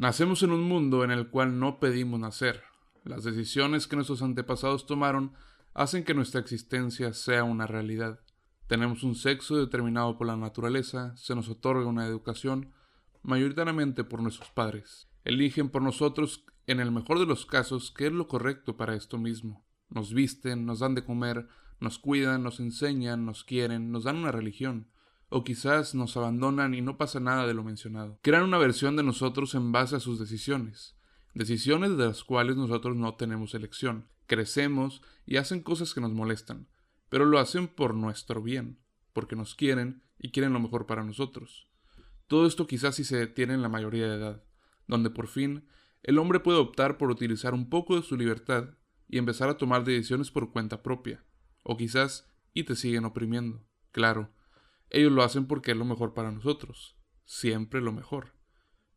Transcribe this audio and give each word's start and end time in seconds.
Nacemos 0.00 0.42
en 0.42 0.50
un 0.50 0.62
mundo 0.62 1.04
en 1.04 1.10
el 1.10 1.28
cual 1.28 1.58
no 1.58 1.78
pedimos 1.78 2.18
nacer. 2.18 2.62
Las 3.04 3.22
decisiones 3.22 3.86
que 3.86 3.96
nuestros 3.96 4.22
antepasados 4.22 4.86
tomaron 4.86 5.34
hacen 5.74 6.04
que 6.04 6.14
nuestra 6.14 6.40
existencia 6.40 7.12
sea 7.12 7.44
una 7.44 7.66
realidad. 7.66 8.18
Tenemos 8.66 9.02
un 9.02 9.14
sexo 9.14 9.58
determinado 9.58 10.16
por 10.16 10.26
la 10.26 10.38
naturaleza, 10.38 11.14
se 11.18 11.34
nos 11.34 11.50
otorga 11.50 11.84
una 11.84 12.06
educación, 12.06 12.72
mayoritariamente 13.22 14.02
por 14.02 14.22
nuestros 14.22 14.48
padres. 14.48 15.06
Eligen 15.26 15.68
por 15.68 15.82
nosotros, 15.82 16.46
en 16.66 16.80
el 16.80 16.92
mejor 16.92 17.18
de 17.18 17.26
los 17.26 17.44
casos, 17.44 17.92
qué 17.94 18.06
es 18.06 18.12
lo 18.12 18.26
correcto 18.26 18.78
para 18.78 18.94
esto 18.94 19.18
mismo. 19.18 19.66
Nos 19.90 20.14
visten, 20.14 20.64
nos 20.64 20.78
dan 20.78 20.94
de 20.94 21.04
comer, 21.04 21.46
nos 21.78 21.98
cuidan, 21.98 22.42
nos 22.42 22.58
enseñan, 22.58 23.26
nos 23.26 23.44
quieren, 23.44 23.92
nos 23.92 24.04
dan 24.04 24.16
una 24.16 24.32
religión 24.32 24.88
o 25.30 25.44
quizás 25.44 25.94
nos 25.94 26.16
abandonan 26.16 26.74
y 26.74 26.82
no 26.82 26.98
pasa 26.98 27.20
nada 27.20 27.46
de 27.46 27.54
lo 27.54 27.64
mencionado. 27.64 28.18
Crean 28.22 28.42
una 28.42 28.58
versión 28.58 28.96
de 28.96 29.04
nosotros 29.04 29.54
en 29.54 29.72
base 29.72 29.96
a 29.96 30.00
sus 30.00 30.18
decisiones, 30.18 30.96
decisiones 31.34 31.96
de 31.96 32.06
las 32.06 32.24
cuales 32.24 32.56
nosotros 32.56 32.96
no 32.96 33.14
tenemos 33.14 33.54
elección. 33.54 34.08
Crecemos 34.26 35.02
y 35.24 35.36
hacen 35.36 35.62
cosas 35.62 35.94
que 35.94 36.00
nos 36.00 36.12
molestan, 36.12 36.68
pero 37.08 37.24
lo 37.24 37.38
hacen 37.38 37.68
por 37.68 37.94
nuestro 37.94 38.42
bien, 38.42 38.80
porque 39.12 39.36
nos 39.36 39.54
quieren 39.54 40.02
y 40.18 40.30
quieren 40.30 40.52
lo 40.52 40.60
mejor 40.60 40.86
para 40.86 41.04
nosotros. 41.04 41.68
Todo 42.26 42.46
esto 42.46 42.66
quizás 42.66 42.96
si 42.96 43.04
se 43.04 43.16
detiene 43.16 43.54
en 43.54 43.62
la 43.62 43.68
mayoría 43.68 44.08
de 44.08 44.16
edad, 44.16 44.44
donde 44.86 45.10
por 45.10 45.28
fin 45.28 45.66
el 46.02 46.18
hombre 46.18 46.40
puede 46.40 46.58
optar 46.58 46.98
por 46.98 47.10
utilizar 47.10 47.54
un 47.54 47.68
poco 47.68 47.96
de 47.96 48.02
su 48.02 48.16
libertad 48.16 48.70
y 49.08 49.18
empezar 49.18 49.48
a 49.48 49.56
tomar 49.56 49.84
decisiones 49.84 50.30
por 50.30 50.52
cuenta 50.52 50.82
propia, 50.82 51.24
o 51.62 51.76
quizás 51.76 52.28
y 52.52 52.64
te 52.64 52.74
siguen 52.76 53.04
oprimiendo. 53.04 53.64
Claro, 53.92 54.32
ellos 54.90 55.12
lo 55.12 55.22
hacen 55.22 55.46
porque 55.46 55.72
es 55.72 55.76
lo 55.76 55.84
mejor 55.84 56.14
para 56.14 56.30
nosotros, 56.30 56.96
siempre 57.24 57.80
lo 57.80 57.92
mejor. 57.92 58.34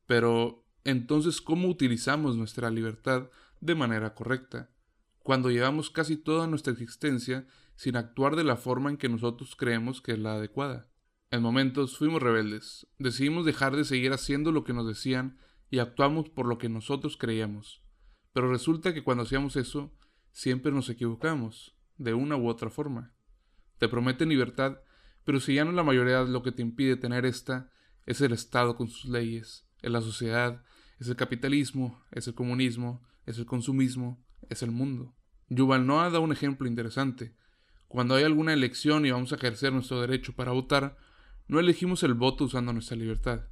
Pero, 0.05 0.65
entonces, 0.83 1.41
¿cómo 1.41 1.67
utilizamos 1.67 2.35
nuestra 2.35 2.69
libertad 2.69 3.29
de 3.61 3.75
manera 3.75 4.13
correcta? 4.13 4.71
Cuando 5.19 5.49
llevamos 5.49 5.89
casi 5.89 6.17
toda 6.17 6.47
nuestra 6.47 6.73
existencia 6.73 7.47
sin 7.75 7.95
actuar 7.95 8.35
de 8.35 8.43
la 8.43 8.57
forma 8.57 8.89
en 8.89 8.97
que 8.97 9.09
nosotros 9.09 9.55
creemos 9.55 10.01
que 10.01 10.13
es 10.13 10.19
la 10.19 10.33
adecuada. 10.33 10.89
En 11.31 11.41
momentos 11.41 11.97
fuimos 11.97 12.21
rebeldes, 12.21 12.87
decidimos 12.99 13.45
dejar 13.45 13.75
de 13.75 13.85
seguir 13.85 14.13
haciendo 14.13 14.51
lo 14.51 14.63
que 14.63 14.73
nos 14.73 14.87
decían 14.87 15.39
y 15.69 15.79
actuamos 15.79 16.29
por 16.29 16.45
lo 16.45 16.57
que 16.57 16.69
nosotros 16.69 17.17
creíamos. 17.17 17.81
Pero 18.33 18.51
resulta 18.51 18.93
que 18.93 19.03
cuando 19.03 19.23
hacíamos 19.23 19.55
eso, 19.55 19.91
siempre 20.31 20.71
nos 20.71 20.89
equivocamos, 20.89 21.75
de 21.97 22.13
una 22.13 22.35
u 22.35 22.47
otra 22.47 22.69
forma. 22.69 23.13
Te 23.77 23.87
prometen 23.87 24.29
libertad 24.29 24.79
pero 25.25 25.39
si 25.39 25.55
ya 25.55 25.65
no 25.65 25.71
la 25.71 25.83
mayoría 25.83 26.23
lo 26.23 26.43
que 26.43 26.51
te 26.51 26.61
impide 26.61 26.95
tener 26.95 27.25
esta, 27.25 27.69
es 28.05 28.21
el 28.21 28.33
Estado 28.33 28.75
con 28.75 28.89
sus 28.89 29.09
leyes, 29.09 29.65
es 29.81 29.91
la 29.91 30.01
sociedad, 30.01 30.63
es 30.99 31.07
el 31.07 31.15
capitalismo, 31.15 32.01
es 32.11 32.27
el 32.27 32.33
comunismo, 32.33 33.01
es 33.25 33.37
el 33.37 33.45
consumismo, 33.45 34.23
es 34.49 34.63
el 34.63 34.71
mundo. 34.71 35.15
Yuval 35.49 35.85
Noah 35.85 36.09
da 36.09 36.19
un 36.19 36.31
ejemplo 36.31 36.67
interesante. 36.67 37.35
Cuando 37.87 38.15
hay 38.15 38.23
alguna 38.23 38.53
elección 38.53 39.05
y 39.05 39.11
vamos 39.11 39.31
a 39.31 39.35
ejercer 39.35 39.71
nuestro 39.71 40.01
derecho 40.01 40.33
para 40.33 40.51
votar, 40.51 40.97
no 41.47 41.59
elegimos 41.59 42.03
el 42.03 42.13
voto 42.13 42.45
usando 42.45 42.73
nuestra 42.73 42.97
libertad. 42.97 43.47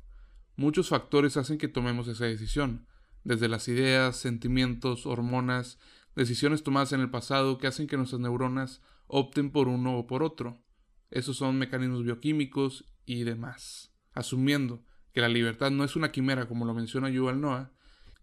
Muchos 0.56 0.90
factores 0.90 1.38
hacen 1.38 1.58
que 1.58 1.68
tomemos 1.68 2.08
esa 2.08 2.26
decisión, 2.26 2.88
desde 3.24 3.48
las 3.48 3.68
ideas, 3.68 4.18
sentimientos, 4.18 5.06
hormonas, 5.06 5.78
decisiones 6.16 6.64
tomadas 6.64 6.94
en 6.94 7.02
el 7.02 7.10
pasado 7.10 7.58
que 7.58 7.68
hacen 7.68 7.88
que 7.88 7.98
nuestras 7.98 8.20
neuronas 8.22 8.82
opten 9.08 9.52
por 9.52 9.68
uno 9.68 9.98
o 9.98 10.08
por 10.08 10.24
otro. 10.24 10.58
Esos 11.12 11.38
son 11.38 11.58
mecanismos 11.58 12.04
bioquímicos 12.04 12.86
y 13.06 13.24
demás. 13.24 13.94
Asumiendo 14.14 14.84
que 15.14 15.22
la 15.22 15.30
libertad 15.30 15.70
no 15.70 15.84
es 15.84 15.96
una 15.96 16.12
quimera 16.12 16.48
como 16.48 16.66
lo 16.66 16.74
menciona 16.74 17.10
Yuval 17.10 17.40
Noah, 17.40 17.72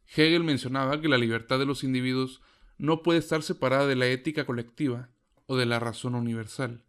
Hegel 0.06 0.42
mencionaba 0.42 1.00
que 1.00 1.08
la 1.08 1.18
libertad 1.18 1.58
de 1.58 1.66
los 1.66 1.84
individuos 1.84 2.40
no 2.78 3.02
puede 3.02 3.18
estar 3.18 3.42
separada 3.42 3.86
de 3.86 3.96
la 3.96 4.06
ética 4.06 4.46
colectiva 4.46 5.10
o 5.46 5.56
de 5.56 5.66
la 5.66 5.78
razón 5.78 6.14
universal, 6.14 6.84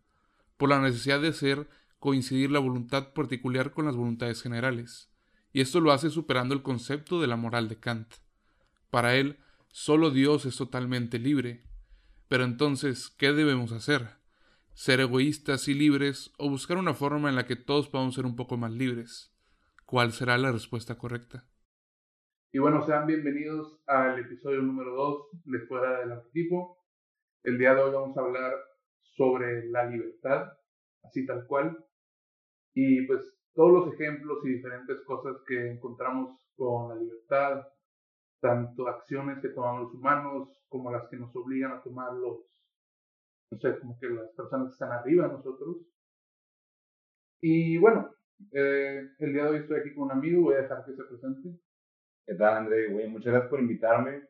por 0.57 0.69
la 0.69 0.81
necesidad 0.81 1.21
de 1.21 1.29
hacer 1.29 1.69
coincidir 1.99 2.49
la 2.49 2.59
voluntad 2.59 3.13
particular 3.13 3.71
con 3.71 3.85
las 3.85 3.95
voluntades 3.95 4.41
generales, 4.41 5.09
y 5.51 5.61
esto 5.61 5.81
lo 5.81 5.91
hace 5.91 6.09
superando 6.09 6.53
el 6.55 6.61
concepto 6.61 7.19
de 7.19 7.27
la 7.27 7.35
moral 7.35 7.67
de 7.67 7.77
Kant. 7.77 8.13
Para 8.89 9.15
él, 9.15 9.37
solo 9.71 10.11
Dios 10.11 10.45
es 10.45 10.55
totalmente 10.55 11.19
libre. 11.19 11.63
Pero 12.27 12.43
entonces, 12.43 13.09
¿qué 13.09 13.33
debemos 13.33 13.71
hacer? 13.71 14.18
Ser 14.79 15.01
egoístas 15.01 15.67
y 15.67 15.73
libres 15.73 16.31
o 16.37 16.49
buscar 16.49 16.77
una 16.77 16.93
forma 16.93 17.27
en 17.27 17.35
la 17.35 17.45
que 17.45 17.57
todos 17.57 17.89
podamos 17.89 18.15
ser 18.15 18.25
un 18.25 18.37
poco 18.37 18.55
más 18.55 18.71
libres? 18.71 19.29
¿Cuál 19.85 20.13
será 20.13 20.37
la 20.37 20.53
respuesta 20.53 20.97
correcta? 20.97 21.43
Y 22.53 22.59
bueno, 22.59 22.85
sean 22.85 23.05
bienvenidos 23.05 23.83
al 23.87 24.17
episodio 24.19 24.61
número 24.61 24.95
2 24.95 25.43
de 25.43 25.59
Fuera 25.67 25.99
del 25.99 26.13
Arquetipo. 26.13 26.77
El 27.43 27.57
día 27.57 27.75
de 27.75 27.81
hoy 27.81 27.91
vamos 27.91 28.15
a 28.15 28.21
hablar 28.21 28.53
sobre 29.01 29.67
la 29.67 29.83
libertad, 29.85 30.47
así 31.03 31.25
tal 31.25 31.45
cual, 31.45 31.85
y 32.73 33.05
pues 33.05 33.19
todos 33.53 33.85
los 33.85 33.93
ejemplos 33.93 34.37
y 34.45 34.53
diferentes 34.53 35.01
cosas 35.01 35.35
que 35.45 35.71
encontramos 35.71 36.39
con 36.55 36.87
la 36.87 36.95
libertad, 36.95 37.67
tanto 38.39 38.87
acciones 38.87 39.39
que 39.41 39.49
tomamos 39.49 39.81
los 39.81 39.95
humanos 39.95 40.47
como 40.69 40.89
las 40.89 41.05
que 41.09 41.17
nos 41.17 41.35
obligan 41.35 41.73
a 41.73 41.83
tomar 41.83 42.13
los 42.13 42.49
no 43.51 43.59
sé, 43.59 43.79
como 43.79 43.97
que 43.99 44.07
las 44.09 44.29
personas 44.31 44.69
que 44.69 44.73
están 44.73 44.91
arriba 44.91 45.27
de 45.27 45.33
nosotros. 45.33 45.77
Y 47.41 47.77
bueno, 47.77 48.13
eh, 48.51 49.09
el 49.17 49.33
día 49.33 49.43
de 49.43 49.49
hoy 49.49 49.57
estoy 49.57 49.79
aquí 49.79 49.93
con 49.93 50.05
un 50.05 50.11
amigo, 50.11 50.43
voy 50.43 50.55
a 50.55 50.61
dejar 50.61 50.85
que 50.85 50.93
se 50.93 51.03
presente. 51.03 51.49
¿Qué 52.25 52.35
tal, 52.35 52.57
André? 52.57 52.89
muchas 53.07 53.31
gracias 53.31 53.49
por 53.49 53.59
invitarme. 53.59 54.23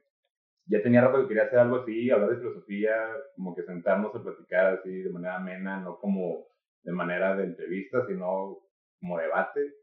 Ya 0.67 0.81
tenía 0.81 1.01
rato 1.01 1.21
que 1.21 1.29
quería 1.29 1.45
hacer 1.45 1.59
algo 1.59 1.77
así, 1.77 2.09
hablar 2.11 2.29
de 2.29 2.37
filosofía, 2.37 2.93
como 3.35 3.55
que 3.55 3.63
sentarnos 3.63 4.15
a 4.15 4.21
platicar 4.21 4.77
así 4.77 5.01
de 5.01 5.09
manera 5.09 5.37
amena, 5.37 5.81
no 5.81 5.99
como 5.99 6.47
de 6.83 6.91
manera 6.91 7.35
de 7.35 7.45
entrevista, 7.45 8.05
sino 8.07 8.59
como 8.99 9.17
debate. 9.17 9.73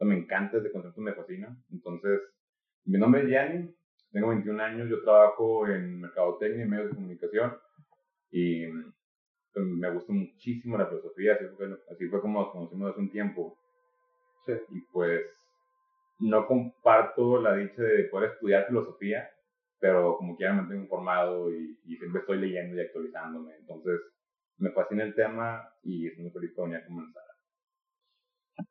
me 0.00 0.16
encanta 0.16 0.58
este 0.58 0.70
concepto, 0.70 1.00
me 1.00 1.12
fascina. 1.12 1.54
Entonces, 1.72 2.20
mi 2.84 2.98
nombre 2.98 3.22
es 3.24 3.30
Yanni, 3.30 3.74
tengo 4.12 4.28
21 4.28 4.62
años, 4.62 4.88
yo 4.88 5.02
trabajo 5.02 5.66
en 5.66 6.00
mercadotecnia 6.00 6.64
y 6.64 6.68
medios 6.68 6.90
de 6.90 6.94
comunicación 6.94 7.52
y 8.30 8.66
pues, 9.52 9.66
me 9.66 9.90
gustó 9.90 10.12
muchísimo 10.12 10.76
la 10.78 10.86
filosofía, 10.86 11.34
así 11.34 11.44
fue, 11.56 11.66
así 11.90 12.08
fue 12.08 12.20
como 12.20 12.40
nos 12.40 12.52
conocimos 12.52 12.90
hace 12.90 13.00
un 13.00 13.10
tiempo. 13.10 13.58
Y 14.70 14.80
pues 14.92 15.26
no 16.20 16.46
comparto 16.46 17.40
la 17.40 17.54
dicha 17.54 17.82
de 17.82 18.04
poder 18.04 18.30
estudiar 18.32 18.66
filosofía, 18.66 19.28
pero 19.78 20.16
como 20.16 20.36
quiera 20.36 20.54
me 20.54 20.62
mantengo 20.62 20.82
informado 20.84 21.52
y, 21.52 21.78
y, 21.84 21.96
siempre 21.96 22.20
estoy 22.20 22.38
leyendo 22.38 22.76
y 22.76 22.80
actualizándome. 22.80 23.54
Entonces 23.56 24.00
me 24.56 24.70
fascina 24.70 25.04
el 25.04 25.14
tema 25.14 25.68
y 25.82 26.08
estoy 26.08 26.24
muy 26.24 26.32
feliz 26.32 26.52
por 26.54 26.64
venir 26.64 26.82
a 26.82 26.86
comenzar. 26.86 27.22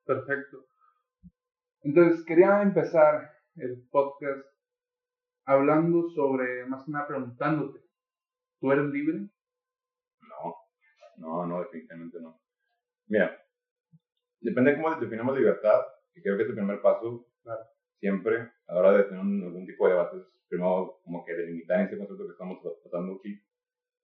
Perfecto. 0.05 0.65
Entonces 1.81 2.25
quería 2.25 2.61
empezar 2.61 3.31
el 3.55 3.87
podcast 3.89 4.45
hablando 5.45 6.09
sobre, 6.09 6.65
más 6.65 6.83
que 6.83 6.91
nada 6.91 7.07
preguntándote, 7.07 7.79
¿tú 8.59 8.71
eres 8.71 8.85
libre? 8.85 9.29
No, 11.17 11.45
no, 11.45 11.59
definitivamente 11.59 12.19
no. 12.21 12.39
Mira, 13.07 13.37
depende 14.39 14.71
de 14.71 14.81
cómo 14.81 14.95
definamos 14.95 15.37
libertad, 15.37 15.81
y 16.15 16.21
creo 16.21 16.37
que 16.37 16.43
es 16.43 16.49
el 16.49 16.55
primer 16.55 16.81
paso, 16.81 17.27
siempre, 17.99 18.49
a 18.67 18.73
la 18.73 18.79
hora 18.79 18.91
de 18.97 19.03
tener 19.05 19.19
algún 19.19 19.65
tipo 19.65 19.87
de 19.87 19.93
debates, 19.93 20.23
primero 20.47 20.99
como 21.03 21.25
que 21.25 21.33
delimitar 21.33 21.81
ese 21.81 21.97
concepto 21.97 22.25
que 22.25 22.31
estamos 22.31 22.59
tratando 22.83 23.15
aquí. 23.15 23.41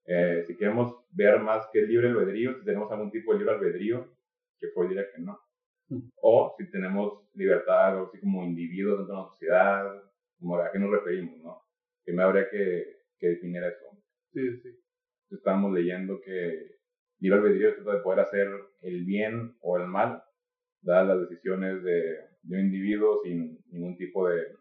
Eh, 0.06 0.44
si 0.48 0.58
queremos 0.58 1.06
ver 1.12 1.40
más 1.40 1.68
que 1.72 1.82
libre 1.82 2.10
albedrío, 2.10 2.58
si 2.58 2.66
tenemos 2.66 2.92
algún 2.92 3.12
tipo 3.12 3.32
de 3.32 3.40
libre 3.40 3.56
albedrío, 3.56 4.14
que 4.60 4.68
fue 4.70 4.88
diría 4.88 5.06
que 5.14 5.22
no. 5.22 5.40
Mm. 5.90 6.10
O 6.22 6.56
si 6.58 6.70
tenemos 6.70 7.30
libertad, 7.34 8.02
así 8.04 8.20
como 8.20 8.44
individuos 8.44 9.00
dentro 9.00 9.16
de 9.16 9.22
la 9.22 9.30
sociedad, 9.30 10.04
como 10.40 10.58
a 10.58 10.72
qué 10.72 10.80
nos 10.80 10.92
referimos, 10.92 11.40
¿no? 11.40 11.62
Primero 12.04 12.30
habría 12.30 12.50
que, 12.50 13.04
que 13.18 13.28
definir 13.28 13.64
eso. 13.64 13.98
Sí, 14.34 14.58
sí. 14.62 14.70
Estamos 15.32 15.72
leyendo 15.72 16.20
que 16.22 16.83
libre 17.24 17.40
albedrío 17.40 17.76
trata 17.76 17.94
de 17.94 18.04
poder 18.04 18.20
hacer 18.20 18.48
el 18.82 19.06
bien 19.06 19.56
o 19.62 19.78
el 19.78 19.88
mal, 19.88 20.22
dadas 20.82 21.08
las 21.08 21.30
decisiones 21.30 21.82
de, 21.82 22.20
un 22.50 22.60
individuo 22.60 23.22
sin 23.24 23.64
ningún 23.72 23.96
tipo 23.96 24.28
de 24.28 24.58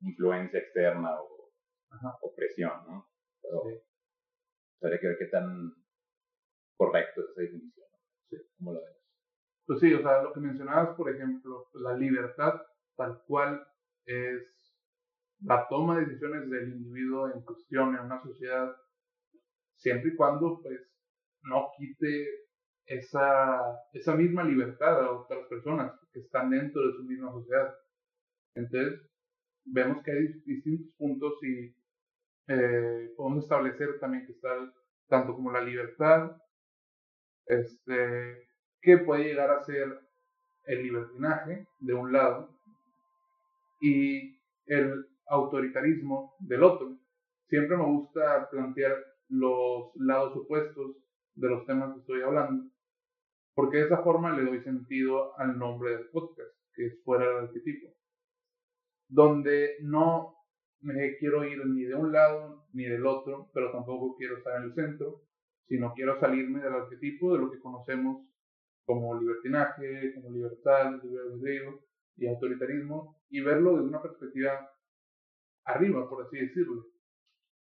influencia 0.00 0.58
externa 0.58 1.10
o, 1.20 2.34
presión, 2.34 2.72
¿no? 2.86 3.06
Pero 3.42 3.62
habría 4.80 5.00
que 5.00 5.08
ver 5.08 5.18
qué 5.18 5.26
tan 5.26 5.74
correcto 6.76 7.20
es 7.20 7.30
esa 7.30 7.40
definición. 7.42 7.86
Sí. 8.30 8.36
¿Cómo 8.56 8.72
lo 8.72 8.80
ves? 8.80 8.96
Pues 9.66 9.80
sí, 9.80 9.92
o 9.92 10.00
sea, 10.00 10.22
lo 10.22 10.32
que 10.32 10.40
mencionabas, 10.40 10.96
por 10.96 11.10
ejemplo, 11.10 11.68
la 11.74 11.94
libertad 11.94 12.54
tal 12.96 13.22
cual 13.26 13.66
es 14.06 14.78
la 15.42 15.66
toma 15.68 15.98
de 15.98 16.06
decisiones 16.06 16.48
del 16.48 16.68
individuo 16.68 17.30
en 17.34 17.42
cuestión 17.42 17.94
en 17.94 18.00
una 18.00 18.22
sociedad, 18.22 18.74
siempre 19.76 20.12
y 20.12 20.16
cuando 20.16 20.60
pues 20.62 20.97
no 21.42 21.68
quite 21.76 22.26
esa, 22.86 23.60
esa 23.92 24.14
misma 24.14 24.44
libertad 24.44 25.04
a 25.04 25.12
otras 25.12 25.46
personas 25.48 25.92
que 26.12 26.20
están 26.20 26.50
dentro 26.50 26.86
de 26.86 26.94
su 26.94 27.04
misma 27.04 27.30
sociedad. 27.32 27.74
Entonces, 28.54 29.00
vemos 29.64 30.02
que 30.02 30.10
hay 30.12 30.26
distintos 30.44 30.94
puntos 30.96 31.34
y 31.42 31.74
eh, 32.48 33.12
podemos 33.16 33.44
establecer 33.44 33.98
también 34.00 34.24
que 34.26 34.32
está 34.32 34.50
tanto 35.08 35.34
como 35.34 35.52
la 35.52 35.60
libertad, 35.60 36.36
este, 37.46 38.48
que 38.80 38.98
puede 38.98 39.24
llegar 39.24 39.50
a 39.50 39.64
ser 39.64 40.00
el 40.64 40.82
libertinaje 40.82 41.66
de 41.78 41.94
un 41.94 42.12
lado 42.12 42.58
y 43.80 44.38
el 44.66 45.06
autoritarismo 45.26 46.34
del 46.40 46.62
otro. 46.62 46.98
Siempre 47.48 47.76
me 47.76 47.84
gusta 47.84 48.48
plantear 48.50 48.96
los 49.28 49.90
lados 49.96 50.36
opuestos 50.36 50.96
de 51.38 51.48
los 51.48 51.64
temas 51.66 51.94
que 51.94 52.00
estoy 52.00 52.22
hablando, 52.22 52.68
porque 53.54 53.78
de 53.78 53.84
esa 53.84 54.02
forma 54.02 54.36
le 54.36 54.44
doy 54.44 54.60
sentido 54.62 55.38
al 55.38 55.56
nombre 55.56 55.96
del 55.96 56.08
podcast, 56.08 56.50
que 56.74 56.86
es 56.86 57.02
fuera 57.04 57.26
del 57.26 57.44
arquetipo, 57.46 57.94
donde 59.08 59.76
no 59.82 60.34
me 60.80 61.16
quiero 61.18 61.44
ir 61.44 61.64
ni 61.66 61.84
de 61.84 61.94
un 61.94 62.12
lado 62.12 62.66
ni 62.72 62.84
del 62.84 63.06
otro, 63.06 63.50
pero 63.54 63.70
tampoco 63.70 64.16
quiero 64.16 64.38
estar 64.38 64.56
en 64.56 64.64
el 64.64 64.74
centro, 64.74 65.22
sino 65.68 65.92
quiero 65.94 66.18
salirme 66.18 66.60
del 66.60 66.74
arquetipo 66.74 67.32
de 67.34 67.40
lo 67.40 67.50
que 67.50 67.60
conocemos 67.60 68.26
como 68.84 69.18
libertinaje, 69.20 70.14
como 70.14 70.30
libertad, 70.30 71.00
libre 71.02 71.78
y 72.16 72.26
autoritarismo, 72.26 73.22
y 73.30 73.40
verlo 73.42 73.74
desde 73.74 73.88
una 73.88 74.02
perspectiva 74.02 74.70
arriba, 75.64 76.08
por 76.08 76.26
así 76.26 76.38
decirlo. 76.38 76.84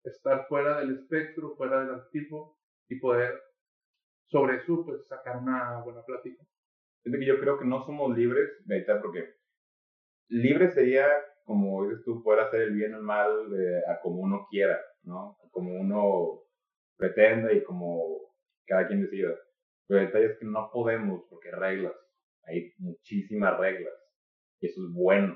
Estar 0.03 0.47
fuera 0.47 0.79
del 0.79 0.99
espectro, 0.99 1.55
fuera 1.57 1.81
del 1.81 1.95
arquetipo 1.95 2.57
y 2.87 2.99
poder 2.99 3.48
sobre 4.29 4.57
eso 4.57 4.85
pues 4.85 5.05
sacar 5.07 5.37
una 5.37 5.81
buena 5.81 6.03
plática. 6.03 6.43
yo 7.05 7.39
creo 7.39 7.59
que 7.59 7.65
no 7.65 7.85
somos 7.85 8.17
libres, 8.17 8.49
ahorita 8.69 9.01
porque 9.01 9.35
libre 10.29 10.71
sería 10.71 11.07
como 11.49 11.83
dices 11.89 12.05
tú, 12.05 12.21
poder 12.21 12.41
hacer 12.41 12.61
el 12.61 12.75
bien 12.75 12.93
o 12.93 12.97
el 12.97 13.03
mal 13.03 13.31
eh, 13.59 13.81
a 13.87 13.99
como 14.01 14.21
uno 14.21 14.45
quiera, 14.51 14.79
¿no? 15.01 15.35
Como 15.49 15.73
uno 15.73 16.43
pretenda 16.95 17.51
y 17.51 17.63
como 17.63 18.35
cada 18.67 18.85
quien 18.85 19.01
decida. 19.01 19.33
Pero 19.87 19.99
el 19.99 20.05
detalle 20.05 20.25
es 20.27 20.37
que 20.37 20.45
no 20.45 20.69
podemos 20.71 21.23
porque 21.27 21.49
reglas, 21.49 21.95
hay 22.43 22.71
muchísimas 22.77 23.57
reglas 23.59 23.95
y 24.59 24.67
eso 24.67 24.79
es 24.85 24.93
bueno. 24.93 25.35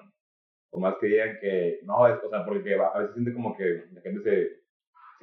Por 0.69 0.81
más 0.81 0.97
que 1.01 1.07
digan 1.07 1.39
que 1.41 1.79
no, 1.81 2.07
es, 2.07 2.23
o 2.23 2.29
sea, 2.29 2.45
porque 2.45 2.75
a 2.75 2.99
veces 2.99 3.15
siente 3.15 3.33
como 3.33 3.57
que 3.57 3.85
la 3.91 4.01
gente 4.01 4.21
se 4.21 4.62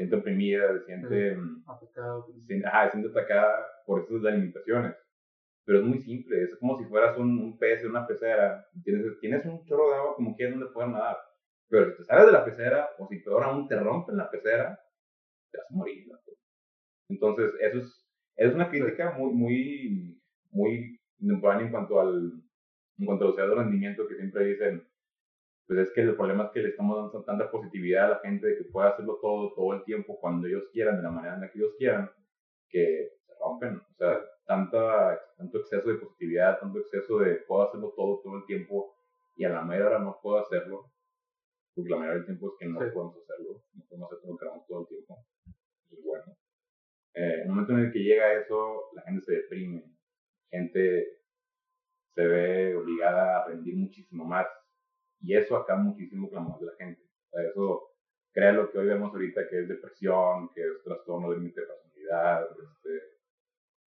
siente 0.00 0.16
oprimida, 0.16 0.72
se 0.78 0.84
siente, 0.86 1.36
mm, 1.36 1.64
atacada, 1.66 2.22
se, 2.26 2.32
se 2.32 2.40
siente 2.46 3.08
atacada 3.08 3.66
por 3.86 4.06
esas 4.08 4.34
limitaciones 4.34 4.94
pero 5.70 5.82
es 5.82 5.86
muy 5.86 6.00
simple, 6.00 6.42
es 6.42 6.56
como 6.56 6.76
si 6.78 6.84
fueras 6.86 7.16
un, 7.16 7.38
un 7.38 7.56
pez 7.56 7.82
en 7.84 7.90
una 7.90 8.04
pecera, 8.04 8.66
tienes, 8.82 9.06
tienes 9.20 9.44
un 9.46 9.64
chorro 9.66 9.88
de 9.88 9.96
agua 9.98 10.16
como 10.16 10.34
quieres 10.34 10.58
donde 10.58 10.72
poder 10.72 10.88
nadar, 10.88 11.16
pero 11.68 11.92
si 11.92 11.98
te 11.98 12.04
sales 12.04 12.26
de 12.26 12.32
la 12.32 12.44
pecera, 12.44 12.90
o 12.98 13.06
si 13.06 13.18
peor 13.18 13.44
aún 13.44 13.68
te 13.68 13.78
rompen 13.78 14.16
la 14.16 14.28
pecera, 14.28 14.80
te 15.52 15.58
vas 15.58 15.70
a 15.70 15.74
morir. 15.74 16.08
Entonces, 17.08 17.52
eso 17.60 17.78
es, 17.78 18.08
es 18.34 18.52
una 18.52 18.68
crítica 18.68 19.12
muy, 19.12 19.32
muy, 19.32 20.20
muy 20.50 21.00
en 21.20 21.70
cuanto 21.70 22.00
al, 22.00 22.32
en 22.98 23.06
cuanto 23.06 23.24
a 23.24 23.28
los 23.28 23.36
de 23.36 23.54
rendimiento 23.54 24.08
que 24.08 24.16
siempre 24.16 24.46
dicen, 24.46 24.82
pues 25.70 25.86
es 25.86 25.94
que 25.94 26.00
el 26.00 26.16
problema 26.16 26.46
es 26.46 26.50
que 26.50 26.62
le 26.62 26.70
estamos 26.70 26.96
dando 26.96 27.24
tanta 27.24 27.48
positividad 27.48 28.06
a 28.06 28.08
la 28.08 28.18
gente 28.18 28.44
de 28.44 28.58
que 28.58 28.64
pueda 28.64 28.88
hacerlo 28.88 29.20
todo, 29.22 29.54
todo 29.54 29.72
el 29.74 29.84
tiempo, 29.84 30.18
cuando 30.18 30.48
ellos 30.48 30.64
quieran, 30.72 30.96
de 30.96 31.02
la 31.04 31.12
manera 31.12 31.34
en 31.36 31.42
la 31.42 31.48
que 31.48 31.60
ellos 31.60 31.74
quieran, 31.78 32.10
que 32.68 33.12
se 33.24 33.32
rompen. 33.38 33.76
O 33.76 33.94
sea, 33.96 34.20
tanta, 34.44 35.16
tanto 35.36 35.58
exceso 35.58 35.88
de 35.88 35.94
positividad, 35.94 36.58
tanto 36.58 36.80
exceso 36.80 37.20
de 37.20 37.36
puedo 37.46 37.68
hacerlo 37.68 37.94
todo, 37.96 38.20
todo 38.20 38.38
el 38.38 38.46
tiempo, 38.46 38.96
y 39.36 39.44
a 39.44 39.50
la 39.50 39.62
mayor 39.62 39.86
hora 39.86 40.00
no 40.00 40.18
puedo 40.20 40.40
hacerlo, 40.40 40.90
porque 41.72 41.90
la 41.90 41.98
mayoría 41.98 42.16
del 42.16 42.26
tiempo 42.26 42.48
es 42.48 42.54
que 42.58 42.66
no 42.66 42.78
podemos 42.92 43.16
hacerlo, 43.18 43.62
no 43.72 43.84
podemos 43.88 44.08
hacer 44.10 44.22
todo 44.22 44.32
lo 44.32 44.38
que 44.38 44.44
queramos 44.44 44.66
todo 44.66 44.80
el 44.80 44.88
tiempo. 44.88 45.24
es 45.90 46.02
bueno. 46.02 46.36
Eh, 47.14 47.34
en 47.34 47.40
el 47.42 47.48
momento 47.48 47.72
en 47.74 47.78
el 47.78 47.92
que 47.92 48.00
llega 48.00 48.32
eso, 48.32 48.90
la 48.96 49.02
gente 49.02 49.20
se 49.24 49.34
deprime, 49.34 49.84
gente 50.50 51.20
se 52.12 52.26
ve 52.26 52.74
obligada 52.74 53.44
a 53.44 53.46
rendir 53.46 53.76
muchísimo 53.76 54.24
más, 54.24 54.48
y 55.20 55.34
eso 55.34 55.56
acaba 55.56 55.80
muchísimo 55.80 56.28
la 56.32 56.40
de 56.58 56.66
la 56.66 56.76
gente. 56.76 57.02
eso 57.32 57.90
crea 58.32 58.52
lo 58.52 58.70
que 58.70 58.78
hoy 58.78 58.86
vemos 58.86 59.12
ahorita, 59.12 59.48
que 59.48 59.60
es 59.60 59.68
depresión, 59.68 60.50
que 60.54 60.62
es 60.62 60.82
trastorno 60.84 61.30
de 61.30 61.36
límite 61.38 61.60
de 61.60 61.66
personalidad, 61.66 62.46
este, 62.50 62.90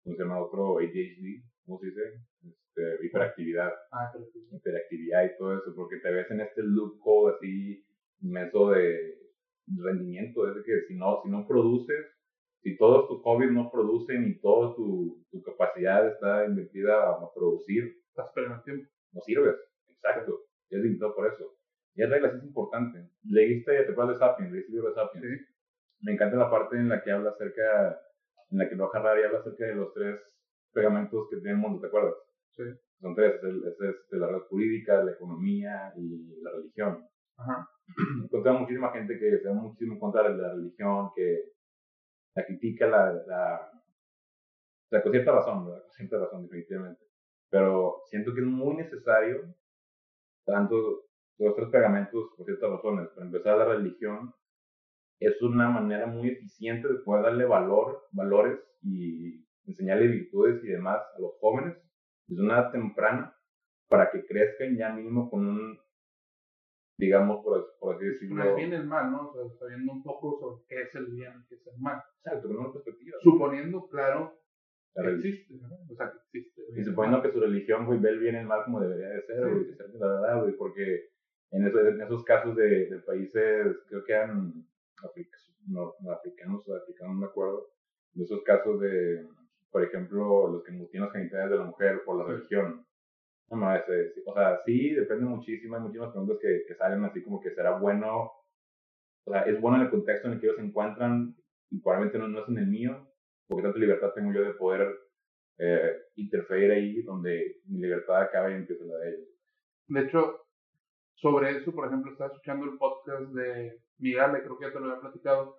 ¿cómo 0.03 0.15
se 0.15 0.23
llama? 0.23 0.41
Otro 0.41 0.79
ADHD, 0.79 1.43
¿cómo 1.65 1.79
se 1.79 1.87
dice? 1.87 2.01
Este, 2.47 3.05
hiperactividad. 3.05 3.71
Ah, 3.91 4.11
hiperactividad 4.51 5.25
y 5.25 5.37
todo 5.37 5.57
eso, 5.57 5.73
porque 5.75 5.97
te 5.97 6.11
ves 6.11 6.31
en 6.31 6.41
este 6.41 6.63
loop 6.63 6.99
code 6.99 7.35
así 7.35 7.85
inmenso 8.21 8.71
de 8.71 9.19
rendimiento, 9.67 10.47
es 10.47 10.55
de 10.55 10.63
que 10.63 10.81
si 10.87 10.95
no, 10.95 11.21
si 11.23 11.29
no 11.29 11.47
produces, 11.47 12.05
si 12.61 12.77
todos 12.77 13.07
tus 13.07 13.21
hobbies 13.23 13.51
no 13.51 13.71
producen 13.71 14.27
y 14.27 14.39
toda 14.39 14.75
tu, 14.75 15.25
tu 15.31 15.41
capacidad 15.41 16.07
está 16.07 16.45
invertida 16.45 17.09
a 17.09 17.33
producir, 17.33 17.95
estás 18.09 18.31
perdiendo 18.33 18.63
tiempo. 18.63 18.89
No 19.13 19.21
sirves, 19.21 19.55
exacto, 19.87 20.45
es 20.75 20.81
limitado 20.81 21.15
por 21.15 21.27
eso. 21.27 21.55
Y 21.95 22.03
es 22.03 22.09
reglas 22.09 22.35
es 22.35 22.43
importante. 22.43 23.09
Leíste 23.23 23.83
te 23.83 23.91
de 23.91 24.15
Sapiens, 24.15 24.51
leíste 24.51 24.69
el 24.69 24.75
libro 24.75 24.89
de 24.89 24.95
Sapiens. 24.95 25.25
Sí. 25.25 25.45
Me 26.01 26.13
encanta 26.13 26.37
la 26.37 26.49
parte 26.49 26.77
en 26.77 26.89
la 26.89 27.03
que 27.03 27.11
habla 27.11 27.31
acerca 27.31 27.99
en 28.49 28.57
la 28.57 28.69
que 28.69 28.75
Noah 28.75 28.91
Harari 28.93 29.23
habla 29.23 29.39
acerca 29.39 29.65
de 29.65 29.75
los 29.75 29.93
tres 29.93 30.19
pegamentos 30.73 31.27
que 31.29 31.37
tiene 31.37 31.51
el 31.51 31.57
mundo, 31.57 31.79
¿te 31.79 31.87
acuerdas? 31.87 32.15
Sí. 32.51 32.63
Son 32.99 33.15
tres, 33.15 33.35
es, 33.43 33.81
es, 33.81 33.95
la 34.11 34.27
red 34.27 34.41
jurídica, 34.49 35.03
la 35.03 35.11
economía 35.11 35.93
y 35.97 36.41
la 36.41 36.51
religión. 36.51 37.07
Ajá. 37.37 37.67
Encontré 38.23 38.51
muchísima 38.51 38.91
gente 38.91 39.17
que 39.17 39.39
se 39.39 39.47
da 39.47 39.53
muchísimo 39.53 39.93
en 39.93 39.99
contra 39.99 40.29
de 40.29 40.37
la 40.37 40.53
religión, 40.53 41.09
que 41.15 41.51
la 42.35 42.45
critica, 42.45 42.87
la, 42.87 43.13
la, 43.25 43.71
o 44.85 44.89
sea, 44.89 45.01
con 45.01 45.11
cierta 45.11 45.31
razón, 45.31 45.65
¿verdad? 45.65 45.83
Con 45.83 45.91
cierta 45.91 46.19
razón, 46.19 46.43
definitivamente. 46.43 47.01
Pero 47.49 48.01
siento 48.05 48.33
que 48.33 48.41
es 48.41 48.47
muy 48.47 48.75
necesario, 48.75 49.53
tanto 50.45 51.05
los 51.37 51.55
tres 51.55 51.69
pegamentos, 51.69 52.29
por 52.37 52.45
ciertas 52.45 52.69
razones. 52.69 53.09
Para 53.09 53.25
empezar, 53.25 53.57
la 53.57 53.65
religión 53.65 54.33
es 55.19 55.41
una 55.41 55.69
manera 55.69 56.07
muy 56.07 56.29
eficiente 56.29 56.87
de 56.87 56.99
poder 56.99 57.23
darle 57.23 57.45
valor, 57.45 58.03
valores 58.11 58.59
y 58.81 59.45
enseñarle 59.65 60.07
virtudes 60.07 60.63
y 60.63 60.67
demás 60.67 60.99
a 61.15 61.19
los 61.19 61.33
jóvenes 61.39 61.77
desde 62.27 62.43
una 62.43 62.59
edad 62.59 62.71
temprana 62.71 63.35
para 63.87 64.09
que 64.09 64.25
crezcan 64.25 64.77
ya 64.77 64.93
mismo 64.93 65.29
con 65.29 65.45
un, 65.45 65.79
digamos, 66.97 67.43
por, 67.43 67.95
así 67.95 68.05
decirlo. 68.05 68.43
El 68.43 68.55
bien 68.55 68.71
y 68.71 68.75
el 68.75 68.85
mal, 68.85 69.11
¿no? 69.11 69.29
O 69.29 69.33
sea, 69.33 69.57
sabiendo 69.59 69.91
un 69.91 70.03
poco 70.03 70.39
sobre 70.39 70.63
qué 70.67 70.81
es 70.83 70.95
el 70.95 71.07
bien 71.07 71.33
y 71.43 71.47
qué 71.47 71.55
es 71.55 71.67
el 71.67 71.79
mal. 71.79 72.01
Exacto, 72.23 72.47
con 72.47 72.57
una 72.57 72.73
perspectiva. 72.73 73.17
Suponiendo, 73.21 73.87
claro, 73.89 74.40
que 74.95 75.11
existe, 75.15 75.53
¿no? 75.55 75.69
O 75.89 75.95
sea, 75.95 76.11
que 76.11 76.39
existe. 76.39 76.61
Y 76.75 76.83
suponiendo 76.83 77.21
que 77.21 77.31
su 77.31 77.39
religión, 77.39 77.85
güey, 77.85 77.99
ve 77.99 78.09
el 78.09 78.19
bien 78.19 78.35
y 78.35 78.39
el 78.39 78.45
mal 78.45 78.63
como 78.65 78.81
debería 78.81 79.09
de 79.09 79.21
ser, 79.23 79.49
güey, 79.49 79.65
de 79.65 79.75
ser 79.75 79.89
la 79.95 80.07
verdad, 80.07 80.41
güey, 80.41 80.53
porque 80.55 81.09
en, 81.51 81.65
en 81.65 82.01
esos 82.01 82.23
casos 82.23 82.55
de, 82.55 82.87
de 82.87 82.99
países, 82.99 83.77
creo 83.87 84.03
que 84.03 84.15
han 84.15 84.65
no, 85.67 85.93
africanos 86.11 86.67
o 86.67 86.75
africanos, 86.75 87.15
no 87.15 87.21
me 87.21 87.27
acuerdo, 87.27 87.67
de 88.13 88.23
esos 88.23 88.43
casos 88.43 88.79
de, 88.79 89.27
por 89.71 89.83
ejemplo, 89.83 90.47
los 90.47 90.63
que 90.63 90.71
mutilan 90.71 91.05
los 91.05 91.13
genitales 91.13 91.51
de 91.51 91.57
la 91.57 91.65
mujer 91.65 92.01
por 92.05 92.17
la 92.17 92.25
religión. 92.25 92.85
No, 93.49 93.57
no, 93.57 93.75
ese, 93.75 94.13
o 94.25 94.33
sea, 94.33 94.59
sí, 94.65 94.91
depende 94.91 95.25
muchísimo, 95.25 95.75
hay 95.75 95.81
muchísimas 95.81 96.11
preguntas 96.11 96.37
que, 96.41 96.63
que 96.67 96.75
salen 96.75 97.03
así 97.03 97.21
como 97.21 97.41
que 97.41 97.51
será 97.51 97.77
bueno, 97.77 98.31
o 99.25 99.31
sea, 99.31 99.41
es 99.41 99.59
bueno 99.59 99.77
en 99.77 99.83
el 99.83 99.89
contexto 99.89 100.27
en 100.27 100.35
el 100.35 100.39
que 100.39 100.47
ellos 100.47 100.57
se 100.57 100.65
encuentran 100.65 101.35
y 101.69 101.79
probablemente 101.79 102.17
no, 102.17 102.27
no 102.27 102.43
es 102.43 102.49
en 102.49 102.57
el 102.57 102.67
mío, 102.67 103.10
porque 103.47 103.63
tanta 103.63 103.79
libertad 103.79 104.13
tengo 104.13 104.33
yo 104.33 104.43
de 104.43 104.53
poder 104.53 104.87
eh, 105.57 105.95
interferir 106.15 106.71
ahí 106.71 107.01
donde 107.01 107.61
mi 107.65 107.79
libertad 107.79 108.21
acaba 108.21 108.49
y 108.49 108.55
empieza 108.55 108.83
la 108.85 108.97
de 108.97 109.09
ellos. 109.09 109.27
De 109.87 110.01
hecho, 110.01 110.41
sobre 111.15 111.57
eso, 111.57 111.71
por 111.73 111.87
ejemplo, 111.87 112.11
estaba 112.11 112.31
escuchando 112.31 112.65
el 112.65 112.77
podcast 112.77 113.31
de 113.33 113.81
Miguel, 113.99 114.41
creo 114.41 114.57
que 114.57 114.65
ya 114.65 114.73
te 114.73 114.79
lo 114.79 114.87
había 114.87 115.01
platicado, 115.01 115.57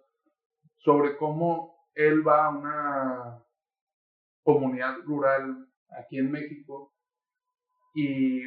sobre 0.79 1.17
cómo 1.17 1.77
él 1.95 2.27
va 2.27 2.47
a 2.47 2.51
una 2.51 3.45
comunidad 4.43 4.99
rural 5.05 5.69
aquí 5.91 6.19
en 6.19 6.31
México 6.31 6.93
y 7.95 8.43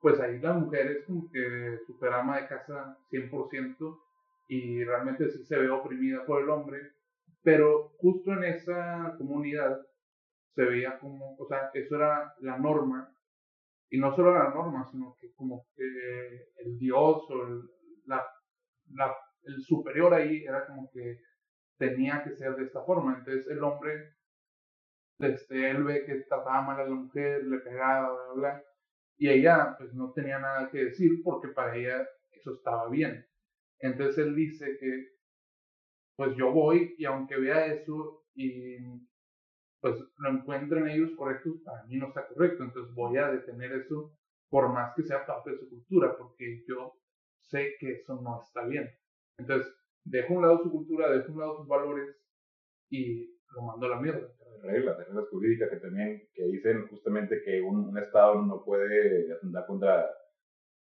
pues 0.00 0.18
ahí 0.20 0.38
la 0.38 0.54
mujer 0.54 0.86
es 0.86 1.04
como 1.04 1.30
que 1.30 1.78
super 1.86 2.12
ama 2.12 2.40
de 2.40 2.48
casa 2.48 2.96
100% 3.10 4.00
y 4.48 4.82
realmente 4.84 5.28
sí 5.30 5.44
se 5.44 5.58
ve 5.58 5.68
oprimida 5.68 6.24
por 6.24 6.42
el 6.42 6.48
hombre, 6.48 6.92
pero 7.42 7.90
justo 7.98 8.32
en 8.32 8.44
esa 8.44 9.14
comunidad 9.18 9.80
se 10.54 10.64
veía 10.64 10.98
como, 10.98 11.36
o 11.36 11.46
sea, 11.46 11.70
eso 11.74 11.96
era 11.96 12.34
la 12.40 12.58
norma 12.58 13.14
y 13.90 13.98
no 13.98 14.14
solo 14.14 14.32
la 14.32 14.50
norma, 14.50 14.86
sino 14.90 15.16
que 15.20 15.32
como 15.34 15.66
que 15.74 16.52
el 16.58 16.78
dios 16.78 17.24
o 17.28 17.46
el, 17.46 17.62
la, 18.06 18.24
el 19.42 19.62
superior 19.62 20.14
ahí 20.14 20.44
era 20.44 20.66
como 20.66 20.90
que 20.92 21.18
tenía 21.76 22.22
que 22.22 22.36
ser 22.36 22.54
de 22.56 22.64
esta 22.64 22.82
forma. 22.84 23.18
Entonces 23.18 23.48
el 23.48 23.62
hombre, 23.64 24.14
este, 25.18 25.70
él 25.70 25.82
ve 25.84 26.04
que 26.04 26.20
trataba 26.28 26.62
mal 26.62 26.80
a 26.80 26.84
la 26.84 26.94
mujer, 26.94 27.44
le 27.44 27.58
pegaba, 27.58 28.12
bla, 28.12 28.24
bla, 28.24 28.34
bla. 28.34 28.64
Y 29.16 29.28
ella 29.28 29.74
pues 29.76 29.92
no 29.92 30.12
tenía 30.12 30.38
nada 30.38 30.70
que 30.70 30.84
decir 30.84 31.22
porque 31.24 31.48
para 31.48 31.76
ella 31.76 32.08
eso 32.30 32.54
estaba 32.54 32.88
bien. 32.88 33.26
Entonces 33.80 34.18
él 34.18 34.34
dice 34.36 34.76
que, 34.78 35.19
pues 36.20 36.36
yo 36.36 36.52
voy 36.52 36.94
y 36.98 37.06
aunque 37.06 37.34
vea 37.40 37.64
eso 37.64 38.26
y 38.34 38.76
pues 39.80 39.94
lo 40.18 40.28
encuentren 40.28 40.86
ellos 40.86 41.12
correcto, 41.16 41.54
para 41.64 41.82
mí 41.86 41.96
no 41.96 42.08
está 42.08 42.28
correcto. 42.28 42.62
Entonces 42.62 42.94
voy 42.94 43.16
a 43.16 43.30
detener 43.30 43.72
eso 43.72 44.12
por 44.50 44.70
más 44.70 44.94
que 44.94 45.02
sea 45.02 45.24
parte 45.24 45.52
de 45.52 45.56
su 45.56 45.70
cultura, 45.70 46.14
porque 46.18 46.62
yo 46.68 46.92
sé 47.38 47.74
que 47.80 47.92
eso 47.92 48.20
no 48.20 48.38
está 48.38 48.66
bien. 48.66 48.90
Entonces, 49.38 49.74
dejo 50.04 50.34
un 50.34 50.42
lado 50.42 50.62
su 50.62 50.70
cultura, 50.70 51.10
dejo 51.10 51.32
un 51.32 51.40
lado 51.40 51.56
sus 51.56 51.66
valores 51.66 52.14
y 52.90 53.40
lo 53.54 53.62
mando 53.62 53.86
a 53.86 53.88
la 53.88 54.00
mierda. 54.02 54.30
Reglas, 54.62 54.98
reglas 54.98 55.24
jurídicas 55.30 55.70
que 55.70 55.76
también 55.76 56.28
que 56.34 56.44
dicen 56.44 56.86
justamente 56.88 57.42
que 57.42 57.62
un, 57.62 57.96
Estado 57.96 58.42
no 58.42 58.62
puede 58.62 59.32
atentar 59.32 59.64
contra, 59.64 60.10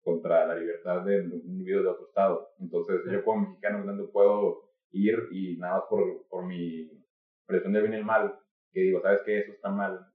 contra 0.03 0.47
la 0.47 0.55
libertad 0.55 1.05
de 1.05 1.21
un 1.21 1.31
individuo 1.45 1.83
de 1.83 1.87
otro 1.87 2.07
Estado. 2.07 2.49
Entonces, 2.59 2.99
yo 3.09 3.23
como 3.23 3.47
mexicano 3.47 3.85
no 3.85 4.11
puedo 4.11 4.70
ir 4.91 5.27
y 5.31 5.57
nada 5.57 5.75
más 5.75 5.83
por, 5.89 6.27
por 6.27 6.45
mi 6.45 6.91
presión 7.45 7.73
de 7.73 7.81
bien 7.81 8.01
y 8.01 8.03
mal, 8.03 8.35
que 8.71 8.81
digo, 8.81 9.01
¿sabes 9.01 9.21
qué? 9.25 9.39
Eso 9.39 9.51
está 9.51 9.69
mal, 9.69 10.05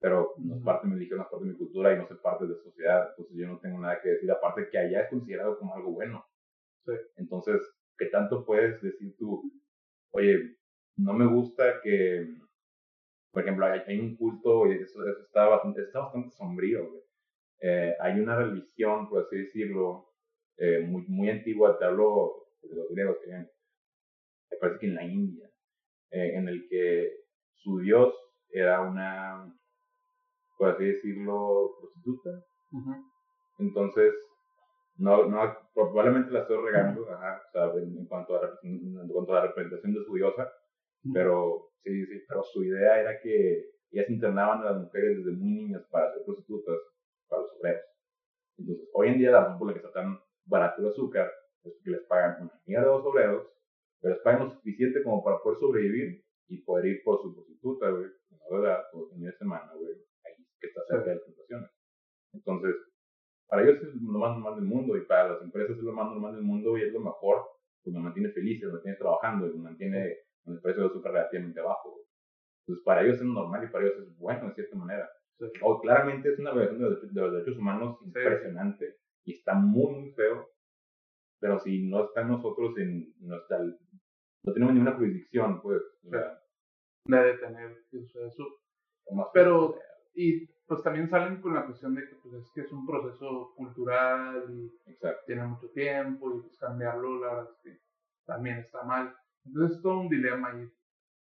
pero 0.00 0.34
no 0.38 0.56
es 0.56 0.62
parte 0.62 0.86
de 0.86 0.92
mi 0.92 0.98
religión, 0.98 1.18
no 1.18 1.24
es 1.24 1.30
parte 1.30 1.44
de 1.44 1.52
mi 1.52 1.58
cultura 1.58 1.92
y 1.92 1.98
no 1.98 2.06
soy 2.06 2.16
parte 2.18 2.44
de 2.44 2.54
la 2.54 2.62
sociedad, 2.62 3.08
entonces 3.10 3.36
yo 3.36 3.46
no 3.46 3.58
tengo 3.58 3.78
nada 3.78 4.00
que 4.00 4.10
decir, 4.10 4.30
aparte 4.30 4.68
que 4.70 4.78
allá 4.78 5.02
es 5.02 5.10
considerado 5.10 5.58
como 5.58 5.74
algo 5.74 5.92
bueno. 5.92 6.24
Entonces, 7.16 7.60
¿qué 7.98 8.06
tanto 8.06 8.44
puedes 8.44 8.80
decir 8.80 9.16
tú? 9.18 9.42
Oye, 10.12 10.56
no 10.96 11.12
me 11.12 11.26
gusta 11.26 11.80
que, 11.82 12.26
por 13.32 13.42
ejemplo, 13.42 13.66
hay, 13.66 13.98
un 13.98 14.16
culto, 14.16 14.66
y 14.66 14.76
eso, 14.76 15.00
está, 15.20 15.46
bastante, 15.48 15.82
está 15.82 16.00
bastante 16.00 16.30
sombrío, 16.30 16.88
eh, 17.60 17.94
hay 18.00 18.20
una 18.20 18.36
religión, 18.36 19.08
por 19.08 19.22
así 19.22 19.36
decirlo, 19.36 20.12
eh, 20.58 20.80
muy, 20.80 21.04
muy 21.08 21.28
antigua, 21.30 21.78
te 21.78 21.84
hablo 21.84 22.48
de 22.62 22.76
los 22.76 22.88
griegos, 22.90 23.18
que 23.24 23.55
me 24.56 24.60
parece 24.60 24.80
que 24.80 24.86
en 24.86 24.94
la 24.94 25.04
India, 25.04 25.48
eh, 26.10 26.36
en 26.36 26.48
el 26.48 26.66
que 26.68 27.12
su 27.54 27.78
dios 27.78 28.14
era 28.50 28.80
una 28.80 29.52
por 30.56 30.70
así 30.70 30.84
decirlo, 30.84 31.76
prostituta. 31.80 32.30
Entonces, 33.58 34.12
no, 34.96 35.28
no, 35.28 35.56
probablemente 35.74 36.30
la 36.30 36.40
estoy 36.40 36.64
regando, 36.64 37.08
ajá, 37.10 37.42
o 37.48 37.52
sea, 37.52 37.82
en, 37.82 38.06
cuanto 38.06 38.36
a, 38.36 38.58
en 38.62 39.08
cuanto 39.08 39.32
a 39.32 39.36
la 39.36 39.46
representación 39.48 39.94
de 39.94 40.04
su 40.04 40.14
diosa, 40.14 40.50
pero 41.12 41.68
sí, 41.84 42.06
sí, 42.06 42.22
pero 42.28 42.42
su 42.42 42.64
idea 42.64 43.00
era 43.00 43.20
que 43.20 43.70
ellas 43.90 44.10
internaban 44.10 44.62
a 44.62 44.72
las 44.72 44.82
mujeres 44.82 45.18
desde 45.18 45.36
muy 45.36 45.50
niñas 45.50 45.82
para 45.90 46.12
ser 46.12 46.24
prostitutas 46.24 46.76
para 47.28 47.42
los 47.42 47.52
obreros. 47.60 47.82
Entonces, 48.58 48.88
hoy 48.94 49.08
en 49.08 49.18
día 49.18 49.30
la 49.30 49.40
razón 49.42 49.58
por 49.58 49.68
la 49.68 49.74
que 49.74 49.80
está 49.80 49.92
tan 49.92 50.18
barato 50.44 50.80
el 50.80 50.88
azúcar 50.88 51.30
es 51.62 51.72
porque 51.74 51.90
les 51.90 52.06
pagan 52.06 52.42
una 52.42 52.60
amiga 52.64 52.80
de 52.80 52.86
los 52.86 53.04
obreros, 53.04 53.46
pero 54.00 54.14
les 54.14 54.22
pagan 54.22 54.48
lo 54.48 54.54
suficiente 54.54 55.02
como 55.02 55.24
para 55.24 55.38
poder 55.42 55.58
sobrevivir 55.58 56.24
y 56.48 56.62
poder 56.62 56.86
ir 56.86 57.02
por 57.04 57.20
su 57.22 57.34
prostituta, 57.34 57.90
güey, 57.90 58.06
una 58.30 58.58
verdad, 58.58 58.84
por 58.92 59.10
fin 59.10 59.22
de 59.22 59.32
semana, 59.32 59.72
güey, 59.74 59.94
que 60.60 60.66
está 60.68 60.80
cerca 60.88 61.10
de 61.10 61.16
las 61.16 61.24
situaciones. 61.24 61.70
Entonces, 62.32 62.74
para 63.48 63.62
ellos 63.62 63.82
es 63.82 63.94
lo 63.94 64.18
más 64.18 64.36
normal 64.36 64.56
del 64.56 64.64
mundo 64.64 64.96
y 64.96 65.04
para 65.06 65.32
las 65.32 65.42
empresas 65.42 65.76
es 65.76 65.82
lo 65.82 65.92
más 65.92 66.06
normal 66.06 66.34
del 66.34 66.44
mundo 66.44 66.76
y 66.76 66.82
es 66.82 66.92
lo 66.92 67.00
mejor, 67.00 67.42
pues 67.82 67.94
me 67.94 68.02
mantiene 68.02 68.30
feliz, 68.30 68.62
me 68.62 68.72
mantiene 68.72 68.98
trabajando 68.98 69.46
y 69.46 69.56
me 69.56 69.64
mantiene 69.64 70.16
con 70.44 70.54
el 70.54 70.60
precio 70.60 70.82
de 70.82 70.88
azúcar 70.88 71.12
relativamente 71.12 71.60
bajo. 71.60 72.00
Entonces, 72.60 72.84
para 72.84 73.02
ellos 73.02 73.16
es 73.16 73.24
normal 73.24 73.64
y 73.64 73.72
para 73.72 73.86
ellos 73.86 74.02
es 74.02 74.16
bueno, 74.18 74.48
de 74.48 74.54
cierta 74.54 74.76
manera. 74.76 75.08
O 75.62 75.80
claramente 75.80 76.32
es 76.32 76.38
una 76.38 76.52
violación 76.52 76.78
de, 76.80 77.20
los 77.20 77.32
derechos 77.32 77.58
humanos 77.58 77.98
impresionante 78.02 78.96
y 79.24 79.34
está 79.34 79.54
muy, 79.54 79.94
muy 79.94 80.12
feo. 80.12 80.48
Pero 81.38 81.58
si 81.60 81.86
no 81.86 82.06
está 82.06 82.22
en 82.22 82.28
nosotros, 82.28 82.76
en 82.78 83.14
nuestra, 83.20 83.58
no 84.46 84.52
tenemos 84.52 84.74
ninguna 84.74 84.96
jurisdicción, 84.96 85.60
pues. 85.60 85.82
O 86.06 86.10
sea, 86.10 86.40
de 87.04 87.18
detener 87.18 87.76
eso. 87.92 88.46
Pero 89.32 89.78
y 90.14 90.46
pues 90.66 90.82
también 90.82 91.08
salen 91.08 91.40
con 91.40 91.54
la 91.54 91.66
cuestión 91.66 91.94
de 91.94 92.08
que 92.08 92.16
pues, 92.16 92.34
es 92.34 92.50
que 92.52 92.62
es 92.62 92.72
un 92.72 92.86
proceso 92.86 93.52
cultural 93.54 94.44
y 94.48 94.72
tiene 95.26 95.44
mucho 95.44 95.68
tiempo 95.70 96.34
y 96.34 96.40
pues 96.40 96.56
cambiarlo 96.58 97.20
la 97.20 97.34
verdad 97.34 97.50
es 97.52 97.62
que 97.62 97.80
también 98.24 98.58
está 98.58 98.82
mal. 98.82 99.14
Entonces 99.44 99.76
es 99.76 99.82
todo 99.82 100.00
un 100.00 100.08
dilema 100.08 100.50
ahí. 100.50 100.68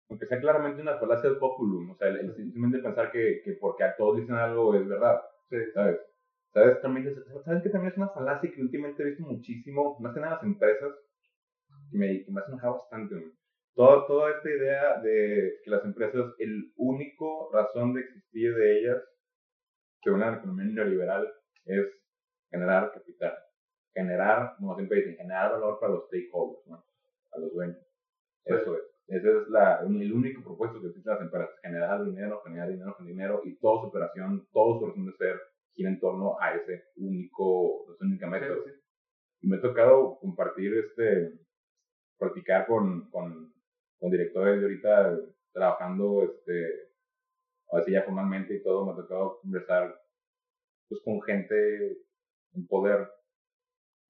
Aunque 0.08 0.26
sea 0.26 0.40
claramente 0.40 0.82
una 0.82 0.98
falacia 0.98 1.30
del 1.30 1.38
populum, 1.38 1.90
o 1.90 1.94
sea, 1.94 2.08
el, 2.08 2.34
simplemente 2.34 2.80
pensar 2.80 3.12
que, 3.12 3.42
que, 3.44 3.52
porque 3.52 3.84
a 3.84 3.94
todos 3.94 4.16
dicen 4.16 4.34
algo 4.34 4.74
es 4.74 4.88
verdad, 4.88 5.20
sí. 5.48 5.56
¿sabes? 5.72 6.00
¿Sabes? 6.52 6.80
También, 6.80 7.14
¿Sabes 7.44 7.62
que 7.62 7.68
también 7.68 7.92
es 7.92 7.96
una 7.96 8.08
falacia 8.08 8.50
que 8.50 8.60
últimamente 8.60 9.04
he 9.04 9.06
visto 9.06 9.22
muchísimo, 9.22 9.96
más 10.00 10.12
que 10.12 10.20
nada 10.20 10.34
las 10.34 10.42
empresas, 10.42 10.92
que 10.94 11.09
me, 11.92 12.24
me 12.28 12.40
hace 12.40 12.52
enojar 12.52 12.72
bastante, 12.72 13.16
Toda, 13.74 14.06
toda 14.06 14.30
esta 14.32 14.50
idea 14.50 15.00
de 15.00 15.54
que 15.64 15.70
las 15.70 15.84
empresas, 15.84 16.34
el 16.38 16.72
único 16.76 17.50
razón 17.52 17.94
de 17.94 18.00
existir 18.00 18.54
de 18.54 18.80
ellas, 18.80 19.02
según 20.02 20.20
la 20.20 20.36
economía 20.36 20.64
neoliberal, 20.66 21.32
es 21.64 21.86
generar 22.50 22.92
capital. 22.92 23.34
Generar, 23.94 24.56
como 24.56 24.74
siempre 24.76 24.98
dicen, 24.98 25.16
generar 25.16 25.52
valor 25.52 25.78
para 25.80 25.94
los 25.94 26.06
stakeholders, 26.06 26.66
¿no? 26.66 26.84
a 27.32 27.38
los 27.38 27.52
dueños. 27.52 27.78
Eso 28.44 28.76
es. 28.76 28.82
Ese 29.06 29.28
es 29.28 29.48
la, 29.48 29.80
el 29.80 30.12
único 30.12 30.42
propuesto 30.42 30.80
que 30.80 30.88
existen 30.88 31.12
las 31.12 31.22
empresas, 31.22 31.50
generar 31.62 32.04
dinero, 32.04 32.40
generar 32.44 32.68
dinero, 32.68 32.94
generar 32.94 33.16
dinero, 33.16 33.42
y 33.44 33.56
toda 33.58 33.82
su 33.82 33.88
operación, 33.88 34.46
todo 34.52 34.78
su 34.78 34.86
razón 34.86 35.06
de 35.06 35.12
ser 35.16 35.40
gira 35.74 35.90
en 35.90 35.98
torno 35.98 36.36
a 36.40 36.54
ese 36.54 36.84
único, 36.96 37.92
esa 37.92 38.04
única 38.04 38.28
meta. 38.28 38.46
Y 39.40 39.48
me 39.48 39.56
ha 39.56 39.60
tocado 39.60 40.18
compartir 40.20 40.74
este, 40.74 41.39
practicar 42.20 42.66
con, 42.66 43.10
con 43.10 43.50
con 44.00 44.10
directores 44.10 44.58
de 44.58 44.66
ahorita 44.66 45.20
trabajando, 45.52 46.22
este, 46.24 46.88
así 47.72 47.92
ya 47.92 48.02
formalmente 48.02 48.54
y 48.54 48.62
todo, 48.62 48.86
me 48.86 48.92
ha 48.92 48.96
tocado 48.96 49.40
conversar 49.42 49.94
pues 50.88 51.00
con 51.04 51.20
gente 51.22 51.98
en 52.54 52.66
poder 52.66 53.08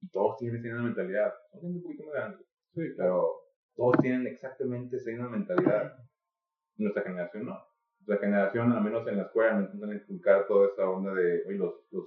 y 0.00 0.08
todos 0.08 0.38
tienen 0.38 0.60
esa 0.60 0.68
misma 0.68 0.82
mentalidad. 0.84 1.34
Son 1.52 1.72
un 1.72 1.82
poquito 1.82 2.04
más 2.04 2.14
grandes, 2.14 2.46
sí, 2.72 2.82
pero 2.96 3.32
todos 3.74 3.96
tienen 4.00 4.26
exactamente 4.28 4.96
esa 4.96 5.10
misma 5.10 5.28
mentalidad. 5.28 5.98
Nuestra 6.76 7.02
generación 7.02 7.46
no. 7.46 7.66
Nuestra 8.06 8.26
generación, 8.26 8.72
al 8.72 8.82
menos 8.82 9.06
en 9.08 9.16
la 9.16 9.24
escuela, 9.24 9.56
me 9.56 9.64
intentan 9.64 9.92
inculcar 9.92 10.46
toda 10.46 10.68
esa 10.68 10.88
onda 10.88 11.12
de, 11.12 11.42
oye, 11.46 11.58
los, 11.58 11.74
los 11.90 12.06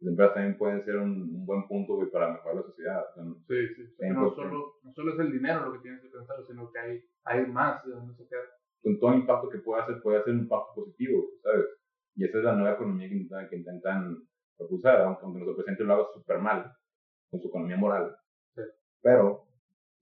las 0.00 0.10
empresas 0.10 0.34
también 0.34 0.58
pueden 0.58 0.84
ser 0.84 0.98
un, 0.98 1.46
buen 1.46 1.66
punto 1.66 1.98
para 2.12 2.32
mejorar 2.32 2.56
la 2.56 2.62
sociedad. 2.62 3.04
sí, 3.48 3.66
sí. 3.74 4.08
No 4.10 4.34
solo, 4.34 4.74
no 4.82 4.92
solo 4.92 5.14
es 5.14 5.20
el 5.20 5.32
dinero 5.32 5.66
lo 5.66 5.72
que 5.72 5.78
tienes 5.78 6.02
que 6.02 6.08
pensar, 6.08 6.36
sino 6.46 6.70
que 6.70 6.78
hay, 6.78 7.04
hay 7.24 7.46
más 7.46 7.84
de 7.84 7.92
donde 7.92 8.14
sacar. 8.14 8.40
Con 8.82 8.98
todo 8.98 9.12
el 9.12 9.20
impacto 9.20 9.48
que 9.48 9.58
puede 9.58 9.82
hacer, 9.82 10.02
puede 10.02 10.18
hacer 10.18 10.34
un 10.34 10.40
impacto 10.40 10.74
positivo, 10.74 11.24
¿sabes? 11.42 11.66
Y 12.14 12.24
esa 12.24 12.38
es 12.38 12.44
la 12.44 12.54
nueva 12.54 12.74
economía 12.74 13.08
que 13.08 13.14
intentan, 13.14 13.48
que 13.48 13.56
intentan 13.56 14.28
propulsar, 14.56 15.00
aunque, 15.00 15.22
aunque 15.24 15.38
nuestro 15.38 15.56
presidente 15.56 15.84
lo 15.84 15.94
haga 15.94 16.06
súper 16.12 16.38
mal, 16.38 16.72
con 17.30 17.40
su 17.40 17.48
economía 17.48 17.76
moral. 17.76 18.16
Sí. 18.54 18.62
Pero, 19.02 19.48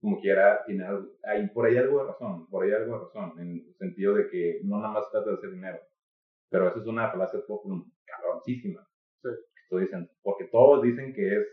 como 0.01 0.19
quiera, 0.19 0.63
tiene 0.65 0.85
hay 1.23 1.47
por 1.49 1.65
ahí 1.65 1.77
algo 1.77 1.99
de 1.99 2.11
razón, 2.11 2.47
por 2.47 2.63
ahí 2.63 2.73
algo 2.73 2.93
de 2.93 3.05
razón, 3.05 3.39
en 3.39 3.65
el 3.65 3.75
sentido 3.77 4.13
de 4.13 4.29
que 4.29 4.59
no 4.65 4.77
nada 4.77 4.93
más 4.93 5.09
trata 5.09 5.29
de 5.29 5.37
hacer 5.37 5.51
dinero. 5.51 5.79
Pero 6.49 6.67
esa 6.67 6.79
es 6.79 6.85
una 6.85 7.09
falacia 7.09 7.39
poco 7.47 7.85
cabroncísima. 8.05 8.85
Sí 9.23 9.29
dicen, 9.71 10.09
porque 10.21 10.45
todos 10.45 10.83
dicen 10.83 11.13
que 11.13 11.35
es, 11.37 11.47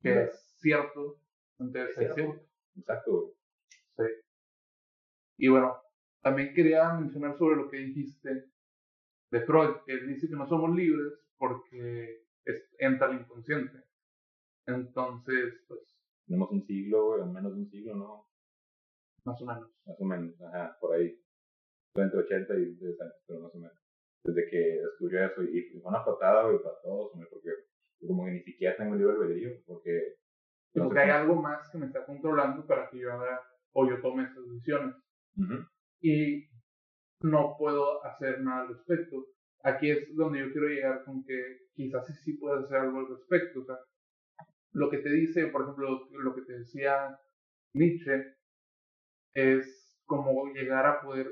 que 0.00 0.22
es 0.24 0.56
cierto, 0.60 1.20
entonces 1.58 1.98
es 1.98 2.14
cierto. 2.14 2.46
Exacto. 2.76 3.34
Sí. 3.96 4.04
Y 5.38 5.48
bueno, 5.48 5.76
también 6.22 6.54
quería 6.54 6.92
mencionar 6.94 7.36
sobre 7.36 7.56
lo 7.56 7.70
que 7.70 7.78
dijiste 7.78 8.50
de 9.30 9.40
Freud, 9.40 9.76
que 9.86 9.92
él 9.92 10.08
dice 10.08 10.28
que 10.28 10.36
no 10.36 10.46
somos 10.46 10.74
libres 10.74 11.12
porque 11.36 12.24
entra 12.78 13.10
el 13.10 13.20
inconsciente. 13.20 13.82
Entonces, 14.66 15.64
pues... 15.68 15.94
Tenemos 16.26 16.50
un 16.52 16.64
siglo, 16.64 17.08
o 17.08 17.26
menos 17.26 17.52
de 17.52 17.58
un 17.60 17.68
siglo, 17.68 17.94
¿no? 17.96 18.30
Más 19.24 19.40
o 19.42 19.44
menos. 19.44 19.70
Más 19.84 20.00
o 20.00 20.04
menos, 20.06 20.40
ajá, 20.40 20.74
por 20.80 20.94
ahí. 20.94 21.22
Entre 21.96 22.18
80 22.18 22.54
y 22.56 22.74
10 22.76 23.00
años, 23.02 23.14
pero 23.26 23.40
más 23.40 23.54
o 23.54 23.58
menos 23.58 23.83
desde 24.24 24.50
que 24.50 24.80
descubrió 24.80 25.24
eso. 25.24 25.42
Y, 25.42 25.80
fue 25.80 25.90
una 25.90 26.04
patada, 26.04 26.44
güey, 26.44 26.62
para 26.62 26.80
todos, 26.82 27.12
porque 27.30 27.50
como 28.06 28.24
que 28.24 28.32
ni 28.32 28.40
siquiera 28.40 28.76
tengo 28.76 28.94
libre 28.94 29.12
albedrío, 29.12 29.50
porque... 29.66 30.16
Porque 30.72 30.98
hay 30.98 31.10
algo 31.10 31.36
más 31.36 31.70
que 31.70 31.78
me 31.78 31.86
está 31.86 32.04
controlando 32.04 32.66
para 32.66 32.90
que 32.90 32.98
yo 32.98 33.12
haga 33.12 33.40
o 33.72 33.88
yo 33.88 34.00
tome 34.00 34.24
esas 34.24 34.44
decisiones. 34.44 34.96
Y 36.00 36.48
no 37.20 37.54
puedo 37.56 38.04
hacer 38.04 38.40
nada 38.40 38.62
al 38.62 38.68
respecto. 38.68 39.24
Aquí 39.62 39.90
es 39.90 40.14
donde 40.16 40.40
yo 40.40 40.52
quiero 40.52 40.68
llegar 40.68 41.04
con 41.04 41.24
que 41.24 41.68
quizás 41.74 42.06
sí, 42.06 42.12
sí 42.14 42.32
puedes 42.38 42.64
hacer 42.64 42.78
algo 42.78 42.98
al 42.98 43.08
respecto. 43.08 43.60
O 43.60 43.64
sea, 43.64 43.78
lo 44.72 44.90
que 44.90 44.98
te 44.98 45.10
dice, 45.10 45.46
por 45.46 45.62
ejemplo, 45.62 46.08
lo 46.10 46.34
que 46.34 46.42
te 46.42 46.58
decía 46.58 47.18
Nietzsche, 47.72 48.34
es 49.32 50.00
como 50.06 50.52
llegar 50.52 50.86
a 50.86 51.00
poder 51.00 51.28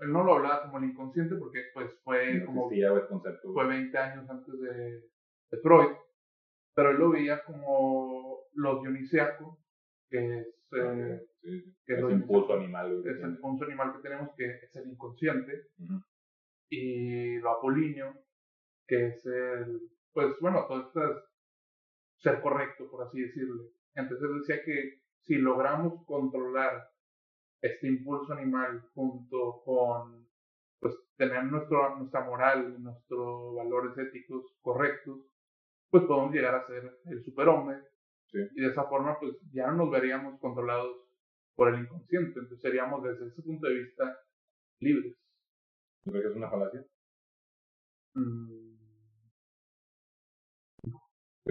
él 0.00 0.12
no 0.12 0.24
lo 0.24 0.34
hablaba 0.34 0.62
como 0.62 0.78
el 0.78 0.90
inconsciente 0.90 1.36
porque 1.36 1.64
pues 1.72 1.92
fue 2.02 2.44
como 2.44 2.68
fue 2.68 3.66
20 3.66 3.98
años 3.98 4.28
antes 4.28 4.60
de, 4.60 5.04
de, 5.50 5.58
Freud 5.62 5.90
pero 6.74 6.90
él 6.90 6.98
lo 6.98 7.10
veía 7.10 7.42
como 7.44 8.46
lo 8.54 8.80
dionisiaco, 8.80 9.58
que 10.08 10.38
es, 10.40 10.68
eh, 10.72 11.20
que 11.84 11.94
es, 11.94 11.98
el 11.98 12.10
impulso 12.10 12.54
animal. 12.54 13.02
Es 13.04 13.22
el 13.22 13.30
impulso 13.30 13.64
animal 13.64 13.92
que 13.94 14.02
tenemos, 14.02 14.30
que 14.36 14.46
es 14.62 14.76
el 14.76 14.90
inconsciente, 14.90 15.68
y 16.68 17.38
lo 17.38 17.50
apolíneo, 17.50 18.14
que 18.86 19.08
es 19.08 19.26
el, 19.26 19.90
pues 20.12 20.34
bueno, 20.40 20.66
todo 20.66 20.86
esto 20.86 21.04
es 21.04 21.18
ser 22.16 22.40
correcto, 22.40 22.90
por 22.90 23.06
así 23.06 23.20
decirlo. 23.20 23.64
Entonces 23.94 24.28
decía 24.40 24.64
que 24.64 25.02
si 25.22 25.36
logramos 25.36 26.04
controlar 26.06 26.88
este 27.60 27.88
impulso 27.88 28.32
animal 28.32 28.82
junto 28.94 29.62
con 29.64 30.26
pues 30.80 30.94
tener 31.16 31.44
nuestro, 31.44 31.96
nuestra 31.98 32.24
moral, 32.24 32.82
nuestros 32.82 33.54
valores 33.54 33.96
éticos 33.98 34.56
correctos, 34.62 35.18
pues 35.90 36.04
podemos 36.04 36.32
llegar 36.32 36.54
a 36.54 36.66
ser 36.66 36.98
el 37.06 37.22
superhombre. 37.22 37.78
Y 38.32 38.60
de 38.60 38.68
esa 38.68 38.84
forma, 38.84 39.18
pues 39.18 39.36
ya 39.52 39.66
no 39.66 39.84
nos 39.84 39.90
veríamos 39.90 40.38
controlados 40.40 40.96
por 41.54 41.74
el 41.74 41.82
inconsciente. 41.82 42.38
Entonces 42.38 42.60
seríamos 42.60 43.02
desde 43.02 43.26
ese 43.26 43.42
punto 43.42 43.66
de 43.66 43.74
vista 43.74 44.18
libres. 44.78 45.16
¿Tú 46.04 46.10
crees 46.12 46.24
que 46.26 46.30
es 46.30 46.36
una 46.36 46.50
falacia? 46.50 46.86
Mm, 48.14 48.69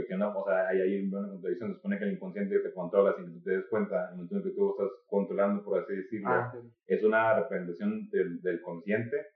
porque 0.01 0.17
no, 0.17 0.39
o 0.39 0.45
sea, 0.45 0.67
hay 0.67 0.81
ahí 0.81 1.07
una 1.07 1.27
contradicción, 1.27 1.71
se 1.71 1.75
supone 1.75 1.97
que 1.97 2.05
el 2.05 2.13
inconsciente 2.13 2.59
te 2.59 2.73
controla 2.73 3.15
sin 3.15 3.33
que 3.33 3.39
te 3.41 3.51
des 3.51 3.65
cuenta, 3.69 4.05
en 4.05 4.11
el 4.11 4.15
momento 4.15 4.35
en 4.37 4.43
que 4.43 4.49
tú 4.51 4.71
estás 4.71 4.89
controlando, 5.07 5.63
por 5.63 5.79
así 5.79 5.93
decirlo, 5.95 6.29
ah, 6.29 6.53
es 6.87 7.03
una 7.03 7.39
representación 7.39 8.09
del, 8.09 8.41
del 8.41 8.61
consciente. 8.61 9.27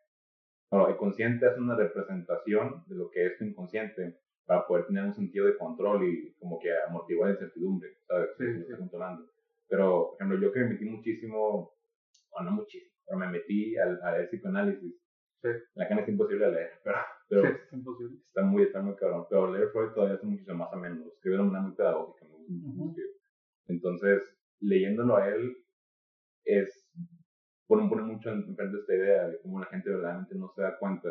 Bueno, 0.69 0.89
el 0.89 0.97
consciente 0.97 1.45
es 1.47 1.57
una 1.57 1.75
representación 1.75 2.83
de 2.87 2.95
lo 2.95 3.09
que 3.11 3.25
es 3.27 3.37
tu 3.37 3.45
inconsciente 3.45 4.19
para 4.45 4.65
poder 4.67 4.87
tener 4.87 5.03
un 5.05 5.13
sentido 5.13 5.45
de 5.45 5.57
control 5.57 6.07
y 6.07 6.33
como 6.39 6.59
que 6.59 6.69
amortiguar 6.87 7.29
la 7.29 7.35
incertidumbre, 7.35 7.89
¿sabes? 8.07 8.29
Sí, 8.37 8.63
sí. 8.65 8.73
controlando. 8.77 9.29
Pero, 9.67 10.09
por 10.09 10.15
ejemplo, 10.15 10.39
yo 10.39 10.51
que 10.51 10.59
me 10.59 10.69
metí 10.69 10.85
muchísimo, 10.85 11.73
o 12.31 12.43
no 12.43 12.51
muchísimo, 12.51 12.93
pero 13.05 13.19
me 13.19 13.27
metí 13.27 13.77
al, 13.77 14.01
al 14.01 14.27
psicoanálisis. 14.27 15.02
Sí. 15.43 15.49
La 15.75 15.89
cana 15.89 16.01
es 16.01 16.07
imposible 16.07 16.45
de 16.45 16.51
leer, 16.53 16.71
pero 16.83 16.97
pero 17.27 17.47
es 17.47 17.73
imposible. 17.73 18.17
Está 18.27 18.41
muy, 18.43 18.63
está 18.63 18.81
muy 18.81 18.95
cabrón. 18.95 19.25
Pero 19.29 19.51
leer 19.51 19.69
Freud 19.69 19.91
todavía 19.91 20.15
es 20.15 20.23
muchísimo 20.23 20.57
más 20.57 20.73
ameno. 20.73 21.05
Escribe 21.07 21.35
de 21.35 21.41
una 21.41 21.51
manera 21.51 21.67
muy 21.67 21.75
pedagógica. 21.75 22.27
Entonces, 23.67 24.37
leyéndolo 24.59 25.17
a 25.17 25.27
él, 25.27 25.57
es 26.45 26.89
pone, 27.67 27.89
pone 27.89 28.03
mucho 28.03 28.29
en 28.29 28.55
frente 28.55 28.77
esta 28.77 28.95
idea 28.95 29.27
de 29.27 29.39
cómo 29.41 29.59
la 29.59 29.65
gente 29.67 29.89
verdaderamente 29.89 30.35
no 30.35 30.49
se 30.55 30.61
da 30.61 30.77
cuenta 30.77 31.09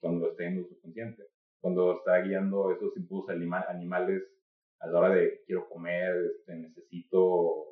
cuando 0.00 0.26
lo 0.26 0.30
está 0.30 0.44
en 0.44 0.62
su 0.62 0.68
subconsciente. 0.68 1.24
Cuando 1.60 1.98
está 1.98 2.20
guiando 2.22 2.70
esos 2.72 2.96
impulsos 2.96 3.34
animales 3.68 4.22
a 4.80 4.86
la 4.86 4.98
hora 4.98 5.10
de 5.10 5.42
quiero 5.46 5.68
comer, 5.68 6.14
este, 6.36 6.54
necesito 6.54 7.66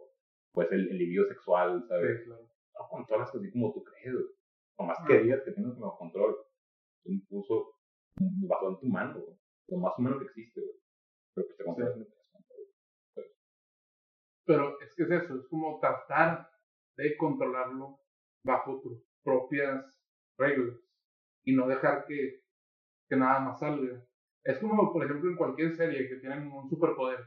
pues 0.53 0.71
el, 0.73 0.89
el 0.91 1.29
sexual, 1.29 1.85
¿sabes? 1.89 2.19
Sí, 2.19 2.25
claro. 2.25 2.43
No 2.79 2.89
controlas 2.91 3.35
así 3.35 3.51
como 3.53 3.73
tú 3.73 3.85
crees, 3.85 4.17
o 4.77 4.85
más 4.85 4.99
que 5.07 5.19
digas 5.21 5.43
que 5.45 5.53
tienes 5.53 5.75
como 5.75 5.97
control. 5.97 6.37
Un 7.05 7.15
impulso 7.15 7.75
bajo 8.19 8.71
en 8.71 8.81
tu 8.81 8.87
mano, 8.87 9.23
Lo 9.69 9.79
más 9.79 9.99
humano 9.99 10.19
que 10.19 10.25
existe, 10.27 10.61
Pero 11.35 11.47
pues 11.47 11.57
te 11.57 11.65
controlas 11.65 11.97
Pero 14.45 14.81
es 14.81 14.95
que 14.95 15.03
es 15.03 15.11
eso, 15.11 15.37
es 15.37 15.47
como 15.49 15.79
tratar 15.81 16.49
de 16.97 17.17
controlarlo 17.17 18.01
bajo 18.45 18.81
tus 18.81 19.03
propias 19.23 20.01
reglas 20.39 20.79
y 21.45 21.55
no 21.55 21.67
dejar 21.67 22.07
que, 22.07 22.43
que 23.09 23.17
nada 23.17 23.41
más 23.41 23.59
salga. 23.59 24.03
Es 24.45 24.59
como, 24.59 24.93
por 24.93 25.05
ejemplo, 25.05 25.31
en 25.31 25.37
cualquier 25.37 25.75
serie 25.75 26.09
que 26.09 26.17
tienen 26.17 26.51
un 26.53 26.69
superpoder 26.69 27.19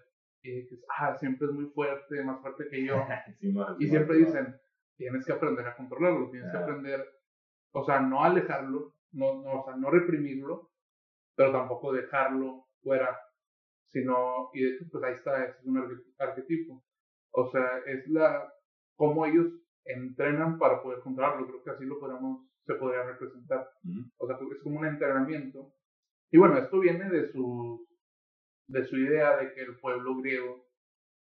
y 0.42 0.62
dices, 0.62 0.86
ah, 0.98 1.18
siempre 1.18 1.48
es 1.48 1.54
muy 1.54 1.66
fuerte, 1.66 2.24
más 2.24 2.42
fuerte 2.42 2.68
que 2.70 2.86
yo. 2.86 2.96
y 3.80 3.88
siempre 3.88 4.18
dicen, 4.18 4.56
tienes 4.96 5.26
que 5.26 5.34
aprender 5.34 5.68
a 5.68 5.76
controlarlo, 5.76 6.30
tienes 6.30 6.52
que 6.52 6.58
aprender, 6.58 7.06
o 7.72 7.84
sea, 7.86 8.00
no 8.00 8.24
alejarlo, 8.24 8.96
no, 9.12 9.42
no, 9.42 9.62
o 9.62 9.66
sea, 9.66 9.76
no 9.76 9.90
reprimirlo, 9.90 10.72
pero 11.36 11.52
tampoco 11.52 11.94
dejarlo 11.94 12.68
fuera, 12.82 13.18
sino, 13.92 14.50
y 14.54 14.64
de 14.64 14.70
hecho, 14.72 14.86
pues 14.92 15.04
ahí 15.04 15.14
está, 15.14 15.46
es 15.46 15.56
un 15.66 15.78
arquetipo. 16.18 16.84
O 17.32 17.50
sea, 17.52 17.80
es 17.86 18.08
la, 18.08 18.52
cómo 18.96 19.26
ellos 19.26 19.48
entrenan 19.86 20.58
para 20.58 20.82
poder 20.82 21.00
controlarlo, 21.02 21.48
creo 21.48 21.64
que 21.64 21.70
así 21.72 21.86
lo 21.86 22.00
podemos, 22.00 22.48
se 22.66 22.76
podría 22.76 23.04
representar. 23.04 23.70
O 24.18 24.28
sea, 24.28 24.36
es 24.36 24.64
como 24.64 24.80
un 24.80 24.86
entrenamiento. 24.86 25.74
Y 26.32 26.38
bueno, 26.38 26.58
esto 26.58 26.80
viene 26.80 27.10
de 27.10 27.32
su, 27.32 27.88
de 28.68 28.86
su 28.86 28.98
idea 28.98 29.38
de 29.38 29.54
que 29.54 29.62
el 29.62 29.80
pueblo 29.80 30.16
griego 30.18 30.68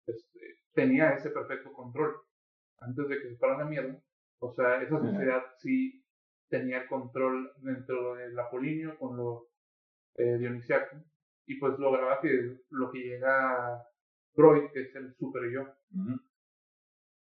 este, 0.05 0.59
tenía 0.73 1.11
ese 1.11 1.29
perfecto 1.29 1.71
control 1.71 2.15
antes 2.79 3.07
de 3.07 3.21
que 3.21 3.29
se 3.29 3.37
fuera 3.37 3.57
la 3.57 3.65
mierda. 3.65 4.01
O 4.39 4.51
sea, 4.53 4.81
esa 4.81 4.99
sociedad 4.99 5.43
sí 5.57 6.03
tenía 6.49 6.87
control 6.87 7.51
dentro 7.61 8.15
del 8.15 8.37
Apolinio 8.37 8.97
con 8.97 9.17
los 9.17 9.43
eh, 10.15 10.37
dionisiaco, 10.37 10.97
y 11.45 11.59
pues 11.59 11.77
lograba 11.79 12.19
que 12.21 12.59
lo 12.69 12.91
que 12.91 12.99
llega 12.99 13.83
Freud, 14.33 14.71
que 14.71 14.81
es 14.81 14.95
el 14.95 15.15
super 15.15 15.49
yo. 15.51 15.65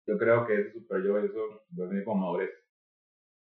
Yo 0.07 0.17
creo 0.17 0.45
que 0.45 0.61
ese 0.61 0.73
super 0.73 1.03
yo, 1.03 1.17
eso 1.17 1.63
a 1.71 1.87
venir 1.87 2.03
con 2.03 2.19
madurez, 2.19 2.51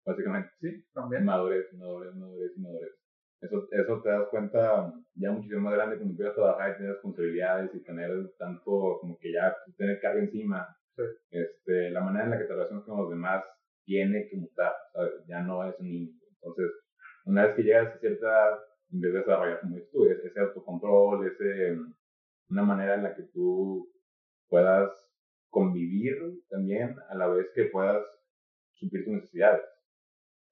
básicamente. 0.05 0.51
Sí, 0.61 0.85
también. 0.93 1.25
Madurez, 1.25 1.73
madurez, 1.75 2.15
madurez, 2.15 2.57
madurez. 2.57 2.93
Eso, 3.41 3.69
eso 3.71 4.03
te 4.03 4.09
das 4.09 4.29
cuenta 4.31 4.93
ya 5.15 5.31
muchísimo 5.31 5.61
más 5.61 5.75
grande 5.75 5.97
cuando 5.97 6.13
empiezas 6.13 6.33
a 6.33 6.37
trabajar 6.37 6.71
y 6.71 6.77
tienes 6.77 6.95
responsabilidades 6.95 7.75
y 7.75 7.85
tener 7.85 8.11
tanto 8.39 8.99
como 9.01 9.19
que 9.19 9.33
ya 9.33 9.55
tener 9.77 10.01
carga 10.01 10.21
encima. 10.21 10.77
Este, 11.31 11.91
la 11.91 12.01
manera 12.01 12.25
en 12.25 12.31
la 12.31 12.39
que 12.39 12.45
te 12.45 12.53
relacionas 12.53 12.85
con 12.85 12.99
los 12.99 13.11
demás 13.11 13.45
tiene 13.85 14.29
que 14.29 14.37
mutar, 14.37 14.73
¿sabes? 14.93 15.13
Ya 15.27 15.41
no 15.41 15.69
es 15.69 15.79
un 15.79 15.91
niño. 15.91 16.13
Entonces, 16.37 16.71
una 17.25 17.47
vez 17.47 17.57
que 17.57 17.63
llegas 17.63 17.95
a 17.95 17.99
cierta 17.99 18.61
en 18.93 19.01
vez 19.01 19.13
de 19.13 19.19
desarrollar, 19.19 19.61
como 19.61 19.77
dices 19.77 19.91
tú, 19.91 20.07
ese 20.07 20.41
autocontrol, 20.41 21.27
ese, 21.27 21.79
una 22.49 22.63
manera 22.63 22.95
en 22.95 23.03
la 23.03 23.15
que 23.15 23.25
tú 23.25 23.91
puedas 24.49 24.91
convivir 25.51 26.17
también 26.49 26.97
a 27.09 27.15
la 27.15 27.29
vez 27.29 27.47
que 27.55 27.65
puedas 27.67 28.05
suplir 28.75 29.05
tus 29.05 29.15
necesidades, 29.15 29.63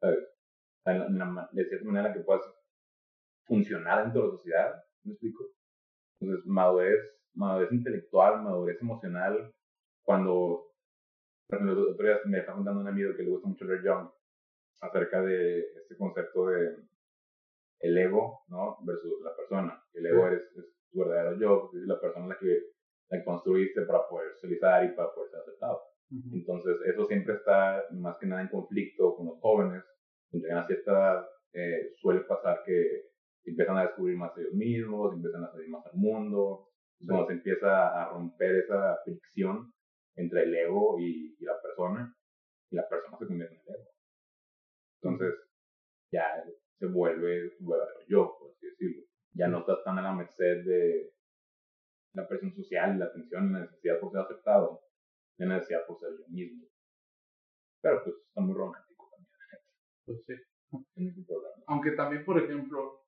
de 0.00 1.64
cierta 1.68 1.84
manera 1.84 2.12
que 2.12 2.20
puedas 2.20 2.42
funcionar 3.44 4.04
dentro 4.04 4.22
de 4.22 4.28
la 4.28 4.34
sociedad, 4.34 4.84
¿me 5.04 5.12
explico? 5.12 5.44
Entonces, 6.20 6.46
madurez, 6.46 7.00
madurez 7.34 7.72
intelectual, 7.72 8.42
madurez 8.42 8.80
emocional, 8.80 9.52
cuando, 10.02 10.71
me 12.26 12.38
está 12.38 12.52
contando 12.54 12.80
un 12.80 12.88
amigo 12.88 13.14
que 13.16 13.22
le 13.22 13.30
gusta 13.30 13.48
mucho 13.48 13.64
leer 13.64 13.82
Young 13.84 14.08
acerca 14.80 15.22
de 15.22 15.60
este 15.60 15.96
concepto 15.96 16.46
de 16.46 16.76
el 17.80 17.98
ego, 17.98 18.44
¿no? 18.48 18.78
Versus 18.84 19.20
la 19.22 19.34
persona. 19.34 19.82
El 19.92 20.06
ego 20.06 20.28
es, 20.28 20.42
tu 20.90 21.00
verdadero 21.00 21.38
yo, 21.38 21.70
es 21.74 21.86
la 21.86 22.00
persona 22.00 22.28
la 22.28 22.38
que, 22.38 22.58
la 23.08 23.24
construiste 23.24 23.82
para 23.82 24.08
poder 24.08 24.32
socializar 24.34 24.84
y 24.84 24.94
para 24.94 25.12
poder 25.12 25.30
ser 25.30 25.40
aceptado. 25.40 25.80
Entonces, 26.32 26.76
eso 26.86 27.06
siempre 27.06 27.34
está 27.34 27.84
más 27.92 28.18
que 28.18 28.26
nada 28.26 28.42
en 28.42 28.48
conflicto 28.48 29.16
con 29.16 29.26
los 29.26 29.40
jóvenes. 29.40 29.82
Cuando 30.30 30.46
llegan 30.46 30.64
a 30.64 30.66
cierta 30.66 30.90
edad, 30.90 31.26
eh, 31.54 31.92
suele 31.96 32.20
pasar 32.20 32.62
que 32.64 33.10
empiezan 33.44 33.78
a 33.78 33.82
descubrir 33.82 34.16
más 34.16 34.36
ellos 34.36 34.52
mismos, 34.52 35.14
empiezan 35.14 35.44
a 35.44 35.52
salir 35.52 35.68
más 35.70 35.84
al 35.86 35.94
mundo. 35.94 36.68
Entonces, 37.00 37.26
se 37.28 37.32
empieza 37.34 38.02
a 38.02 38.10
romper 38.10 38.56
esa 38.56 38.98
fricción 39.04 39.72
entre 40.16 40.42
el 40.44 40.54
ego 40.54 40.98
y, 40.98 41.36
y 41.38 41.44
la 41.44 41.60
persona, 41.60 42.14
y 42.70 42.76
la 42.76 42.88
persona 42.88 43.18
se 43.18 43.26
convierte 43.26 43.54
en 43.54 43.60
el 43.60 43.74
ego. 43.74 43.90
Entonces, 45.02 45.34
ya 46.12 46.44
se 46.78 46.86
vuelve 46.86 47.50
tu 47.58 47.68
verdadero 47.68 48.00
yo, 48.08 48.36
por 48.38 48.50
así 48.50 48.66
decirlo. 48.66 49.04
Ya 49.34 49.48
no 49.48 49.60
estás 49.60 49.82
tan 49.84 49.98
a 49.98 50.02
la 50.02 50.12
merced 50.12 50.64
de 50.64 51.14
la 52.14 52.28
presión 52.28 52.54
social, 52.54 52.98
la 52.98 53.06
atención, 53.06 53.52
la 53.52 53.60
necesidad 53.60 53.98
por 53.98 54.12
ser 54.12 54.20
aceptado, 54.20 54.82
la 55.38 55.46
necesidad 55.46 55.86
por 55.86 55.98
ser 55.98 56.10
yo 56.18 56.28
mismo. 56.28 56.66
Pero 57.80 58.04
pues 58.04 58.16
está 58.28 58.40
muy 58.40 58.54
romántico 58.54 59.10
también. 59.10 59.62
Pues 60.04 60.24
sí. 60.26 60.34
Aunque 61.66 61.92
también, 61.92 62.24
por 62.24 62.38
ejemplo, 62.42 63.02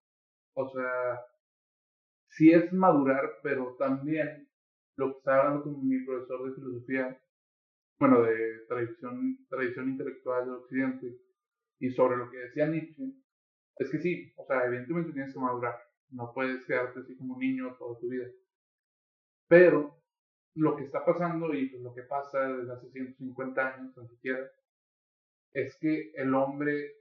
o 0.55 0.69
sea, 0.71 1.21
sí 2.29 2.53
es 2.53 2.73
madurar, 2.73 3.39
pero 3.43 3.77
también 3.77 4.49
lo 4.97 5.13
que 5.13 5.19
estaba 5.19 5.43
hablando 5.43 5.65
con 5.65 5.89
mi 5.89 6.05
profesor 6.05 6.49
de 6.49 6.55
filosofía, 6.55 7.21
bueno, 7.99 8.23
de 8.23 8.61
tradición, 8.69 9.47
tradición 9.49 9.91
intelectual 9.91 10.47
de 10.47 10.53
Occidente, 10.53 11.19
y 11.81 11.91
sobre 11.91 12.17
lo 12.17 12.31
que 12.31 12.39
decía 12.39 12.67
Nietzsche, 12.67 13.13
es 13.77 13.91
que 13.91 13.99
sí, 13.99 14.33
o 14.37 14.47
sea, 14.47 14.65
evidentemente 14.65 15.13
tienes 15.13 15.35
que 15.35 15.41
madurar. 15.41 15.77
No 16.11 16.33
puedes 16.33 16.65
quedarte 16.65 17.01
así 17.01 17.17
como 17.17 17.39
niño 17.39 17.75
toda 17.77 17.99
tu 17.99 18.09
vida. 18.09 18.27
Pero 19.49 20.01
lo 20.55 20.77
que 20.77 20.85
está 20.85 21.05
pasando 21.05 21.53
y 21.53 21.69
pues, 21.69 21.83
lo 21.83 21.95
que 21.95 22.03
pasa 22.03 22.41
desde 22.49 22.73
hace 22.73 22.91
150 22.91 23.75
años, 23.75 23.97
ni 23.97 24.09
siquiera, 24.09 24.49
es 25.53 25.77
que 25.79 26.13
el 26.15 26.35
hombre 26.35 26.93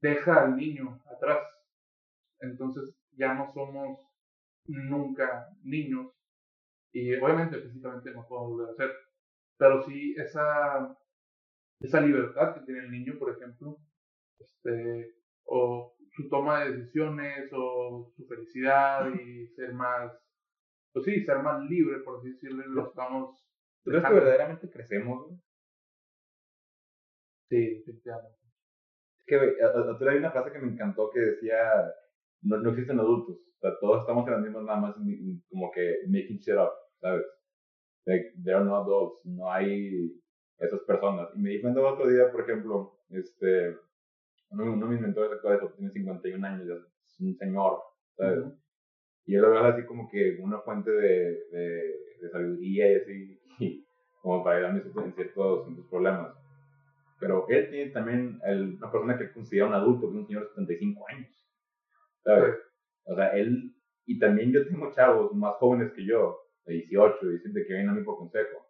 deja 0.00 0.44
al 0.44 0.56
niño 0.56 1.02
atrás. 1.06 1.42
Entonces 2.40 2.94
ya 3.12 3.34
no 3.34 3.52
somos 3.52 3.98
nunca 4.66 5.48
niños 5.62 6.13
y 6.94 7.12
obviamente 7.16 7.60
físicamente 7.60 8.12
no 8.12 8.26
podemos 8.26 8.50
volver 8.50 8.68
a 8.68 8.72
hacer, 8.72 8.90
pero 9.58 9.82
sí 9.82 10.14
esa, 10.16 10.96
esa 11.80 12.00
libertad 12.00 12.54
que 12.54 12.60
tiene 12.60 12.84
el 12.84 12.90
niño, 12.92 13.18
por 13.18 13.36
ejemplo, 13.36 13.78
este, 14.38 15.16
o 15.44 15.96
su 16.12 16.28
toma 16.28 16.64
de 16.64 16.76
decisiones 16.76 17.50
o 17.52 18.12
su 18.16 18.24
felicidad 18.26 19.12
y 19.12 19.48
ser 19.48 19.74
más, 19.74 20.12
pues 20.92 21.04
sí, 21.04 21.24
ser 21.24 21.40
más 21.40 21.62
libre, 21.68 21.98
por 21.98 22.18
así 22.18 22.30
decirlo, 22.30 22.64
lo 22.66 22.88
estamos... 22.88 23.40
¿Tú 23.82 23.90
crees 23.90 24.06
que 24.06 24.14
verdaderamente 24.14 24.70
crecemos? 24.70 25.28
Sí, 27.50 27.78
definitivamente. 27.78 28.38
Es 29.18 29.26
que, 29.26 29.36
güey, 29.36 30.10
hay 30.10 30.18
una 30.18 30.30
frase 30.30 30.52
que 30.52 30.60
me 30.60 30.72
encantó 30.72 31.10
que 31.10 31.20
decía, 31.20 31.92
no, 32.42 32.58
no 32.58 32.70
existen 32.70 33.00
adultos, 33.00 33.36
o 33.36 33.60
sea, 33.60 33.72
todos 33.80 34.02
estamos 34.02 34.26
en 34.26 34.32
las 34.34 34.42
mismas 34.42 34.62
nada 34.62 34.80
más 34.80 34.94
como 35.50 35.70
que 35.72 35.96
making 36.08 36.38
shit 36.38 36.54
up, 36.54 36.83
¿sabes? 37.04 37.26
Like, 38.06 38.32
there 38.42 38.56
are 38.56 38.64
no 38.64 38.76
adults, 38.76 39.24
no 39.24 39.50
hay 39.52 40.10
esas 40.58 40.80
personas. 40.80 41.28
Y 41.34 41.38
me 41.38 41.50
di 41.50 41.60
cuenta 41.60 41.80
otro 41.80 42.08
día, 42.08 42.32
por 42.32 42.40
ejemplo, 42.40 42.98
este, 43.10 43.76
uno, 44.50 44.72
uno 44.72 44.86
de 44.86 44.92
mis 44.92 45.00
mentores 45.02 45.32
actuales 45.32 45.74
tiene 45.76 45.92
51 45.92 46.46
años, 46.46 46.66
es 47.04 47.20
un 47.20 47.36
señor, 47.36 47.80
¿sabes? 48.16 48.44
Y 49.26 49.34
yo 49.34 49.42
lo 49.42 49.50
veo 49.50 49.64
así 49.64 49.84
como 49.84 50.08
que 50.10 50.38
una 50.40 50.60
fuente 50.60 50.90
de, 50.90 51.44
de, 51.50 51.94
de 52.22 52.30
sabiduría 52.30 52.92
y 52.92 52.94
así, 52.96 53.40
y 53.58 53.86
como 54.22 54.42
para 54.42 54.56
ayudarme 54.56 54.82
en 55.04 55.14
ciertos, 55.14 55.68
en 55.68 55.88
problemas. 55.88 56.34
Pero 57.20 57.46
él 57.48 57.70
tiene 57.70 57.90
también 57.90 58.40
el, 58.44 58.76
una 58.76 58.90
persona 58.90 59.18
que 59.18 59.32
considera 59.32 59.66
un 59.66 59.74
adulto, 59.74 60.10
que 60.10 60.14
es 60.14 60.20
un 60.20 60.26
señor 60.26 60.42
de 60.44 60.48
75 60.48 61.04
años, 61.08 61.46
¿sabes? 62.22 62.56
O 63.04 63.14
sea, 63.14 63.28
él, 63.28 63.74
y 64.06 64.18
también 64.18 64.52
yo 64.52 64.66
tengo 64.66 64.90
chavos 64.92 65.34
más 65.34 65.54
jóvenes 65.56 65.92
que 65.92 66.04
yo, 66.06 66.43
de 66.66 66.74
18, 66.74 67.28
17, 67.28 67.66
que 67.66 67.72
vienen 67.72 67.90
a 67.90 67.92
mí 67.94 68.02
por 68.02 68.16
consejo 68.16 68.64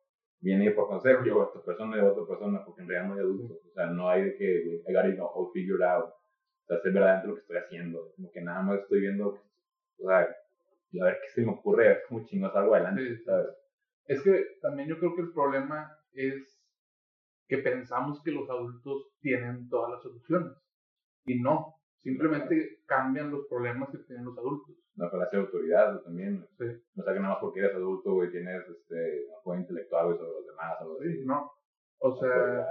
viene 0.44 0.70
por 0.72 0.88
consejo, 0.88 1.24
yo 1.24 1.40
a 1.40 1.46
otra 1.46 1.62
persona 1.62 1.96
y 1.96 2.00
a 2.00 2.04
otra 2.04 2.26
persona, 2.26 2.62
porque 2.64 2.82
en 2.82 2.88
realidad 2.88 3.08
no 3.08 3.14
hay 3.14 3.20
adultos. 3.20 3.58
O 3.66 3.72
sea, 3.72 3.86
no 3.86 4.08
hay 4.10 4.24
de 4.24 4.36
que 4.36 4.82
I 4.86 4.92
got 4.92 5.06
it 5.06 5.18
all 5.18 5.50
figured 5.54 5.82
out. 5.82 6.10
O 6.10 6.66
sea, 6.66 6.78
sé 6.80 6.90
verdaderamente 6.90 7.28
lo 7.28 7.34
que 7.34 7.40
estoy 7.40 7.56
haciendo. 7.56 8.12
Como 8.14 8.30
que 8.30 8.42
nada 8.42 8.60
más 8.60 8.80
estoy 8.80 9.00
viendo, 9.00 9.28
o 9.28 10.06
sea, 10.06 10.28
y 10.90 11.00
a 11.00 11.04
ver 11.06 11.18
qué 11.22 11.28
se 11.30 11.46
me 11.46 11.52
ocurre, 11.52 11.86
a 11.86 11.88
ver 11.88 12.02
cómo 12.06 12.26
chingos 12.26 12.54
algo 12.54 12.74
adelante, 12.74 13.18
¿sabes? 13.24 13.48
Es 14.06 14.22
que 14.22 14.44
también 14.60 14.88
yo 14.88 14.98
creo 14.98 15.14
que 15.16 15.22
el 15.22 15.32
problema 15.32 15.90
es 16.12 16.60
que 17.48 17.58
pensamos 17.58 18.22
que 18.22 18.30
los 18.30 18.48
adultos 18.50 19.14
tienen 19.20 19.68
todas 19.70 19.92
las 19.92 20.02
soluciones. 20.02 20.52
Y 21.24 21.40
no. 21.40 21.74
Simplemente 22.02 22.82
cambian 22.84 23.30
los 23.30 23.46
problemas 23.48 23.88
que 23.88 23.96
tienen 23.98 24.26
los 24.26 24.36
adultos. 24.36 24.76
Una 24.96 25.10
falacia 25.10 25.38
de 25.38 25.44
autoridad 25.44 26.00
también. 26.02 26.46
Sí. 26.58 26.64
No 26.94 27.04
sea 27.04 27.12
que 27.12 27.20
nada 27.20 27.34
más 27.34 27.40
porque 27.40 27.60
eres 27.60 27.74
adulto, 27.74 28.14
güey, 28.14 28.30
tienes 28.30 28.62
este, 28.68 29.26
apoyo 29.40 29.60
intelectual 29.60 30.16
sobre 30.16 30.30
los 30.30 30.46
demás. 30.46 30.76
O 30.82 31.02
sí, 31.02 31.24
no. 31.24 31.50
O 31.98 32.16
sea, 32.16 32.66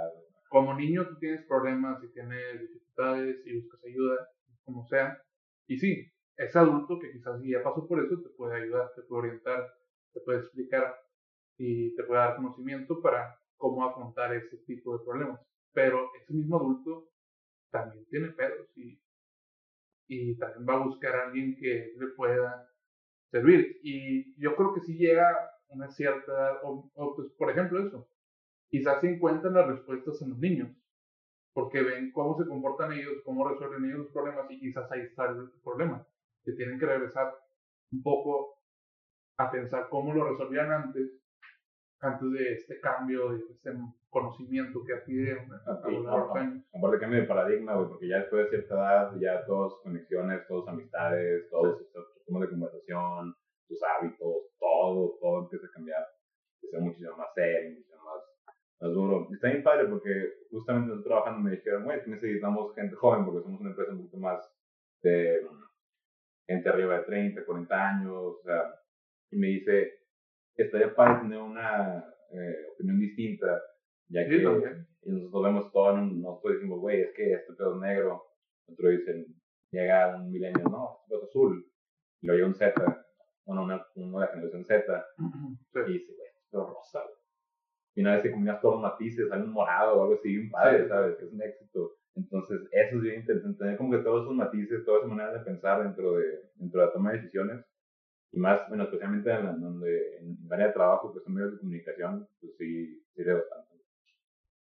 como 0.48 0.74
niño 0.74 1.06
tú 1.08 1.18
tienes 1.18 1.44
problemas 1.46 2.02
y 2.02 2.12
tienes 2.12 2.60
dificultades 2.60 3.46
y 3.46 3.60
buscas 3.60 3.84
ayuda, 3.84 4.28
como 4.64 4.86
sea. 4.86 5.18
Y 5.66 5.78
sí, 5.78 6.06
ese 6.36 6.58
adulto 6.58 6.98
que 6.98 7.12
quizás 7.12 7.40
ya 7.42 7.62
pasó 7.62 7.86
por 7.86 8.04
eso 8.04 8.20
te 8.22 8.30
puede 8.30 8.62
ayudar, 8.62 8.92
te 8.94 9.02
puede 9.02 9.28
orientar, 9.28 9.74
te 10.12 10.20
puede 10.20 10.38
explicar 10.38 10.94
y 11.58 11.94
te 11.94 12.04
puede 12.04 12.20
dar 12.20 12.36
conocimiento 12.36 13.00
para 13.00 13.38
cómo 13.56 13.84
afrontar 13.84 14.34
ese 14.34 14.56
tipo 14.58 14.96
de 14.96 15.04
problemas. 15.04 15.40
Pero 15.72 16.10
ese 16.20 16.32
mismo 16.32 16.56
adulto 16.56 17.08
también 17.70 18.04
tiene 18.06 18.28
pedos 18.28 18.68
y 18.76 19.00
y 20.06 20.36
también 20.36 20.66
va 20.68 20.74
a 20.74 20.84
buscar 20.86 21.14
a 21.16 21.26
alguien 21.26 21.56
que 21.56 21.92
le 21.96 22.06
pueda 22.08 22.68
servir. 23.30 23.78
Y 23.82 24.40
yo 24.40 24.54
creo 24.56 24.74
que 24.74 24.80
si 24.80 24.96
llega 24.96 25.50
una 25.68 25.88
cierta 25.90 26.32
edad, 26.32 26.58
o, 26.62 27.14
pues 27.16 27.28
por 27.32 27.50
ejemplo 27.50 27.86
eso, 27.86 28.08
quizás 28.68 29.00
se 29.00 29.10
encuentran 29.10 29.54
las 29.54 29.66
respuestas 29.66 30.20
en 30.22 30.30
los 30.30 30.38
niños, 30.38 30.70
porque 31.52 31.82
ven 31.82 32.12
cómo 32.12 32.36
se 32.36 32.46
comportan 32.46 32.92
ellos, 32.92 33.22
cómo 33.24 33.48
resuelven 33.48 33.84
ellos 33.84 33.98
los 33.98 34.12
problemas 34.12 34.50
y 34.50 34.58
quizás 34.58 34.90
ahí 34.90 35.00
está 35.02 35.26
el 35.26 35.50
problema, 35.62 36.06
que 36.44 36.52
tienen 36.52 36.78
que 36.78 36.86
regresar 36.86 37.34
un 37.92 38.02
poco 38.02 38.58
a 39.36 39.50
pensar 39.50 39.88
cómo 39.88 40.14
lo 40.14 40.30
resolvían 40.30 40.70
antes, 40.70 41.10
antes 42.04 42.30
de 42.32 42.52
este 42.52 42.80
cambio, 42.80 43.30
de 43.30 43.38
este 43.38 43.72
conocimiento 44.10 44.84
que 44.84 44.94
adquirieron 44.94 45.50
a, 45.52 45.88
lo 45.88 46.02
largo 46.02 46.36
años. 46.36 46.64
Aparte 46.74 47.00
cambio 47.00 47.20
de 47.20 47.26
paradigma, 47.26 47.74
güey, 47.74 47.88
porque 47.88 48.08
ya 48.08 48.18
después 48.18 48.44
de 48.44 48.50
cierta 48.50 48.74
edad, 48.74 49.12
ya 49.18 49.44
todas 49.46 49.74
conexiones, 49.82 50.46
todas 50.46 50.68
amistades, 50.68 51.48
todos 51.50 51.78
sí. 51.78 51.86
tus 51.92 52.40
de 52.40 52.48
conversación, 52.48 53.34
tus 53.66 53.80
hábitos, 53.82 54.36
todo, 54.58 55.18
todo 55.20 55.42
empieza 55.44 55.66
a 55.66 55.70
cambiar. 55.70 56.06
Sea 56.70 56.80
muchísimo 56.80 57.16
más 57.16 57.34
serio, 57.34 57.70
muchísimo 57.70 58.04
más, 58.04 58.22
más 58.80 58.92
duro. 58.92 59.26
Y 59.30 59.34
está 59.34 59.48
bien 59.48 59.62
padre 59.62 59.86
porque 59.88 60.10
justamente 60.50 60.88
nosotros 60.88 61.12
trabajando 61.12 61.40
me 61.40 61.56
dijeron, 61.56 61.84
güey, 61.84 62.00
necesitamos 62.06 62.74
gente 62.74 62.94
joven 62.96 63.24
porque 63.24 63.42
somos 63.42 63.60
una 63.60 63.70
empresa 63.70 63.92
un 63.92 63.98
poquito 63.98 64.16
más 64.18 64.50
de 65.02 65.46
gente 66.46 66.68
arriba 66.68 66.98
de 66.98 67.04
30, 67.04 67.44
40 67.44 67.88
años, 67.88 68.12
o 68.12 68.40
sea, 68.42 68.74
y 69.30 69.36
me 69.36 69.48
dice, 69.48 70.03
estaría 70.62 70.94
padre 70.94 71.22
tener 71.22 71.38
una 71.38 72.04
eh, 72.30 72.66
opinión 72.74 72.98
distinta 72.98 73.60
ya 74.08 74.28
que 74.28 74.36
y 74.36 75.10
nosotros 75.10 75.42
vemos 75.42 75.72
todo, 75.72 75.96
nosotros 75.96 76.54
decimos, 76.54 76.80
güey, 76.80 77.02
es 77.02 77.12
que 77.14 77.32
este 77.32 77.52
pedo 77.52 77.74
es 77.74 77.80
negro. 77.80 78.24
Otros 78.66 78.92
dicen, 78.92 79.26
llega 79.70 80.16
un 80.16 80.30
milenio, 80.30 80.64
no, 80.64 80.98
este 81.02 81.08
pedo 81.08 81.24
es 81.24 81.28
azul. 81.28 81.66
Y 82.20 82.26
luego 82.26 82.36
llega 82.38 82.48
un 82.48 82.54
Z, 82.54 83.06
bueno, 83.44 83.64
una, 83.64 83.86
una 83.96 84.20
de 84.20 84.26
la 84.26 84.32
generación 84.32 84.64
Z, 84.64 85.06
y 85.18 85.92
dice, 85.92 86.12
güey, 86.14 86.28
este 86.28 86.48
pedo 86.50 86.62
es 86.62 86.74
rosa, 86.74 87.02
Y 87.94 88.00
una 88.00 88.14
vez 88.14 88.22
que 88.22 88.30
combinas 88.30 88.60
todos 88.62 88.74
los 88.76 88.82
matices, 88.82 89.28
sale 89.28 89.44
un 89.44 89.52
morado 89.52 89.98
o 89.98 90.02
algo 90.02 90.14
así, 90.14 90.38
un 90.38 90.50
padre, 90.50 90.88
¿sabes? 90.88 91.16
Que 91.16 91.26
es 91.26 91.32
un 91.32 91.42
éxito. 91.42 91.96
Entonces, 92.14 92.60
eso 92.70 92.96
es 92.96 93.02
bien 93.02 93.20
interesante, 93.20 93.58
tener 93.58 93.76
como 93.76 93.90
que 93.90 94.04
todos 94.04 94.22
esos 94.22 94.34
matices, 94.34 94.84
todas 94.84 95.00
esas 95.00 95.10
maneras 95.10 95.34
de 95.34 95.40
pensar 95.40 95.82
dentro 95.82 96.12
de, 96.12 96.50
dentro 96.54 96.80
de 96.80 96.86
la 96.86 96.92
toma 96.92 97.10
de 97.10 97.18
decisiones. 97.18 97.64
Y 98.34 98.40
más, 98.40 98.68
bueno, 98.68 98.84
especialmente 98.84 99.30
en, 99.30 99.60
donde, 99.60 100.18
en 100.18 100.38
el 100.44 100.52
área 100.52 100.66
de 100.66 100.72
trabajo, 100.72 101.14
que 101.14 101.20
son 101.20 101.34
medios 101.34 101.52
de 101.52 101.58
comunicación, 101.58 102.28
pues 102.40 102.56
sí, 102.58 103.00
sirve 103.14 103.34
bastante 103.34 103.74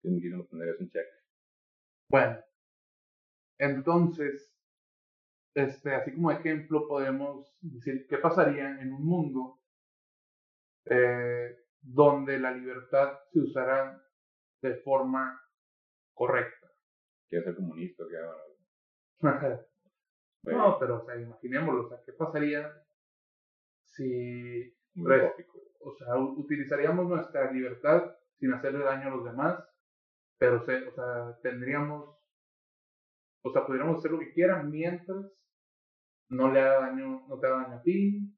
quisimos 0.02 0.46
poner 0.48 0.76
un 0.78 0.90
check. 0.90 1.06
Bueno, 2.10 2.38
entonces, 3.58 4.54
este, 5.54 5.94
así 5.94 6.12
como 6.12 6.30
ejemplo, 6.30 6.86
podemos 6.86 7.56
decir 7.62 8.06
qué 8.06 8.18
pasaría 8.18 8.78
en 8.82 8.92
un 8.92 9.06
mundo 9.06 9.60
eh, 10.84 11.56
donde 11.80 12.38
la 12.38 12.50
libertad 12.50 13.18
se 13.32 13.40
usara 13.40 13.98
de 14.60 14.74
forma 14.76 15.40
correcta. 16.12 16.70
Quiero 17.30 17.44
ser 17.44 17.56
comunista, 17.56 18.04
que 18.10 19.26
No, 20.42 20.78
pero 20.78 21.00
o 21.00 21.06
sea, 21.06 21.16
imaginémoslo, 21.18 21.86
o 21.86 21.88
sea, 21.88 22.02
¿qué 22.04 22.12
pasaría 22.12 22.83
si 23.96 24.74
o 24.96 25.94
sea, 25.98 26.16
utilizaríamos 26.16 27.08
nuestra 27.08 27.50
libertad 27.50 28.14
sin 28.38 28.52
hacerle 28.52 28.84
daño 28.84 29.08
a 29.08 29.16
los 29.16 29.24
demás 29.24 29.64
pero, 30.38 30.56
o 30.56 30.64
sea, 30.64 31.38
tendríamos, 31.42 32.16
o 33.42 33.50
sea, 33.52 33.66
podríamos 33.66 33.98
hacer 33.98 34.10
lo 34.10 34.18
que 34.18 34.32
quieran 34.32 34.70
mientras 34.70 35.24
no 36.28 36.52
le 36.52 36.60
haga 36.60 36.80
daño, 36.88 37.26
no 37.28 37.38
te 37.38 37.46
haga 37.46 37.62
daño 37.62 37.76
a 37.76 37.82
ti, 37.82 38.30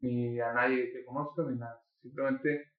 ni 0.00 0.40
a 0.40 0.52
nadie 0.52 0.92
que 0.92 1.04
conozcas, 1.04 1.46
ni 1.46 1.58
nada. 1.58 1.82
Simplemente 2.02 2.72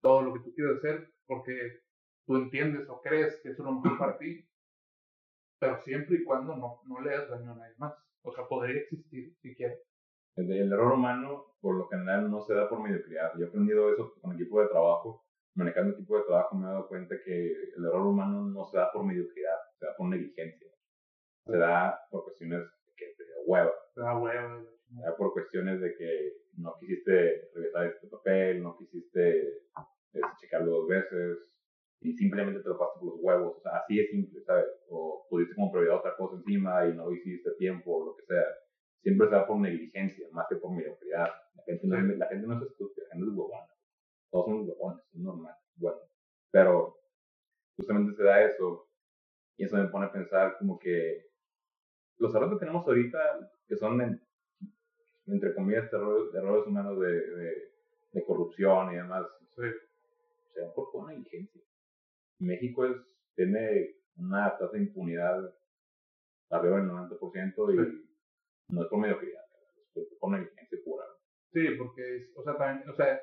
todo 0.00 0.22
lo 0.22 0.34
que 0.34 0.40
tú 0.40 0.54
quieres 0.54 0.78
hacer 0.78 1.12
porque 1.26 1.82
tú 2.26 2.36
entiendes 2.36 2.88
o 2.88 3.00
crees 3.00 3.40
que 3.42 3.50
eso 3.50 3.62
es 3.62 3.66
lo 3.66 3.80
mejor 3.80 3.98
para 3.98 4.18
ti, 4.18 4.48
pero 5.58 5.80
siempre 5.82 6.16
y 6.16 6.24
cuando 6.24 6.56
no, 6.56 6.82
no 6.86 7.00
le 7.00 7.14
hagas 7.14 7.30
daño 7.30 7.52
a 7.52 7.56
nadie 7.56 7.74
más. 7.78 7.94
O 8.22 8.32
sea, 8.32 8.46
podría 8.48 8.80
existir 8.80 9.36
si 9.40 9.54
quieres. 9.54 9.85
El, 10.36 10.52
el, 10.52 10.72
error 10.72 10.92
humano, 10.92 11.46
por 11.60 11.76
lo 11.76 11.88
general, 11.88 12.30
no 12.30 12.40
se 12.40 12.54
da 12.54 12.68
por 12.68 12.80
mediocridad. 12.80 13.32
Yo 13.36 13.46
he 13.46 13.48
aprendido 13.48 13.92
eso 13.92 14.12
con 14.20 14.34
equipo 14.34 14.60
de 14.60 14.68
trabajo 14.68 15.26
manejando 15.56 15.92
el 15.92 15.96
tipo 15.96 16.16
de 16.16 16.24
trabajo 16.24 16.56
me 16.56 16.66
he 16.66 16.68
dado 16.68 16.86
cuenta 16.86 17.16
que 17.24 17.52
el 17.76 17.84
error 17.84 18.06
humano 18.06 18.42
no 18.42 18.64
se 18.66 18.76
da 18.76 18.92
por 18.92 19.04
mediocridad, 19.04 19.56
se 19.78 19.86
da 19.86 19.96
por 19.96 20.08
negligencia. 20.08 20.70
Se 21.46 21.56
da 21.56 21.98
por 22.10 22.24
cuestiones 22.24 22.62
que 22.96 23.06
te 23.16 23.24
hueva. 23.46 23.72
Te 23.94 24.00
da 24.02 24.18
hueva. 24.18 24.64
Se 24.88 25.02
da 25.02 25.16
por 25.16 25.32
cuestiones 25.32 25.80
de 25.80 25.96
que 25.96 26.32
no 26.58 26.76
quisiste 26.78 27.50
revisar 27.54 27.86
este 27.86 28.06
papel, 28.08 28.62
no 28.62 28.76
quisiste 28.76 29.48
este, 29.48 30.20
checarlo 30.40 30.72
dos 30.72 30.88
veces 30.88 31.38
y 32.00 32.12
simplemente 32.12 32.60
te 32.60 32.68
lo 32.68 32.78
pasaste 32.78 33.00
por 33.00 33.08
los 33.14 33.20
huevos. 33.22 33.56
O 33.56 33.60
sea, 33.60 33.78
así 33.78 33.98
es 33.98 34.10
simple, 34.10 34.42
¿sabes? 34.44 34.66
O 34.90 35.26
pudiste 35.30 35.54
como 35.54 35.72
prioridad 35.72 35.98
otra 35.98 36.16
cosa 36.16 36.36
encima 36.36 36.86
y 36.86 36.94
no 36.94 37.06
lo 37.06 37.12
hiciste 37.12 37.50
a 37.50 37.56
tiempo 37.56 37.96
o 37.96 38.06
lo 38.06 38.16
que 38.16 38.24
sea. 38.24 38.44
Siempre 39.02 39.28
se 39.28 39.34
da 39.34 39.46
por 39.46 39.58
negligencia, 39.58 40.28
más 40.32 40.46
que 40.48 40.56
por 40.56 40.72
mediocridad. 40.72 41.28
La 41.54 41.62
gente 41.64 41.86
no, 41.86 41.96
la 41.96 42.26
gente 42.26 42.46
no 42.46 42.56
es 42.56 42.70
estúpida, 42.70 43.06
la 43.08 43.14
gente 43.14 43.30
es 43.30 43.36
huevona 43.36 43.76
todos 44.30 44.46
son 44.46 44.68
huevones, 44.68 45.04
es 45.12 45.20
normal, 45.20 45.54
bueno, 45.76 45.98
pero 46.50 46.98
justamente 47.76 48.14
se 48.16 48.22
da 48.22 48.42
eso 48.42 48.88
y 49.56 49.64
eso 49.64 49.76
me 49.76 49.88
pone 49.88 50.06
a 50.06 50.12
pensar 50.12 50.58
como 50.58 50.78
que 50.78 51.26
los 52.18 52.34
errores 52.34 52.54
que 52.54 52.60
tenemos 52.60 52.86
ahorita, 52.86 53.18
que 53.66 53.76
son 53.76 54.20
entre 55.26 55.54
comillas, 55.54 55.92
errores, 55.92 56.34
errores 56.34 56.66
humanos 56.66 57.00
de, 57.00 57.12
de, 57.12 57.72
de, 58.12 58.24
corrupción 58.24 58.92
y 58.92 58.96
demás, 58.96 59.26
Sí. 59.56 59.62
se 60.52 60.60
dan 60.60 60.72
por 60.74 60.90
una 60.94 61.12
negligencia. 61.12 61.62
México 62.38 62.84
es, 62.84 62.96
tiene 63.34 63.96
una 64.16 64.56
tasa 64.58 64.72
de 64.72 64.80
impunidad 64.80 65.54
arriba 66.50 66.76
del 66.76 66.88
90% 66.90 67.74
y 67.74 67.78
Sí. 67.90 68.15
No 68.68 68.82
es 68.82 68.88
por 68.88 68.98
mediocridad, 69.00 69.42
es 69.94 70.06
por 70.20 70.32
negligencia 70.32 70.78
pura. 70.84 71.04
Sí, 71.52 71.66
porque, 71.78 72.16
es- 72.16 72.32
o 72.36 72.42
sea, 72.42 72.56
también, 72.56 72.88
o 72.88 72.94
sea, 72.94 73.20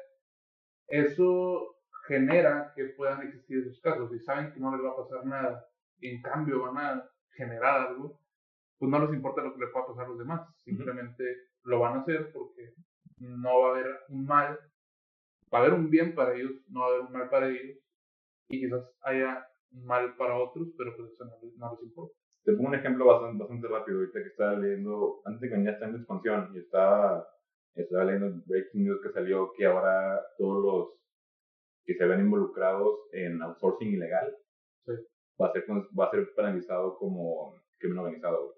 eso 0.87 1.75
genera 2.07 2.73
que 2.75 2.85
puedan 2.97 3.21
existir 3.27 3.59
esos 3.59 3.79
casos. 3.81 4.13
Y 4.13 4.19
saben 4.19 4.53
que 4.53 4.59
no 4.59 4.75
les 4.75 4.83
va 4.85 4.91
a 4.91 4.97
pasar 4.97 5.25
nada, 5.25 5.67
y 5.99 6.09
en 6.09 6.21
cambio 6.21 6.61
van 6.61 6.77
a 6.77 7.09
generar 7.35 7.87
algo, 7.87 8.19
pues 8.77 8.91
no 8.91 8.99
les 9.05 9.13
importa 9.13 9.41
lo 9.41 9.53
que 9.53 9.59
le 9.61 9.67
pueda 9.67 9.87
pasar 9.87 10.05
a 10.05 10.09
los 10.09 10.17
demás. 10.19 10.41
Simplemente 10.63 11.23
lo 11.63 11.79
van 11.79 11.97
a 11.97 12.01
hacer 12.01 12.31
porque 12.33 12.73
no 13.19 13.59
va 13.61 13.67
a 13.69 13.71
haber 13.71 13.99
un 14.09 14.25
mal, 14.25 14.59
va 15.53 15.59
a 15.59 15.61
haber 15.61 15.73
un 15.73 15.89
bien 15.89 16.13
para 16.15 16.33
ellos, 16.35 16.51
no 16.69 16.81
va 16.81 16.85
a 16.87 16.89
haber 16.89 17.01
un 17.05 17.11
mal 17.13 17.29
para 17.29 17.47
ellos, 17.49 17.77
y 18.49 18.59
quizás 18.61 18.83
haya 19.01 19.47
un 19.71 19.85
mal 19.85 20.15
para 20.17 20.37
otros, 20.37 20.67
pero 20.77 20.95
pues 20.97 21.11
eso 21.13 21.25
no, 21.25 21.37
les- 21.41 21.55
no 21.57 21.71
les 21.73 21.83
importa. 21.83 22.15
Te 22.43 22.53
pongo 22.53 22.69
un 22.69 22.75
ejemplo 22.75 23.05
bastante, 23.05 23.39
bastante 23.43 23.67
rápido 23.67 23.99
ahorita 23.99 24.19
que 24.21 24.27
estaba 24.29 24.53
leyendo, 24.55 25.21
antes 25.25 25.41
de 25.41 25.49
que 25.49 25.55
venía 25.55 25.71
esta 25.71 25.85
en 25.87 25.95
expansión, 25.95 26.51
y 26.53 26.59
estaba, 26.59 27.27
estaba 27.75 28.03
leyendo 28.03 28.27
el 28.27 28.41
Breaking 28.45 28.83
News 28.83 29.01
que 29.01 29.11
salió 29.13 29.53
que 29.53 29.65
ahora 29.65 30.21
todos 30.37 30.63
los 30.63 30.93
que 31.85 31.95
se 31.95 32.05
ven 32.05 32.21
involucrados 32.21 32.99
en 33.13 33.41
outsourcing 33.41 33.93
ilegal 33.93 34.35
Sí. 34.85 34.91
va, 35.41 35.47
a 35.47 35.51
ser, 35.53 35.65
va 35.97 36.05
a 36.05 36.11
ser 36.11 36.33
penalizado 36.35 36.97
como 36.97 37.55
crimen 37.77 37.99
organizado. 37.99 38.55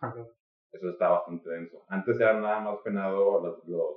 Ajá. 0.00 0.26
Eso 0.72 0.90
está 0.90 1.08
bastante 1.08 1.48
denso. 1.48 1.84
Antes 1.88 2.20
era 2.20 2.38
nada 2.38 2.60
más 2.60 2.78
penado 2.84 3.40
los, 3.42 3.66
los- 3.66 3.96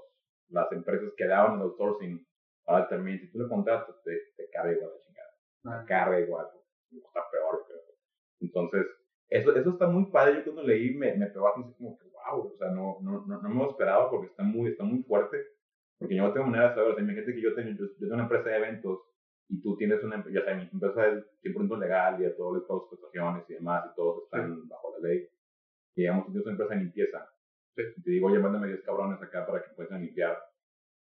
las 0.50 0.72
empresas 0.72 1.12
que 1.18 1.28
daban 1.28 1.56
el 1.58 1.64
outsourcing. 1.64 2.26
Ahora 2.66 2.88
también, 2.88 3.20
si 3.20 3.30
tú 3.32 3.40
le 3.40 3.50
contratas, 3.50 4.02
te, 4.04 4.12
te 4.38 4.50
carga 4.50 4.72
igual 4.72 4.92
la 4.94 5.02
chingada 5.06 5.32
Nada. 5.64 5.86
carga 5.86 6.20
igual, 6.22 6.48
está 6.92 7.22
peor, 7.32 7.66
creo. 7.68 7.82
Entonces, 8.42 8.86
eso, 9.30 9.56
eso 9.56 9.70
está 9.72 9.88
muy 9.88 10.06
padre. 10.06 10.38
Yo 10.38 10.54
cuando 10.54 10.64
leí 10.64 10.94
me, 10.96 11.16
me 11.16 11.28
pegó 11.28 11.50
así 11.50 11.62
como 11.78 11.98
que, 11.98 12.06
wow, 12.06 12.52
o 12.54 12.58
sea, 12.58 12.70
no, 12.72 12.98
no, 13.02 13.26
no, 13.26 13.42
no 13.42 13.50
me 13.50 13.56
lo 13.56 13.72
esperaba 13.72 14.10
porque 14.10 14.28
está 14.28 14.44
muy, 14.44 14.72
está 14.72 14.84
muy 14.84 15.04
fuerte. 15.04 15.38
Porque 16.00 16.16
yo 16.16 16.24
no 16.24 16.34
tengo 16.34 16.48
manera 16.48 16.70
de 16.70 16.76
saber, 16.76 16.92
o 16.92 16.96
sea, 16.96 17.04
imagínate 17.04 17.36
que 17.36 17.42
yo 17.42 17.54
tengo, 17.56 17.70
yo, 17.72 17.86
yo 17.86 18.00
tengo 18.00 18.14
una 18.14 18.24
empresa 18.24 18.50
de 18.50 18.58
eventos 18.58 19.00
y 19.50 19.62
tú 19.62 19.76
tienes 19.76 20.04
una, 20.04 20.16
empresa, 20.16 20.40
ya 20.40 20.46
sabes, 20.46 20.64
mi 20.64 20.70
empresa 20.74 21.08
es 21.08 21.26
100% 21.44 21.80
legal 21.80 22.22
y 22.22 22.26
a 22.26 22.36
todos 22.38 22.64
pago 22.66 22.82
sus 22.82 22.90
prestaciones 23.00 23.50
y 23.50 23.54
demás 23.54 23.86
y 23.92 23.96
todos 23.96 24.24
están 24.24 24.68
bajo 24.68 24.96
la 24.98 25.10
ley. 25.10 25.28
Y 25.96 26.02
digamos, 26.02 26.26
tú 26.26 26.32
tienes 26.32 26.46
una 26.46 26.54
empresa 26.54 26.76
de 26.76 26.82
limpieza. 26.82 27.30
Sí. 27.76 27.84
Y 27.98 28.02
te 28.02 28.12
digo, 28.12 28.28
oye, 28.28 28.40
mándame 28.40 28.68
10 28.68 28.82
cabrones 28.84 29.22
acá 29.22 29.46
para 29.46 29.62
que 29.62 29.74
puedan 29.76 30.02
limpiar. 30.02 30.38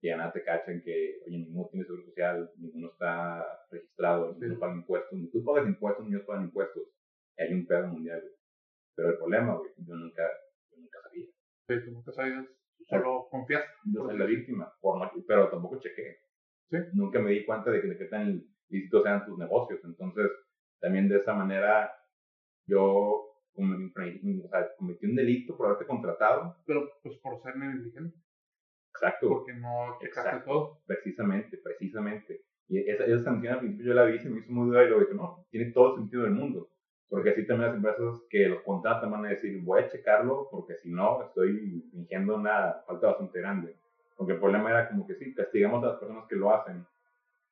Y 0.01 0.09
ya 0.09 0.17
nada 0.17 0.33
te 0.33 0.43
cachan 0.43 0.83
que, 0.83 1.21
oye, 1.27 1.39
ninguno 1.39 1.69
tiene 1.71 1.85
seguro 1.87 2.05
social, 2.07 2.51
ninguno 2.57 2.89
está 2.89 3.45
registrado, 3.71 4.33
ninguno 4.33 4.55
Sí. 4.55 4.61
paga 4.61 4.75
impuestos, 4.75 5.19
ni 5.19 5.31
tú 5.31 5.45
pagas 5.45 5.67
impuestos, 5.67 6.07
ni 6.07 6.15
ellos 6.15 6.27
pagan 6.27 6.45
impuestos. 6.45 6.83
Hay 7.39 7.55
un 7.55 7.67
pedo 7.67 7.87
mundial, 7.89 8.21
güey. 8.21 8.35
Pero 8.97 9.11
el 9.11 9.17
problema, 9.17 9.55
güey, 9.57 9.71
yo 9.77 9.95
nunca, 9.95 10.23
yo 10.71 10.77
nunca 10.79 10.99
sabía. 11.03 11.27
Sí, 11.69 11.75
tú 11.85 11.91
nunca 11.93 12.13
sabías, 12.13 12.47
solo 12.89 13.29
confías. 13.31 13.65
Yo 13.85 14.05
soy 14.05 14.19
la 14.19 14.25
víctima, 14.27 14.73
por 14.81 14.99
no, 14.99 15.11
pero 15.27 15.49
tampoco 15.49 15.79
chequé. 15.79 16.19
Sí. 16.71 16.79
Nunca 16.95 17.21
me 17.21 17.31
di 17.31 17.45
cuenta 17.45 17.71
de 17.71 17.81
que, 17.81 17.89
de 17.89 17.99
qué 17.99 18.05
tan 18.07 18.43
lícitos 18.69 19.07
eran 19.07 19.25
tus 19.25 19.39
negocios. 19.39 19.81
Entonces, 19.85 20.27
también 20.81 21.09
de 21.09 21.19
esa 21.19 21.33
manera, 21.33 21.93
yo 22.67 23.25
cometí, 23.55 24.43
o 24.45 24.49
sea, 24.49 24.69
cometí 24.77 25.07
un 25.07 25.15
delito 25.17 25.57
por 25.57 25.67
haberte 25.67 25.87
contratado. 25.87 26.57
Pero 26.67 26.91
pues 27.03 27.17
por 27.19 27.41
ser 27.43 27.57
negligente, 27.57 28.17
Exacto. 28.95 29.29
porque 29.29 29.55
no 29.55 29.97
checaste 30.01 30.31
Exacto. 30.31 30.51
todo. 30.51 30.83
Precisamente, 30.87 31.59
precisamente. 31.59 32.43
Y 32.69 32.79
esa, 32.91 33.05
esa 33.05 33.25
sanción 33.25 33.55
al 33.55 33.61
principio 33.61 33.87
yo 33.87 33.95
la 33.95 34.05
vi 34.05 34.17
y 34.17 34.19
se 34.19 34.29
me 34.29 34.41
hizo 34.41 34.53
muy 34.53 34.67
dura 34.67 34.85
y 34.85 34.89
luego 34.89 35.01
dije, 35.03 35.15
no, 35.15 35.47
tiene 35.51 35.73
todo 35.73 35.95
el 35.95 36.01
sentido 36.01 36.25
del 36.25 36.33
mundo. 36.33 36.69
Porque 37.09 37.31
así 37.31 37.47
también 37.47 37.69
las 37.71 37.77
empresas 37.77 38.23
que 38.29 38.49
los 38.49 38.63
contratan 38.63 39.11
van 39.11 39.25
a 39.25 39.31
decir, 39.31 39.63
voy 39.63 39.83
a 39.83 39.89
checarlo 39.89 40.49
porque 40.51 40.75
si 40.77 40.91
no 40.91 41.23
estoy 41.23 41.83
fingiendo 41.91 42.37
una 42.37 42.83
falta 42.87 43.09
bastante 43.09 43.41
grande. 43.41 43.77
Porque 44.17 44.35
el 44.35 44.41
problema 44.41 44.71
era 44.71 44.89
como 44.89 45.07
que 45.07 45.15
sí, 45.15 45.35
castigamos 45.35 45.83
a 45.85 45.89
las 45.89 45.99
personas 45.99 46.27
que 46.29 46.37
lo 46.37 46.53
hacen, 46.55 46.85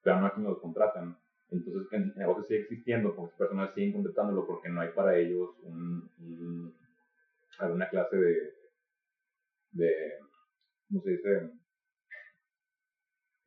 pero 0.03 0.21
no 0.21 0.27
a 0.27 0.35
quienes 0.35 0.51
los 0.51 0.61
contratan. 0.61 1.17
Entonces 1.51 1.87
el 1.93 2.15
negocio 2.17 2.43
sigue 2.45 2.61
existiendo 2.61 3.15
porque 3.15 3.31
las 3.31 3.39
personas 3.39 3.75
siguen 3.75 3.93
contratándolo 3.93 4.47
porque 4.47 4.69
no 4.69 4.81
hay 4.81 4.91
para 4.91 5.17
ellos 5.17 5.51
un, 5.63 6.11
un- 6.19 6.75
alguna 7.59 7.89
clase 7.89 8.17
de, 8.17 8.55
de, 9.73 10.19
¿cómo 10.89 11.01
se 11.03 11.11
dice? 11.13 11.51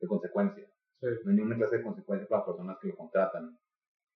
De 0.00 0.08
consecuencia 0.08 0.66
Sí. 1.00 1.06
no 1.24 1.30
hay 1.30 1.36
ninguna 1.36 1.56
clase 1.56 1.78
de 1.78 1.82
consecuencia 1.82 2.28
para 2.28 2.40
las 2.40 2.46
personas 2.48 2.78
que 2.78 2.88
lo 2.88 2.96
contratan. 2.96 3.58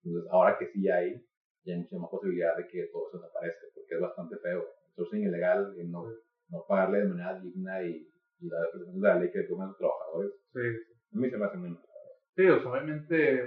Entonces, 0.04 0.30
ahora 0.30 0.58
que 0.58 0.66
sí 0.66 0.88
hay, 0.90 1.24
ya 1.64 1.74
hay 1.74 1.80
mucha 1.80 1.96
más 1.98 2.10
posibilidad 2.10 2.56
de 2.56 2.66
que 2.68 2.86
todo 2.92 3.08
eso 3.08 3.18
desaparezca, 3.18 3.66
porque 3.74 3.94
es 3.94 4.00
bastante 4.00 4.36
feo. 4.38 4.60
El 4.88 4.94
sourcing 4.94 5.22
ilegal, 5.22 5.74
y 5.78 5.84
no, 5.88 6.04
no 6.48 6.64
pagarle 6.68 6.98
de 7.00 7.08
manera 7.08 7.40
digna 7.40 7.82
y, 7.82 8.08
y 8.40 8.48
la 8.48 8.60
representación 8.64 9.00
de 9.00 9.08
la 9.08 9.14
ley 9.20 9.30
que 9.32 9.42
toman 9.44 9.68
los 9.68 9.78
trabajadores, 9.78 10.32
Sí, 10.52 10.60
a 10.60 11.18
mí 11.18 11.30
se 11.30 11.36
me 11.36 11.44
hace 11.46 11.56
muy 11.56 11.70
mal. 11.70 11.82
sí 12.36 12.46
o 12.46 12.60
sea, 12.60 12.70
obviamente 12.70 13.40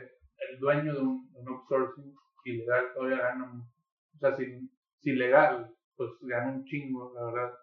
el 0.50 0.60
dueño 0.60 0.94
de 0.94 1.00
un, 1.02 1.32
de 1.34 1.40
un 1.40 1.48
outsourcing 1.50 2.16
ilegal 2.46 2.86
todavía 2.94 3.18
gana, 3.20 3.52
un- 3.52 3.62
o 3.62 4.20
sea, 4.20 4.36
si, 4.36 4.70
si 5.00 5.14
legal, 5.14 5.74
pues 5.96 6.10
gana 6.22 6.52
un 6.54 6.66
chingo, 6.66 7.14
la 7.16 7.26
verdad. 7.26 7.58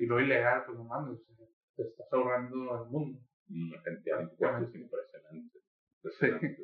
Y 0.00 0.06
lo 0.06 0.20
ilegal, 0.20 0.64
pues 0.66 0.78
no 0.78 0.84
mames, 0.84 1.18
te 1.76 1.82
estás 1.82 2.06
ahorrando 2.12 2.74
al 2.74 2.86
mundo. 2.90 3.20
Una 3.50 3.82
cantidad 3.82 4.18
de 4.18 4.24
impuestos 4.24 4.74
impresionante. 4.74 5.58
impresionante. 6.02 6.62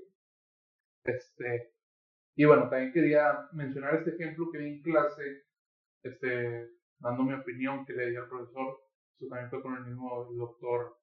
Este, 1.05 1.73
y 2.37 2.45
bueno, 2.45 2.68
también 2.68 2.92
quería 2.92 3.49
mencionar 3.53 3.95
este 3.97 4.11
ejemplo 4.11 4.51
que 4.51 4.59
vi 4.59 4.66
en 4.68 4.83
clase, 4.83 5.45
este, 6.03 6.71
dando 6.99 7.25
mi 7.25 7.35
opinión 7.35 7.85
que 7.85 7.92
le 7.95 8.11
di 8.11 8.16
al 8.16 8.29
profesor. 8.29 8.81
Eso 9.18 9.29
también 9.29 9.51
fue 9.51 9.62
con 9.62 9.77
el 9.77 9.85
mismo 9.85 10.33
doctor. 10.35 10.97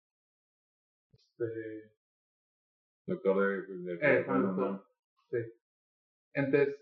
Este, 1.38 1.92
Doctor 3.08 3.68
de... 3.68 3.76
de, 3.76 3.98
de- 3.98 4.20
eh, 4.20 4.26
con 4.26 4.36
el 4.38 4.44
doctor. 4.44 4.86
Sí. 5.32 5.38
Entonces, 6.34 6.76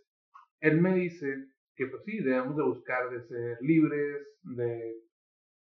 él 0.61 0.81
me 0.81 0.95
dice 0.95 1.47
que 1.75 1.87
pues 1.87 2.03
sí, 2.05 2.19
debemos 2.23 2.57
de 2.57 2.63
buscar 2.63 3.09
de 3.11 3.21
ser 3.27 3.57
libres, 3.61 4.27
de 4.43 4.95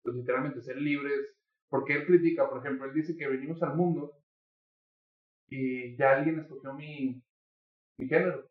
pues, 0.02 0.16
literalmente 0.16 0.62
ser 0.62 0.76
libres, 0.76 1.20
porque 1.68 1.94
él 1.94 2.06
critica, 2.06 2.48
por 2.48 2.58
ejemplo, 2.58 2.86
él 2.86 2.94
dice 2.94 3.16
que 3.16 3.28
venimos 3.28 3.62
al 3.62 3.76
mundo 3.76 4.12
y 5.48 5.96
ya 5.96 6.12
alguien 6.16 6.38
escogió 6.40 6.72
mi, 6.74 7.22
mi 7.98 8.08
género, 8.08 8.48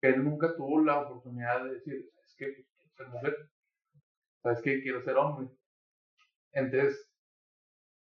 que 0.00 0.08
él 0.08 0.24
nunca 0.24 0.54
tuvo 0.56 0.80
la 0.82 1.00
oportunidad 1.00 1.64
de 1.64 1.74
decir, 1.74 2.10
¿sabes 2.14 2.34
qué? 2.36 2.46
Pues, 2.46 2.66
quiero 2.78 2.90
ser 2.96 3.08
mujer, 3.08 3.50
¿sabes 4.42 4.62
qué? 4.62 4.82
Quiero 4.82 5.02
ser 5.02 5.16
hombre. 5.16 5.48
Entonces, 6.52 7.10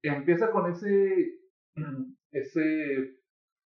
empieza 0.03 0.51
con 0.51 0.71
ese, 0.71 1.41
ese 2.33 3.21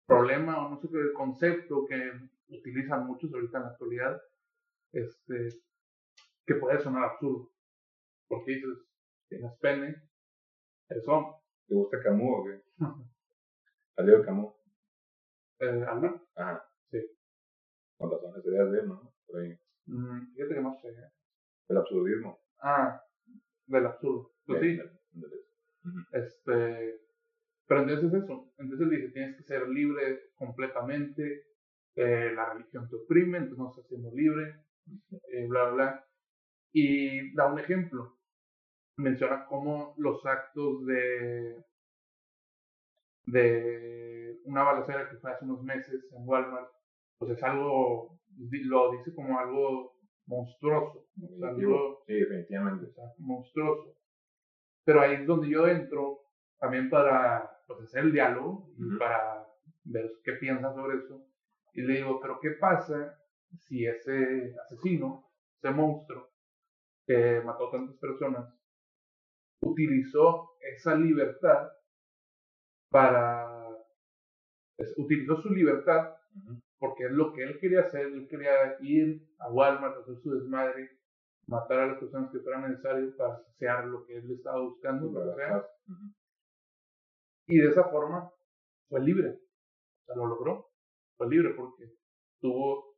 problema 0.06 0.66
o 0.66 0.70
no 0.70 0.80
sé 0.80 0.88
qué 0.88 1.12
concepto 1.14 1.86
que 1.86 2.12
utilizan 2.48 3.06
muchos 3.06 3.32
ahorita 3.32 3.58
en 3.58 3.64
la 3.64 3.70
actualidad, 3.70 4.22
este, 4.92 5.48
que 6.46 6.54
puede 6.56 6.80
sonar 6.80 7.04
absurdo. 7.04 7.50
Porque 8.28 8.52
dices, 8.52 8.78
tienes 9.28 9.52
pene, 9.58 9.96
eres 10.88 11.08
hombre. 11.08 11.36
¿Te 11.66 11.74
gusta 11.74 12.02
Camus 12.02 12.38
o 12.38 12.44
qué? 12.44 12.62
De 14.02 14.24
Camus. 14.24 14.54
Eh. 15.60 15.84
Ajá. 16.34 16.71
Con 18.02 18.10
razón, 18.10 18.34
esa 18.36 18.48
idea 18.48 18.64
de 18.64 18.80
él, 18.80 18.88
¿no? 18.88 19.14
Por 19.26 19.40
ahí. 19.40 19.56
Mm, 19.86 20.34
fíjate 20.34 20.54
que 20.54 20.60
no 20.60 20.74
sé. 20.80 20.88
¿eh? 20.88 21.10
El 21.68 21.76
absurdismo. 21.76 22.40
Ah, 22.60 23.00
del 23.66 23.86
absurdo. 23.86 24.32
Pues 24.44 24.60
sí, 24.60 24.76
De- 24.76 24.82
de- 25.12 25.28
de- 25.28 25.42
Ujú. 25.84 25.98
este, 26.12 27.00
pero 27.66 27.82
entonces 27.82 28.12
es 28.12 28.22
eso. 28.24 28.52
Entonces 28.58 28.80
él 28.86 28.90
dice, 28.90 29.12
tienes 29.12 29.36
que 29.36 29.44
ser 29.44 29.68
libre 29.68 30.32
completamente, 30.34 31.46
eh, 31.94 32.32
la 32.34 32.52
religión 32.54 32.88
te 32.88 32.96
oprime, 32.96 33.38
entonces 33.38 33.58
no 33.58 33.70
estás 33.70 33.86
siendo 33.86 34.10
libre, 34.12 34.64
eh, 35.32 35.46
bla, 35.46 35.64
bla, 35.66 35.72
bla. 35.74 36.08
Y 36.72 37.32
da 37.34 37.52
un 37.52 37.60
ejemplo. 37.60 38.18
Menciona 38.96 39.46
cómo 39.46 39.94
los 39.96 40.24
actos 40.26 40.84
de, 40.86 41.64
de 43.26 44.40
una 44.44 44.64
balacera 44.64 45.08
que 45.08 45.16
fue 45.16 45.30
hace 45.32 45.44
unos 45.44 45.62
meses 45.62 46.04
en 46.12 46.26
Walmart, 46.28 46.70
pues 47.22 47.38
es 47.38 47.44
algo, 47.44 48.18
lo 48.36 48.90
dice 48.92 49.14
como 49.14 49.38
algo 49.38 49.94
monstruoso, 50.26 51.06
o 51.22 51.38
sea, 51.38 51.50
algo 51.50 52.02
Sí, 52.04 52.14
definitivamente. 52.14 52.86
o 52.86 52.92
sea, 52.92 53.04
monstruoso. 53.18 53.94
Pero 54.84 55.00
ahí 55.00 55.14
es 55.14 55.26
donde 55.26 55.48
yo 55.48 55.68
entro 55.68 56.22
también 56.58 56.90
para 56.90 57.48
pues, 57.68 57.82
hacer 57.82 58.04
el 58.04 58.12
diálogo 58.12 58.68
y 58.76 58.84
Ujú. 58.84 58.98
para 58.98 59.46
ver 59.84 60.10
qué 60.24 60.32
piensa 60.32 60.74
sobre 60.74 60.98
eso. 60.98 61.24
Y 61.74 61.82
le 61.82 61.94
digo, 61.94 62.18
pero 62.20 62.40
¿qué 62.40 62.50
pasa 62.52 63.16
si 63.68 63.86
ese 63.86 64.56
asesino, 64.64 65.30
ese 65.58 65.70
monstruo 65.70 66.28
que 67.06 67.40
mató 67.44 67.68
a 67.68 67.70
tantas 67.70 67.96
personas, 67.98 68.52
utilizó 69.60 70.56
esa 70.60 70.96
libertad 70.96 71.68
para, 72.90 73.76
pues, 74.76 74.92
utilizó 74.98 75.40
su 75.40 75.50
libertad 75.50 76.16
porque 76.82 77.04
es 77.04 77.12
lo 77.12 77.32
que 77.32 77.44
él 77.44 77.60
quería 77.60 77.82
hacer, 77.82 78.06
él 78.06 78.26
quería 78.28 78.76
ir 78.80 79.24
a 79.38 79.52
Walmart, 79.52 79.98
hacer 79.98 80.16
su 80.16 80.32
desmadre, 80.32 80.98
matar 81.46 81.78
a 81.78 81.86
las 81.86 81.98
personas 82.00 82.32
que 82.32 82.40
fueran 82.40 82.68
necesarias 82.68 83.14
para 83.16 83.36
saciar 83.36 83.84
lo 83.86 84.04
que 84.04 84.16
él 84.16 84.28
estaba 84.32 84.60
buscando, 84.60 85.12
Y 87.46 87.56
de 87.56 87.68
esa 87.68 87.84
forma 87.84 88.28
fue 88.88 89.00
libre, 89.00 89.28
o 89.28 90.04
sea, 90.06 90.16
lo 90.16 90.26
logró, 90.26 90.72
fue 91.16 91.28
libre 91.28 91.54
porque 91.54 91.84
tuvo 92.40 92.96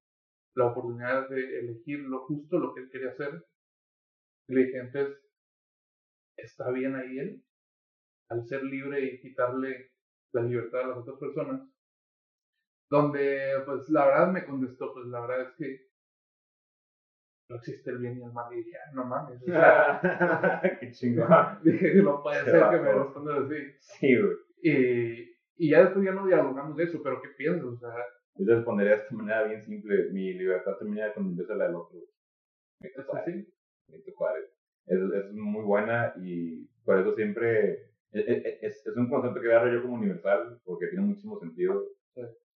la 0.54 0.68
oportunidad 0.68 1.28
de 1.28 1.58
elegir 1.58 1.98
lo 2.04 2.24
justo, 2.24 2.58
lo 2.58 2.72
que 2.72 2.80
él 2.80 2.88
quería 2.90 3.10
hacer. 3.10 3.44
Y 4.48 4.54
le 4.54 4.64
dije, 4.64 4.78
entonces, 4.78 5.18
¿está 6.38 6.70
bien 6.70 6.94
ahí 6.94 7.18
él? 7.18 7.44
Al 8.30 8.46
ser 8.46 8.62
libre 8.62 9.04
y 9.04 9.20
quitarle 9.20 9.90
la 10.32 10.40
libertad 10.40 10.84
a 10.84 10.86
las 10.86 10.98
otras 11.00 11.18
personas. 11.18 11.73
Donde, 12.90 13.62
pues, 13.64 13.88
la 13.88 14.06
verdad 14.06 14.32
me 14.32 14.44
contestó, 14.44 14.92
pues, 14.92 15.06
la 15.06 15.20
verdad 15.20 15.42
es 15.42 15.54
que 15.56 15.94
no 17.48 17.56
existe 17.56 17.90
el 17.90 17.98
bien 17.98 18.18
y 18.18 18.22
el 18.22 18.32
mal. 18.32 18.52
Y 18.52 18.56
dije, 18.56 18.76
ah, 18.76 18.92
no 18.94 19.04
mames. 19.04 19.40
Qué 20.80 20.90
chingón. 20.92 21.28
dije, 21.64 21.94
no 22.02 22.22
puede 22.22 22.44
ser 22.44 22.70
que 22.70 22.78
me 22.78 22.92
respondas 22.92 23.44
así. 23.44 23.56
Sí, 23.80 24.16
güey. 24.16 24.36
Y, 24.62 25.34
y 25.56 25.70
ya 25.70 25.84
después 25.84 26.04
ya 26.04 26.12
no 26.12 26.26
dialogamos 26.26 26.76
de 26.76 26.84
eso, 26.84 27.00
pero 27.02 27.20
¿qué 27.20 27.28
piensas? 27.36 27.66
O 27.66 27.76
sea, 27.76 27.90
yo 28.36 28.46
te 28.46 28.54
respondería 28.54 28.96
de 28.96 29.02
esta 29.02 29.14
manera 29.14 29.44
bien 29.44 29.62
simple. 29.62 30.10
Mi 30.12 30.32
libertad 30.34 30.76
termina 30.78 31.12
cuando 31.12 31.30
empieza 31.32 31.54
la 31.54 31.66
del 31.66 31.76
otro. 31.76 31.98
¿Es 32.80 32.92
así? 32.98 33.46
Juárez. 34.16 34.50
Es, 34.86 34.98
es 34.98 35.32
muy 35.32 35.64
buena 35.64 36.12
y 36.16 36.66
por 36.84 36.98
eso 36.98 37.14
siempre 37.14 37.72
e, 38.12 38.20
e, 38.20 38.32
e, 38.32 38.58
es, 38.62 38.86
es, 38.86 38.96
un 38.96 39.08
concepto 39.08 39.40
que 39.40 39.48
agarro 39.48 39.72
yo 39.72 39.82
como 39.82 39.94
universal 39.94 40.60
porque 40.64 40.88
tiene 40.88 41.04
muchísimo 41.04 41.38
sentido. 41.38 41.82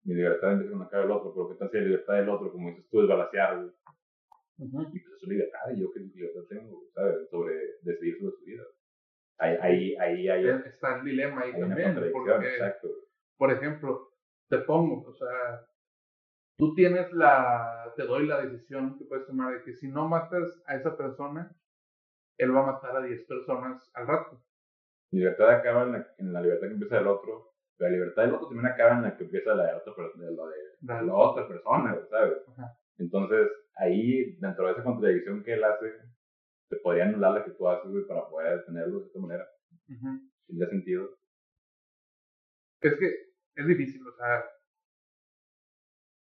Mi 0.04 0.14
libertad 0.14 0.52
empieza 0.52 0.70
cuando 0.70 0.86
acaba 0.86 1.04
el 1.04 1.10
otro, 1.10 1.32
pero 1.34 1.48
que 1.48 1.54
tal 1.56 1.70
si 1.70 1.78
la 1.78 1.84
libertad 1.84 2.14
del 2.14 2.28
otro, 2.28 2.52
como 2.52 2.68
dices 2.68 2.88
tú, 2.90 3.02
es 3.02 3.08
balancear. 3.08 3.64
Y 4.58 4.68
pues 4.68 4.88
es 4.92 5.28
libertad, 5.28 5.70
y 5.74 5.80
yo 5.80 5.92
qué 5.92 6.00
libertad 6.00 6.42
tengo, 6.48 6.84
¿sabes? 6.94 7.28
Sobre 7.30 7.54
decidir 7.82 8.18
sobre 8.18 8.36
su 8.36 8.44
vida. 8.44 8.62
Ahí, 9.38 9.56
ahí, 9.60 9.96
ahí, 9.96 10.28
ahí 10.28 10.46
está 10.66 10.98
el 10.98 11.04
dilema 11.04 11.42
ahí 11.42 11.58
también. 11.58 11.98
Porque, 12.12 12.48
exacto. 12.48 12.88
Por 13.36 13.50
ejemplo, 13.50 14.12
te 14.48 14.58
pongo, 14.58 15.08
o 15.08 15.12
sea, 15.12 15.66
tú 16.56 16.74
tienes 16.74 17.12
la, 17.12 17.92
te 17.96 18.04
doy 18.04 18.26
la 18.26 18.42
decisión 18.42 18.96
que 18.96 19.06
puedes 19.06 19.26
tomar 19.26 19.54
de 19.54 19.64
que 19.64 19.74
si 19.74 19.88
no 19.88 20.08
matas 20.08 20.62
a 20.66 20.76
esa 20.76 20.96
persona, 20.96 21.50
él 22.38 22.54
va 22.54 22.60
a 22.60 22.72
matar 22.72 22.96
a 22.96 23.02
10 23.02 23.26
personas 23.26 23.90
al 23.94 24.06
rato. 24.06 24.40
Mi 25.10 25.20
libertad 25.20 25.50
acaba 25.50 25.82
en 25.84 25.92
la, 25.92 26.14
en 26.18 26.32
la 26.32 26.40
libertad 26.40 26.68
que 26.68 26.74
empieza 26.74 26.98
el 26.98 27.06
otro, 27.08 27.53
la 27.78 27.88
libertad 27.88 28.22
del 28.22 28.34
otro 28.34 28.48
también 28.48 28.66
acaba 28.66 28.96
en 28.96 29.02
la 29.02 29.16
que 29.16 29.24
empieza 29.24 29.54
la 29.54 29.66
de, 29.66 29.74
otra, 29.74 29.92
de, 30.16 30.34
lo 30.34 30.48
de, 30.48 30.56
de 30.80 31.02
la 31.02 31.14
otra 31.14 31.48
persona, 31.48 31.96
¿sabes? 32.10 32.38
Entonces, 32.98 33.48
ahí, 33.76 34.37
dentro 34.37 34.66
de 34.66 34.72
esa 34.72 34.84
contradicción 34.84 35.42
que 35.42 35.54
él 35.54 35.64
hace, 35.64 35.92
te 36.68 36.76
podría 36.76 37.04
anular 37.04 37.32
la 37.32 37.44
que 37.44 37.50
tú 37.52 37.68
haces, 37.68 37.90
para 38.06 38.28
poder 38.28 38.60
detenerlo 38.60 39.00
de 39.00 39.06
esta 39.06 39.18
manera. 39.18 39.48
¿Tiene 39.87 40.66
sentido? 40.66 41.08
Es 42.80 42.94
que 42.98 43.06
es 43.56 43.66
difícil, 43.66 44.06
o 44.06 44.12
sea, 44.12 44.44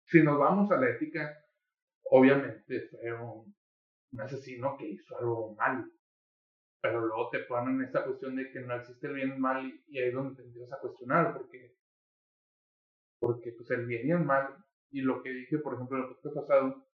si 0.06 0.22
nos 0.22 0.38
vamos 0.38 0.70
a 0.70 0.76
la 0.76 0.90
ética, 0.90 1.36
obviamente 2.04 2.88
fue 2.88 3.12
un, 3.12 3.54
asesino 4.18 4.76
que 4.78 4.88
hizo 4.88 5.18
algo 5.18 5.54
mal, 5.56 5.90
pero 6.84 7.00
luego 7.00 7.30
te 7.30 7.38
ponen 7.44 7.80
esta 7.80 8.04
cuestión 8.04 8.36
de 8.36 8.50
que 8.50 8.60
no 8.60 8.74
existe 8.74 9.06
el 9.06 9.14
bien 9.14 9.28
y 9.30 9.32
el 9.32 9.38
mal 9.38 9.82
y 9.86 9.98
ahí 9.98 10.08
es 10.08 10.14
donde 10.14 10.36
te 10.36 10.42
empiezas 10.42 10.70
a 10.70 10.80
cuestionar, 10.80 11.32
porque, 11.32 11.74
porque 13.18 13.52
pues 13.52 13.70
el 13.70 13.86
bien 13.86 14.06
y 14.06 14.10
el 14.10 14.22
mal, 14.22 14.54
y 14.90 15.00
lo 15.00 15.22
que 15.22 15.30
dije, 15.30 15.56
por 15.60 15.72
ejemplo, 15.72 15.96
en 15.96 16.02
el 16.02 16.08
podcast 16.10 16.34
pasado, 16.34 16.86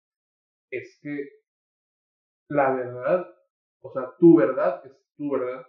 es 0.70 0.96
que 1.02 1.28
la 2.50 2.72
verdad, 2.72 3.34
o 3.80 3.92
sea, 3.92 4.14
tu 4.16 4.36
verdad 4.36 4.86
es 4.86 4.96
tu 5.16 5.32
verdad, 5.32 5.66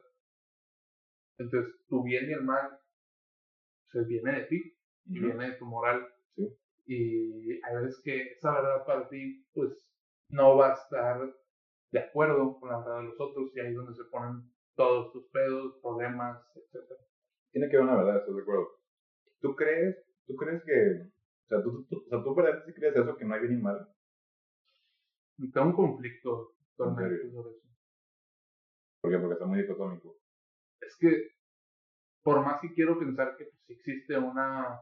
entonces 1.39 1.83
tu 1.87 2.03
bien 2.03 2.29
y 2.29 2.33
el 2.33 2.43
mal 2.43 2.79
se 3.87 4.03
viene 4.03 4.33
de 4.33 4.45
ti 4.45 4.77
y 5.05 5.19
viene 5.19 5.49
de 5.49 5.57
tu 5.57 5.65
moral. 5.65 6.07
Y 6.85 7.59
hay 7.63 7.75
veces 7.75 7.99
que 8.03 8.33
esa 8.33 8.51
verdad 8.51 8.85
para 8.85 9.09
ti, 9.09 9.47
pues, 9.55 9.91
no 10.29 10.57
va 10.57 10.69
a 10.69 10.73
estar 10.75 11.40
de 11.91 11.99
acuerdo 11.99 12.59
con 12.59 12.69
la 12.69 12.79
verdad 12.79 12.97
de 12.97 13.03
los 13.03 13.19
otros 13.19 13.51
y 13.55 13.59
ahí 13.59 13.67
es 13.67 13.75
donde 13.75 13.93
se 13.95 14.05
ponen 14.05 14.49
todos 14.75 15.11
tus 15.11 15.25
pedos, 15.31 15.77
problemas, 15.81 16.41
etc. 16.55 16.85
Tiene 17.51 17.69
que 17.69 17.77
haber 17.77 17.89
una 17.89 18.03
verdad, 18.03 18.17
estoy 18.17 18.35
de 18.35 18.41
acuerdo. 18.41 18.69
¿Tú 19.41 19.55
crees, 19.55 19.97
tú 20.25 20.35
crees 20.35 20.63
que, 20.63 21.01
o 21.45 21.47
sea, 21.47 21.63
tú, 21.63 21.85
tú, 21.89 22.05
o 22.05 22.09
sea, 22.09 22.23
tú 22.23 22.35
sí 22.65 22.73
crees 22.73 22.95
eso, 22.95 23.17
que 23.17 23.25
no 23.25 23.33
hay 23.33 23.41
bien 23.41 23.59
y 23.59 23.61
mal? 23.61 23.87
Tengo 25.53 25.67
un 25.67 25.73
conflicto 25.73 26.53
sobre 26.77 27.15
eso. 27.15 27.43
¿Por 29.01 29.11
qué? 29.11 29.17
Porque 29.17 29.33
está 29.33 29.45
muy 29.45 29.61
dicotómico. 29.61 30.15
Es 30.79 30.95
que 30.97 31.31
por 32.23 32.43
más 32.45 32.61
que 32.61 32.73
quiero 32.73 32.99
pensar 32.99 33.35
que 33.35 33.45
pues, 33.45 33.79
existe 33.79 34.17
una, 34.17 34.79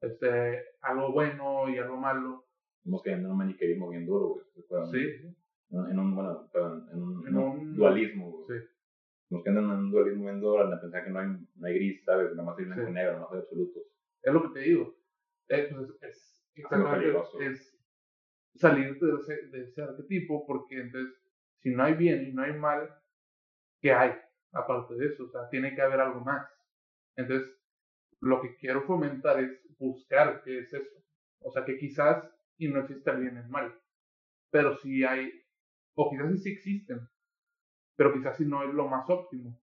este, 0.00 0.62
algo 0.80 1.12
bueno 1.12 1.68
y 1.68 1.78
algo 1.78 1.96
malo. 1.96 2.46
Estamos 2.78 3.02
cayendo 3.02 3.28
en 3.28 3.32
un 3.32 3.38
maniqueísmo 3.38 3.88
bien 3.90 4.06
duro, 4.06 4.28
güey. 4.28 4.44
Sí. 4.90 5.34
En 5.90 5.98
un, 5.98 6.14
bueno, 6.14 6.48
en 6.92 7.02
un, 7.02 7.26
en 7.26 7.36
un, 7.36 7.76
dualismo, 7.76 8.30
güey. 8.30 8.60
Sí. 8.60 8.66
Estamos 9.24 9.44
cayendo 9.44 9.72
en 9.72 9.78
un 9.78 9.90
dualismo 9.90 10.24
bien 10.24 10.40
duro, 10.40 10.72
en 10.72 10.80
pensar 10.80 11.04
que 11.04 11.10
no 11.10 11.18
hay, 11.18 11.28
no 11.28 11.66
hay 11.66 11.74
gris, 11.74 12.04
¿sabes? 12.04 12.30
Nada 12.30 12.42
más 12.44 12.58
hay 12.58 12.64
blanco 12.66 12.88
y 12.88 12.92
negro, 12.92 13.18
no 13.18 13.28
hay 13.32 13.38
absolutos. 13.38 13.82
Es 14.22 14.32
lo 14.32 14.42
que 14.42 14.60
te 14.60 14.68
digo. 14.68 14.94
Eh, 15.48 15.68
pues 15.70 15.90
es, 16.02 16.50
exactamente, 16.54 17.46
es 17.46 17.78
salir 18.54 18.98
de 18.98 19.14
ese, 19.16 19.48
de 19.48 19.62
ese 19.64 19.82
arquetipo, 19.82 20.46
porque 20.46 20.80
entonces, 20.80 21.14
si 21.58 21.70
no 21.70 21.82
hay 21.82 21.94
bien 21.94 22.24
y 22.24 22.32
no 22.32 22.42
hay 22.42 22.52
mal, 22.52 22.88
¿qué 23.80 23.92
hay? 23.92 24.12
Aparte 24.52 24.94
de 24.94 25.06
eso, 25.06 25.24
o 25.24 25.28
sea, 25.28 25.48
tiene 25.50 25.74
que 25.74 25.82
haber 25.82 26.00
algo 26.00 26.20
más. 26.20 26.48
Entonces, 27.16 27.50
lo 28.20 28.40
que 28.40 28.54
quiero 28.56 28.82
fomentar 28.82 29.42
es 29.42 29.60
buscar 29.78 30.42
qué 30.44 30.60
es 30.60 30.72
eso. 30.72 31.02
O 31.40 31.50
sea, 31.50 31.64
que 31.64 31.76
quizás 31.76 32.24
y 32.58 32.68
no 32.68 32.80
existe 32.80 33.10
el 33.10 33.20
bien 33.20 33.36
y 33.36 33.38
el 33.40 33.48
mal, 33.48 33.74
pero 34.50 34.76
sí 34.78 35.04
hay, 35.04 35.43
o 35.94 36.10
quizás 36.10 36.42
sí 36.42 36.52
existen, 36.52 37.00
pero 37.96 38.12
quizás 38.12 38.36
sí 38.36 38.44
no 38.44 38.62
es 38.64 38.74
lo 38.74 38.88
más 38.88 39.08
óptimo. 39.08 39.60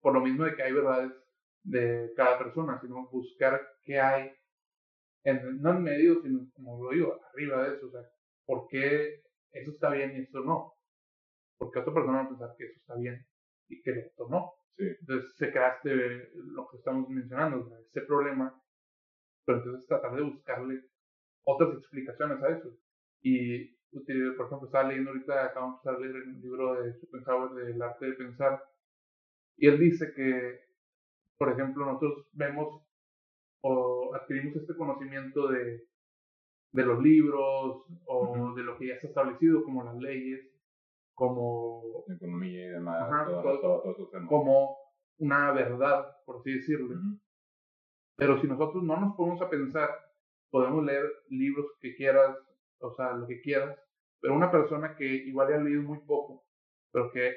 Por 0.00 0.14
lo 0.14 0.20
mismo 0.20 0.44
de 0.44 0.54
que 0.54 0.62
hay 0.62 0.72
verdades 0.72 1.12
de 1.64 2.12
cada 2.16 2.38
persona, 2.38 2.80
sino 2.80 3.08
buscar 3.08 3.60
qué 3.82 3.98
hay, 3.98 4.32
en, 5.24 5.60
no 5.60 5.72
en 5.72 5.82
medio, 5.82 6.22
sino 6.22 6.48
como 6.54 6.84
lo 6.84 6.90
digo, 6.90 7.20
arriba 7.32 7.64
de 7.64 7.76
eso. 7.76 7.86
O 7.86 7.90
sea, 7.90 8.02
¿por 8.44 8.68
qué 8.68 9.22
eso 9.50 9.70
está 9.72 9.90
bien 9.90 10.16
y 10.16 10.20
eso 10.20 10.40
no? 10.40 10.74
Porque 11.58 11.80
otra 11.80 11.92
persona 11.94 12.18
va 12.18 12.24
a 12.24 12.28
pensar 12.28 12.54
que 12.56 12.64
eso 12.64 12.78
está 12.78 12.94
bien 12.96 13.26
y 13.68 13.82
que 13.82 13.90
esto 13.90 14.28
no. 14.28 14.52
Entonces 14.78 15.34
se 15.36 15.50
creaste 15.50 16.30
lo 16.34 16.68
que 16.68 16.76
estamos 16.76 17.08
mencionando, 17.08 17.76
ese 17.78 18.02
problema, 18.02 18.54
pero 19.44 19.58
entonces 19.58 19.86
tratar 19.86 20.14
de 20.14 20.22
buscarle 20.22 20.82
otras 21.44 21.78
explicaciones 21.78 22.42
a 22.42 22.48
eso. 22.50 22.76
Y, 23.22 23.75
por 24.36 24.46
ejemplo, 24.46 24.66
estaba 24.66 24.88
leyendo 24.88 25.10
ahorita, 25.10 25.44
acabamos 25.44 25.82
de 25.82 25.98
leer 26.00 26.16
el 26.16 26.40
libro 26.40 26.74
de 26.74 26.92
Schopenhauer 26.94 27.50
del 27.52 27.82
arte 27.82 28.06
de 28.06 28.12
pensar, 28.12 28.62
y 29.56 29.68
él 29.68 29.78
dice 29.78 30.12
que, 30.14 30.60
por 31.38 31.50
ejemplo, 31.50 31.86
nosotros 31.86 32.26
vemos 32.32 32.82
o 33.62 34.14
adquirimos 34.14 34.56
este 34.56 34.76
conocimiento 34.76 35.48
de, 35.48 35.86
de 36.72 36.84
los 36.84 37.02
libros 37.02 37.84
o 38.06 38.54
de 38.54 38.62
lo 38.62 38.76
que 38.76 38.88
ya 38.88 38.94
está 38.94 39.08
establecido, 39.08 39.64
como 39.64 39.82
las 39.82 39.96
leyes, 39.96 40.46
como 41.14 42.04
economía 42.08 42.66
y 42.66 42.68
demás, 42.68 43.08
como 44.28 44.76
una 45.18 45.52
verdad, 45.52 46.14
por 46.26 46.36
así 46.36 46.52
decirlo. 46.52 46.94
Pero 48.16 48.40
si 48.40 48.46
nosotros 48.46 48.82
no 48.84 49.00
nos 49.00 49.16
ponemos 49.16 49.40
a 49.40 49.48
pensar, 49.48 49.90
podemos 50.50 50.84
leer 50.84 51.04
libros 51.30 51.66
que 51.80 51.96
quieras, 51.96 52.36
o 52.78 52.94
sea, 52.94 53.12
lo 53.14 53.26
que 53.26 53.40
quieras, 53.40 53.78
pero 54.26 54.34
una 54.34 54.50
persona 54.50 54.96
que 54.96 55.04
igual 55.04 55.52
ha 55.52 55.58
leído 55.58 55.82
muy 55.82 56.00
poco, 56.00 56.44
pero 56.90 57.12
que 57.12 57.32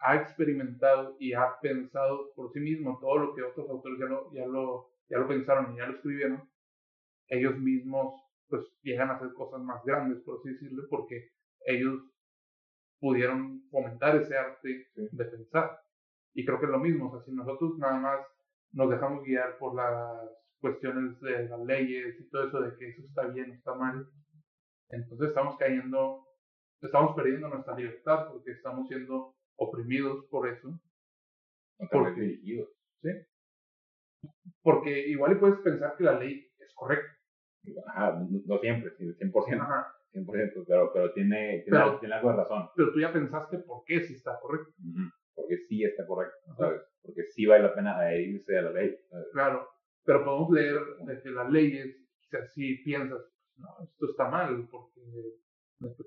ha 0.00 0.16
experimentado 0.16 1.16
y 1.18 1.32
ha 1.32 1.58
pensado 1.58 2.34
por 2.36 2.52
sí 2.52 2.60
mismo 2.60 2.98
todo 3.00 3.16
lo 3.16 3.34
que 3.34 3.42
otros 3.42 3.66
autores 3.70 3.98
ya 3.98 4.04
lo, 4.04 4.30
ya 4.30 4.44
lo, 4.44 4.90
ya 5.08 5.16
lo 5.20 5.26
pensaron 5.26 5.72
y 5.72 5.78
ya 5.78 5.86
lo 5.86 5.94
escribieron, 5.94 6.46
ellos 7.28 7.58
mismos 7.58 8.20
pues 8.48 8.62
llegan 8.82 9.08
a 9.08 9.14
hacer 9.14 9.32
cosas 9.32 9.62
más 9.62 9.82
grandes, 9.86 10.20
por 10.20 10.38
así 10.38 10.50
decirlo, 10.50 10.82
porque 10.90 11.30
ellos 11.64 12.02
pudieron 13.00 13.62
fomentar 13.70 14.14
ese 14.16 14.36
arte 14.36 14.88
de 14.94 15.24
pensar. 15.24 15.80
Y 16.34 16.44
creo 16.44 16.60
que 16.60 16.66
es 16.66 16.72
lo 16.72 16.78
mismo, 16.78 17.08
o 17.08 17.10
sea, 17.10 17.24
si 17.24 17.32
nosotros 17.32 17.78
nada 17.78 17.98
más 18.00 18.20
nos 18.72 18.90
dejamos 18.90 19.24
guiar 19.24 19.56
por 19.56 19.74
las 19.74 20.28
cuestiones 20.60 21.18
de 21.22 21.48
las 21.48 21.60
leyes 21.60 22.20
y 22.20 22.28
todo 22.28 22.48
eso 22.48 22.60
de 22.60 22.76
que 22.76 22.90
eso 22.90 23.00
está 23.00 23.28
bien 23.28 23.50
o 23.50 23.54
está 23.54 23.74
mal, 23.74 24.06
entonces 24.90 25.28
estamos 25.28 25.56
cayendo, 25.56 26.23
estamos 26.86 27.14
perdiendo 27.16 27.48
nuestra 27.48 27.76
libertad 27.76 28.28
porque 28.30 28.52
estamos 28.52 28.86
siendo 28.88 29.34
oprimidos 29.56 30.24
por 30.26 30.48
eso. 30.48 30.68
Porque- 31.90 32.20
dirigidos. 32.20 32.68
¿sí? 33.02 33.10
Porque 34.62 35.08
igual 35.08 35.32
y 35.32 35.34
puedes 35.36 35.58
pensar 35.60 35.96
que 35.96 36.04
la 36.04 36.18
ley 36.18 36.46
es 36.58 36.72
correcta. 36.74 37.10
Ajá, 37.88 38.12
no, 38.12 38.40
no 38.46 38.58
siempre, 38.58 38.90
sí, 38.96 39.04
100%, 39.14 39.60
Ajá. 39.62 39.92
100%, 40.12 40.64
pero, 40.66 40.92
pero 40.92 41.12
tiene, 41.12 41.62
tiene, 41.64 41.64
Pero- 41.66 41.82
algo, 41.82 41.98
tiene 42.00 42.14
algo 42.14 42.30
de 42.30 42.36
razón. 42.36 42.68
Pero 42.76 42.92
tú 42.92 43.00
ya 43.00 43.12
pensaste 43.12 43.58
por 43.58 43.84
qué 43.84 44.00
sí 44.00 44.14
está 44.14 44.38
correcto. 44.40 44.72
Porque 45.34 45.56
sí 45.68 45.82
está 45.84 46.06
correcto, 46.06 46.36
Ajá. 46.52 46.56
¿sabes? 46.58 46.82
Porque 47.02 47.22
sí 47.30 47.46
vale 47.46 47.64
la 47.64 47.74
pena 47.74 47.96
adherirse 47.98 48.58
a 48.58 48.62
la 48.62 48.70
ley. 48.72 48.96
¿sabes? 49.10 49.26
Claro. 49.32 49.68
Pero 50.04 50.24
podemos 50.24 50.50
leer 50.50 50.78
de 51.06 51.22
que 51.22 51.30
las 51.30 51.50
leyes, 51.50 51.96
quizás 52.20 52.52
si 52.52 52.76
piensas, 52.84 53.20
no, 53.56 53.68
esto 53.82 54.06
está 54.10 54.28
mal, 54.28 54.68
porque, 54.70 55.00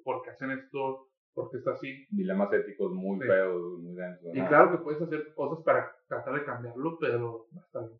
porque 0.03 0.29
hacen 0.31 0.51
esto, 0.51 1.07
porque 1.33 1.57
está 1.57 1.71
así. 1.71 2.05
Dilemas 2.09 2.51
éticos 2.53 2.91
muy 2.93 3.19
Sí. 3.19 3.27
feos, 3.27 3.79
muy 3.79 3.95
densos. 3.95 4.29
Y 4.33 4.41
claro 4.45 4.71
que 4.71 4.77
puedes 4.83 5.01
hacer 5.01 5.33
cosas 5.35 5.63
para 5.63 5.91
tratar 6.07 6.33
de 6.35 6.45
cambiarlo, 6.45 6.97
pero 6.99 7.47
va 7.55 7.61
a 7.61 7.65
estar 7.65 7.83
bien 7.83 7.99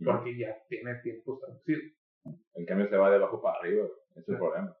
Ujú. 0.00 0.04
porque 0.04 0.38
ya 0.38 0.56
tiene 0.68 0.94
tiempo 1.02 1.34
establecido. 1.34 1.80
El 2.54 2.66
cambio 2.66 2.88
se 2.88 2.96
va 2.96 3.10
de 3.10 3.16
abajo 3.16 3.40
para 3.40 3.58
arriba, 3.58 3.86
es 4.10 4.16
el 4.16 4.24
Sí. 4.24 4.32
problema. 4.38 4.76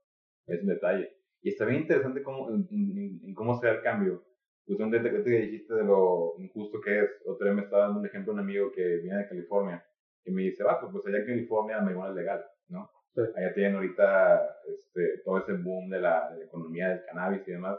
Es 0.46 0.60
un 0.62 0.68
detalle. 0.68 1.16
Y 1.42 1.50
está 1.50 1.64
bien 1.64 1.82
interesante 1.82 2.22
cómo, 2.22 2.50
en, 2.50 2.66
en- 2.70 3.20
en 3.24 3.34
cómo 3.34 3.54
se 3.58 3.66
da 3.66 3.72
el 3.74 3.82
cambio. 3.82 4.22
Pues 4.66 4.78
un 4.78 4.90
detalle 4.90 5.24
que 5.24 5.30
dijiste 5.30 5.74
de 5.74 5.84
lo 5.84 6.34
injusto 6.38 6.80
que 6.80 7.00
es. 7.00 7.10
Otro 7.26 7.46
día 7.46 7.54
me 7.54 7.62
estaba 7.62 7.84
dando 7.84 8.00
un 8.00 8.06
ejemplo 8.06 8.32
un 8.34 8.40
amigo 8.40 8.70
que 8.72 8.98
viene 8.98 9.18
de 9.18 9.28
California 9.28 9.84
y 10.24 10.30
me 10.30 10.42
dice, 10.42 10.62
vato, 10.62 10.90
pues 10.92 11.04
allá 11.06 11.18
en 11.18 11.26
California 11.26 11.76
la 11.78 11.82
marihuana 11.82 12.10
es 12.10 12.16
legal, 12.16 12.44
¿no? 12.68 12.88
Sí. 13.14 13.22
Allá 13.36 13.54
tienen 13.54 13.76
ahorita 13.76 14.56
este, 14.66 15.18
todo 15.24 15.38
ese 15.38 15.52
boom 15.54 15.90
de 15.90 16.00
la, 16.00 16.30
de 16.30 16.38
la 16.38 16.44
economía 16.44 16.88
del 16.90 17.04
cannabis 17.06 17.46
y 17.46 17.50
demás. 17.52 17.78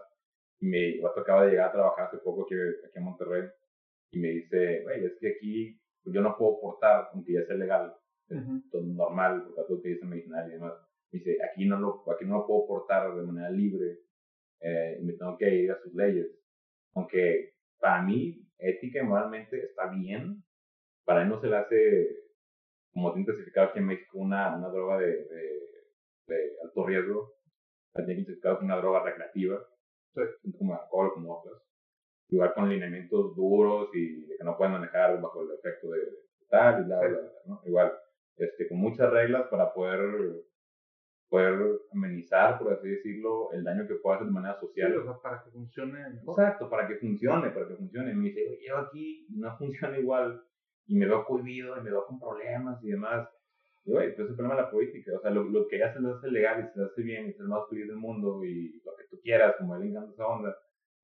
Y 0.59 0.67
me 0.67 1.01
acaba 1.17 1.45
de 1.45 1.51
llegar 1.51 1.69
a 1.69 1.71
trabajar 1.71 2.07
hace 2.07 2.17
poco 2.17 2.43
aquí, 2.43 2.55
aquí 2.55 2.97
en 2.97 3.03
Monterrey 3.03 3.49
y 4.11 4.19
me 4.19 4.27
dice, 4.29 4.81
güey, 4.83 5.05
es 5.05 5.13
que 5.19 5.29
aquí 5.29 5.81
yo 6.05 6.21
no 6.21 6.37
puedo 6.37 6.59
portar, 6.59 7.09
aunque 7.13 7.33
ya 7.33 7.45
sea 7.45 7.55
legal, 7.55 7.95
Ujú. 8.29 8.61
todo 8.71 8.83
normal, 8.83 9.43
porque 9.43 9.61
todo 9.67 9.77
utiliza 9.77 10.05
medicinal 10.05 10.47
y 10.49 10.53
demás. 10.53 10.73
Me 11.11 11.19
dice, 11.19 11.37
aquí 11.43 11.65
no 11.65 11.79
lo, 11.79 12.03
aquí 12.11 12.25
no 12.25 12.39
lo 12.39 12.47
puedo 12.47 12.67
portar 12.67 13.13
de 13.13 13.23
manera 13.23 13.49
libre 13.49 13.99
eh, 14.61 14.97
y 14.99 15.03
me 15.05 15.13
tengo 15.13 15.37
que 15.37 15.49
ir 15.49 15.71
a 15.71 15.81
sus 15.81 15.93
leyes. 15.93 16.27
Aunque 16.93 17.53
para 17.79 18.03
mí, 18.03 18.45
ética 18.57 18.99
y 18.99 19.05
moralmente 19.05 19.63
está 19.63 19.87
bien, 19.87 20.43
para 21.05 21.23
él 21.23 21.29
no 21.29 21.39
se 21.41 21.47
le 21.47 21.55
hace, 21.55 22.09
como 22.93 23.13
tiene 23.13 23.25
clasificado 23.25 23.69
aquí 23.69 23.79
en 23.79 23.85
México, 23.87 24.17
una, 24.19 24.55
una 24.57 24.69
droga 24.69 24.97
de, 24.99 25.07
de, 25.07 25.59
de 26.27 26.51
alto 26.63 26.85
riesgo, 26.85 27.33
la 27.93 28.05
tiene 28.05 28.23
clasificado 28.23 28.57
como 28.57 28.67
una 28.67 28.77
droga 28.81 29.03
recreativa, 29.03 29.59
Sí. 30.13 30.51
como 30.57 30.73
alcohol 30.75 31.13
como 31.13 31.39
otras. 31.39 31.61
Igual 32.29 32.53
con 32.53 32.69
lineamientos 32.69 33.33
duros 33.35 33.89
y 33.93 34.25
de 34.25 34.37
que 34.37 34.43
no 34.43 34.57
pueden 34.57 34.73
manejar 34.73 35.21
bajo 35.21 35.41
el 35.41 35.51
efecto 35.57 35.89
de 35.91 35.99
tal 36.49 36.81
y 36.81 36.85
bla, 36.85 36.99
bla, 36.99 37.07
Sí. 37.09 37.13
bla, 37.15 37.31
¿no? 37.45 37.61
Igual, 37.65 37.93
este, 38.37 38.67
con 38.67 38.77
muchas 38.79 39.09
reglas 39.11 39.47
para 39.49 39.73
poder, 39.73 40.01
poder 41.29 41.79
amenizar, 41.93 42.59
por 42.59 42.73
así 42.73 42.89
decirlo, 42.89 43.51
el 43.53 43.63
daño 43.63 43.87
que 43.87 43.95
puede 43.95 44.15
hacer 44.17 44.27
de 44.27 44.33
manera 44.33 44.55
Sí, 44.59 44.67
social. 44.67 44.97
o 44.97 45.03
sea, 45.03 45.13
para 45.21 45.43
que 45.43 45.51
funcione 45.51 46.09
mejor. 46.09 46.39
Exacto, 46.39 46.69
para 46.69 46.87
que 46.87 46.95
funcione, 46.95 47.49
para 47.51 47.67
que 47.69 47.75
funcione. 47.75 48.13
Me 48.13 48.25
dice, 48.25 48.59
yo 48.67 48.77
aquí 48.79 49.27
no 49.29 49.57
funciona 49.57 49.97
igual 49.97 50.43
y 50.87 50.95
me 50.97 51.07
veo 51.07 51.25
cohibido 51.25 51.77
y 51.77 51.81
me 51.81 51.91
veo 51.91 52.05
con 52.07 52.19
problemas 52.19 52.83
y 52.83 52.91
demás. 52.91 53.27
Y 53.85 53.91
güey, 53.91 54.15
pues 54.15 54.25
es 54.25 54.29
el 54.31 54.35
problema 54.35 54.55
de 54.55 54.61
la 54.63 54.71
política. 54.71 55.11
O 55.17 55.21
sea, 55.21 55.31
lo, 55.31 55.43
lo 55.43 55.67
que 55.67 55.79
ya 55.79 55.93
se 55.93 55.99
le 56.01 56.09
hace 56.11 56.29
legal 56.31 56.61
y 56.65 56.73
se 56.73 56.79
le 56.79 56.85
hace 56.85 57.01
bien 57.01 57.27
y 57.27 57.29
es 57.31 57.39
el 57.39 57.47
más 57.47 57.67
feliz 57.69 57.87
del 57.87 57.97
mundo 57.97 58.43
y 58.45 58.81
lo 58.85 58.95
que 58.95 59.05
tú 59.09 59.19
quieras, 59.21 59.55
como 59.57 59.75
él 59.75 59.81
le 59.83 59.89
encanta 59.89 60.11
esa 60.13 60.27
onda. 60.27 60.55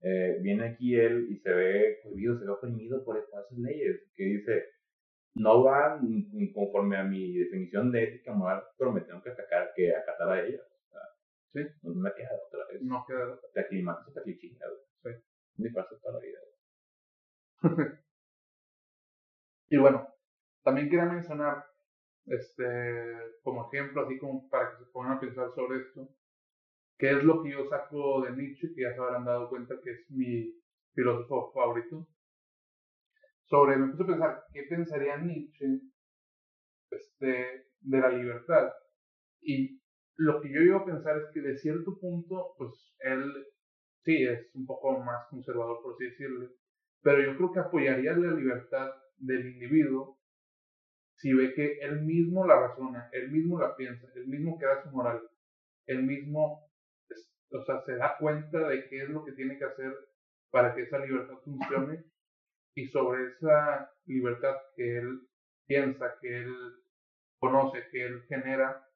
eh, 0.01 0.37
viene 0.41 0.65
aquí 0.69 0.95
él 0.95 1.27
y 1.31 1.37
se 1.39 1.51
ve 1.51 1.99
cohibido, 2.03 2.37
se 2.39 2.45
ve 2.45 2.51
oprimido 2.51 3.03
por 3.03 3.17
estas 3.17 3.45
leyes 3.51 4.01
que 4.15 4.23
dice, 4.23 4.65
no 5.35 5.63
va 5.63 5.99
conforme 6.53 6.97
a 6.97 7.03
mi 7.03 7.37
definición 7.37 7.91
de 7.91 8.03
ética 8.03 8.33
moral, 8.33 8.63
pero 8.77 8.91
me 8.91 9.01
tengo 9.01 9.21
que 9.21 9.31
atacar, 9.31 9.71
que 9.75 9.95
acatar 9.95 10.29
a 10.31 10.45
ella. 10.45 10.59
O 10.61 10.89
sea, 10.91 11.01
Sí. 11.53 11.61
No 11.83 11.93
me 11.95 12.13
queda 12.15 12.29
otra 12.47 12.65
vez. 12.71 12.81
No 12.83 13.05
queda. 13.07 13.39
Te 13.53 13.61
aclimatas, 13.61 14.13
te 14.13 14.19
aclichingas. 14.19 14.69
Sí. 15.03 15.09
Ni 15.57 15.69
pasa 15.71 15.97
toda 16.01 16.15
la 16.15 16.19
vida. 16.21 16.39
Y 19.69 19.77
bueno, 19.77 20.07
también 20.63 20.89
quería 20.89 21.05
mencionar, 21.05 21.65
este, 22.25 22.65
como 23.43 23.67
ejemplo, 23.67 24.03
así 24.03 24.17
como 24.17 24.49
para 24.49 24.71
que 24.71 24.83
se 24.83 24.91
pongan 24.91 25.17
a 25.17 25.19
pensar 25.19 25.49
sobre 25.55 25.79
esto, 25.79 26.09
que 26.97 27.11
es 27.11 27.23
lo 27.23 27.43
que 27.43 27.51
yo 27.51 27.67
saco 27.69 28.21
de 28.21 28.31
Nietzsche, 28.31 28.73
que 28.73 28.81
ya 28.81 28.93
se 28.93 28.99
habrán 28.99 29.25
dado 29.25 29.49
cuenta 29.49 29.75
que 29.83 29.91
es 29.91 30.09
mi 30.09 30.53
filósofo 30.93 31.51
favorito. 31.53 32.07
Sobre, 33.45 33.77
me 33.77 33.91
puse 33.91 34.03
a 34.03 34.07
pensar, 34.07 34.43
¿qué 34.51 34.63
pensaría 34.63 35.17
Nietzsche 35.17 35.81
este, 36.89 37.67
de 37.81 37.99
la 37.99 38.09
libertad? 38.09 38.73
Y 39.41 39.81
lo 40.15 40.41
que 40.41 40.51
yo 40.51 40.61
iba 40.61 40.79
a 40.79 40.85
pensar 40.85 41.17
es 41.17 41.25
que 41.33 41.41
de 41.41 41.57
cierto 41.57 41.97
punto, 41.99 42.55
pues 42.57 42.95
él 42.99 43.31
sí 44.03 44.23
es 44.23 44.49
un 44.55 44.65
poco 44.65 44.99
más 44.99 45.27
conservador, 45.29 45.81
por 45.83 45.93
así 45.93 46.05
decirlo, 46.05 46.49
pero 47.01 47.21
yo 47.21 47.37
creo 47.37 47.51
que 47.51 47.59
apoyaría 47.59 48.13
la 48.13 48.33
libertad 48.33 48.91
del 49.17 49.47
individuo 49.47 50.17
si 51.17 51.33
ve 51.33 51.53
que 51.53 51.79
él 51.81 52.01
mismo 52.01 52.45
la 52.45 52.59
razona, 52.59 53.09
él 53.11 53.31
mismo 53.31 53.59
la 53.59 53.75
piensa, 53.75 54.07
él 54.15 54.27
mismo 54.27 54.57
crea 54.57 54.83
su 54.83 54.89
moral, 54.89 55.21
él 55.87 56.03
mismo, 56.03 56.69
o 57.51 57.63
sea, 57.65 57.81
se 57.85 57.95
da 57.95 58.17
cuenta 58.19 58.67
de 58.67 58.87
qué 58.87 59.03
es 59.03 59.09
lo 59.09 59.25
que 59.25 59.31
tiene 59.31 59.57
que 59.57 59.65
hacer 59.65 59.93
para 60.51 60.75
que 60.75 60.83
esa 60.83 60.99
libertad 60.99 61.37
funcione 61.43 62.03
y 62.75 62.87
sobre 62.87 63.31
esa 63.31 63.91
libertad 64.05 64.55
que 64.75 64.97
él 64.97 65.21
piensa, 65.65 66.15
que 66.21 66.37
él 66.43 66.55
conoce, 67.39 67.83
que 67.91 68.05
él 68.05 68.23
genera, 68.27 68.87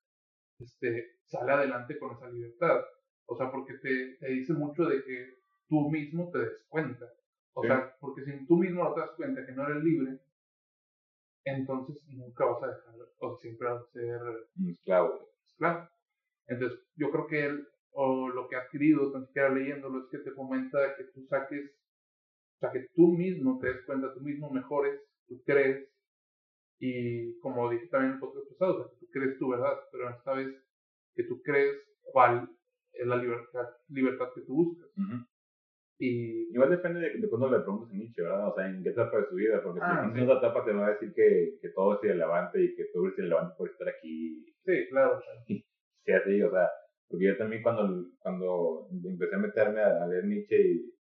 este, 0.59 1.17
sale 1.25 1.51
adelante 1.51 1.97
con 1.97 2.15
esa 2.15 2.29
libertad. 2.29 2.81
O 3.25 3.35
sea, 3.35 3.49
porque 3.49 3.73
te 3.75 4.27
dice 4.27 4.53
mucho 4.53 4.85
de 4.85 5.03
que 5.03 5.39
tú 5.67 5.89
mismo 5.89 6.29
te 6.31 6.39
des 6.39 6.65
cuenta. 6.67 7.07
O 7.53 7.61
Sí. 7.61 7.67
sea, 7.67 7.95
porque 7.99 8.23
si 8.23 8.45
tú 8.47 8.57
mismo 8.57 8.83
no 8.83 8.93
te 8.93 9.01
das 9.01 9.11
cuenta 9.11 9.45
que 9.45 9.51
no 9.51 9.67
eres 9.67 9.83
libre, 9.83 10.19
entonces 11.43 11.97
nunca 12.07 12.45
vas 12.45 12.63
a 12.63 12.67
dejar, 12.67 12.95
o 13.19 13.37
siempre 13.37 13.67
vas 13.67 13.81
a 13.83 13.91
ser 13.91 14.21
Un 14.57 14.69
esclavo. 14.69 15.27
esclavo. 15.47 15.87
Entonces, 16.47 16.79
yo 16.95 17.11
creo 17.11 17.27
que 17.27 17.45
él, 17.45 17.67
o 17.91 18.29
lo 18.29 18.47
que 18.47 18.55
ha 18.55 18.59
adquirido, 18.61 19.11
tan 19.11 19.25
siquiera 19.27 19.49
leyéndolo, 19.49 20.03
es 20.03 20.09
que 20.11 20.19
te 20.19 20.31
fomenta 20.31 20.95
que 20.95 21.05
tú 21.05 21.25
saques, 21.27 21.71
o 22.55 22.59
sea, 22.59 22.71
que 22.71 22.87
tú 22.95 23.07
mismo 23.13 23.59
te 23.59 23.67
des 23.73 23.85
cuenta, 23.85 24.13
tú 24.13 24.21
mismo 24.21 24.49
mejores, 24.49 25.01
tú 25.27 25.41
crees, 25.45 25.89
y 26.79 27.37
como 27.39 27.69
dije 27.69 27.87
también 27.87 28.11
en 28.11 28.15
el 28.15 28.19
podcast 28.19 28.47
pasado, 28.49 28.73
o 28.75 28.77
sea, 28.83 28.91
que 28.91 29.05
tú 29.05 29.11
crees 29.11 29.37
tu 29.37 29.49
verdad, 29.49 29.77
pero 29.91 30.09
esta 30.09 30.33
vez 30.33 30.47
que 31.15 31.23
tú 31.23 31.41
crees 31.43 31.75
cuál 32.03 32.49
es 32.93 33.07
la 33.07 33.17
libertad, 33.17 33.67
libertad 33.89 34.29
que 34.35 34.41
tú 34.41 34.53
buscas. 34.55 34.89
Y 36.01 36.41
Igual 36.53 36.69
depende 36.71 36.99
de, 36.99 37.17
de 37.17 37.29
cuándo 37.29 37.49
le 37.49 37.59
preguntes 37.63 37.89
a 37.91 37.93
Nietzsche, 37.97 38.21
¿verdad? 38.21 38.49
O 38.49 38.55
sea, 38.55 38.67
en 38.67 38.83
qué 38.83 38.89
etapa 38.89 39.17
de 39.19 39.25
su 39.29 39.35
vida. 39.35 39.61
Porque 39.63 39.79
Ah, 39.81 40.09
si 40.11 40.13
sí. 40.17 40.23
en 40.23 40.29
otra 40.29 40.49
etapa 40.49 40.65
te 40.65 40.73
va 40.73 40.87
a 40.87 40.89
decir 40.91 41.13
que, 41.13 41.57
que 41.61 41.69
todo 41.69 41.93
es 41.95 42.03
irrelevante 42.03 42.61
y 42.61 42.75
que 42.75 42.85
tú 42.93 43.05
eres 43.05 43.17
irrelevante 43.19 43.55
por 43.57 43.69
estar 43.69 43.87
aquí. 43.87 44.45
sí, 44.65 44.87
claro, 44.89 45.21
sea, 45.21 45.33
Sí, 46.03 46.11
así, 46.11 46.41
o 46.41 46.49
sea, 46.51 46.67
porque 47.07 47.25
yo 47.25 47.37
también 47.37 47.61
cuando, 47.61 48.05
cuando 48.19 48.87
empecé 48.91 49.35
a 49.35 49.39
meterme 49.39 49.79
a, 49.81 50.03
a 50.03 50.07
leer 50.07 50.25
Nietzsche 50.25 50.59
y 50.59 50.93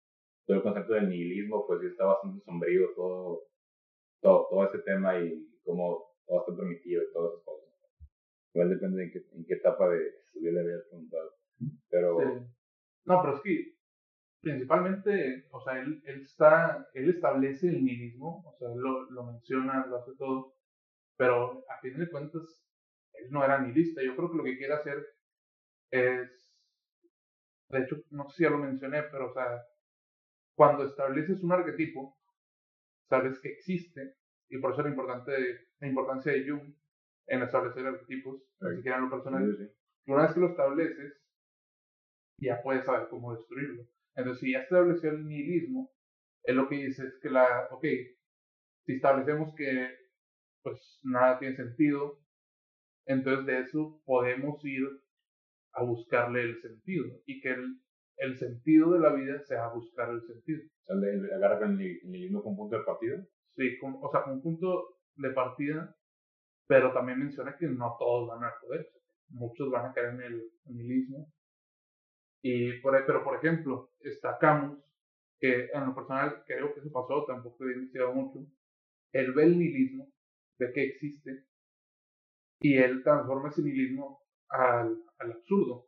todo 0.45 0.58
el 0.58 0.64
concepto 0.64 0.93
del 0.93 1.10
nihilismo, 1.10 1.66
pues 1.66 1.80
sí 1.82 1.88
está 1.88 2.06
bastante 2.06 2.43
sombrío 2.43 2.89
todo, 2.95 3.43
todo, 4.22 4.47
todo 4.50 4.66
ese 4.66 4.80
tema 4.84 5.18
y 5.20 5.47
cómo 5.64 6.12
todo 6.28 6.41
está 6.41 6.56
permitido 6.58 7.02
y 7.04 7.14
todas 7.14 7.34
esas 7.34 7.45
cosas. 7.45 7.70
Igual 8.54 8.70
depende 8.72 8.97
de 8.97 9.04
en 9.06 9.12
qué, 9.14 9.20
en 9.32 9.45
qué 9.45 9.54
etapa 9.54 9.89
de 9.89 10.12
su 10.34 10.39
vida 10.41 10.52
le 10.52 10.60
habías 10.62 10.84
preguntado. 10.89 11.32
Pero, 11.89 12.18
Sí. 12.20 12.45
No, 13.06 13.22
pero 13.24 13.36
es 13.38 13.41
que 13.41 13.78
principalmente, 14.42 15.48
o 15.52 15.62
sea, 15.62 15.80
él, 15.80 16.02
él 16.06 16.22
está, 16.22 16.88
él 16.94 17.10
establece 17.10 17.68
el 17.70 17.84
nihilismo, 17.84 18.44
o 18.46 18.58
sea, 18.58 18.70
él 18.72 18.80
lo, 18.80 19.10
lo 19.12 19.24
menciona, 19.26 19.86
lo 19.88 19.98
hace 19.98 20.16
todo, 20.18 20.56
pero 21.18 21.66
a 21.70 21.80
fin 21.82 21.98
de 22.00 22.10
cuentas, 22.10 22.44
él 23.14 23.30
no 23.32 23.44
era 23.44 23.60
nihilista. 23.60 24.02
Yo 24.04 24.16
creo 24.16 24.32
que 24.32 24.38
lo 24.38 24.44
que 24.44 24.58
quiere 24.58 24.74
hacer 24.74 25.06
es, 25.92 26.52
de 27.70 27.80
hecho, 27.80 27.98
no 28.12 28.30
sé 28.30 28.38
si 28.38 28.44
ya 28.44 28.50
lo 28.50 28.58
mencioné, 28.60 29.04
pero, 29.04 29.30
o 29.30 29.34
sea, 29.34 29.62
cuando 30.56 30.86
estableces 30.86 31.42
un 31.44 31.52
arquetipo, 31.52 32.18
sabes 33.10 33.40
que 33.40 33.50
existe, 33.50 34.16
y 34.50 34.58
por 34.60 34.74
eso 34.74 34.84
la, 34.84 34.90
importante, 34.90 35.32
la 35.80 35.88
importancia 35.88 36.32
de 36.32 36.50
Jung 36.50 36.74
en 37.28 37.42
establecer 37.44 37.86
arquetipos, 37.86 38.42
ni 38.62 38.70
Sí. 38.72 38.76
siquiera 38.78 38.98
en 38.98 39.04
lo 39.06 39.10
personal, 39.12 39.56
sí, 39.58 39.66
sí. 39.66 39.72
una 40.12 40.24
vez 40.24 40.34
que 40.34 40.40
lo 40.40 40.48
estableces, 40.50 41.14
ya 42.40 42.62
puedes 42.64 42.86
saber 42.86 43.08
cómo 43.10 43.36
destruirlo. 43.36 43.84
Entonces, 44.20 44.41
si 44.41 44.53
ya 44.53 44.61
estableció 44.61 45.11
el 45.11 45.26
nihilismo, 45.28 45.91
él 46.43 46.57
lo 46.57 46.70
que 46.70 46.76
dice 46.78 47.05
es 47.07 47.20
que 47.22 47.30
la, 47.32 47.67
ok, 47.72 47.86
si 48.86 48.93
establecemos 48.95 49.53
que 49.55 49.89
pues 50.63 50.99
nada 51.03 51.39
tiene 51.39 51.55
sentido, 51.55 52.20
entonces 53.05 53.45
de 53.45 53.61
eso 53.61 54.01
podemos 54.05 54.63
ir 54.65 54.84
a 55.74 55.84
buscarle 55.84 56.41
el 56.43 56.61
sentido 56.61 57.05
y 57.26 57.41
que 57.41 57.49
el, 57.51 57.80
el 58.17 58.38
sentido 58.38 58.91
de 58.93 58.99
la 58.99 59.13
vida 59.13 59.39
sea 59.45 59.70
buscar 59.70 60.09
el 60.11 60.22
sentido. 60.24 60.61
O 60.63 60.86
sea, 60.86 60.95
le, 60.97 61.11
el 61.13 61.78
ni- 61.78 61.99
el 62.03 62.11
nihilismo 62.11 62.43
como 62.43 62.57
punto 62.57 62.78
de 62.78 62.84
partida. 62.86 63.26
Sí, 63.55 63.78
como- 63.80 63.99
o 64.01 64.11
sea, 64.11 64.24
como 64.24 64.36
un 64.36 64.41
punto 64.43 64.97
de 65.15 65.32
partida, 65.32 65.95
pero 66.67 66.93
también 66.93 67.20
menciona 67.20 67.57
que 67.57 67.67
no 67.67 67.95
todos 67.99 68.30
van 68.30 68.43
a 68.45 68.53
poder. 68.61 68.89
Muchos 69.30 69.72
van 69.72 69.88
a 69.88 69.93
caer 69.93 70.15
en 70.15 70.22
el 70.22 70.43
nihilismo. 70.65 71.32
Y 72.42 72.74
por, 72.82 72.96
ahí- 72.96 73.04
pero, 73.08 73.24
por 73.24 73.38
ejemplo, 73.38 73.92
está 74.02 74.38
Camus, 74.38 74.78
que 75.40 75.70
en 75.74 75.86
lo 75.88 75.96
personal 75.96 76.44
creo 76.48 76.74
que 76.74 76.82
eso 76.82 76.92
pasó, 76.92 77.26
tampoco 77.26 77.66
he 77.66 77.74
investigado 77.74 78.14
mucho. 78.14 78.40
Él 79.14 79.34
ve 79.34 79.44
el 79.46 79.60
nihilismo, 79.60 80.12
ve 80.60 80.74
que 80.74 80.84
existe, 80.86 81.46
y 82.62 82.78
él 82.78 83.04
transforma 83.04 83.50
ese 83.50 83.62
nihilismo 83.62 84.22
al, 84.50 85.02
al 85.20 85.32
absurdo, 85.32 85.88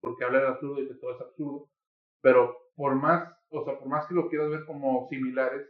porque 0.00 0.24
habla 0.24 0.40
del 0.40 0.48
absurdo 0.48 0.82
y 0.82 0.88
que 0.88 0.94
todo 0.96 1.14
es 1.16 1.20
absurdo, 1.22 1.70
pero 2.22 2.56
por 2.76 2.94
más, 2.96 3.32
o 3.50 3.64
sea, 3.64 3.78
por 3.78 3.88
más 3.88 4.06
que 4.06 4.14
lo 4.14 4.28
quieras 4.28 4.50
ver 4.50 4.66
como 4.66 5.08
similares, 5.10 5.68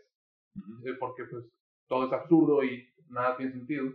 eh, 0.84 0.94
porque 1.00 1.24
pues 1.26 1.46
todo 1.88 2.06
es 2.06 2.12
absurdo 2.12 2.64
y 2.64 2.88
nada 3.08 3.36
tiene 3.36 3.52
sentido, 3.52 3.92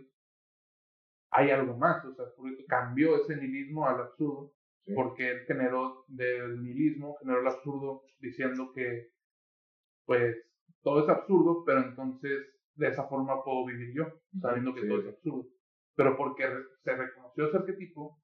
hay 1.30 1.50
algo 1.50 1.76
más, 1.76 2.04
o 2.04 2.14
sea, 2.14 2.26
cambió 2.68 3.16
ese 3.16 3.36
nihilismo 3.36 3.86
al 3.86 4.00
absurdo, 4.00 4.52
Sí. 4.86 4.94
porque 4.94 5.30
él 5.30 5.40
generó 5.46 6.04
del 6.08 6.62
nihilismo, 6.62 7.16
generó 7.20 7.40
el 7.40 7.48
absurdo 7.48 8.02
diciendo 8.20 8.70
que 8.74 9.08
pues 10.04 10.36
todo 10.82 11.02
es 11.02 11.08
absurdo, 11.08 11.64
pero 11.66 11.80
entonces 11.80 12.38
de 12.74 12.88
esa 12.88 13.08
forma 13.08 13.42
puedo 13.42 13.66
vivir 13.66 13.92
yo, 13.96 14.04
sabiendo 14.40 14.72
que 14.74 14.82
Sí. 14.82 14.88
todo 14.88 15.00
es 15.00 15.08
absurdo. 15.08 15.46
Pero 15.96 16.16
porque 16.16 16.44
se 16.84 16.94
reconoció 16.94 17.48
ese 17.48 17.56
arquetipo 17.56 18.22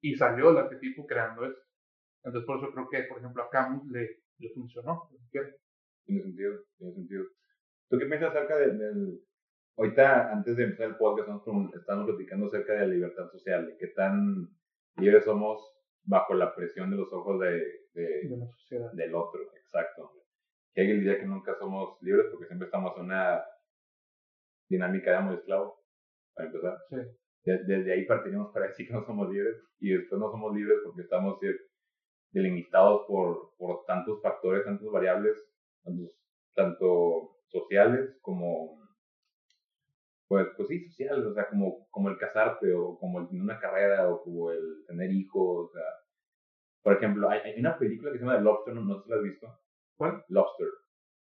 y 0.00 0.14
salió 0.14 0.50
el 0.50 0.58
arquetipo 0.58 1.06
creando 1.06 1.46
eso. 1.46 1.58
Entonces 2.22 2.46
por 2.46 2.58
eso 2.58 2.72
creo 2.72 2.88
que, 2.88 3.02
por 3.08 3.18
ejemplo, 3.18 3.42
a 3.42 3.50
Camus 3.50 3.84
le, 3.90 4.22
le 4.38 4.50
funcionó. 4.54 5.08
Tiene 6.04 6.22
sentido, 6.22 6.52
tiene 6.78 6.92
sentido. 6.94 7.24
¿Tú 7.88 7.98
qué 7.98 8.06
piensas 8.06 8.30
acerca 8.30 8.56
del, 8.58 8.78
del- 8.78 9.20
Ahorita, 9.76 10.30
antes 10.30 10.54
de 10.56 10.64
empezar 10.64 10.88
el 10.90 10.96
podcast, 10.96 11.30
estamos 11.30 12.06
platicando 12.06 12.46
acerca 12.46 12.74
de 12.74 12.78
la 12.80 12.86
libertad 12.86 13.26
social, 13.32 13.66
de 13.66 13.76
qué 13.78 13.86
tan 13.88 14.46
libres 14.96 15.24
somos 15.24 15.60
bajo 16.04 16.34
la 16.34 16.54
presión 16.54 16.90
de 16.90 16.96
los 16.96 17.12
ojos 17.12 17.40
de, 17.40 17.50
de- 17.94 18.28
de 18.28 18.36
la 18.36 18.46
sociedad. 18.46 18.92
del 18.92 19.14
otro, 19.14 19.40
exacto. 19.54 20.12
Alguien 20.76 20.98
diría 21.00 21.18
que 21.18 21.26
nunca 21.26 21.54
somos 21.58 21.98
libres 22.02 22.26
porque 22.30 22.46
siempre 22.46 22.66
estamos 22.66 22.96
en 22.96 23.04
una 23.04 23.42
dinámica 24.68 25.10
de 25.10 25.16
amo 25.16 25.32
y 25.32 25.36
esclavo, 25.36 25.78
para 26.34 26.48
empezar. 26.48 26.78
Sí. 26.88 26.96
De- 27.44 27.64
desde 27.64 27.92
ahí 27.92 28.06
partimos 28.06 28.52
para 28.52 28.68
decir 28.68 28.86
que 28.86 28.94
no 28.94 29.04
somos 29.04 29.28
libres 29.30 29.56
y 29.80 29.90
después 29.90 30.18
no 30.20 30.30
somos 30.30 30.54
libres 30.54 30.78
porque 30.84 31.02
estamos 31.02 31.42
eh, 31.42 31.56
delimitados 32.30 33.02
por, 33.06 33.54
por 33.58 33.84
tantos 33.84 34.20
factores, 34.22 34.64
tantas 34.64 34.88
variables, 34.88 35.36
tantos- 35.84 36.12
tanto 36.54 37.36
sociales 37.48 38.16
como, 38.22 38.81
pues, 40.32 40.48
pues 40.56 40.68
sí, 40.68 40.80
sociales, 40.86 41.26
o 41.26 41.34
sea, 41.34 41.46
como, 41.48 41.86
como 41.90 42.08
el 42.08 42.16
casarte 42.18 42.72
o 42.74 42.98
como 42.98 43.20
el 43.20 43.28
tener 43.28 43.42
una 43.42 43.60
carrera 43.60 44.08
o 44.08 44.22
como 44.22 44.50
el 44.50 44.84
tener 44.86 45.10
hijos, 45.12 45.68
o 45.70 45.72
sea, 45.74 45.84
por 46.82 46.94
ejemplo, 46.94 47.28
hay, 47.30 47.40
hay 47.40 47.60
una 47.60 47.78
película 47.78 48.12
que 48.12 48.18
se 48.18 48.24
llama 48.24 48.38
The 48.38 48.44
Lobster, 48.44 48.74
no, 48.74 48.80
no 48.82 48.96
sé 48.98 49.04
si 49.04 49.10
la 49.10 49.16
has 49.16 49.22
visto. 49.22 49.46
¿Cuál? 49.96 50.24
Lobster. 50.28 50.68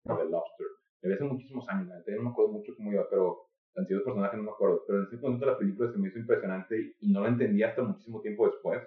No. 0.04 0.18
The 0.18 0.24
Lobster. 0.24 0.66
Vi 1.02 1.12
hace 1.12 1.24
neta, 1.24 2.10
yo 2.10 2.16
no 2.16 2.22
me 2.24 2.30
acuerdo 2.30 2.52
mucho 2.52 2.74
cómo 2.76 2.92
iba, 2.92 3.08
pero 3.08 3.48
cantidad 3.74 4.00
de 4.00 4.04
personajes 4.04 4.38
no 4.38 4.44
me 4.44 4.50
acuerdo. 4.50 4.84
Pero 4.86 5.00
en 5.00 5.06
ese 5.06 5.16
momento 5.18 5.46
la 5.46 5.58
película 5.58 5.92
se 5.92 5.98
me 5.98 6.08
hizo 6.08 6.18
impresionante 6.18 6.94
y 7.00 7.12
no 7.12 7.22
la 7.22 7.28
entendí 7.28 7.62
hasta 7.62 7.82
muchísimo 7.82 8.20
tiempo 8.20 8.46
después, 8.48 8.82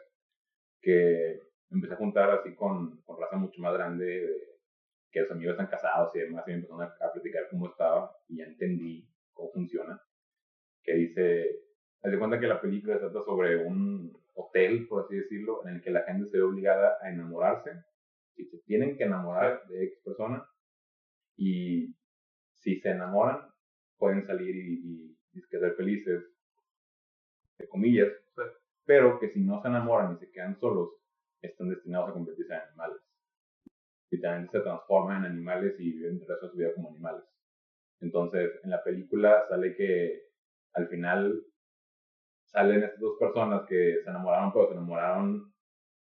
que 0.81 1.41
empecé 1.71 1.93
a 1.93 1.97
juntar 1.97 2.31
así 2.31 2.55
con, 2.55 3.01
con 3.03 3.19
raza 3.19 3.37
mucho 3.37 3.61
más 3.61 3.73
grande, 3.73 4.05
de- 4.05 4.51
que 5.11 5.21
los 5.21 5.31
amigos 5.31 5.53
están 5.53 5.67
casados 5.67 6.15
y 6.15 6.19
demás, 6.19 6.43
y 6.47 6.51
me 6.51 6.55
empezaron 6.57 6.83
a, 6.83 6.85
a 7.05 7.13
platicar 7.13 7.49
cómo 7.49 7.67
estaba 7.67 8.15
y 8.29 8.37
ya 8.37 8.45
entendí 8.45 9.07
funciona. 9.49 10.01
Que 10.83 10.93
dice, 10.93 11.59
haz 12.03 12.11
de 12.11 12.19
cuenta 12.19 12.39
que 12.39 12.47
la 12.47 12.61
película 12.61 12.99
trata 12.99 13.23
sobre 13.23 13.57
un 13.65 14.11
hotel, 14.33 14.87
por 14.87 15.05
así 15.05 15.15
decirlo, 15.15 15.61
en 15.65 15.75
el 15.75 15.81
que 15.81 15.91
la 15.91 16.03
gente 16.03 16.29
se 16.29 16.37
ve 16.37 16.43
obligada 16.43 16.97
a 17.01 17.09
enamorarse 17.09 17.71
y 18.35 18.45
se 18.45 18.57
tienen 18.59 18.97
que 18.97 19.03
enamorar 19.03 19.67
de 19.67 19.83
X 19.85 19.99
persona 20.03 20.45
y 21.37 21.95
si 22.55 22.79
se 22.79 22.89
enamoran 22.89 23.51
pueden 23.97 24.25
salir 24.25 24.55
y, 24.55 24.73
y, 24.83 25.17
y 25.33 25.41
ser 25.41 25.75
felices, 25.75 26.23
de 27.59 27.67
comillas, 27.67 28.09
Sí. 28.35 28.41
pero 28.85 29.19
que 29.19 29.29
si 29.29 29.39
no 29.41 29.61
se 29.61 29.67
enamoran 29.67 30.13
y 30.15 30.17
se 30.17 30.31
quedan 30.31 30.59
solos, 30.59 30.89
están 31.41 31.69
destinados 31.69 32.09
a 32.09 32.13
convertirse 32.13 32.53
en 32.53 32.59
animales. 32.61 32.97
Literalmente 34.09 34.57
se 34.57 34.63
transforman 34.63 35.25
en 35.25 35.31
animales 35.31 35.75
y 35.79 35.93
viven 35.93 36.19
el 36.21 36.27
resto 36.27 36.47
de 36.47 36.51
su 36.51 36.57
vida 36.57 36.73
como 36.73 36.89
animales. 36.89 37.23
Entonces, 38.01 38.51
en 38.63 38.69
la 38.71 38.83
película 38.83 39.45
sale 39.47 39.75
que 39.75 40.23
al 40.73 40.87
final 40.87 41.43
salen 42.45 42.83
estas 42.83 42.99
dos 42.99 43.17
personas 43.19 43.63
que 43.67 43.99
se 44.03 44.09
enamoraron, 44.09 44.51
pero 44.51 44.67
se 44.67 44.73
enamoraron 44.73 45.53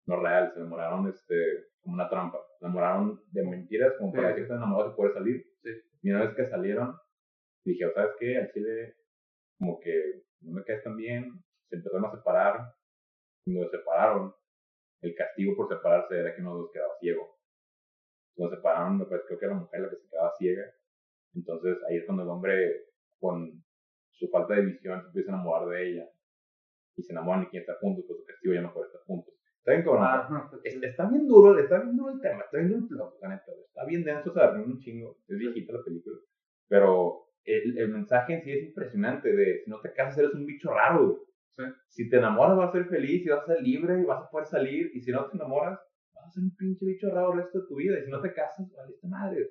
no 0.06 0.20
real, 0.22 0.52
se 0.54 0.60
enamoraron 0.60 1.08
este, 1.10 1.68
como 1.82 1.96
una 1.96 2.10
trampa. 2.10 2.40
Se 2.60 2.66
enamoraron 2.66 3.22
de 3.32 3.44
mentiras, 3.44 3.94
como 3.98 4.12
para 4.12 4.24
Sí. 4.24 4.28
decir 4.28 4.36
que 4.36 4.42
están 4.44 4.58
enamorados 4.58 4.94
y 4.94 4.96
poder 4.98 5.14
salir. 5.14 5.46
Sí. 5.64 5.70
Y 6.04 6.12
una 6.12 6.26
vez 6.26 6.36
que 6.36 6.46
salieron, 6.46 6.96
dije, 7.66 7.92
¿sabes 7.94 8.12
qué? 8.20 8.38
Al 8.38 8.52
chile, 8.52 8.96
como 9.58 9.80
que 9.80 10.24
no 10.42 10.54
me 10.54 10.64
caes 10.64 10.84
tan 10.84 10.96
bien. 10.96 11.44
Se 11.70 11.76
empezaron 11.78 12.06
a 12.06 12.12
separar. 12.12 12.74
Cuando 13.44 13.70
se 13.70 13.78
separaron, 13.78 14.34
el 15.02 15.16
castigo 15.16 15.56
por 15.56 15.68
separarse 15.70 16.18
era 16.20 16.36
que 16.36 16.42
uno 16.42 16.56
de 16.56 16.62
los 16.64 16.72
quedaba 16.72 16.94
ciego. 17.00 17.38
Cuando 18.36 18.56
se 18.56 18.60
separaron, 18.60 18.98
me 19.00 19.06
parece 19.06 19.26
creo 19.28 19.40
que 19.40 19.46
era 19.46 19.54
la 19.56 19.62
mujer 19.62 19.82
la 19.82 19.90
que 19.90 19.96
se 19.98 20.10
quedaba 20.10 20.34
ciega. 20.38 20.64
Entonces 21.36 21.78
ahí 21.90 21.98
es 21.98 22.06
cuando 22.06 22.24
el 22.24 22.30
hombre, 22.30 22.86
con 23.20 23.64
su 24.12 24.28
falta 24.30 24.56
de 24.56 24.66
visión, 24.66 25.02
se 25.02 25.08
empieza 25.08 25.32
a 25.32 25.36
enamorar 25.36 25.68
de 25.70 25.90
ella. 25.90 26.10
Y 26.96 27.04
se 27.04 27.12
enamoran 27.14 27.44
y 27.44 27.46
quieren 27.48 27.62
estar 27.62 27.78
juntos, 27.80 28.06
pues 28.08 28.20
su 28.20 28.26
castigo 28.26 28.54
ya 28.56 28.62
no 28.62 28.74
puede 28.74 28.88
estar 28.88 29.02
juntos. 29.04 29.34
Está 29.60 29.72
bien. 29.74 29.86
Ah, 30.00 30.28
no, 30.32 30.46
está 30.46 30.58
Es- 30.64 30.74
chido. 30.74 30.88
Está 30.88 31.10
bien 31.10 31.28
duro, 31.28 31.60
está 31.60 31.80
bien 31.80 31.96
duro 31.98 32.14
el 32.14 32.22
tema, 32.22 32.42
está 32.44 32.58
bien 32.58 32.70
duro 32.70 32.82
el 32.82 32.88
plot, 32.88 33.22
la 33.22 33.30
neta, 33.30 33.44
güey. 33.52 33.66
Está 33.66 33.86
bien 33.86 34.04
denso, 34.04 34.34
se 34.34 34.40
arruina 34.40 34.66
un 34.66 34.80
chingo. 34.80 35.18
Es 35.28 35.38
viejita 35.38 35.74
la 35.74 35.84
película. 35.84 36.18
Pero 36.68 37.28
el, 37.44 37.78
el 37.78 37.90
mensaje 37.90 38.34
en 38.34 38.44
sí 38.44 38.52
es 38.52 38.64
impresionante 38.70 39.32
de 39.36 39.62
si 39.64 39.70
no 39.70 39.80
te 39.82 39.94
casas 39.94 40.18
eres 40.20 40.34
un 40.34 40.46
bicho 40.46 40.72
raro. 40.74 41.24
Sí. 41.56 41.64
Si 41.90 42.10
te 42.10 42.18
enamoras 42.18 42.56
vas 42.58 42.70
a 42.70 42.72
ser 42.74 42.86
feliz 42.86 43.26
y 43.26 43.30
vas 43.30 43.44
a 43.44 43.54
ser 43.54 43.62
libre 43.62 44.00
y 44.00 44.06
vas 44.06 44.24
a 44.24 44.30
poder 44.30 44.48
salir. 44.48 44.90
Y 44.96 45.02
si 45.02 45.12
no 45.12 45.26
te 45.28 45.36
enamoras, 45.36 45.80
vas 46.14 46.26
a 46.28 46.32
ser 46.32 46.44
un 46.44 46.56
pinche 46.56 46.86
bicho 46.86 47.10
raro 47.10 47.34
el 47.34 47.40
resto 47.40 47.62
de 47.62 47.68
tu 47.68 47.76
vida. 47.76 48.00
Y 48.00 48.06
si 48.06 48.12
no 48.12 48.22
te 48.22 48.34
casas, 48.34 48.72
valiste 48.76 49.08
madre. 49.08 49.50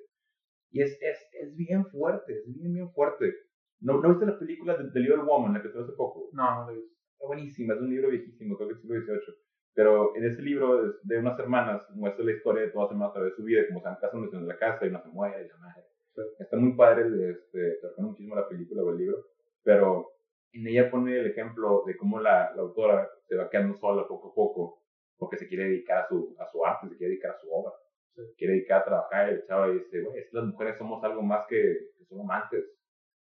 Y 0.71 0.81
es, 0.81 0.97
es, 1.01 1.17
es 1.33 1.55
bien 1.55 1.85
fuerte, 1.85 2.33
es 2.33 2.53
bien, 2.53 2.73
bien 2.73 2.91
fuerte. 2.91 3.33
¿No, 3.79 4.01
¿no 4.01 4.09
viste 4.09 4.25
la 4.25 4.39
película 4.39 4.75
de 4.75 4.89
The 4.91 4.99
Little 4.99 5.23
Woman, 5.23 5.53
la 5.53 5.61
que 5.61 5.69
salió 5.69 5.83
hace 5.85 5.95
poco? 5.95 6.29
No, 6.33 6.65
no 6.65 6.73
visto. 6.73 6.97
Está 7.13 7.27
buenísima, 7.27 7.73
es 7.73 7.81
un 7.81 7.89
libro 7.89 8.09
viejísimo, 8.09 8.57
creo 8.57 8.69
que 8.69 8.75
es 8.75 8.81
siglo 8.81 8.99
XVIII. 9.01 9.35
Pero 9.73 10.15
en 10.15 10.25
ese 10.25 10.41
libro 10.41 10.93
de 11.03 11.19
unas 11.19 11.39
hermanas 11.39 11.83
muestra 11.95 12.25
la 12.25 12.31
historia 12.31 12.63
de 12.63 12.69
todas 12.69 12.87
las 12.87 12.91
hermanas 12.93 13.11
a 13.11 13.13
través 13.13 13.31
de 13.31 13.35
su 13.37 13.43
vida, 13.43 13.61
cómo 13.67 13.81
se 13.81 13.87
han 13.87 13.95
casado 13.95 14.23
en 14.33 14.47
la 14.47 14.57
casa 14.57 14.85
y 14.85 14.89
una 14.89 15.01
se 15.01 15.09
muere 15.09 15.45
y 15.45 15.47
la 15.47 15.57
madre. 15.57 15.83
Sí. 16.15 16.21
Está 16.39 16.57
muy 16.57 16.75
padre, 16.75 17.03
este, 17.29 17.77
te 17.81 17.87
recomiendo 17.87 18.11
muchísimo 18.11 18.35
la 18.35 18.47
película 18.47 18.83
o 18.83 18.89
el 18.89 18.97
libro, 18.97 19.17
pero 19.63 20.09
en 20.51 20.67
ella 20.67 20.89
pone 20.89 21.19
el 21.19 21.27
ejemplo 21.27 21.83
de 21.85 21.95
cómo 21.95 22.19
la, 22.19 22.51
la 22.55 22.61
autora 22.63 23.07
se 23.27 23.35
va 23.35 23.49
quedando 23.49 23.77
sola 23.77 24.07
poco 24.07 24.29
a 24.29 24.33
poco 24.33 24.81
porque 25.17 25.37
se 25.37 25.47
quiere 25.47 25.65
dedicar 25.65 26.03
a 26.03 26.07
su, 26.07 26.35
a 26.39 26.47
su 26.47 26.65
arte, 26.65 26.89
se 26.89 26.97
quiere 26.97 27.11
dedicar 27.11 27.31
a 27.31 27.39
su 27.39 27.47
obra. 27.51 27.73
Se 28.25 28.35
quiere 28.35 28.53
dedicar 28.53 28.81
a 28.81 28.85
trabajar 28.85 29.29
el 29.29 29.45
chavo 29.45 29.71
dice, 29.71 30.01
güey, 30.01 30.19
es 30.19 30.29
que 30.29 30.37
las 30.37 30.45
mujeres 30.45 30.77
somos 30.77 31.03
algo 31.03 31.21
más 31.21 31.45
que, 31.47 31.91
que 31.97 32.05
son 32.05 32.21
amantes. 32.21 32.65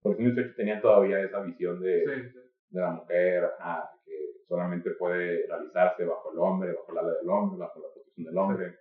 Porque 0.02 0.22
en 0.22 0.34
18 0.34 0.54
tenían 0.56 0.80
todavía 0.80 1.20
esa 1.20 1.40
visión 1.42 1.80
de, 1.80 2.00
Sí, 2.04 2.30
sí. 2.32 2.38
de 2.70 2.80
la 2.80 2.90
mujer, 2.90 3.50
ah, 3.60 3.88
que 4.04 4.12
solamente 4.48 4.90
puede 4.92 5.46
realizarse 5.46 6.04
bajo 6.04 6.32
el 6.32 6.38
hombre, 6.38 6.72
bajo 6.72 6.92
el 6.92 6.98
ala 6.98 7.12
del 7.18 7.28
hombre, 7.28 7.58
bajo 7.58 7.80
la 7.80 7.92
protección 7.92 8.26
del 8.26 8.36
hombre, 8.38 8.78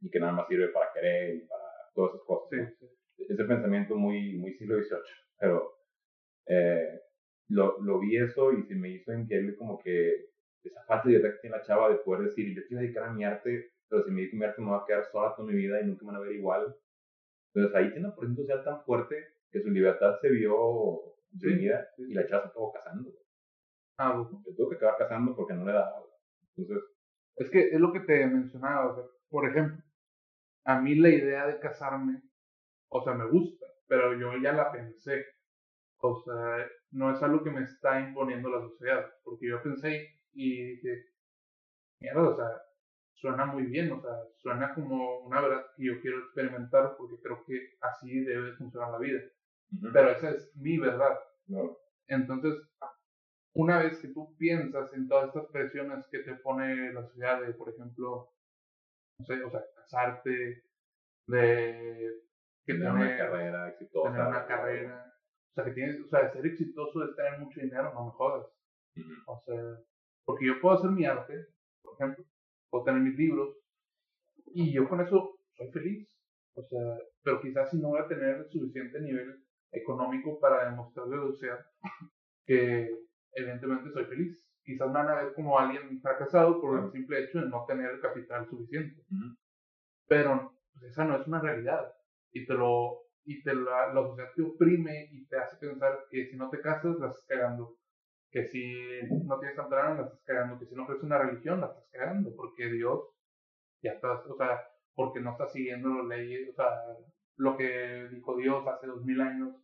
y 0.00 0.10
que 0.10 0.18
nada 0.18 0.32
más 0.32 0.48
sirve 0.48 0.68
para 0.68 0.92
querer 0.92 1.36
y 1.36 1.40
para 1.46 1.62
todas 1.94 2.14
esas 2.14 2.26
cosas. 2.26 2.48
Sí, 2.50 2.86
sí. 3.16 3.24
Ese 3.28 3.44
pensamiento 3.44 3.94
muy, 3.94 4.36
muy 4.38 4.54
siglo 4.54 4.76
XVIII, 4.76 4.98
pero 5.38 5.72
eh, 6.46 7.00
lo, 7.48 7.80
lo 7.80 8.00
vi 8.00 8.16
eso 8.16 8.52
y 8.52 8.64
se 8.64 8.74
me 8.74 8.88
hizo 8.88 9.12
increíble 9.12 9.56
como 9.56 9.78
que 9.78 10.30
esa 10.64 10.82
falta 10.84 11.08
de 11.08 11.20
que 11.20 11.30
tiene 11.40 11.56
la 11.56 11.62
chava 11.62 11.90
de 11.90 11.96
poder 11.96 12.22
decir, 12.28 12.54
yo 12.54 12.62
quiero 12.66 12.82
dedicar 12.82 13.04
a 13.04 13.12
mi 13.12 13.24
arte, 13.24 13.72
pero 13.90 14.04
si 14.04 14.12
me 14.12 14.28
mi 14.32 14.44
arte 14.44 14.62
me 14.62 14.68
voy 14.70 14.80
a 14.80 14.86
quedar 14.86 15.04
sola 15.12 15.34
toda 15.36 15.48
mi 15.48 15.56
vida 15.56 15.80
y 15.82 15.86
nunca 15.86 16.06
me 16.06 16.12
van 16.12 16.16
a 16.22 16.24
ver 16.24 16.32
igual. 16.36 16.76
Entonces 17.54 17.76
ahí 17.76 17.90
tiene 17.92 18.06
una 18.08 18.16
presión 18.16 18.36
social 18.36 18.64
tan 18.64 18.84
fuerte 18.84 19.16
que 19.52 19.60
su 19.62 19.70
libertad 19.70 20.16
se 20.22 20.30
vio 20.30 21.16
imprimida 21.32 21.88
sí. 21.96 22.04
y 22.08 22.14
la 22.14 22.26
chava 22.26 22.42
se 22.44 22.48
acabó 22.50 22.72
casando 22.72 23.10
Ah, 23.98 24.14
bueno. 24.14 24.42
se 24.44 24.54
tuvo 24.54 24.70
que 24.70 24.76
acabar 24.76 24.98
casando 24.98 25.36
porque 25.36 25.54
no 25.54 25.64
le 25.66 25.72
daba. 25.72 26.02
Entonces, 26.56 26.84
Es 27.36 27.50
que 27.50 27.70
es 27.70 27.80
lo 27.80 27.92
que 27.92 28.00
te 28.00 28.26
mencionaba, 28.26 28.92
o 28.92 28.94
sea, 28.96 29.04
por 29.30 29.48
ejemplo, 29.48 29.82
a 30.64 30.80
mí 30.80 30.94
la 30.96 31.08
idea 31.10 31.46
de 31.46 31.58
casarme, 31.60 32.22
o 32.90 33.02
sea, 33.02 33.14
me 33.14 33.26
gusta, 33.30 33.66
pero 33.88 34.14
yo 34.18 34.36
ya 34.42 34.52
la 34.52 34.72
pensé. 34.72 35.24
O 36.02 36.22
sea, 36.24 36.66
no 36.92 37.10
es 37.12 37.22
algo 37.22 37.42
que 37.44 37.50
me 37.50 37.62
está 37.64 38.00
imponiendo 38.00 38.48
la 38.50 38.60
sociedad, 38.62 39.06
porque 39.24 39.48
yo 39.48 39.62
pensé 39.62 40.08
y 40.32 40.64
dije, 40.76 41.04
mierda, 42.00 42.28
o 42.30 42.36
sea, 42.36 42.62
suena 43.20 43.44
muy 43.46 43.64
bien, 43.64 43.92
o 43.92 44.00
sea, 44.00 44.12
suena 44.38 44.74
como 44.74 45.20
una 45.20 45.40
verdad 45.40 45.66
que 45.76 45.84
yo 45.84 46.00
quiero 46.00 46.20
experimentar 46.20 46.96
porque 46.96 47.20
creo 47.22 47.44
que 47.44 47.76
así 47.82 48.24
debe 48.24 48.54
funcionar 48.56 48.92
la 48.92 48.98
vida. 48.98 49.20
Pero 49.92 50.10
esa 50.10 50.30
es 50.30 50.56
mi 50.56 50.78
verdad. 50.78 51.18
No. 51.46 51.76
Entonces, 52.08 52.54
una 53.54 53.78
vez 53.78 53.98
que 53.98 54.08
tú 54.08 54.36
piensas 54.36 54.92
en 54.94 55.06
todas 55.06 55.28
estas 55.28 55.46
presiones 55.46 56.06
que 56.10 56.20
te 56.20 56.34
pone 56.36 56.92
la 56.92 57.02
sociedad 57.02 57.40
de, 57.42 57.52
por 57.52 57.68
ejemplo, 57.68 58.32
no 59.18 59.26
sé, 59.26 59.42
o 59.44 59.50
sea, 59.50 59.62
casarte, 59.76 60.64
de 61.26 62.22
que 62.64 62.72
tener 62.72 62.90
una 62.90 63.16
carrera 63.16 63.68
exitosa. 63.68 64.10
Tener 64.10 64.26
una 64.26 64.46
carrera. 64.46 65.14
O 65.50 65.54
sea, 65.54 65.64
que 65.64 65.72
tienes, 65.72 66.00
o 66.00 66.08
sea, 66.08 66.32
ser 66.32 66.46
exitoso 66.46 67.04
es 67.04 67.14
tener 67.16 67.38
mucho 67.38 67.60
dinero, 67.60 67.92
no 67.92 68.06
me 68.06 68.12
jodas. 68.12 68.46
O 69.26 69.42
sea, 69.46 69.78
porque 70.24 70.46
yo 70.46 70.60
puedo 70.60 70.76
hacer 70.76 70.90
mi 70.90 71.04
arte, 71.04 71.46
por 71.82 71.94
ejemplo, 71.94 72.24
puedo 72.70 72.84
tener 72.84 73.02
mis 73.02 73.16
libros, 73.16 73.56
y 74.52 74.72
yo 74.72 74.88
con 74.88 75.00
eso 75.00 75.38
soy 75.56 75.70
feliz. 75.70 76.08
O 76.54 76.62
sea, 76.62 76.98
pero 77.22 77.40
quizás 77.40 77.70
si 77.70 77.78
no 77.78 77.90
voy 77.90 78.00
a 78.00 78.08
tener 78.08 78.46
suficiente 78.50 79.00
nivel 79.00 79.42
económico 79.72 80.40
para 80.40 80.68
demostrarle 80.68 81.16
a 81.16 81.32
sea 81.32 81.58
que 82.46 82.90
evidentemente 83.32 83.90
soy 83.90 84.04
feliz. 84.06 84.46
Quizás 84.64 84.88
me 84.88 84.94
van 84.94 85.08
a 85.08 85.22
ver 85.22 85.32
como 85.34 85.58
alguien 85.58 86.00
fracasado 86.00 86.60
por 86.60 86.84
el 86.84 86.92
simple 86.92 87.24
hecho 87.24 87.40
de 87.40 87.48
no 87.48 87.64
tener 87.66 87.90
el 87.90 88.00
capital 88.00 88.48
suficiente. 88.48 89.02
Pero 90.06 90.52
pues, 90.72 90.84
esa 90.90 91.04
no 91.04 91.16
es 91.16 91.26
una 91.26 91.40
realidad. 91.40 91.92
Y 92.32 92.46
te 92.46 92.54
lo 92.54 93.02
y 93.24 93.42
te 93.42 93.54
la, 93.54 93.92
la 93.92 94.02
sociedad 94.02 94.30
te 94.34 94.42
oprime 94.42 95.08
y 95.12 95.26
te 95.26 95.36
hace 95.36 95.56
pensar 95.56 96.06
que 96.10 96.26
si 96.26 96.36
no 96.36 96.48
te 96.50 96.60
casas, 96.60 96.98
la 96.98 97.08
estás 97.08 97.24
cagando. 97.26 97.76
Que 98.30 98.44
si 98.44 98.74
no 99.24 99.38
tienes 99.38 99.56
tanta 99.56 99.94
la 99.94 100.02
estás 100.02 100.22
cagando. 100.24 100.58
Que 100.58 100.66
si 100.66 100.74
no 100.74 100.86
crees 100.86 101.02
una 101.02 101.18
religión, 101.18 101.60
la 101.60 101.68
estás 101.68 101.88
cagando. 101.92 102.34
Porque 102.36 102.70
Dios 102.70 103.00
ya 103.82 103.92
estás, 103.92 104.26
o 104.26 104.36
sea, 104.36 104.60
porque 104.94 105.20
no 105.20 105.32
estás 105.32 105.52
siguiendo 105.52 105.88
las 105.88 106.06
leyes, 106.06 106.50
o 106.50 106.54
sea, 106.54 106.68
lo 107.36 107.56
que 107.56 108.08
dijo 108.10 108.36
Dios 108.36 108.66
hace 108.66 108.86
dos 108.86 109.04
mil 109.04 109.20
años, 109.20 109.56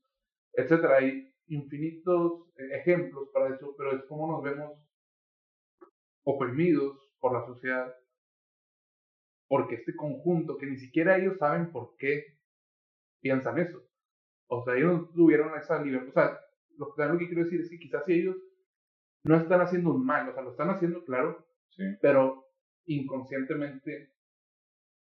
etcétera. 0.53 0.97
Hay 0.97 1.35
infinitos 1.49 2.47
ejemplos 2.73 3.29
para 3.33 3.55
eso, 3.55 3.75
pero 3.77 3.97
es 3.97 4.05
como 4.05 4.33
nos 4.33 4.43
vemos 4.43 4.73
oprimidos 6.25 6.99
por 7.21 7.33
la 7.33 7.47
sociedad, 7.47 7.95
porque 9.49 9.77
este 9.77 9.95
conjunto, 9.95 10.57
que 10.57 10.67
ni 10.67 10.77
siquiera 10.77 11.19
ellos 11.19 11.39
saben 11.39 11.71
por 11.71 11.97
qué 11.97 12.39
piensan 13.21 13.59
eso. 13.59 13.83
O 14.49 14.65
sea, 14.65 14.75
ellos 14.75 14.93
no 14.93 15.09
tuvieron 15.11 15.57
esa 15.57 15.81
libertad. 15.83 16.39
O 16.79 16.95
sea, 16.95 17.07
lo, 17.07 17.19
que 17.19 17.27
quiero 17.27 17.45
decir 17.45 17.61
es 17.61 17.71
que 17.71 17.79
quizás 17.79 18.09
ellos 18.09 18.37
no 19.27 19.37
están 19.37 19.61
haciendo 19.61 19.93
un 19.93 20.05
mal, 20.05 20.29
o 20.29 20.33
sea, 20.33 20.43
lo 20.43 20.51
están 20.51 20.71
haciendo, 20.71 21.05
claro, 21.05 21.47
pero 22.01 22.47
inconscientemente 22.87 24.13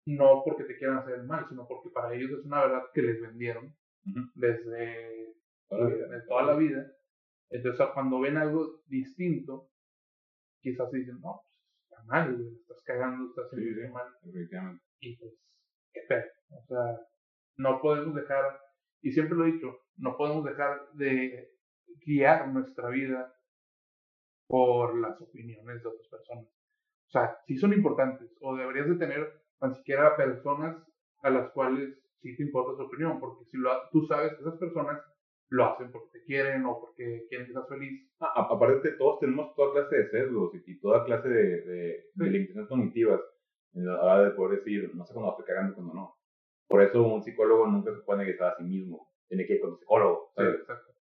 no 0.08 0.42
porque 0.46 0.64
te 0.64 0.78
quieran 0.78 0.98
hacer 0.98 1.16
el 1.16 1.26
mal, 1.26 1.46
sino 1.50 1.68
porque 1.68 1.90
para 1.90 2.14
ellos 2.14 2.32
es 2.32 2.46
una 2.46 2.62
verdad 2.62 2.84
que 2.94 3.02
les 3.02 3.22
vendieron 3.22 3.76
desde 4.36 5.36
toda 6.28 6.44
la 6.44 6.56
vida. 6.56 6.86
Entonces, 7.50 7.88
cuando 7.94 8.20
ven 8.20 8.38
algo 8.38 8.82
distinto, 8.88 9.70
quizás 10.62 10.92
dicen, 10.92 11.20
no, 11.20 11.42
pues 11.42 11.84
está 11.90 12.04
mal, 12.06 12.40
estás 12.62 12.82
cagando, 12.84 13.30
estás 13.30 13.48
haciendo 13.52 13.94
mal. 13.94 14.08
Y 15.00 15.18
pues, 15.18 15.34
qué. 15.92 16.24
O 16.52 16.66
sea, 16.68 17.00
no 17.58 17.82
podemos 17.82 18.16
dejar, 18.16 18.60
y 19.02 19.12
siempre 19.12 19.38
lo 19.38 19.46
he 19.46 19.54
dicho, 19.54 19.78
no 19.98 20.16
podemos 20.16 20.46
dejar 20.46 20.90
de 20.94 21.52
guiar 22.06 22.48
nuestra 22.50 22.90
vida 22.90 23.35
por 24.48 25.00
las 25.00 25.20
opiniones 25.22 25.82
de 25.82 25.90
otras 25.90 26.08
personas. 26.08 26.46
O 26.46 27.12
sea, 27.12 27.38
sí 27.46 27.58
son 27.58 27.74
importantes, 27.74 28.30
o 28.42 28.56
deberías 28.56 28.88
de 28.88 28.96
tener 28.96 29.42
ni 29.62 29.74
siquiera 29.76 30.16
personas 30.16 30.78
a 31.24 31.30
las 31.30 31.52
cuales 31.52 31.98
sí 32.22 32.36
te 32.36 32.44
importa 32.44 32.76
su 32.78 32.84
opinión, 32.84 33.20
porque 33.20 33.46
si 33.46 33.58
lo, 33.58 33.72
tú 33.92 34.06
sabes 34.06 34.34
que 34.34 34.42
esas 34.42 34.58
personas 34.58 35.02
lo 35.50 35.66
hacen 35.66 35.92
porque 35.92 36.20
te 36.20 36.26
quieren 36.26 36.66
o 36.66 36.80
porque 36.80 37.26
quieren 37.30 37.48
que 37.48 37.54
seas 37.54 37.68
feliz. 37.68 38.10
Ah, 38.20 38.48
aparte, 38.50 38.92
todos 38.94 39.20
tenemos 39.20 39.56
toda 39.56 39.74
clase 39.74 39.96
de 39.96 40.10
sesgos 40.10 40.52
y, 40.56 40.80
toda 40.80 41.06
clase 41.06 41.30
de, 41.30 42.06
de, 42.16 42.30
limitaciones 42.30 42.70
cognitivas 42.70 43.22
en 43.74 43.86
la 43.86 44.02
hora 44.02 44.24
de 44.24 44.32
poder 44.32 44.60
decir, 44.60 44.92
no 44.96 45.06
sé 45.06 45.14
cuándo 45.14 45.32
estoy 45.32 45.46
cagando 45.46 45.72
y 45.72 45.76
cuándo 45.76 45.94
no. 45.94 46.16
Por 46.68 46.82
eso 46.82 47.04
un 47.04 47.24
psicólogo 47.24 47.68
nunca 47.68 47.94
se 47.94 48.02
puede 48.02 48.26
negociar 48.26 48.54
a 48.54 48.58
sí 48.58 48.64
mismo. 48.64 49.08
Tiene 49.28 49.46
que 49.46 49.54
ir 49.54 49.62
con 49.62 49.72
un 49.72 49.78
psicólogo. 49.78 50.32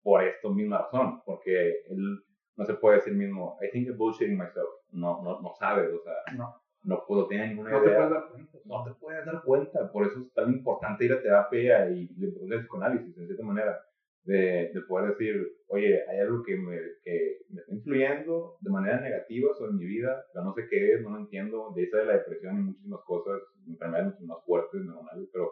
por 0.03 0.25
esta 0.25 0.49
misma 0.49 0.79
razón. 0.79 1.23
Porque 1.25 1.83
él 1.89 2.19
no 2.57 2.65
se 2.65 2.75
puede 2.75 2.97
decir 2.97 3.15
mismo, 3.15 3.59
I 3.63 3.71
think 3.71 3.89
I'm 3.89 3.97
bullshitting 3.97 4.37
myself. 4.37 4.69
No, 4.91 5.23
no, 5.23 5.41
no 5.41 5.53
sabe, 5.59 5.89
o 5.89 6.01
sea. 6.01 6.15
No 6.37 6.63
no, 6.85 7.05
puedo 7.07 7.29
tener 7.29 7.49
ninguna 7.49 7.71
no 7.71 7.85
idea. 7.85 7.91
Te 7.91 7.97
puedes 7.97 8.11
dar 8.11 8.29
cuenta. 8.29 8.59
No 8.65 8.85
te 8.85 8.91
puedes 8.99 9.27
dar 9.27 9.43
cuenta. 9.43 9.93
Por 9.93 10.07
eso 10.07 10.21
es 10.21 10.33
tan 10.35 10.53
importante 10.53 11.05
ir 11.05 11.13
a 11.13 11.23
terapia 11.23 11.91
y 11.91 12.11
el 12.21 12.61
psicoanálisis, 12.61 13.17
en 13.17 13.27
cierta 13.27 13.45
manera, 13.45 13.81
de, 14.25 14.71
de, 14.73 14.81
poder 14.89 15.11
decir, 15.11 15.35
oye, 15.69 16.01
hay 16.09 16.19
algo 16.21 16.43
que 16.45 16.57
me, 16.57 16.77
que 17.03 17.39
me 17.51 17.61
está 17.61 17.75
influyendo 17.75 18.57
de 18.61 18.71
manera 18.71 19.01
negativa 19.01 19.53
sobre 19.55 19.73
mi 19.73 19.85
vida, 19.85 20.25
pero 20.33 20.45
no 20.45 20.55
sé 20.55 20.67
qué 20.71 20.95
es, 20.95 21.03
no 21.03 21.11
lo 21.11 21.19
entiendo. 21.19 21.73
De 21.75 21.85
esa 21.85 21.99
de 21.99 22.07
la 22.07 22.13
depresión 22.15 22.59
y 22.59 22.63
muchísimas 22.63 23.01
cosas, 23.05 23.41
enfermedades 23.67 24.15
mucho 24.15 24.27
más 24.27 24.45
fuertes, 24.45 24.81
neuronales, 24.81 25.29
pero 25.33 25.51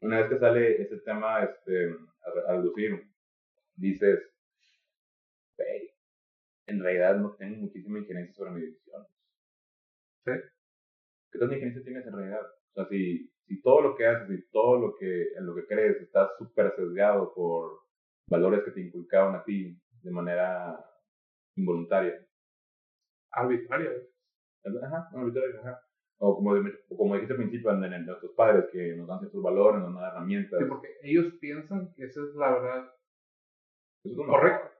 una 0.00 0.20
vez 0.20 0.30
que 0.30 0.38
sale 0.38 0.82
ese 0.82 0.98
tema 1.00 1.42
este, 1.44 1.90
a, 1.90 2.52
a 2.52 2.56
reducir, 2.56 3.02
dices, 3.76 4.20
en 6.72 6.82
realidad 6.82 7.16
no 7.16 7.34
tengo 7.36 7.56
muchísima 7.56 7.98
injerencia 7.98 8.34
sobre 8.34 8.50
mi 8.52 8.60
decisión 8.62 9.06
¿Sí? 10.24 10.32
¿Qué 11.30 11.38
tanta 11.38 11.54
injerencia 11.54 11.82
tienes 11.82 12.06
en 12.06 12.12
realidad? 12.12 12.42
O 12.42 12.74
sea, 12.74 12.88
si, 12.88 13.30
si 13.46 13.60
todo 13.62 13.80
lo 13.80 13.96
que 13.96 14.06
haces 14.06 14.38
y 14.38 14.50
todo 14.50 14.78
lo 14.78 14.94
que, 14.96 15.32
en 15.36 15.46
lo 15.46 15.54
que 15.54 15.66
crees 15.66 16.00
está 16.00 16.30
súper 16.38 16.72
sesgado 16.76 17.32
por 17.34 17.80
valores 18.28 18.62
que 18.64 18.70
te 18.70 18.80
inculcaban 18.80 19.34
a 19.34 19.44
ti 19.44 19.76
de 20.02 20.10
manera 20.10 20.78
involuntaria. 21.56 22.24
Arbitraria. 23.30 23.90
Ajá, 24.82 25.08
arbitraria, 25.14 25.60
ajá. 25.60 25.82
O 26.18 26.36
como, 26.36 26.54
como 26.96 27.14
dijiste 27.14 27.32
al 27.32 27.40
principio, 27.40 27.74
de, 27.74 27.98
nuestros 27.98 28.32
padres 28.32 28.66
que 28.70 28.94
nos 28.94 29.08
dan 29.08 29.18
ciertos 29.18 29.42
valores, 29.42 29.82
nos 29.82 29.94
dan 29.94 30.04
herramientas. 30.04 30.60
Sí, 30.60 30.66
porque 30.68 30.88
ellos 31.02 31.34
piensan 31.40 31.92
que 31.94 32.04
esa 32.04 32.20
es 32.20 32.34
la 32.36 32.52
verdad 32.52 32.94
Eso 34.04 34.20
es 34.22 34.26
correcta. 34.28 34.72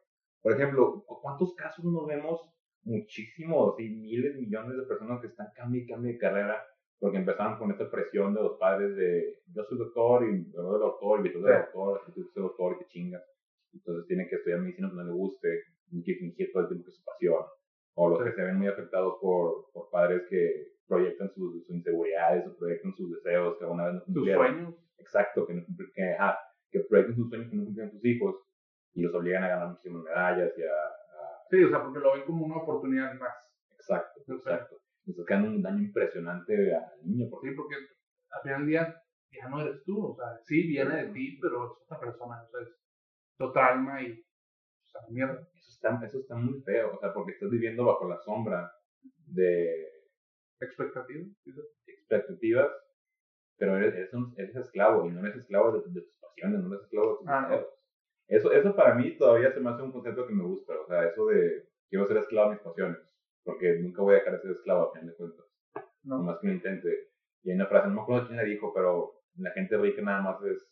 Por 0.43 0.53
ejemplo, 0.53 1.05
¿cuántos 1.07 1.55
casos 1.55 1.85
nos 1.85 2.07
vemos 2.07 2.41
muchísimos 2.83 3.79
y 3.79 3.89
miles, 3.89 4.37
millones 4.37 4.77
de 4.77 4.83
personas 4.83 5.21
que 5.21 5.29
están 5.29 5.49
cambiando 5.55 5.79
y 5.79 5.87
cambiando 5.87 6.09
de 6.09 6.19
carrera 6.19 6.67
porque 7.03 7.19
empezaron 7.19 7.59
con 7.59 7.71
esta 7.73 7.91
presión 7.91 8.33
de 8.33 8.43
los 8.43 8.59
padres 8.59 8.95
de 8.95 9.41
yo 9.53 9.65
soy 9.65 9.77
doctor 9.77 10.25
y 10.29 10.53
yo 10.53 10.63
soy 10.63 10.81
doctor 10.81 11.27
y 11.27 11.33
yo 11.33 11.41
soy 11.41 11.53
doctor, 11.53 12.01
y 12.07 12.13
soy 12.13 12.43
doctor 12.43 12.77
y 12.77 12.79
que 12.79 12.91
chinga. 12.91 13.21
Entonces 13.73 14.07
tienen 14.07 14.29
que 14.29 14.37
estudiar 14.37 14.61
medicina 14.61 14.89
que 14.89 14.95
no 14.95 15.05
le 15.05 15.13
guste, 15.13 15.49
y 15.91 16.03
que 16.05 16.15
fingir 16.15 16.53
todo 16.53 16.63
el 16.63 16.69
tiempo 16.69 16.85
que 16.85 16.91
es 16.91 16.97
su 16.97 17.05
pasión. 17.05 17.43
O 17.95 18.09
los 18.09 18.23
que 18.23 18.33
se 18.33 18.43
ven 18.43 18.57
muy 18.57 18.69
afectados 18.69 19.17
por, 19.21 19.71
por 19.73 19.91
padres 19.91 20.23
que 20.31 20.75
proyectan 20.87 21.29
sus, 21.35 21.69
inseguridades 21.71 22.47
o 22.47 22.57
proyectan 22.57 22.95
sus 22.95 23.11
deseos 23.11 23.59
que 23.59 23.65
alguna 23.65 23.87
vez 23.87 23.95
no 23.95 24.05
cumplieron. 24.05 24.47
Sus 24.47 24.55
sueños. 24.55 24.75
Exacto, 24.99 25.47
que, 25.47 25.55
que, 25.95 26.17
que 26.71 26.81
proyectan 26.89 27.17
sus 27.17 27.29
sueños 27.29 27.51
que 27.51 27.57
no 27.57 27.65
cumplieron 27.65 27.93
sus 27.93 28.05
hijos 28.05 28.37
y 28.95 29.03
los 29.03 29.15
obligan 29.15 29.45
a 29.45 29.49
ganar 29.49 29.69
muchísimas 29.69 30.03
medallas 30.05 30.53
y 30.57 30.63
a 30.63 31.03
Sí, 31.53 31.63
o 31.63 31.69
sea, 31.69 31.83
porque 31.83 31.99
lo 31.99 32.15
ven 32.15 32.25
como 32.25 32.47
una 32.47 32.63
oportunidad 32.63 33.13
más. 33.21 33.53
Exacto, 33.75 34.23
exacto. 34.27 34.81
Le 35.05 35.15
quedando 35.27 35.49
un 35.49 35.61
daño 35.61 35.83
impresionante 35.83 36.75
al 36.75 37.05
niño. 37.05 37.29
Por 37.29 37.43
sí, 37.43 37.51
porque 37.55 37.75
al 37.75 38.41
final 38.43 38.61
del 38.61 38.69
día 38.69 39.03
ya 39.31 39.49
no 39.51 39.61
eres 39.61 39.85
tú, 39.85 40.03
o 40.03 40.17
sea, 40.17 40.39
sí 40.45 40.67
viene 40.67 41.05
de 41.05 41.13
ti, 41.13 41.39
pero 41.43 41.67
es 41.67 41.73
otra 41.85 42.01
persona, 42.01 42.43
o 42.43 42.49
sea, 42.49 42.61
es 42.63 42.81
otra 43.39 43.67
alma 43.75 44.03
y, 44.03 44.13
o 44.13 44.87
sea, 44.87 45.03
mierda. 45.11 45.47
Eso 45.55 45.71
está, 45.73 46.01
eso 46.07 46.21
está 46.21 46.37
muy 46.37 46.59
feo, 46.63 46.95
o 46.95 46.99
sea, 47.01 47.13
porque 47.13 47.33
estás 47.33 47.51
viviendo 47.51 47.85
bajo 47.85 48.09
la 48.09 48.19
sombra 48.21 48.73
de 49.27 49.91
expectativas, 50.59 51.29
expectativas, 51.87 52.71
pero 53.59 53.77
eres, 53.77 54.11
eres, 54.39 54.57
esclavo 54.57 55.07
y 55.07 55.11
no 55.11 55.21
eres 55.21 55.37
esclavo 55.37 55.73
de, 55.73 55.83
tus 55.83 56.17
pasiones, 56.19 56.61
no 56.61 56.73
eres 56.73 56.85
esclavo 56.85 57.13
de 57.13 57.19
tus 57.19 57.29
ah, 57.29 57.49
deseos. 57.51 57.82
Eso, 58.33 58.51
eso 58.51 58.75
para 58.75 58.95
mí 58.95 59.15
todavía 59.19 59.53
se 59.53 59.61
me 59.61 59.69
hace 59.69 59.83
un 59.83 59.93
concepto 59.93 60.27
que 60.27 60.33
me 60.33 60.43
gusta, 60.43 60.73
o 60.73 60.87
sea, 60.87 61.05
eso 61.05 61.27
de 61.27 61.69
quiero 61.91 62.07
ser 62.07 62.17
esclavo 62.17 62.49
de 62.49 62.55
mis 62.55 62.65
pasiones, 62.65 62.99
porque 63.45 63.79
nunca 63.79 64.01
voy 64.01 64.15
a 64.15 64.19
dejar 64.19 64.33
de 64.33 64.41
ser 64.41 64.51
esclavo 64.53 64.89
a 64.89 64.93
fin 64.99 65.07
de 65.07 65.15
cuentas, 65.15 65.45
no. 66.05 66.23
más 66.23 66.39
que 66.41 66.47
lo 66.47 66.55
intente. 66.55 67.11
Y 67.43 67.51
hay 67.51 67.57
una 67.57 67.67
frase, 67.67 67.89
no 67.89 67.95
me 67.95 68.01
acuerdo 68.01 68.29
quién 68.29 68.39
la 68.39 68.45
dijo, 68.45 68.73
pero 68.73 69.21
la 69.37 69.51
gente 69.51 69.77
rica 69.77 70.01
nada 70.01 70.23
más 70.23 70.43
es, 70.45 70.67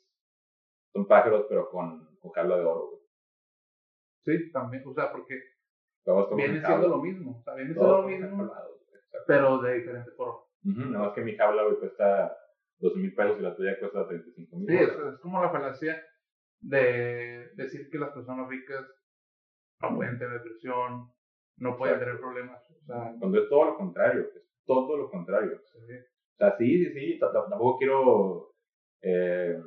son 0.95 1.07
pájaros, 1.07 1.45
pero 1.51 1.69
con, 1.69 2.17
con 2.19 2.49
de 2.49 2.55
oro. 2.55 3.03
Sí, 4.25 4.51
también, 4.53 4.83
o 4.87 4.95
sea, 4.95 5.13
porque 5.13 5.39
viene 6.37 6.65
siendo 6.65 6.89
lo 6.89 7.03
mismo, 7.03 7.41
o 7.41 7.43
sea, 7.43 7.55
viene 7.57 7.75
siendo 7.75 8.01
lo 8.01 8.09
mismo, 8.09 8.51
pero 9.27 9.59
de 9.61 9.75
diferente 9.75 10.11
forma. 10.13 10.41
nada 10.63 11.05
más 11.05 11.13
que 11.13 11.21
mi 11.21 11.37
jaula, 11.37 11.65
güey, 11.65 11.77
cuesta 11.77 12.35
12 12.79 12.99
mil 13.01 13.15
pesos 13.15 13.39
y 13.39 13.43
la 13.43 13.55
tuya 13.55 13.79
cuesta 13.79 14.09
35 14.09 14.57
mil. 14.57 14.67
Sí, 14.67 14.77
es, 14.77 14.89
es 14.89 15.21
como 15.21 15.43
la 15.43 15.51
falacia 15.51 16.03
de 16.61 17.51
decir 17.55 17.89
que 17.91 17.99
las 17.99 18.11
personas 18.11 18.49
ricas 18.49 18.87
no 19.81 19.97
pueden 19.97 20.19
tener 20.19 20.35
depresión, 20.35 21.11
no 21.57 21.77
pueden 21.77 21.99
tener 21.99 22.19
problemas. 22.19 22.63
O 22.71 22.85
sea, 22.85 23.15
Cuando 23.19 23.43
es 23.43 23.49
todo 23.49 23.65
lo 23.65 23.77
contrario, 23.77 24.29
es 24.35 24.47
todo 24.67 24.97
lo 24.97 25.11
contrario. 25.11 25.61
O 25.63 25.87
sea, 26.37 26.57
sí, 26.57 26.85
sí, 26.85 26.93
sí, 26.93 27.19
tampoco 27.19 27.79
quiero 27.79 28.55
eh, 29.03 29.59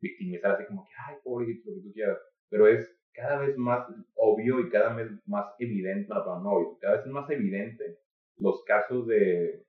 victimizar 0.00 0.52
así 0.52 0.66
como 0.66 0.86
que, 0.86 0.94
ay, 1.06 1.16
pobrecito, 1.22 1.70
lo 1.70 1.76
que 1.76 1.82
tú 1.82 1.92
quieras. 1.92 2.18
Pero 2.50 2.66
es 2.66 2.98
cada 3.12 3.38
vez 3.40 3.56
más 3.56 3.86
obvio 4.14 4.60
y 4.60 4.70
cada 4.70 4.94
vez 4.94 5.10
más 5.26 5.46
evidente, 5.58 6.08
no, 6.08 6.40
no 6.40 6.50
obvio, 6.50 6.78
cada 6.80 6.96
vez 6.96 7.06
es 7.06 7.12
más 7.12 7.28
evidente 7.30 7.98
los 8.36 8.62
casos 8.64 9.06
de, 9.06 9.64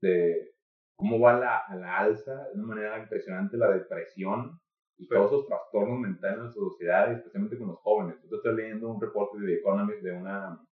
de 0.00 0.52
cómo 0.96 1.18
va 1.18 1.38
la, 1.38 1.58
a 1.58 1.76
la 1.76 1.98
alza 1.98 2.48
de 2.48 2.54
una 2.54 2.66
manera 2.66 2.98
impresionante 2.98 3.56
la 3.56 3.72
depresión 3.72 4.60
y 4.98 5.06
todos 5.08 5.26
esos 5.26 5.46
trastornos 5.46 5.98
mentales 6.00 6.38
en 6.38 6.44
la 6.44 6.52
sociedad, 6.52 7.12
especialmente 7.12 7.58
con 7.58 7.68
los 7.68 7.78
jóvenes. 7.80 8.16
Yo 8.30 8.36
estoy 8.36 8.56
leyendo 8.56 8.90
un 8.90 9.00
reporte 9.00 9.38
de 9.38 9.46
The 9.46 9.54
Economist 9.60 10.02
de 10.02 10.12
una, 10.12 10.66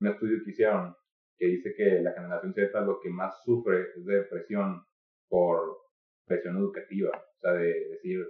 un 0.00 0.06
estudio 0.06 0.38
que 0.44 0.50
hicieron 0.50 0.96
que 1.36 1.46
dice 1.46 1.74
que 1.74 2.00
la 2.00 2.12
generación 2.12 2.54
Z 2.54 2.80
lo 2.82 3.00
que 3.00 3.10
más 3.10 3.42
sufre 3.42 3.82
es 3.96 4.04
de 4.06 4.14
depresión 4.14 4.84
por 5.28 5.78
presión 6.26 6.56
educativa. 6.56 7.10
O 7.10 7.40
sea, 7.40 7.52
de 7.54 7.88
decir, 7.88 8.24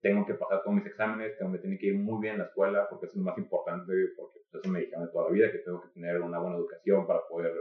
tengo 0.00 0.26
que 0.26 0.34
pasar 0.34 0.62
todos 0.62 0.74
mis 0.74 0.86
exámenes, 0.86 1.38
tengo 1.38 1.52
que 1.52 1.58
tener 1.58 1.78
que 1.78 1.86
ir 1.86 1.98
muy 1.98 2.20
bien 2.20 2.34
a 2.34 2.38
la 2.38 2.44
escuela 2.44 2.88
porque 2.90 3.06
es 3.06 3.14
lo 3.14 3.22
más 3.22 3.38
importante, 3.38 3.92
porque 4.16 4.40
pues, 4.50 4.64
eso 4.64 4.72
me 4.72 4.80
dijeron 4.80 5.06
de 5.06 5.12
toda 5.12 5.26
la 5.26 5.32
vida, 5.32 5.52
que 5.52 5.58
tengo 5.58 5.80
que 5.80 5.90
tener 5.90 6.20
una 6.20 6.40
buena 6.40 6.56
educación 6.56 7.06
para 7.06 7.20
poder 7.28 7.52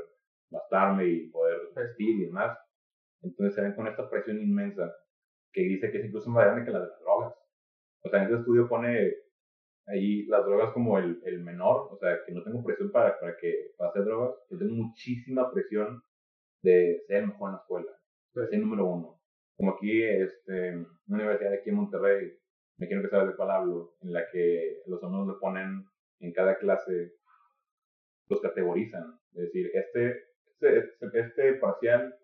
bastarme 0.49 1.05
y 1.05 1.29
poder 1.29 1.59
vestir 1.75 2.21
y 2.21 2.25
demás. 2.25 2.57
Entonces 3.21 3.53
se 3.53 3.61
ven 3.61 3.75
con 3.75 3.87
esta 3.87 4.09
presión 4.09 4.41
inmensa 4.41 4.91
que 5.51 5.61
dice 5.61 5.91
que 5.91 5.99
es 5.99 6.05
incluso 6.05 6.29
más 6.29 6.45
grande 6.45 6.65
que 6.65 6.71
la 6.71 6.79
de 6.79 6.87
las 6.87 6.99
drogas. 6.99 7.33
O 8.03 8.09
sea, 8.09 8.19
en 8.19 8.25
este 8.25 8.39
estudio 8.39 8.67
pone 8.67 9.13
ahí 9.87 10.25
las 10.27 10.45
drogas 10.45 10.71
como 10.73 10.97
el, 10.97 11.21
el 11.25 11.41
menor, 11.41 11.89
o 11.91 11.97
sea, 11.97 12.19
que 12.25 12.31
no 12.31 12.43
tengo 12.43 12.63
presión 12.63 12.91
para, 12.91 13.19
para 13.19 13.35
que 13.37 13.73
pase 13.77 13.99
drogas, 13.99 14.35
yo 14.49 14.57
tengo 14.57 14.73
muchísima 14.73 15.51
presión 15.51 16.01
de 16.63 17.03
ser 17.07 17.27
mejor 17.27 17.49
en 17.49 17.53
la 17.53 17.61
escuela, 17.61 17.91
de 18.33 18.47
ser 18.47 18.59
número 18.59 18.85
uno. 18.85 19.19
Como 19.57 19.71
aquí, 19.71 20.03
este, 20.03 20.75
una 20.75 21.17
universidad 21.17 21.53
aquí 21.53 21.69
en 21.69 21.75
Monterrey, 21.75 22.33
me 22.77 22.87
quiero 22.87 23.07
sabes 23.09 23.29
de 23.29 23.35
cuál 23.35 23.51
hablo, 23.51 23.95
en 24.01 24.13
la 24.13 24.23
que 24.31 24.81
los 24.87 25.03
alumnos 25.03 25.35
le 25.35 25.39
ponen 25.39 25.85
en 26.19 26.33
cada 26.33 26.57
clase, 26.57 27.13
los 28.27 28.41
categorizan. 28.41 29.19
Es 29.33 29.43
decir, 29.43 29.69
este, 29.73 30.31
este, 30.47 30.95
este, 30.99 31.19
este 31.19 31.53
parcial, 31.55 32.15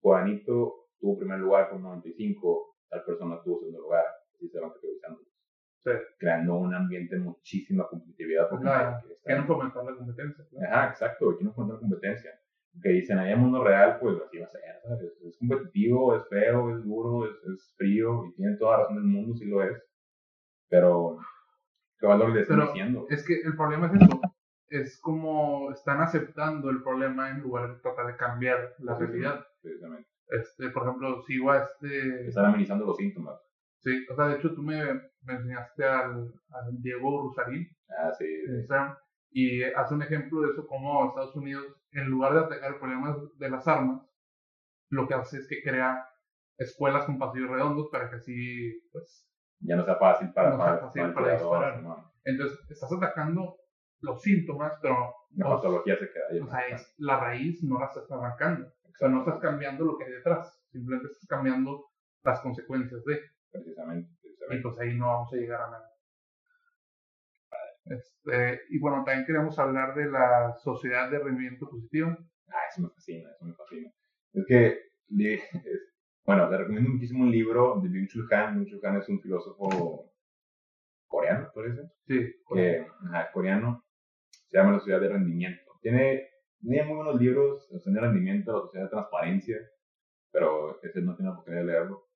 Juanito 0.00 0.88
tuvo 1.00 1.18
primer 1.18 1.38
lugar 1.38 1.70
con 1.70 1.82
95, 1.82 2.71
tal 2.92 3.04
persona 3.04 3.40
tuvo 3.42 3.58
segundo 3.60 3.80
lugar, 3.80 4.04
y 4.38 4.48
se 4.48 4.60
van 4.60 4.70
categorizando. 4.70 5.22
Sí. 5.78 5.90
Creando 6.18 6.56
un 6.56 6.74
ambiente 6.74 7.16
de 7.16 7.22
muchísima 7.22 7.88
competitividad. 7.88 8.48
Porque 8.48 8.64
claro, 8.64 9.00
quieren 9.24 9.46
fomentar 9.46 9.84
la 9.84 9.96
competencia. 9.96 10.44
Ajá, 10.68 10.90
exacto, 10.90 11.34
quieren 11.36 11.54
fomentar 11.54 11.76
la 11.76 11.88
competencia. 11.88 12.30
Que 12.82 12.90
dicen, 12.90 13.18
ahí 13.18 13.32
en 13.32 13.40
mundo 13.40 13.64
real, 13.64 13.98
pues 13.98 14.18
así 14.22 14.38
va 14.38 14.46
a 14.46 14.50
ser, 14.50 14.62
Es 15.26 15.36
competitivo, 15.38 16.16
es 16.16 16.28
feo, 16.28 16.76
es 16.76 16.84
duro, 16.84 17.26
es, 17.26 17.36
es 17.52 17.74
frío, 17.76 18.26
y 18.26 18.34
tiene 18.34 18.56
toda 18.56 18.72
la 18.72 18.82
razón 18.82 18.96
del 18.96 19.04
mundo, 19.04 19.34
sí 19.34 19.46
lo 19.46 19.62
es. 19.62 19.82
Pero, 20.68 21.18
¿qué 21.98 22.06
valor 22.06 22.30
le 22.30 22.42
están 22.42 22.60
diciendo? 22.60 23.06
Es 23.10 23.26
que 23.26 23.40
el 23.40 23.56
problema 23.56 23.86
es 23.88 24.02
eso. 24.02 24.20
Es 24.68 25.00
como 25.00 25.70
están 25.72 26.00
aceptando 26.00 26.70
el 26.70 26.82
problema 26.82 27.30
en 27.30 27.40
lugar 27.40 27.74
de 27.74 27.80
tratar 27.80 28.06
de 28.06 28.16
cambiar 28.16 28.74
la 28.78 28.96
realidad. 28.96 29.46
Precisamente. 29.60 30.11
Este, 30.32 30.70
por 30.70 30.84
ejemplo, 30.84 31.22
si 31.22 31.34
igual 31.34 31.62
este... 31.62 32.28
Están 32.28 32.46
amenizando 32.46 32.86
los 32.86 32.96
síntomas. 32.96 33.38
Sí, 33.80 34.06
o 34.10 34.14
sea, 34.14 34.28
de 34.28 34.36
hecho 34.36 34.54
tú 34.54 34.62
me, 34.62 34.82
me 35.22 35.34
enseñaste 35.34 35.84
al, 35.84 36.32
al, 36.50 36.82
Diego 36.82 37.22
Rusarín. 37.22 37.68
Ah, 37.98 38.12
sí. 38.16 38.24
y 39.32 39.62
hace 39.62 39.94
un 39.94 40.02
ejemplo 40.02 40.40
de 40.40 40.52
eso, 40.52 40.66
como 40.66 41.08
Estados 41.08 41.36
Unidos, 41.36 41.66
en 41.90 42.08
lugar 42.08 42.32
de 42.32 42.40
atacar 42.40 42.72
el 42.72 42.78
problema 42.78 43.16
de 43.36 43.50
las 43.50 43.66
armas, 43.68 44.00
lo 44.88 45.06
que 45.06 45.14
hace 45.14 45.38
es 45.38 45.48
que 45.48 45.62
crea 45.62 46.06
escuelas 46.56 47.04
con 47.04 47.18
pasillos 47.18 47.50
redondos 47.50 47.88
para 47.90 48.08
que 48.08 48.16
así, 48.16 48.88
pues... 48.92 49.28
Ya 49.64 49.76
no 49.76 49.84
sea 49.84 49.96
fácil 49.96 50.32
para, 50.32 50.56
para, 50.56 51.34
disparar. 51.34 51.84
Entonces, 52.24 52.58
estás 52.68 52.90
atacando 52.92 53.56
los 54.00 54.22
síntomas, 54.22 54.72
pero... 54.80 55.14
La 55.36 55.46
patología 55.48 55.96
se 55.96 56.10
queda 56.10 56.24
ahí. 56.30 56.40
O 56.40 56.46
sea, 56.46 56.66
es, 56.68 56.94
la 56.98 57.20
raíz 57.20 57.62
no 57.62 57.78
la 57.78 57.86
estás 57.86 58.10
arrancando. 58.10 58.72
O 58.92 58.96
sea, 58.98 59.08
no 59.08 59.20
estás 59.20 59.40
cambiando 59.40 59.84
lo 59.84 59.96
que 59.96 60.04
hay 60.04 60.12
detrás, 60.12 60.60
simplemente 60.70 61.08
estás 61.08 61.26
cambiando 61.26 61.86
las 62.24 62.40
consecuencias 62.40 63.04
de. 63.04 63.20
Precisamente, 63.50 64.10
Y 64.50 64.62
pues 64.62 64.78
ahí 64.78 64.96
no 64.96 65.08
vamos 65.08 65.32
a 65.32 65.36
llegar 65.36 65.60
a 65.60 65.70
nada. 65.70 65.92
Este, 67.84 68.60
y 68.70 68.78
bueno, 68.78 69.02
también 69.04 69.26
queríamos 69.26 69.58
hablar 69.58 69.94
de 69.94 70.06
la 70.06 70.54
sociedad 70.62 71.10
de 71.10 71.18
rendimiento 71.18 71.68
positivo. 71.68 72.16
Ah, 72.48 72.68
eso 72.70 72.82
me 72.82 72.88
fascina, 72.90 73.30
eso 73.30 73.44
me 73.44 73.54
fascina. 73.54 73.90
Es 74.32 74.46
que, 74.46 74.78
bueno, 76.24 76.50
le 76.50 76.56
recomiendo 76.56 76.90
muchísimo 76.90 77.24
un 77.24 77.30
libro 77.30 77.80
de 77.82 77.88
Byung 77.88 78.08
Chul 78.08 78.32
Han. 78.32 78.54
Byung 78.54 78.70
Chul 78.70 78.86
Han 78.86 78.96
es 78.96 79.08
un 79.08 79.20
filósofo 79.20 80.10
coreano, 81.06 81.50
parece. 81.54 81.82
Sí, 82.06 82.34
coreano. 82.44 82.94
coreano. 83.32 83.84
Se 84.46 84.56
llama 84.56 84.72
La 84.72 84.78
Sociedad 84.78 85.00
de 85.00 85.08
Rendimiento. 85.08 85.72
Tiene 85.80 86.30
tiene 86.62 86.84
muy 86.84 86.96
buenos 86.96 87.20
libros, 87.20 87.66
Sociedad 87.68 88.00
de 88.00 88.06
Rendimiento, 88.08 88.52
La 88.52 88.60
Sociedad 88.62 88.84
de 88.86 88.90
Transparencia, 88.90 89.56
pero 90.30 90.80
ese 90.82 91.02
no 91.02 91.14
tiene 91.14 91.30
la 91.30 91.34
oportunidad 91.34 91.62
de 91.62 91.66
leerlo. 91.66 92.08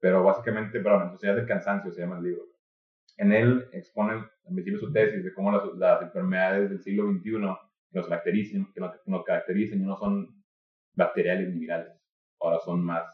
Pero 0.00 0.22
básicamente, 0.22 0.80
perdón, 0.80 1.06
La 1.06 1.10
Sociedad 1.12 1.36
del 1.36 1.46
Cansancio 1.46 1.90
se 1.90 2.00
llama 2.00 2.18
el 2.18 2.24
libro. 2.24 2.44
En 3.16 3.32
él 3.32 3.68
expone, 3.72 4.24
en 4.44 4.54
principio, 4.54 4.78
su 4.78 4.92
tesis 4.92 5.24
de 5.24 5.34
cómo 5.34 5.50
las, 5.50 5.64
las 5.74 6.02
enfermedades 6.02 6.70
del 6.70 6.80
siglo 6.82 7.10
XXI 7.10 7.30
que 7.90 7.98
nos 7.98 8.08
caracterizan, 8.08 8.72
que 8.72 8.80
nos, 8.80 9.24
caracterizan 9.24 9.82
no 9.82 9.96
son 9.96 10.44
bacteriales 10.94 11.48
ni 11.48 11.60
virales. 11.60 11.92
Ahora 12.40 12.58
son 12.60 12.84
más, 12.84 13.04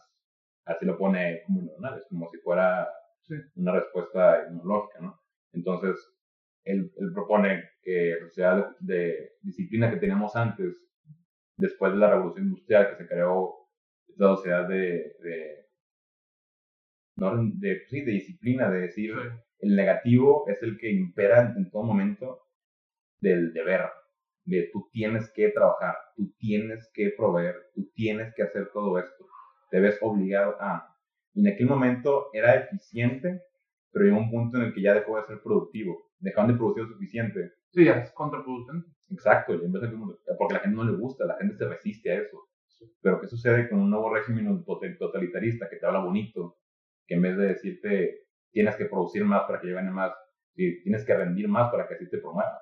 así 0.66 0.84
lo 0.84 0.98
pone 0.98 1.42
como 1.46 1.62
neuronales, 1.62 2.04
como 2.08 2.30
si 2.30 2.38
fuera 2.38 2.88
una 3.54 3.72
respuesta 3.72 4.46
inmunológica, 4.48 5.00
¿no? 5.00 5.20
Entonces, 5.52 5.96
él, 6.64 6.90
propone 7.12 7.62
que 7.82 8.16
la 8.18 8.26
sociedad 8.26 8.76
de, 8.80 9.32
disciplina 9.42 9.90
que 9.90 9.98
teníamos 9.98 10.34
antes, 10.36 10.82
después 11.56 11.92
de 11.92 11.98
la 11.98 12.10
revolución 12.10 12.46
industrial 12.46 12.90
que 12.90 12.96
se 12.96 13.08
creó 13.08 13.54
esta 14.08 14.36
sociedad 14.36 14.68
de, 14.68 15.16
de, 15.20 15.66
de, 17.16 17.82
sí, 17.88 18.00
de 18.02 18.12
disciplina, 18.12 18.70
de 18.70 18.80
decir, 18.80 19.14
el 19.58 19.76
negativo 19.76 20.44
es 20.48 20.62
el 20.62 20.78
que 20.78 20.90
impera 20.90 21.54
en, 21.56 21.70
todo 21.70 21.82
momento 21.82 22.40
del 23.20 23.52
deber, 23.52 23.82
de 24.44 24.70
tú 24.72 24.88
tienes 24.92 25.30
que 25.32 25.50
trabajar, 25.50 25.96
tú 26.16 26.34
tienes 26.38 26.90
que 26.92 27.14
proveer, 27.16 27.56
tú 27.74 27.90
tienes 27.94 28.34
que 28.34 28.42
hacer 28.42 28.70
todo 28.72 28.98
esto, 28.98 29.26
te 29.70 29.80
ves 29.80 29.98
obligado 30.00 30.56
a. 30.60 30.96
Y 31.34 31.40
en 31.40 31.52
aquel 31.52 31.66
momento 31.66 32.28
era 32.32 32.54
eficiente, 32.54 33.42
pero 33.90 34.04
llegó 34.04 34.18
un 34.18 34.30
punto 34.30 34.58
en 34.58 34.64
el 34.64 34.74
que 34.74 34.82
ya 34.82 34.94
dejó 34.94 35.16
de 35.16 35.26
ser 35.26 35.40
productivo 35.42 36.03
dejaron 36.18 36.52
de 36.52 36.56
producir 36.56 36.84
lo 36.84 36.88
suficiente. 36.90 37.52
Sí, 37.70 37.88
es 37.88 38.12
contraproducente. 38.12 38.88
Exacto, 39.10 39.52
porque 40.38 40.54
a 40.54 40.58
la 40.58 40.62
gente 40.62 40.76
no 40.76 40.84
le 40.84 40.96
gusta, 40.96 41.24
la 41.24 41.36
gente 41.36 41.56
se 41.56 41.68
resiste 41.68 42.10
a 42.10 42.20
eso. 42.20 42.48
Pero 43.00 43.20
¿qué 43.20 43.28
sucede 43.28 43.68
con 43.68 43.80
un 43.80 43.90
nuevo 43.90 44.12
régimen 44.12 44.64
totalitarista 44.98 45.68
que 45.68 45.76
te 45.76 45.86
habla 45.86 46.00
bonito? 46.00 46.58
Que 47.06 47.14
en 47.14 47.22
vez 47.22 47.36
de 47.36 47.46
decirte 47.46 48.26
tienes 48.50 48.76
que 48.76 48.86
producir 48.86 49.24
más 49.24 49.42
para 49.44 49.60
que 49.60 49.66
lleguen 49.66 49.92
más, 49.92 50.12
tienes 50.54 51.04
que 51.04 51.14
rendir 51.14 51.48
más 51.48 51.70
para 51.70 51.86
que 51.86 51.94
así 51.94 52.08
te 52.08 52.18
promueva. 52.18 52.60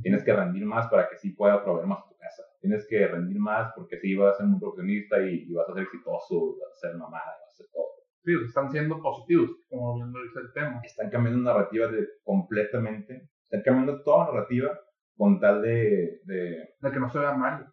Tienes 0.00 0.22
que 0.22 0.32
rendir 0.32 0.64
más 0.64 0.88
para 0.88 1.08
que 1.08 1.16
sí 1.16 1.30
pueda 1.30 1.62
proveer 1.62 1.86
más 1.86 2.06
tu 2.08 2.16
casa. 2.16 2.42
Tienes 2.60 2.86
que 2.86 3.06
rendir 3.06 3.38
más 3.38 3.72
porque 3.74 3.96
así 3.96 4.14
vas 4.14 4.34
a 4.34 4.38
ser 4.38 4.46
un 4.46 4.60
profesionista 4.60 5.20
y, 5.20 5.52
vas 5.52 5.68
a 5.68 5.74
ser 5.74 5.82
exitoso, 5.84 6.56
vas 6.60 6.72
a 6.72 6.88
ser 6.88 6.96
mamada, 6.96 7.36
vas 7.40 7.52
a 7.52 7.56
ser 7.56 7.66
todo 7.72 7.97
están 8.46 8.70
siendo 8.70 9.00
positivos, 9.00 9.50
como 9.68 9.96
viendo 9.96 10.18
el 10.18 10.52
tema. 10.52 10.80
Están 10.84 11.10
cambiando 11.10 11.40
narrativas 11.42 11.92
de, 11.92 12.06
completamente, 12.22 13.28
están 13.44 13.62
cambiando 13.62 14.02
toda 14.02 14.26
narrativa 14.26 14.78
con 15.16 15.40
tal 15.40 15.62
de, 15.62 16.20
de... 16.24 16.74
De 16.80 16.90
que 16.92 17.00
no 17.00 17.10
se 17.10 17.18
vea 17.18 17.32
mal. 17.32 17.66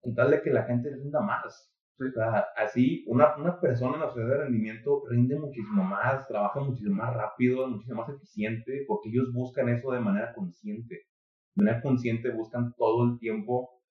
Con 0.00 0.14
tal 0.14 0.30
de 0.30 0.42
que 0.42 0.50
la 0.50 0.64
gente 0.64 0.90
rinda 0.90 1.20
más. 1.20 1.72
O 1.98 2.10
sea, 2.10 2.46
así, 2.56 3.04
una, 3.06 3.36
una 3.36 3.60
persona 3.60 3.94
en 3.94 4.00
la 4.00 4.08
sociedad 4.08 4.30
de 4.30 4.44
rendimiento 4.44 5.02
rinde 5.08 5.38
muchísimo 5.38 5.84
más, 5.84 6.26
trabaja 6.26 6.60
muchísimo 6.60 6.96
más 6.96 7.14
rápido, 7.14 7.68
muchísimo 7.68 8.00
más 8.00 8.08
eficiente, 8.08 8.84
porque 8.88 9.08
ellos 9.08 9.32
buscan 9.32 9.68
eso 9.68 9.92
de 9.92 10.00
manera 10.00 10.32
consciente. 10.32 11.06
De 11.54 11.64
manera 11.64 11.82
consciente 11.82 12.30
buscan 12.30 12.72
todo 12.74 13.04
el 13.04 13.18
tiempo. 13.18 13.82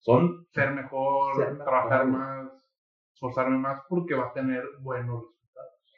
Son... 0.00 0.46
Ser 0.52 0.72
mejor, 0.72 1.56
trabajar 1.58 2.06
más, 2.06 2.50
esforzarme 3.14 3.58
más, 3.58 3.80
porque 3.88 4.14
va 4.14 4.28
a 4.28 4.32
tener 4.32 4.62
buenos 4.80 5.35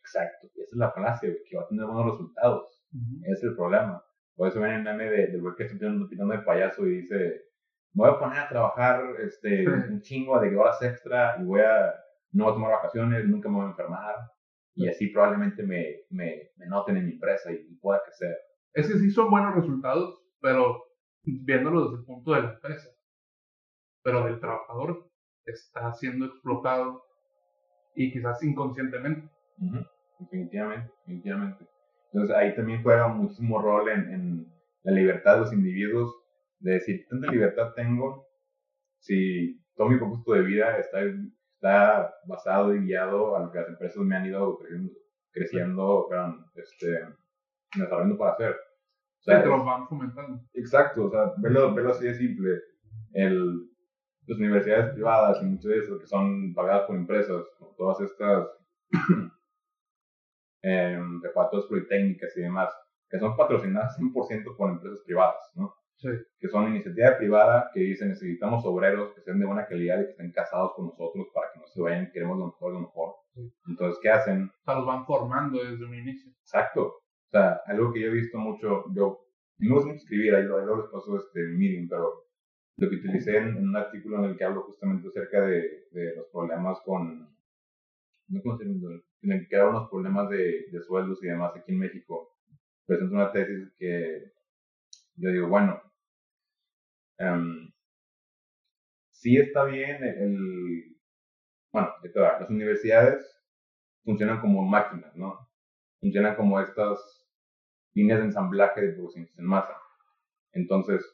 Exacto, 0.08 0.46
esa 0.54 0.62
es 0.62 0.76
la 0.76 0.90
falacia, 0.90 1.30
que 1.48 1.56
va 1.56 1.64
a 1.64 1.68
tener 1.68 1.84
buenos 1.84 2.12
resultados. 2.12 2.80
Ese 3.22 3.32
es 3.32 3.42
el 3.44 3.56
problema. 3.56 4.02
Por 4.34 4.48
eso 4.48 4.60
ven 4.60 4.72
el 4.72 4.82
meme 4.82 5.10
de, 5.10 5.38
güey 5.38 5.54
que 5.56 5.64
está 5.64 5.76
tirando 5.76 6.06
de 6.08 6.38
payaso 6.38 6.86
y 6.86 7.02
dice, 7.02 7.42
me 7.92 8.04
voy 8.04 8.10
a 8.10 8.18
poner 8.18 8.38
a 8.38 8.48
trabajar 8.48 9.02
este, 9.20 9.68
un 9.68 10.00
chingo 10.00 10.40
de 10.40 10.56
horas 10.56 10.80
extra 10.82 11.36
y 11.40 11.44
voy 11.44 11.60
a, 11.60 11.94
no 12.32 12.44
voy 12.44 12.52
a 12.52 12.54
tomar 12.54 12.70
vacaciones, 12.70 13.24
nunca 13.26 13.48
me 13.48 13.56
voy 13.56 13.66
a 13.66 13.70
enfermar. 13.70 14.14
Y 14.74 14.88
así 14.88 15.08
probablemente 15.08 15.62
me, 15.64 16.02
me, 16.10 16.52
me 16.56 16.66
noten 16.66 16.96
en 16.96 17.06
mi 17.06 17.12
empresa 17.14 17.50
y, 17.52 17.74
pueda 17.80 18.00
crecer. 18.04 18.36
Es 18.72 18.86
que 18.86 18.98
sí 18.98 19.10
son 19.10 19.28
buenos 19.28 19.56
resultados, 19.56 20.22
pero 20.40 20.84
viéndolo 21.24 21.84
desde 21.84 21.96
el 21.98 22.04
punto 22.04 22.32
de 22.32 22.42
la 22.42 22.52
empresa. 22.52 22.88
Pero 24.04 24.24
del 24.24 24.38
trabajador, 24.38 25.10
está 25.44 25.92
siendo 25.94 26.26
explotado 26.26 27.02
y 27.96 28.12
quizás 28.12 28.40
inconscientemente. 28.44 29.28
Ujú, 29.58 29.84
Definitivamente, 30.18 30.90
definitivamente. 31.00 31.66
Entonces 32.12 32.36
ahí 32.36 32.54
también 32.54 32.82
juega 32.82 33.08
muchísimo 33.08 33.60
rol 33.60 33.88
en, 33.90 34.12
en 34.12 34.52
la 34.82 34.92
libertad 34.92 35.34
de 35.34 35.40
los 35.40 35.52
individuos, 35.52 36.14
de 36.60 36.72
decir, 36.72 37.06
tanta 37.08 37.30
libertad 37.30 37.72
tengo 37.74 38.26
si 39.00 39.60
todo 39.76 39.88
mi 39.88 39.96
propósito 39.96 40.32
de 40.32 40.42
vida 40.42 40.78
está, 40.78 41.00
está 41.54 42.14
basado 42.26 42.74
y 42.74 42.80
guiado 42.80 43.36
a 43.36 43.40
lo 43.44 43.52
que 43.52 43.58
las 43.58 43.68
empresas 43.68 44.02
me 44.02 44.16
han 44.16 44.26
ido 44.26 44.58
creciendo, 44.58 44.92
creciendo 45.30 46.06
perdón, 46.08 46.46
este, 46.54 47.06
desarrollando 47.76 48.18
para 48.18 48.32
hacer. 48.32 48.50
O 48.52 49.20
Sí, 49.20 49.30
sea, 49.32 49.42
te 49.42 49.48
los 49.48 49.64
van 49.64 49.88
fomentando. 49.88 50.40
Exacto, 50.54 51.06
o 51.06 51.10
sea, 51.10 51.32
verlo, 51.38 51.74
verlo 51.74 51.90
así 51.90 52.06
de 52.06 52.14
simple. 52.14 52.60
El, 53.12 53.68
las 54.26 54.38
universidades 54.38 54.92
privadas 54.94 55.42
y 55.42 55.46
muchas 55.46 55.70
de 55.70 55.78
esas 55.78 55.98
que 55.98 56.06
son 56.06 56.54
pagadas 56.54 56.86
por 56.86 56.96
empresas, 56.96 57.44
todas 57.76 58.00
estas 58.00 58.46
eh, 60.62 60.98
preparatorias 61.22 61.68
politécnicas 61.68 62.36
y 62.36 62.40
demás, 62.42 62.74
que 63.08 63.18
son 63.18 63.36
patrocinadas 63.36 63.98
100% 64.00 64.56
por 64.56 64.70
empresas 64.70 65.00
privadas, 65.04 65.52
¿no? 65.54 65.74
Sí. 65.96 66.10
Que 66.38 66.48
son 66.48 66.68
iniciativa 66.68 67.18
privada 67.18 67.70
que 67.74 67.80
dicen 67.80 68.10
necesitamos 68.10 68.64
obreros 68.64 69.12
que 69.14 69.20
sean 69.22 69.40
de 69.40 69.46
buena 69.46 69.66
calidad 69.66 70.00
y 70.00 70.04
que 70.04 70.10
estén 70.10 70.30
casados 70.30 70.72
con 70.76 70.86
nosotros 70.86 71.26
para 71.34 71.48
que 71.52 71.58
no 71.58 71.66
se 71.66 71.80
vayan, 71.80 72.10
queremos 72.12 72.38
lo 72.38 72.46
mejor, 72.46 72.72
lo 72.72 72.80
mejor. 72.80 73.14
Sí. 73.34 73.52
Entonces, 73.66 73.98
¿qué 74.00 74.10
hacen? 74.10 74.44
O 74.44 74.64
sea, 74.64 74.74
los 74.74 74.86
van 74.86 75.04
formando 75.06 75.58
desde 75.62 75.84
un 75.84 75.94
inicio. 75.94 76.30
Exacto. 76.40 76.82
O 76.86 77.30
sea, 77.30 77.60
algo 77.66 77.92
que 77.92 78.00
yo 78.00 78.06
he 78.06 78.12
visto 78.12 78.38
mucho, 78.38 78.84
yo 78.94 79.26
no 79.58 79.74
gusta 79.74 79.92
escribir, 79.92 80.34
ahí, 80.34 80.44
luego 80.44 80.76
les 80.76 80.86
paso 80.86 81.16
este 81.16 81.40
Medium, 81.56 81.88
pero 81.88 82.28
lo 82.76 82.88
que 82.88 82.96
utilicé 82.96 83.36
en, 83.36 83.48
en 83.56 83.68
un 83.68 83.76
artículo 83.76 84.18
en 84.18 84.30
el 84.30 84.36
que 84.36 84.44
hablo 84.44 84.62
justamente 84.62 85.08
acerca 85.08 85.40
de, 85.40 85.88
de 85.90 86.14
los 86.14 86.26
problemas 86.32 86.78
con, 86.84 87.28
no 88.28 88.40
en 89.22 89.32
el 89.32 89.48
que 89.48 89.56
hablo 89.56 89.70
unos 89.78 89.90
problemas 89.90 90.28
de, 90.30 90.66
de 90.70 90.82
sueldos 90.82 91.22
y 91.22 91.28
demás 91.28 91.52
aquí 91.56 91.72
en 91.72 91.78
México, 91.78 92.36
presento 92.86 93.14
una 93.14 93.32
tesis 93.32 93.72
que 93.78 94.32
yo 95.16 95.30
digo, 95.30 95.48
bueno, 95.48 95.80
em, 97.18 97.72
sí 99.10 99.36
está 99.36 99.64
bien 99.64 100.02
el, 100.04 100.18
el- 100.22 100.96
bueno, 101.72 101.90
te 102.02 102.20
va, 102.20 102.40
las 102.40 102.50
universidades 102.50 103.40
funcionan 104.04 104.40
como 104.40 104.62
máquinas, 104.64 105.14
¿no? 105.16 105.48
funcionan 106.00 106.36
como 106.36 106.60
estas 106.60 106.98
líneas 107.94 108.20
de 108.20 108.26
ensamblaje 108.26 108.82
de 108.82 108.92
producciones 108.94 109.38
en 109.38 109.46
masa. 109.46 109.74
Entonces, 110.52 111.04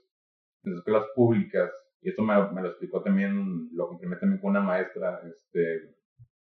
en 0.65 0.73
las 0.73 0.81
escuelas 0.81 1.07
públicas, 1.15 1.71
y 2.03 2.11
esto 2.11 2.23
me, 2.23 2.35
me 2.53 2.63
lo 2.63 2.69
explicó 2.71 3.03
también, 3.03 3.71
lo 3.73 3.89
confirmé 3.89 4.17
también 4.17 4.41
con 4.41 4.51
una 4.53 4.61
maestra, 4.63 5.21
este, 5.27 5.95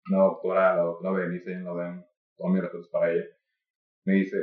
una 0.09 0.19
doctora, 0.25 0.77
la 0.77 0.83
doctora 0.83 1.13
Berenice 1.19 1.57
Noden, 1.57 2.05
todos 2.37 2.51
mis 2.53 2.63
respetos 2.63 2.89
para 2.89 3.13
ella, 3.13 3.25
me 4.05 4.15
dice, 4.15 4.39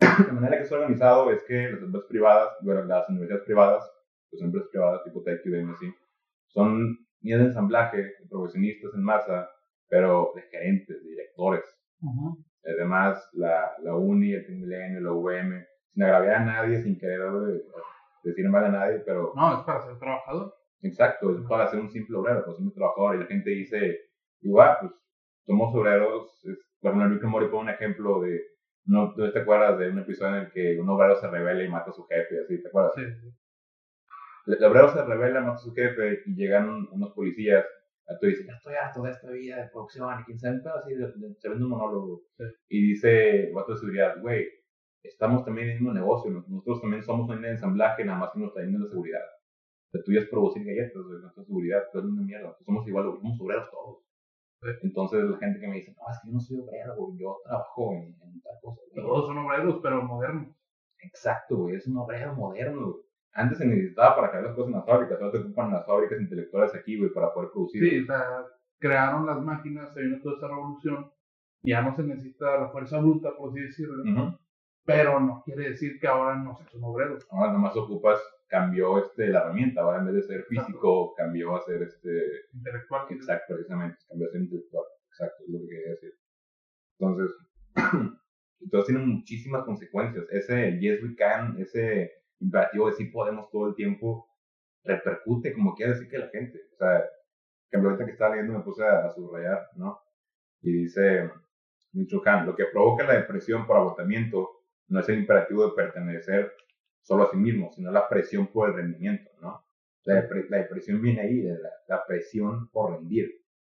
la 0.00 0.32
manera 0.32 0.56
que 0.56 0.64
está 0.64 0.76
organizado 0.76 1.30
es 1.30 1.42
que 1.44 1.70
las 1.70 1.82
empresas 1.82 2.08
privadas, 2.08 2.50
bueno, 2.62 2.84
las 2.84 3.08
universidades 3.08 3.44
privadas, 3.44 3.90
pues 4.30 4.42
empresas 4.42 4.68
privadas 4.70 5.04
tipo 5.04 5.22
Tech 5.22 5.40
y 5.44 5.70
así, 5.70 5.94
son 6.48 6.98
líneas 7.20 7.40
de 7.40 7.46
ensamblaje 7.46 7.96
de 7.98 8.26
profesionistas 8.28 8.92
en 8.94 9.02
masa, 9.02 9.50
pero 9.88 10.32
de 10.34 10.42
gerentes, 10.42 11.02
de 11.02 11.08
directores, 11.10 11.64
Además, 12.66 13.28
la, 13.32 13.72
la 13.82 13.94
Uni, 13.94 14.32
el 14.32 14.46
Milenio, 14.48 15.00
la 15.00 15.12
UVM, 15.12 15.64
sin 15.92 16.02
agraviar 16.02 16.36
a 16.36 16.44
nadie, 16.44 16.82
sin 16.82 16.98
querer 16.98 17.20
decir 18.22 18.48
mal 18.48 18.64
a 18.64 18.68
nadie, 18.70 18.98
pero 19.00 19.32
No, 19.36 19.58
es 19.58 19.64
para 19.64 19.82
ser 19.82 19.98
trabajador. 19.98 20.54
exacto, 20.82 21.34
es 21.34 21.46
para 21.46 21.66
ser 21.68 21.80
un 21.80 21.90
simple 21.90 22.16
obrero, 22.16 22.42
para 22.42 22.56
ser 22.56 22.64
un 22.64 22.72
trabajador. 22.72 23.16
Y 23.16 23.18
la 23.20 23.26
gente 23.26 23.50
dice, 23.50 23.98
igual, 24.44 24.76
pues 24.80 24.92
somos 25.46 25.74
obreros. 25.74 26.40
Por 26.80 26.90
ejemplo, 26.90 27.06
Enrique 27.06 27.26
Mori 27.26 27.48
pone 27.48 27.62
un 27.62 27.68
ejemplo 27.70 28.20
de, 28.20 28.42
no, 28.84 29.14
¿tú 29.14 29.30
te 29.32 29.38
acuerdas 29.38 29.78
de 29.78 29.90
un 29.90 29.98
episodio 29.98 30.36
en 30.36 30.42
el 30.44 30.52
que 30.52 30.78
un 30.78 30.88
obrero 30.88 31.16
se 31.16 31.28
revela 31.28 31.62
y 31.62 31.68
mata 31.68 31.90
a 31.90 31.94
su 31.94 32.04
jefe? 32.04 32.40
Así, 32.40 32.62
¿te 32.62 32.68
acuerdas? 32.68 32.92
Sí. 32.94 33.02
El 34.46 34.64
obrero 34.64 34.92
se 34.92 35.04
revela, 35.04 35.40
mata 35.40 35.54
a 35.54 35.58
su 35.58 35.72
jefe 35.72 36.22
y 36.26 36.34
llegan 36.34 36.86
unos 36.90 37.12
policías. 37.12 37.64
Tú 38.20 38.26
dices, 38.26 38.46
ya 38.46 38.52
estoy 38.52 38.74
harto 38.74 39.02
de 39.02 39.10
esta 39.12 39.30
vida 39.30 39.56
de 39.56 39.70
producción 39.70 40.20
y 40.20 40.24
quién 40.24 40.38
sabe, 40.38 40.60
pero 40.60 41.06
así 41.06 41.18
se 41.40 41.48
vende 41.48 41.64
un 41.64 41.70
monólogo. 41.70 42.22
Sí. 42.36 42.44
Y 42.68 42.88
dice 42.88 43.48
el 43.48 43.54
vato 43.54 43.72
de 43.72 43.78
seguridad, 43.78 44.20
güey, 44.20 44.46
estamos 45.02 45.44
también 45.44 45.68
en 45.68 45.76
el 45.76 45.80
mismo 45.80 45.94
negocio, 45.94 46.30
¿no? 46.30 46.44
nosotros 46.46 46.82
también 46.82 47.02
somos 47.02 47.26
una 47.26 47.36
línea 47.36 47.50
de 47.50 47.56
ensamblaje, 47.56 48.04
nada 48.04 48.18
más 48.18 48.30
que 48.32 48.40
nos 48.40 48.48
está 48.48 48.60
yendo 48.60 48.80
la 48.80 48.90
seguridad. 48.90 49.22
La 49.92 50.02
tuya 50.02 50.20
es 50.20 50.28
producir 50.28 50.64
galletas, 50.66 51.02
güey, 51.02 51.20
nuestra 51.20 51.44
seguridad, 51.44 51.84
pero 51.92 52.04
es 52.04 52.10
una 52.10 52.22
mierda. 52.22 52.56
Somos 52.64 52.86
igual, 52.86 53.04
somos 53.04 53.40
obreros 53.40 53.70
todos. 53.70 54.04
Entonces 54.82 55.24
la 55.24 55.38
gente 55.38 55.60
que 55.60 55.68
me 55.68 55.76
dice, 55.76 55.94
no, 55.96 56.10
es 56.12 56.18
que 56.20 56.28
yo 56.28 56.34
no 56.34 56.40
soy 56.40 56.58
obrero, 56.60 56.96
güey, 56.96 57.18
yo 57.18 57.38
trabajo 57.44 57.92
en, 57.92 58.02
en 58.22 58.40
tal 58.42 58.54
cosa. 58.62 58.80
güey". 58.92 59.06
Todos 59.06 59.26
son 59.26 59.38
obreros, 59.38 59.80
pero 59.82 60.02
modernos. 60.02 60.54
Exacto, 61.00 61.56
güey, 61.56 61.76
es 61.76 61.86
un 61.86 61.98
obrero 61.98 62.34
moderno, 62.34 62.92
güey. 62.92 63.04
Antes 63.32 63.58
se 63.58 63.66
necesitaba 63.66 64.14
para 64.14 64.30
crear 64.30 64.44
las 64.44 64.54
cosas 64.54 64.68
en 64.68 64.76
las 64.76 64.86
fábricas, 64.86 65.18
ahora 65.20 65.32
te 65.32 65.38
ocupan 65.38 65.72
las 65.72 65.84
fábricas 65.86 66.20
intelectuales 66.20 66.74
aquí, 66.74 66.96
güey, 66.98 67.12
para 67.12 67.34
poder 67.34 67.50
producir. 67.50 67.82
Sí, 67.90 68.00
o 68.00 68.06
sea, 68.06 68.46
crearon 68.78 69.26
las 69.26 69.40
máquinas, 69.42 69.92
se 69.92 70.02
vino 70.02 70.20
toda 70.22 70.36
esa 70.36 70.48
revolución. 70.48 71.10
Ya 71.62 71.82
no 71.82 71.94
se 71.96 72.02
necesita 72.02 72.58
la 72.60 72.68
fuerza 72.68 73.00
bruta, 73.00 73.30
por 73.36 73.50
así 73.50 73.60
decirlo. 73.60 74.04
Pero 74.84 75.18
no 75.20 75.42
quiere 75.44 75.70
decir 75.70 75.98
que 75.98 76.06
ahora 76.06 76.36
no 76.36 76.56
se 76.56 76.68
son 76.68 76.84
obreros. 76.84 77.26
Ahora 77.30 77.52
nomás 77.52 77.76
ocupas, 77.76 78.20
cambió 78.48 78.98
este, 78.98 79.28
la 79.28 79.40
herramienta, 79.40 79.80
ahora 79.80 79.98
en 79.98 80.06
vez 80.06 80.14
de 80.16 80.22
ser 80.22 80.44
físico, 80.44 81.14
cambió 81.14 81.56
a 81.56 81.62
ser 81.62 81.82
este, 81.82 82.46
Intelectual. 82.52 83.06
exacto, 83.10 83.54
precisamente, 83.54 83.98
cambió 84.08 84.28
a 84.28 84.30
ser 84.30 84.42
intelectual, 84.42 84.84
exacto, 85.08 85.44
es 85.44 85.50
lo 85.50 85.60
que 85.60 85.68
quería 85.68 85.90
decir. 85.90 86.14
Entonces, 86.98 87.36
entonces 88.60 88.86
tiene 88.86 89.06
muchísimas 89.06 89.64
consecuencias. 89.64 90.26
Ese 90.30 90.78
yes 90.78 91.02
we 91.02 91.16
can, 91.16 91.58
ese 91.58 92.12
imperativo 92.40 92.88
de 92.88 92.96
sí 92.96 93.06
podemos 93.06 93.50
todo 93.50 93.68
el 93.68 93.74
tiempo, 93.74 94.28
repercute 94.84 95.54
como 95.54 95.74
quiere 95.74 95.92
decir 95.92 96.08
que 96.08 96.18
la 96.18 96.28
gente. 96.28 96.60
O 96.74 96.76
sea, 96.76 97.04
que 97.70 97.78
ahorita 97.78 98.04
que 98.04 98.12
estaba 98.12 98.36
leyendo 98.36 98.58
me 98.58 98.64
puse 98.64 98.84
a, 98.84 99.06
a 99.06 99.10
subrayar, 99.10 99.68
¿no? 99.76 99.98
Y 100.60 100.72
dice 100.72 101.30
Kahn, 102.22 102.46
lo 102.46 102.56
que 102.56 102.66
provoca 102.66 103.04
la 103.04 103.14
depresión 103.14 103.66
por 103.66 103.76
agotamiento 103.76 104.53
no 104.88 105.00
es 105.00 105.08
el 105.08 105.18
imperativo 105.20 105.66
de 105.66 105.74
pertenecer 105.74 106.52
solo 107.02 107.24
a 107.24 107.30
sí 107.30 107.36
mismo, 107.36 107.70
sino 107.72 107.90
la 107.90 108.08
presión 108.08 108.46
por 108.48 108.68
el 108.70 108.76
rendimiento, 108.76 109.30
¿no? 109.40 109.64
La, 110.04 110.22
depre- 110.28 110.46
la 110.48 110.58
depresión 110.58 111.00
viene 111.00 111.20
ahí, 111.22 111.40
de 111.40 111.58
la, 111.58 111.70
la 111.88 112.06
presión 112.06 112.68
por 112.70 112.92
rendir. 112.92 113.30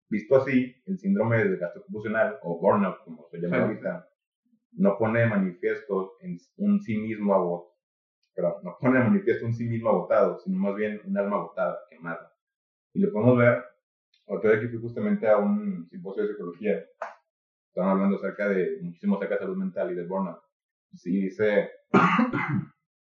Visto 0.10 0.38
así, 0.38 0.76
el 0.86 0.98
síndrome 1.00 1.38
de 1.38 1.50
desgaste 1.52 1.80
ocupacional, 1.80 2.38
o 2.44 2.60
burnout, 2.60 3.04
como 3.04 3.28
se 3.30 3.38
llama 3.40 3.58
ahorita, 3.64 4.08
no 4.74 4.98
pone 4.98 5.22
de 5.22 5.28
manifiesto 5.28 6.14
en 6.22 6.38
un 6.58 6.82
sí 6.82 6.98
mismo 6.98 7.34
agotado, 7.34 7.74
no 8.64 8.78
pone 8.80 9.00
de 9.00 9.06
manifiesto 9.06 9.46
un 9.46 9.54
sí 9.54 9.66
mismo 9.66 9.90
agotado, 9.90 10.40
sino 10.40 10.58
más 10.60 10.76
bien 10.76 11.02
un 11.06 11.18
alma 11.18 11.38
agotada, 11.38 11.80
quemada. 11.90 12.34
Y 12.94 13.00
lo 13.02 13.12
podemos 13.12 13.38
ver, 13.38 13.64
otra 14.26 14.52
vez 14.52 14.62
que 14.62 14.70
fui 14.70 14.80
justamente 14.82 15.28
a 15.28 15.38
un 15.38 15.88
simposio 15.90 16.24
de 16.24 16.30
psicología, 16.30 16.86
estaban 17.70 17.92
hablando 17.92 18.18
acerca 18.18 18.50
de, 18.50 18.80
muchísimo 18.82 19.18
acerca 19.18 19.36
de 19.36 19.42
salud 19.42 19.58
mental 19.58 19.92
y 19.92 19.96
del 19.96 20.08
burnout. 20.08 20.42
Sí, 20.96 21.22
dice, 21.22 21.70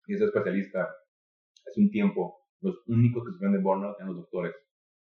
dice 0.07 0.25
especialista, 0.27 0.89
hace 1.67 1.81
un 1.81 1.91
tiempo, 1.91 2.39
los 2.61 2.83
únicos 2.89 3.25
que 3.25 3.33
sufren 3.33 3.53
de 3.53 3.59
burnout 3.61 3.97
eran 3.99 4.09
los 4.09 4.17
doctores, 4.23 4.55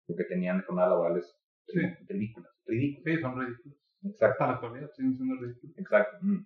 porque 0.07 0.23
tenían 0.25 0.61
jornadas 0.63 0.91
laborales 0.91 1.39
Sí. 1.65 1.79
ridículas, 2.09 2.51
ridículas. 2.65 3.03
Sí, 3.15 3.21
son 3.21 3.39
ridículos. 3.39 3.77
Exacto. 4.03 4.25
Hasta 4.33 4.47
la 4.47 4.53
actualidad 4.53 4.89
siguen 4.91 5.15
siendo 5.15 5.35
ridículos. 5.41 5.77
Exacto. 5.77 6.17
mm. 6.21 6.45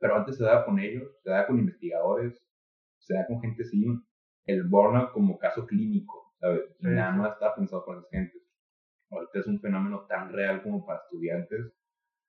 Pero 0.00 0.16
antes 0.16 0.36
se 0.36 0.44
daba 0.44 0.64
con 0.64 0.78
ellos, 0.78 1.08
se 1.22 1.30
daba 1.30 1.46
con 1.46 1.58
investigadores, 1.58 2.42
se 2.98 3.14
daba 3.14 3.26
con 3.26 3.40
gente 3.40 3.62
así, 3.62 3.84
el 4.46 4.64
burnout 4.68 5.12
como 5.12 5.38
caso 5.38 5.66
clínico, 5.66 6.34
¿sabes? 6.40 6.62
Y 6.78 6.84
Sí, 6.84 6.88
nada 6.90 7.12
más 7.12 7.32
estaba 7.32 7.54
pensado 7.54 7.84
para 7.86 8.00
esas 8.00 8.10
gentes. 8.10 8.42
Ahorita 9.10 9.38
es 9.40 9.46
un 9.46 9.60
fenómeno 9.60 10.06
tan 10.08 10.32
real 10.32 10.62
como 10.62 10.84
para 10.86 11.00
estudiantes, 11.00 11.72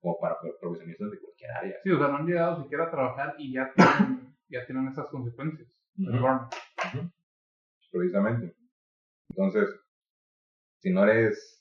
como 0.01 0.19
para 0.19 0.39
pro- 0.39 0.57
profesionistas 0.59 1.11
de 1.11 1.19
cualquier 1.19 1.51
área. 1.51 1.75
Sí, 1.83 1.91
o 1.91 1.97
sea, 1.97 2.07
no 2.07 2.17
han 2.17 2.25
llegado 2.27 2.61
siquiera 2.63 2.85
a 2.85 2.91
trabajar 2.91 3.35
y 3.37 3.53
ya 3.53 3.71
tienen, 3.73 4.35
ya 4.49 4.65
tienen 4.65 4.87
esas 4.87 5.07
consecuencias. 5.07 5.69
Precisamente. 7.91 8.55
Entonces, 9.29 9.69
si 10.79 10.91
no 10.93 11.03
eres... 11.03 11.57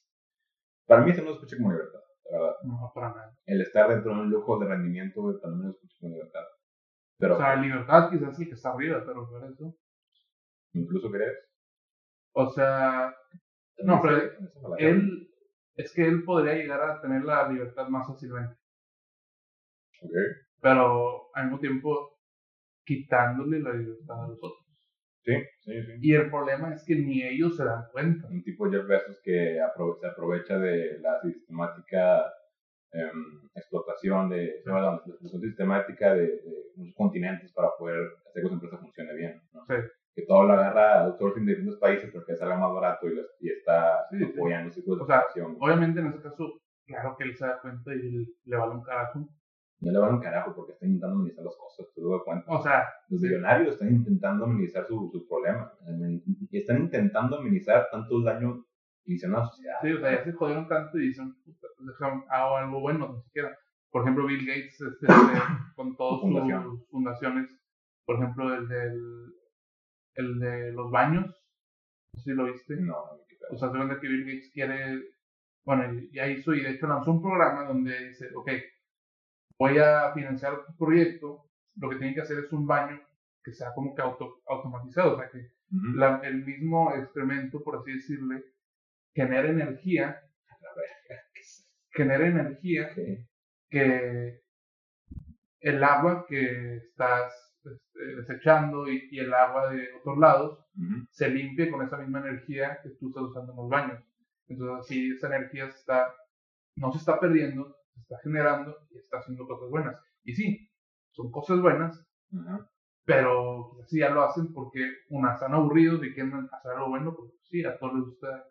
Para 0.86 1.02
mí 1.02 1.10
eso 1.10 1.22
no 1.22 1.28
se 1.28 1.34
escucha 1.34 1.56
como 1.56 1.72
libertad, 1.72 2.00
la 2.30 2.38
verdad. 2.40 2.56
No, 2.64 2.92
para 2.94 3.08
nada. 3.10 3.38
El 3.46 3.60
estar 3.60 3.88
dentro 3.90 4.12
de 4.14 4.20
un 4.22 4.30
lujo 4.30 4.58
de 4.58 4.66
rendimiento 4.66 5.38
para 5.40 5.54
mí 5.54 5.62
no 5.64 5.70
se 5.72 5.76
escucha 5.76 5.96
como 6.00 6.14
libertad. 6.14 6.42
Pero 7.18 7.34
O 7.34 7.38
sea, 7.38 7.56
libertad 7.56 8.10
quizás 8.10 8.38
el 8.40 8.48
que 8.48 8.54
está 8.54 8.70
arriba, 8.70 9.02
pero 9.06 9.26
de 9.26 9.52
eso. 9.52 9.76
incluso 10.72 11.10
crees... 11.10 11.36
O 12.32 12.48
sea, 12.50 13.14
No, 13.78 14.00
pero 14.00 14.16
él, 14.78 15.29
es 15.76 15.92
que 15.92 16.06
él 16.06 16.24
podría 16.24 16.54
llegar 16.54 16.80
a 16.82 17.00
tener 17.00 17.24
la 17.24 17.48
libertad 17.48 17.88
más 17.88 18.06
fácilmente, 18.08 18.56
Ok. 20.02 20.12
pero 20.60 21.30
al 21.34 21.44
mismo 21.44 21.58
tiempo 21.60 22.18
quitándole 22.84 23.60
la 23.60 23.72
libertad 23.74 24.24
a 24.24 24.28
los 24.28 24.38
otros. 24.42 24.66
Sí, 25.24 25.32
Sí, 25.60 25.72
sí, 25.72 25.82
sí. 25.86 25.92
Y 26.00 26.14
el 26.14 26.30
problema 26.30 26.74
es 26.74 26.82
que 26.84 26.96
ni 26.96 27.22
ellos 27.22 27.56
se 27.56 27.64
dan 27.64 27.84
cuenta. 27.92 28.26
Un 28.28 28.42
tipo 28.42 28.70
Jeff 28.70 28.86
Bezos 28.86 29.20
que 29.22 29.60
aprove- 29.60 30.00
se 30.00 30.06
aprovecha 30.06 30.58
de 30.58 30.98
la 31.00 31.20
sistemática 31.20 32.24
em, 32.92 33.48
explotación 33.54 34.30
de, 34.30 34.60
se 34.62 34.68
llama 34.70 34.80
la 34.80 34.94
explotación 34.96 35.42
sistemática 35.42 36.14
de, 36.14 36.26
de 36.26 36.72
muchos 36.76 36.94
continentes 36.96 37.52
para 37.52 37.68
poder 37.78 38.00
hacer 38.28 38.42
que 38.42 38.48
su 38.48 38.54
empresa 38.54 38.78
funcione 38.78 39.14
bien. 39.14 39.42
¿no? 39.52 39.64
Sí. 39.66 39.74
Que 40.14 40.22
todo 40.26 40.44
lo 40.44 40.52
agarra 40.54 41.04
outsourcing 41.04 41.44
de 41.46 41.52
distintos 41.54 41.78
países 41.80 42.10
porque 42.12 42.34
salga 42.36 42.58
más 42.58 42.72
barato 42.74 43.08
y, 43.08 43.14
los- 43.14 43.30
y 43.40 43.48
está 43.50 44.06
Sí, 44.10 44.18
sí. 44.18 44.24
apoyando 44.36 44.68
ese 44.70 44.80
tipo 44.82 44.94
de 44.96 45.02
explotación. 45.02 45.56
Obviamente 45.60 46.00
en 46.00 46.06
ese 46.08 46.20
caso, 46.20 46.60
claro 46.86 47.14
que 47.16 47.24
él 47.24 47.36
se 47.36 47.46
da 47.46 47.60
cuenta 47.60 47.94
y 47.94 48.26
le 48.44 48.56
vale 48.56 48.72
un 48.74 48.82
carajo. 48.82 49.28
No 49.82 49.90
le 49.92 49.98
van 49.98 50.14
un 50.16 50.20
carajo 50.20 50.54
porque 50.54 50.72
está 50.72 50.84
intentando 50.84 51.16
minimizar 51.16 51.42
las 51.44 51.56
cosas, 51.56 51.86
te 51.94 52.02
das 52.02 52.20
cuenta. 52.24 52.44
O 52.52 52.60
sea, 52.62 52.84
Los 53.08 53.20
sí. 53.20 53.26
millonarios 53.28 53.72
están 53.74 53.88
intentando 53.88 54.46
minimizar 54.46 54.84
sus 54.86 55.10
su 55.10 55.26
problemas. 55.26 55.72
Y 56.50 56.58
están 56.58 56.80
intentando 56.82 57.40
minimizar 57.40 57.88
tanto 57.90 58.18
el 58.18 58.24
daño 58.24 58.62
que 59.04 59.14
hicieron 59.14 59.36
a 59.36 59.40
la 59.40 59.46
sociedad. 59.46 59.76
Sí, 59.80 59.92
o 59.92 59.98
sea, 60.00 60.10
ya 60.18 60.24
se 60.24 60.32
jodieron 60.32 60.68
tanto 60.68 60.98
y 60.98 61.06
dicen, 61.06 61.32
puta, 61.44 61.68
pues 61.78 61.96
hago 62.28 62.56
algo 62.58 62.80
bueno, 62.80 63.08
ni 63.14 63.22
siquiera. 63.22 63.56
Por 63.90 64.02
ejemplo, 64.02 64.26
Bill 64.26 64.46
Gates, 64.46 64.80
este, 64.82 65.06
con 65.74 65.96
todas 65.96 66.20
sus 66.20 66.86
fundaciones, 66.90 67.48
por 68.04 68.16
ejemplo, 68.16 68.54
el 68.54 68.68
del, 68.68 69.32
el 70.14 70.38
de 70.40 70.72
los 70.72 70.90
baños, 70.90 71.26
no 71.26 72.20
sé 72.20 72.30
si 72.30 72.36
lo 72.36 72.46
viste. 72.46 72.76
No, 72.76 72.86
no. 72.94 73.20
O 73.52 73.58
sea, 73.58 73.70
se 73.70 73.76
cuenta 73.76 74.00
que 74.00 74.08
Bill 74.08 74.24
Gates 74.26 74.50
quiere, 74.52 75.02
bueno, 75.64 75.84
ya 76.12 76.28
hizo 76.28 76.54
y 76.54 76.62
de 76.62 76.72
hecho 76.72 76.86
lanzó 76.88 77.12
un 77.12 77.22
programa 77.22 77.64
donde 77.66 78.08
dice, 78.10 78.30
ok, 78.34 78.50
voy 79.58 79.78
a 79.78 80.12
financiar 80.14 80.64
tu 80.66 80.76
proyecto, 80.76 81.44
lo 81.76 81.90
que 81.90 81.96
tienen 81.96 82.14
que 82.14 82.22
hacer 82.22 82.38
es 82.44 82.52
un 82.52 82.66
baño 82.66 83.00
que 83.44 83.52
sea 83.52 83.72
como 83.74 83.94
que 83.94 84.02
auto, 84.02 84.40
automatizado, 84.46 85.14
o 85.14 85.18
sea, 85.18 85.30
que 85.30 85.52
la- 85.94 86.20
el 86.24 86.44
mismo 86.44 86.92
excremento, 86.94 87.62
por 87.62 87.76
así 87.76 87.92
decirle, 87.92 88.44
genera 89.14 89.50
energía, 89.50 90.20
genera 91.92 92.26
energía 92.26 92.94
que 93.70 94.42
el 95.60 95.82
agua 95.84 96.26
que 96.28 96.76
estás 96.76 97.49
este, 97.64 98.16
desechando 98.16 98.88
y, 98.88 99.08
y 99.10 99.18
el 99.18 99.32
agua 99.32 99.70
de 99.70 99.88
otros 100.00 100.18
lados 100.18 100.58
Ujú. 100.76 101.06
se 101.10 101.28
limpie 101.28 101.70
con 101.70 101.82
esa 101.82 101.98
misma 101.98 102.20
energía 102.20 102.80
que 102.82 102.90
tú 102.90 103.08
estás 103.08 103.24
usando 103.24 103.52
en 103.52 103.56
los 103.58 103.68
baños. 103.68 104.02
Entonces 104.48 104.78
así 104.80 105.10
esa 105.10 105.28
energía 105.28 105.70
se 105.70 105.78
está, 105.78 106.14
no 106.76 106.92
se 106.92 106.98
está 106.98 107.20
perdiendo, 107.20 107.76
se 107.94 108.00
está 108.00 108.18
generando 108.22 108.76
y 108.90 108.98
está 108.98 109.18
haciendo 109.18 109.46
cosas 109.46 109.70
buenas. 109.70 109.96
Y 110.24 110.34
sí, 110.34 110.70
son 111.12 111.30
cosas 111.30 111.60
buenas, 111.60 112.04
Ujú. 112.32 112.64
pero 113.04 113.70
pues, 113.72 113.86
así 113.86 113.98
ya 114.00 114.10
lo 114.10 114.22
hacen 114.22 114.52
porque, 114.52 114.90
una, 115.08 115.34
están 115.34 115.54
aburridos 115.54 116.04
y 116.04 116.14
quieren 116.14 116.48
hacer 116.52 116.72
algo 116.72 116.88
bueno, 116.88 117.14
porque 117.14 117.36
sí, 117.44 117.64
a 117.64 117.78
todos 117.78 117.94
les 117.94 118.04
gusta 118.04 118.44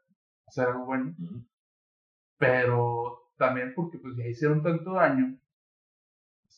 hacer 0.47 0.67
algo 0.67 0.85
bueno, 0.85 1.15
Ujú. 1.19 1.45
pero 2.37 3.31
también 3.37 3.73
porque 3.75 3.97
pues 3.99 4.15
ya 4.17 4.27
hicieron 4.27 4.61
tanto 4.63 4.93
daño 4.93 5.39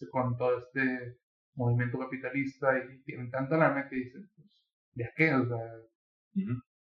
con 0.10 0.38
todo 0.38 0.58
este 0.58 1.21
movimiento 1.56 2.00
capitalista 2.00 2.78
y 2.78 3.02
tienen 3.04 3.30
tanta 3.30 3.58
lana 3.58 3.88
que 3.90 3.96
dicen, 3.96 4.30
pues, 4.36 4.48
¿ya 4.94 5.12
qué? 5.16 5.34
O 5.34 5.46
sea, 5.46 5.58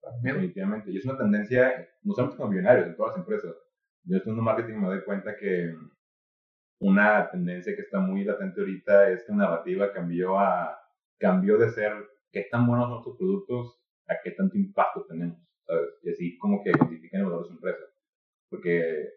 también, 0.02 0.36
Definitivamente. 0.36 0.92
Y 0.92 0.98
es 0.98 1.06
una 1.06 1.18
tendencia, 1.18 1.88
no 2.04 2.14
solamente 2.14 2.38
con 2.38 2.50
millonarios, 2.50 2.88
en 2.88 2.96
todas 2.96 3.18
las 3.18 3.20
empresas. 3.20 3.56
Yo 4.04 4.18
estudiando 4.18 4.44
marketing 4.44 4.76
me 4.76 4.88
doy 4.88 5.04
cuenta 5.04 5.36
que 5.36 5.76
una 6.80 7.30
tendencia 7.30 7.76
que 7.76 7.82
está 7.82 8.00
muy 8.00 8.24
latente 8.24 8.62
ahorita 8.62 9.10
es 9.10 9.24
que 9.26 9.32
la 9.32 9.40
narrativa 9.40 9.92
cambió 9.92 10.40
a 10.40 10.80
cambió 11.20 11.58
de 11.58 11.70
ser 11.70 11.94
qué 12.32 12.48
tan 12.52 12.68
buenos 12.68 12.86
son 12.86 12.92
nuestros 12.92 13.18
productos 13.18 13.82
a 14.08 14.16
qué 14.24 14.32
tanto 14.32 14.58
impacto 14.58 15.06
tenemos, 15.06 15.40
¿sabes? 15.66 15.90
Y 16.04 16.10
así 16.12 16.38
como 16.38 16.64
que 16.64 16.70
identifican 16.70 17.22
el 17.22 17.26
valor 17.26 17.42
de 17.42 17.48
su 17.48 17.54
empresa. 17.54 17.84
Porque 18.50 19.10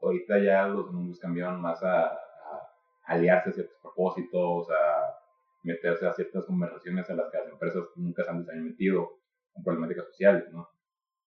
ahorita 0.00 0.38
ya 0.38 0.68
los 0.68 0.88
anuncios 0.90 1.18
cambiaron 1.18 1.60
más 1.60 1.82
a 1.82 2.16
aliarse 3.12 3.50
a 3.50 3.52
ciertos 3.52 3.78
propósitos, 3.80 4.68
a 4.70 5.16
meterse 5.62 6.06
a 6.06 6.12
ciertas 6.12 6.44
conversaciones 6.44 7.08
a 7.08 7.14
las 7.14 7.30
que 7.30 7.38
las 7.38 7.48
empresas 7.48 7.84
nunca 7.96 8.24
se 8.24 8.30
han, 8.30 8.64
metido 8.64 9.20
con 9.52 9.62
problemáticas 9.62 10.06
sociales, 10.06 10.44
¿no? 10.52 10.68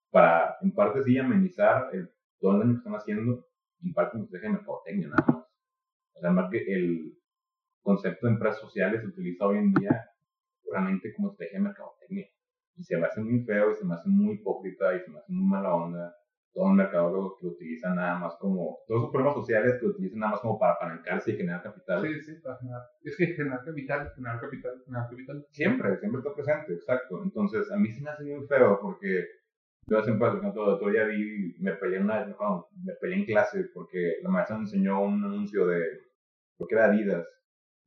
Para, 0.09 0.57
en 0.61 0.73
parte 0.73 1.03
sí, 1.03 1.17
amenizar 1.17 1.89
el, 1.93 2.11
todo 2.39 2.61
el 2.61 2.75
están 2.75 2.95
haciendo, 2.95 3.47
en 3.83 3.93
parte 3.93 4.11
como 4.13 4.25
estrategia 4.25 4.49
de 4.49 4.57
mercadotecnia, 4.57 5.07
nada 5.09 5.25
más. 5.27 5.45
O 6.13 6.19
sea, 6.19 6.31
más 6.31 6.49
que 6.49 6.57
el 6.73 7.17
concepto 7.81 8.27
de 8.27 8.33
empresas 8.33 8.61
sociales 8.61 9.01
se 9.01 9.07
utiliza 9.07 9.45
hoy 9.45 9.57
en 9.57 9.73
día 9.73 10.09
puramente 10.63 11.13
como 11.13 11.31
estrategia 11.31 11.59
de 11.59 11.65
mercadotecnia. 11.65 12.27
Y 12.77 12.83
se 12.83 12.97
me 12.97 13.05
hace 13.05 13.21
muy 13.21 13.43
feo 13.43 13.71
y 13.71 13.75
se 13.75 13.85
me 13.85 13.93
hace 13.93 14.09
muy 14.09 14.35
hipócrita 14.35 14.95
y 14.95 14.99
se 15.01 15.11
me 15.11 15.19
hace 15.19 15.31
muy 15.31 15.45
mala 15.45 15.73
onda 15.73 16.15
el 16.55 16.73
mercado 16.73 17.35
que 17.37 17.45
lo 17.45 17.51
utiliza 17.51 17.93
nada 17.93 18.17
más 18.17 18.35
como, 18.37 18.79
todos 18.87 19.01
esos 19.01 19.11
problemas 19.11 19.35
sociales 19.35 19.77
que 19.77 19.85
lo 19.85 19.91
utilizan 19.91 20.19
nada 20.19 20.31
más 20.33 20.41
como 20.41 20.57
para 20.57 20.73
apalancarse 20.73 21.31
y 21.31 21.37
generar 21.37 21.61
capital. 21.61 22.01
Sí, 22.01 22.21
sí, 22.21 22.33
para 22.41 22.57
generar. 22.57 22.81
Es 23.03 23.17
que 23.17 23.27
generar 23.27 23.65
capital, 23.65 24.11
generar 24.15 24.39
capital, 24.39 24.83
generar 24.85 25.09
capital. 25.09 25.45
Siempre, 25.51 25.97
siempre 25.97 26.19
está 26.19 26.33
presente, 26.33 26.73
exacto. 26.73 27.21
Entonces, 27.23 27.69
a 27.71 27.77
mí 27.77 27.91
se 27.91 28.01
me 28.01 28.09
hace 28.09 28.23
muy 28.23 28.47
feo 28.47 28.79
porque 28.81 29.25
yo 29.87 30.01
siempre, 30.01 30.29
por 30.29 30.39
ejemplo, 30.39 30.63
el 30.63 30.73
otro 30.75 30.89
día 30.89 31.03
vi, 31.05 31.55
me 31.59 31.73
peleé, 31.73 31.99
una, 31.99 32.25
no, 32.25 32.67
me 32.83 32.93
peleé 32.93 33.19
en 33.19 33.25
clase 33.25 33.65
porque 33.73 34.15
la 34.23 34.29
maestra 34.29 34.55
me 34.55 34.63
enseñó 34.63 35.03
un 35.03 35.23
anuncio 35.23 35.67
de, 35.67 35.83
creo 36.57 36.67
que 36.67 36.75
era 36.75 36.85
Adidas, 36.85 37.27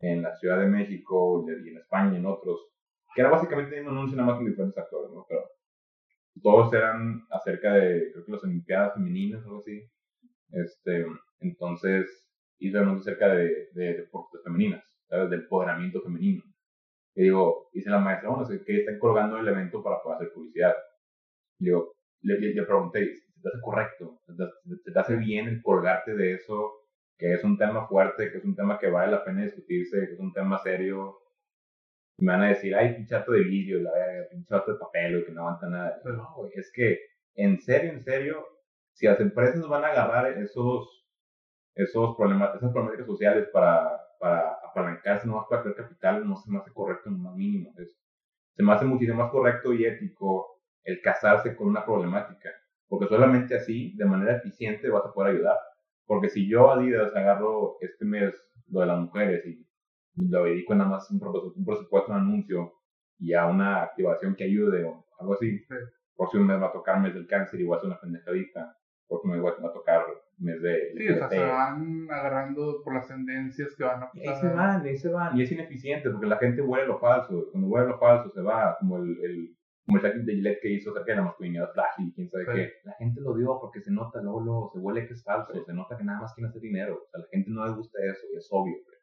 en 0.01 0.23
la 0.23 0.37
Ciudad 0.37 0.61
de 0.61 0.67
México 0.67 1.45
y 1.49 1.71
en 1.71 1.79
España 1.79 2.13
y 2.13 2.17
en 2.19 2.27
otros, 2.27 2.69
que 3.15 3.23
era 3.23 3.31
básicamente 3.31 3.81
un 3.81 3.89
anuncio 3.89 4.17
nada 4.17 4.29
más 4.29 4.37
con 4.37 4.47
diferentes 4.47 4.79
actores, 4.79 5.11
¿no? 5.11 5.27
Pero 5.29 5.41
todos 6.41 6.73
eran 6.73 7.27
acerca 7.31 7.75
de, 7.75 8.13
creo 8.13 8.25
que 8.25 8.33
las 8.33 8.45
Olimpiadas 8.45 8.95
Femeninas 8.95 9.45
algo 9.45 9.59
así. 9.59 9.83
Este, 10.51 11.07
entonces, 11.41 12.29
hice 12.59 12.79
anuncio 12.79 13.13
acerca 13.13 13.35
de, 13.35 13.69
de 13.73 13.95
deportes 13.95 14.43
femeninas, 14.43 14.85
¿sabes? 15.09 15.31
Del 15.31 15.41
empoderamiento 15.41 16.03
femenino. 16.03 16.43
Y 17.15 17.25
digo, 17.25 17.69
dice 17.73 17.91
la 17.91 17.99
maestra, 17.99 18.31
bueno, 18.31 18.47
que 18.65 18.77
están 18.77 18.99
colgando 18.99 19.39
el 19.39 19.49
evento 19.49 19.83
para 19.83 20.01
poder 20.03 20.17
hacer 20.17 20.33
publicidad. 20.33 20.75
Y 21.59 21.67
digo, 21.67 21.93
le 22.23 22.63
pregunté, 22.65 23.15
¿se 23.17 23.43
te 23.43 23.49
hace 23.49 23.61
correcto? 23.63 24.21
¿Se 24.27 24.35
te, 24.35 24.77
se 24.85 24.93
te 24.93 24.99
hace 24.99 25.17
bien 25.17 25.49
el 25.49 25.63
colgarte 25.63 26.15
de 26.15 26.35
eso? 26.35 26.73
Que 27.19 27.35
es 27.35 27.43
un 27.43 27.59
tema 27.59 27.87
fuerte, 27.89 28.31
que 28.31 28.39
es 28.39 28.45
un 28.45 28.55
tema 28.55 28.79
que 28.79 28.89
vale 28.89 29.11
la 29.13 29.25
pena 29.25 29.43
discutirse, 29.43 30.07
que 30.07 30.15
es 30.15 30.21
un 30.21 30.33
tema 30.33 30.59
serio. 30.59 31.19
Me 32.19 32.33
van 32.33 32.43
a 32.43 32.49
decir, 32.49 32.75
ay, 32.75 32.95
pinchato 32.97 33.33
de 33.33 33.43
vidrio, 33.45 33.81
la 33.81 33.93
verga, 33.93 34.29
de 34.67 34.75
papel, 34.79 35.25
que 35.25 35.33
no 35.33 35.43
aguanta 35.43 35.69
nada. 35.69 36.01
Pero- 36.03 36.17
No, 36.17 36.37
es 36.55 36.71
que, 36.73 36.99
en 37.37 37.61
serio, 37.61 37.93
en 37.93 38.01
serio, 38.01 38.47
si 38.93 39.07
las 39.07 39.21
empresas 39.21 39.67
van 39.69 39.85
a 39.85 39.89
agarrar 39.89 40.27
esos, 40.39 41.07
esos 41.75 42.17
problemas, 42.17 42.55
esas 42.57 42.73
problemáticas 42.73 43.07
sociales 43.07 43.49
para, 43.53 44.01
para 44.19 44.55
apalancarse 44.65 45.27
nomás 45.29 45.47
para 45.49 45.63
crear 45.63 45.77
capital, 45.77 46.29
no 46.29 46.37
se 46.37 46.51
me 46.51 46.59
hace 46.59 46.73
correcto 46.73 47.09
en 47.09 47.15
lo 47.17 47.21
más 47.21 47.37
mínimo. 47.37 47.73
Es- 47.79 47.97
se 48.57 48.63
me 48.65 48.73
hace 48.73 48.85
muchísimo 48.87 49.19
más 49.23 49.31
correcto 49.31 49.73
y 49.73 49.85
ético 49.87 50.61
el 50.85 51.01
casarse 51.01 51.55
con 51.57 51.69
una 51.69 51.85
problemática, 51.85 52.51
porque 52.89 53.07
solamente 53.07 53.55
así, 53.57 53.95
de 53.97 54.05
manera 54.07 54.37
eficiente, 54.39 54.91
vas 54.91 55.07
a 55.07 55.13
poder 55.13 55.37
ayudar. 55.37 55.59
Porque 56.07 56.29
si 56.31 56.49
yo, 56.49 56.71
Adidas, 56.73 57.15
agarro 57.15 57.77
este 57.81 58.05
mes 58.05 58.35
lo 58.69 58.81
de 58.81 58.87
las 58.87 58.99
mujeres 58.99 59.47
y 59.47 59.68
lo 60.29 60.45
dedico 60.45 60.75
nada 60.75 60.91
más 60.91 61.11
un, 61.11 61.21
presupuesto- 61.21 61.53
un 61.57 61.65
presupuesto, 61.65 62.13
un 62.13 62.19
anuncio 62.19 62.73
y 63.19 63.35
a 63.35 63.47
una 63.47 63.83
activación 63.83 64.35
que 64.35 64.45
ayude 64.45 64.85
o 64.85 65.05
algo 65.19 65.35
así, 65.35 65.59
Sí. 65.59 65.75
próximo 66.17 66.45
mes 66.45 66.61
va 66.61 66.67
a 66.69 66.73
tocar 66.73 67.01
mes 67.01 67.15
del 67.15 67.27
cáncer 67.27 67.61
y 67.61 67.65
voy 67.65 67.75
a 67.75 67.79
hacer 67.79 67.91
una 67.91 68.01
pendejadita, 68.01 68.77
próximo 69.09 69.35
mes 69.35 69.45
va 69.45 69.69
a 69.69 69.73
tocar 69.73 70.03
mes 70.39 70.61
de 70.63 70.93
Sí, 70.97 71.09
o 71.09 71.15
sea, 71.17 71.29
se 71.29 71.39
van 71.41 72.07
agarrando 72.11 72.81
por 72.85 72.95
las 72.95 73.09
tendencias 73.09 73.75
que 73.77 73.85
van 73.85 74.03
a 74.03 74.11
Y 74.15 74.27
ahí 74.29 74.37
se 74.37 74.49
van, 74.49 74.85
y 74.85 74.89
ahí 74.91 74.97
se 74.97 75.09
van. 75.11 75.37
Y 75.37 75.43
es 75.43 75.51
ineficiente 75.53 76.11
porque 76.11 76.27
la 76.27 76.37
gente 76.39 76.63
huele 76.63 76.87
lo 76.87 76.99
falso. 76.99 77.49
Cuando 77.51 77.69
huele 77.69 77.89
lo 77.89 77.99
falso 77.99 78.31
se 78.31 78.41
va, 78.43 78.77
como 78.79 78.99
el, 78.99 79.19
el, 79.25 79.57
como 79.85 79.97
el 79.97 80.03
tracking 80.03 80.27
de 80.27 80.35
Gillette 80.35 80.61
que 80.61 80.71
hizo 80.71 80.91
acerca 80.91 81.13
de 81.13 81.17
la 81.17 81.25
masculinidad 81.25 81.73
frágil, 81.73 82.13
quién 82.15 82.29
sabe 82.31 82.45
Sí. 82.45 82.51
qué. 82.55 82.73
La 82.85 82.93
gente 82.95 83.21
lo 83.21 83.35
dio 83.35 83.59
porque 83.61 83.81
se 83.81 83.91
nota, 83.91 84.21
luego, 84.23 84.41
luego 84.41 84.71
se 84.73 84.79
huele 84.79 85.07
que 85.09 85.15
es 85.15 85.25
falso, 85.25 85.53
Sí. 85.55 85.61
se 85.67 85.73
nota 85.73 85.97
que 85.97 86.05
nada 86.05 86.21
más 86.21 86.35
quieren 86.35 86.51
hacer 86.51 86.63
dinero. 86.63 87.01
O 87.03 87.09
sea, 87.11 87.21
la 87.21 87.27
gente 87.33 87.51
no 87.51 87.67
le 87.67 87.73
gusta 87.73 87.99
eso 88.05 88.27
y 88.33 88.37
es 88.37 88.47
obvio. 88.53 88.75
güey. 88.85 88.98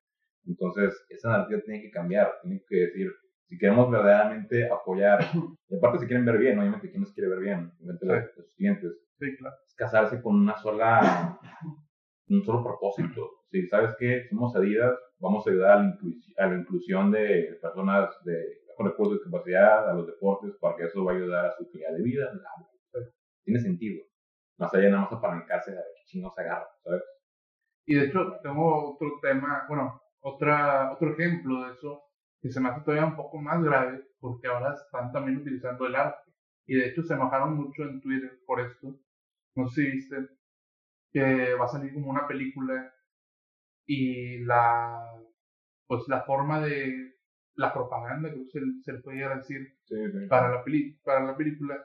Entonces, 0.48 1.06
esa 1.10 1.30
narrativa 1.30 1.62
tiene 1.66 1.82
que 1.82 1.92
cambiar. 1.92 2.34
Tiene 2.42 2.62
que 2.68 2.76
decir, 2.76 3.12
si 3.48 3.58
queremos 3.58 3.90
verdaderamente 3.92 4.70
apoyar, 4.72 5.20
y 5.70 5.76
aparte 5.78 6.00
si 6.00 6.08
quieren 6.08 6.26
ver 6.26 6.38
bien, 6.38 6.60
obviamente, 6.60 6.90
¿quién 6.90 7.02
nos 7.02 7.14
quiere 7.14 7.30
ver 7.30 7.40
bien? 7.40 7.72
Obviamente 7.80 8.06
Sí. 8.06 8.12
los- 8.12 8.38
los 8.38 8.54
clientes 8.56 8.92
Sí, 9.20 9.38
claro. 9.38 9.56
es 9.66 9.76
casarse 9.76 10.22
con 10.22 10.36
una 10.36 10.58
sola, 10.58 11.40
un 12.30 12.44
solo 12.44 12.64
propósito. 12.64 13.30
Si 13.52 13.66
sabes 13.68 13.96
que 13.98 14.28
somos 14.30 14.56
Adidas, 14.56 14.98
vamos 15.20 15.48
a 15.48 15.50
ayudar 15.52 15.72
a 15.80 15.84
la, 15.84 15.98
a 16.38 16.48
la 16.48 16.56
inclusión 16.60 17.12
de 17.12 17.58
personas 17.62 18.10
de, 18.26 18.44
con 18.76 18.88
recursos 18.88 19.14
de 19.14 19.20
discapacidad, 19.24 19.90
a 19.90 19.94
los 19.94 20.06
deportes, 20.08 20.54
porque 20.60 20.84
eso 20.86 21.06
va 21.06 21.14
a 21.14 21.16
ayudar 21.16 21.46
a 21.46 21.52
su 21.56 21.70
calidad 21.72 21.94
de 21.96 22.04
vida. 22.04 22.32
Tiene 23.46 23.60
sentido. 23.62 24.04
Más 24.58 24.74
allá 24.74 24.86
de 24.86 24.90
nada 24.92 25.04
más 25.04 25.14
apalancarse 25.14 25.72
de 25.72 25.78
qué 25.78 26.04
chingos 26.08 26.38
agarra, 26.38 26.68
¿sabes? 26.84 27.04
Y 27.86 27.96
de 27.96 28.06
hecho, 28.06 28.20
tengo 28.42 28.94
otro 28.96 29.08
tema, 29.22 29.66
bueno, 29.70 30.02
otra, 30.26 30.92
otro 30.92 31.14
ejemplo 31.14 31.64
de 31.64 31.74
eso, 31.74 32.04
que 32.42 32.50
se 32.50 32.60
me 32.60 32.70
hace 32.70 32.82
todavía 32.82 33.06
un 33.06 33.16
poco 33.16 33.38
más 33.38 33.64
grave 33.64 34.04
porque 34.20 34.48
ahora 34.48 34.74
están 34.74 35.12
también 35.12 35.38
utilizando 35.38 35.86
el 35.86 35.96
arte. 35.96 36.32
Y 36.66 36.76
de 36.76 36.88
hecho 36.88 37.04
se 37.04 37.14
enojaron 37.14 37.56
mucho 37.56 37.84
en 37.84 38.02
Twitter 38.02 38.40
por 38.48 38.60
esto. 38.60 39.00
No 39.56 39.68
sé 39.68 39.84
si 39.84 39.92
viste 39.92 40.16
que 41.12 41.54
va 41.54 41.66
a 41.66 41.68
salir 41.70 41.94
como 41.94 42.10
una 42.10 42.28
película 42.28 42.92
y 43.86 44.40
la 44.46 45.00
pues 45.88 46.08
la 46.08 46.24
forma 46.24 46.60
de 46.60 47.16
la 47.56 47.72
propaganda 47.72 48.34
que 48.34 48.46
se, 48.46 48.60
se 48.84 48.94
le 48.94 49.00
puede 49.00 49.36
decir 49.36 49.78
Para, 50.28 50.50
la 50.50 50.64
peli, 50.64 51.00
para 51.04 51.24
la 51.24 51.38
película 51.38 51.78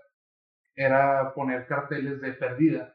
era 0.75 1.35
poner 1.35 1.67
carteles 1.67 2.21
de 2.23 2.33
perdida 2.33 2.95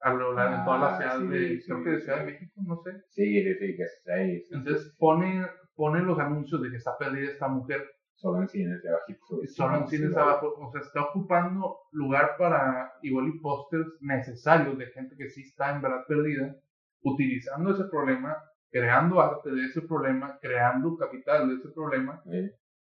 a 0.00 0.14
lo 0.14 0.32
largo 0.32 0.56
de 0.56 0.64
toda 0.64 0.78
la 0.78 0.96
ah, 0.96 0.96
ciudad 0.96 1.30
de, 1.30 1.62
creo 1.64 1.84
que 1.84 1.90
de 1.90 2.00
Ciudad 2.00 2.18
de 2.20 2.32
México, 2.32 2.60
no 2.64 2.76
sé. 2.82 3.02
Sí, 3.10 3.42
sí, 3.42 3.54
sí, 3.54 3.76
que 3.76 3.86
sí, 3.86 4.46
Entonces 4.50 4.94
ponen, 4.98 5.46
ponen 5.74 6.06
los 6.06 6.18
anuncios 6.18 6.62
de 6.62 6.70
que 6.70 6.76
está 6.76 6.96
perdida 6.98 7.30
esta 7.30 7.48
mujer. 7.48 7.86
Solo 8.14 8.42
en 8.42 8.48
cines 8.48 8.82
de 8.82 8.88
abajito. 8.90 9.24
Solo 9.46 9.76
en 9.78 9.88
cines 9.88 10.14
abajo. 10.14 10.54
O 10.58 10.70
sea, 10.72 10.82
está 10.82 11.02
ocupando 11.02 11.78
lugar 11.92 12.36
para 12.38 12.92
igual 13.02 13.28
y 13.28 13.38
pósters 13.40 13.86
necesarios 14.00 14.76
de 14.76 14.86
gente 14.86 15.16
que 15.16 15.30
sí 15.30 15.42
está 15.42 15.74
en 15.74 15.80
verdad 15.80 16.04
perdida, 16.06 16.54
utilizando 17.02 17.70
ese 17.72 17.84
problema, 17.84 18.36
creando 18.70 19.20
arte 19.22 19.50
de 19.50 19.64
ese 19.64 19.82
problema, 19.82 20.38
creando 20.40 20.96
capital 20.98 21.48
de 21.48 21.54
ese 21.56 21.70
problema. 21.70 22.22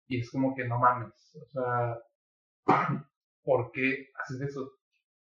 Y 0.07 0.19
es 0.19 0.31
como 0.31 0.55
que 0.55 0.67
no 0.67 0.79
mames. 0.79 1.37
O 1.39 1.45
sea, 1.45 1.99
¿por 3.43 3.71
qué 3.71 4.07
haces 4.15 4.41
eso? 4.41 4.78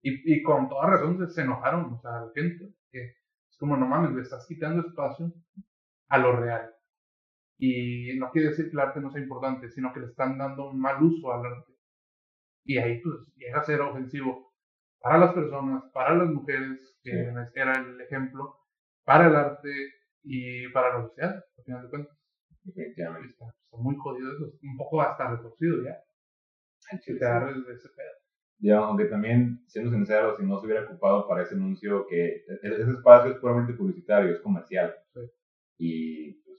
Y, 0.02 0.34
y 0.34 0.42
con 0.42 0.68
toda 0.68 0.90
razón 0.90 1.28
se, 1.28 1.42
enojaron, 1.42 1.92
o 1.92 2.00
sea, 2.00 2.12
la 2.12 2.30
gente, 2.34 2.72
que 2.90 3.02
es 3.02 3.56
como, 3.58 3.76
no 3.76 3.86
mames, 3.86 4.12
le 4.12 4.22
estás 4.22 4.46
quitando 4.46 4.86
espacio 4.86 5.32
a 6.08 6.18
lo 6.18 6.36
real. 6.36 6.70
Y 7.58 8.16
no 8.18 8.30
quiere 8.30 8.50
decir 8.50 8.66
que 8.66 8.72
el 8.72 8.80
arte 8.80 9.00
no 9.00 9.10
sea 9.10 9.20
importante, 9.20 9.68
sino 9.70 9.92
que 9.92 10.00
le 10.00 10.06
están 10.06 10.38
dando 10.38 10.70
un 10.70 10.80
mal 10.80 11.02
uso 11.02 11.32
al 11.32 11.44
arte. 11.46 11.72
Y 12.64 12.78
ahí 12.78 13.00
pues 13.00 13.16
llega 13.34 13.60
a 13.60 13.64
ser 13.64 13.80
ofensivo 13.80 14.54
para 15.00 15.18
las 15.18 15.32
personas, 15.32 15.84
para 15.92 16.14
las 16.14 16.28
mujeres, 16.28 16.98
que 17.02 17.32
era 17.54 17.72
el 17.80 18.00
ejemplo, 18.00 18.58
para 19.04 19.26
el 19.26 19.36
arte 19.36 19.70
y 20.22 20.68
para 20.68 20.98
la 20.98 21.08
sociedad, 21.08 21.44
al 21.56 21.64
final 21.64 21.82
de 21.82 21.88
cuentas. 21.88 22.18
Está, 22.66 23.18
está, 23.24 23.54
muy 23.72 23.96
jodido 23.96 24.32
eso, 24.32 24.52
un 24.62 24.76
poco 24.76 25.00
hasta 25.00 25.30
retorcido 25.30 25.82
ya. 25.82 25.98
Agarres 27.26 27.66
de 27.66 27.74
ese 27.74 27.88
pedo. 27.88 28.17
Ya, 28.60 28.78
aunque 28.78 29.04
también, 29.04 29.62
siendo 29.66 29.92
sincero, 29.92 30.36
si 30.36 30.44
no 30.44 30.58
se 30.58 30.66
hubiera 30.66 30.84
ocupado 30.84 31.28
para 31.28 31.42
ese 31.42 31.54
anuncio, 31.54 32.06
que 32.08 32.26
e-, 32.26 32.58
ese 32.62 32.90
espacio 32.90 33.32
es 33.32 33.38
puramente 33.38 33.72
publicitario, 33.72 34.32
es 34.32 34.40
comercial. 34.40 34.94
Y, 35.78 36.32
pues, 36.42 36.58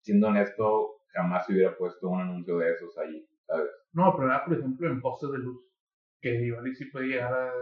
siendo 0.00 0.28
honesto, 0.28 1.02
jamás 1.12 1.46
se 1.46 1.52
hubiera 1.52 1.76
puesto 1.76 2.08
un 2.08 2.20
anuncio 2.20 2.58
de 2.58 2.72
esos 2.72 2.96
ahí, 2.98 3.24
¿sabes? 3.46 3.70
No, 3.92 4.12
pero 4.16 4.28
era, 4.28 4.44
por 4.44 4.58
ejemplo, 4.58 4.88
en 4.88 5.00
postes 5.00 5.30
de 5.30 5.38
luz, 5.38 5.64
que 6.20 6.34
igual 6.42 6.66
y 6.66 6.74
si 6.74 6.86
puede 6.86 7.06
llegar 7.06 7.32
a, 7.32 7.52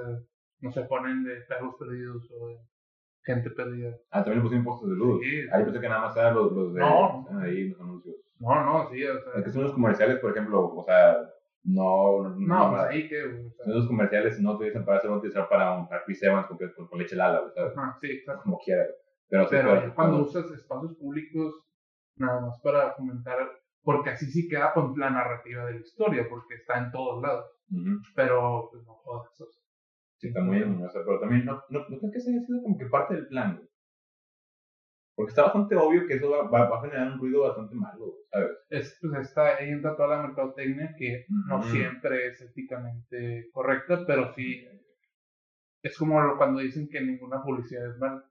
no 0.61 0.73
se 0.73 0.83
ponen 0.83 1.25
de 1.25 1.37
perros 1.43 1.77
perdidos 1.79 2.31
o 2.33 2.49
de 2.49 2.59
gente 3.25 3.51
perdida. 3.51 3.95
Ah, 4.11 4.25
también 4.25 4.39
lo 4.39 4.45
pusieron 4.45 4.65
postes 4.65 4.89
de 4.89 4.97
luz. 4.97 5.21
Sí, 5.23 5.41
ahí 5.53 5.65
pensé 5.65 5.81
que 5.81 5.89
nada 5.89 6.01
más 6.01 6.17
eran 6.17 6.35
los, 6.35 6.53
los 6.53 6.75
de 6.75 6.81
no, 6.81 7.27
ahí 7.41 7.69
los 7.69 7.81
anuncios. 7.81 8.17
No, 8.39 8.65
no, 8.65 8.91
sí, 8.91 9.05
o 9.05 9.21
sea. 9.21 9.33
Es 9.37 9.45
que 9.45 9.51
son 9.51 9.65
los 9.65 9.73
comerciales, 9.73 10.19
por 10.19 10.31
ejemplo, 10.31 10.75
o 10.75 10.85
sea, 10.85 11.29
no, 11.69 12.23
no, 12.23 12.37
no, 12.39 12.71
pues 12.71 12.83
ahí 12.85 13.09
que. 13.09 13.23
O 13.25 13.51
sea, 13.51 13.75
los 13.75 13.87
comerciales 13.87 14.41
no 14.41 14.57
te 14.57 14.65
dicen 14.65 14.85
para 14.87 14.99
hacer 14.99 15.11
utilizar 15.11 15.49
para 15.49 15.77
un 15.77 15.87
para 15.87 16.03
Chris 16.05 16.23
Evans 16.23 16.47
con, 16.47 16.57
con, 16.57 16.99
leche 16.99 17.15
Lala, 17.15 17.43
¿sabes? 17.55 17.75
Ah, 17.77 17.97
sí, 18.01 18.11
exacto. 18.11 18.45
Como 18.45 18.59
quiera. 18.59 18.87
Pero, 19.29 19.47
pero, 19.51 19.95
cuando 19.95 20.23
usas 20.23 20.51
espacios 20.51 20.97
públicos, 20.97 21.63
nada 22.17 22.41
más 22.41 22.59
para 22.63 22.95
fomentar, 22.95 23.37
porque 23.83 24.11
así 24.11 24.27
sí 24.31 24.49
queda 24.49 24.73
con 24.73 24.99
la 24.99 25.11
narrativa 25.11 25.67
de 25.67 25.73
la 25.75 25.81
historia, 25.81 26.27
porque 26.31 26.55
está 26.55 26.79
en 26.79 26.91
todos 26.91 27.23
lados. 27.23 27.45
Pero, 28.15 28.71
pues 28.73 28.87
no 28.87 28.95
jodas. 28.95 29.29
sí, 30.17 30.29
está 30.29 30.41
muy 30.41 30.63
o 30.63 30.91
sea, 30.91 31.03
pero 31.05 31.21
también 31.21 31.45
no, 31.45 31.63
no, 31.69 31.81
no 31.81 31.99
creo 31.99 32.11
que 32.11 32.21
se 32.21 32.31
haya 32.31 32.41
sido 32.41 32.63
como 32.63 32.79
que 32.79 32.87
parte 32.87 33.15
del 33.15 33.29
plan, 33.29 33.68
porque 35.19 35.31
está 35.31 35.43
bastante 35.43 35.75
obvio 35.75 36.07
que 36.07 36.15
eso 36.15 36.31
va, 36.31 36.63
a 36.63 36.81
generar 36.81 37.13
un 37.13 37.19
ruido 37.19 37.43
bastante 37.43 37.75
malo, 37.75 38.15
¿sabes? 38.31 38.51
Es, 38.71 38.99
pues 39.01 39.27
está, 39.27 39.57
ahí 39.57 39.71
entra 39.71 39.97
toda 39.97 40.17
la 40.17 40.23
mercadotecnia 40.29 40.95
que 40.97 41.27
no 41.49 41.61
siempre 41.61 42.29
es 42.29 42.41
éticamente 42.41 43.51
correcta, 43.53 44.05
pero 44.07 44.33
sí 44.33 44.65
es 45.83 45.99
como 45.99 46.37
cuando 46.37 46.61
dicen 46.61 46.89
que 46.89 47.01
ninguna 47.01 47.43
publicidad 47.43 47.91
es 47.91 47.99
mala. 47.99 48.31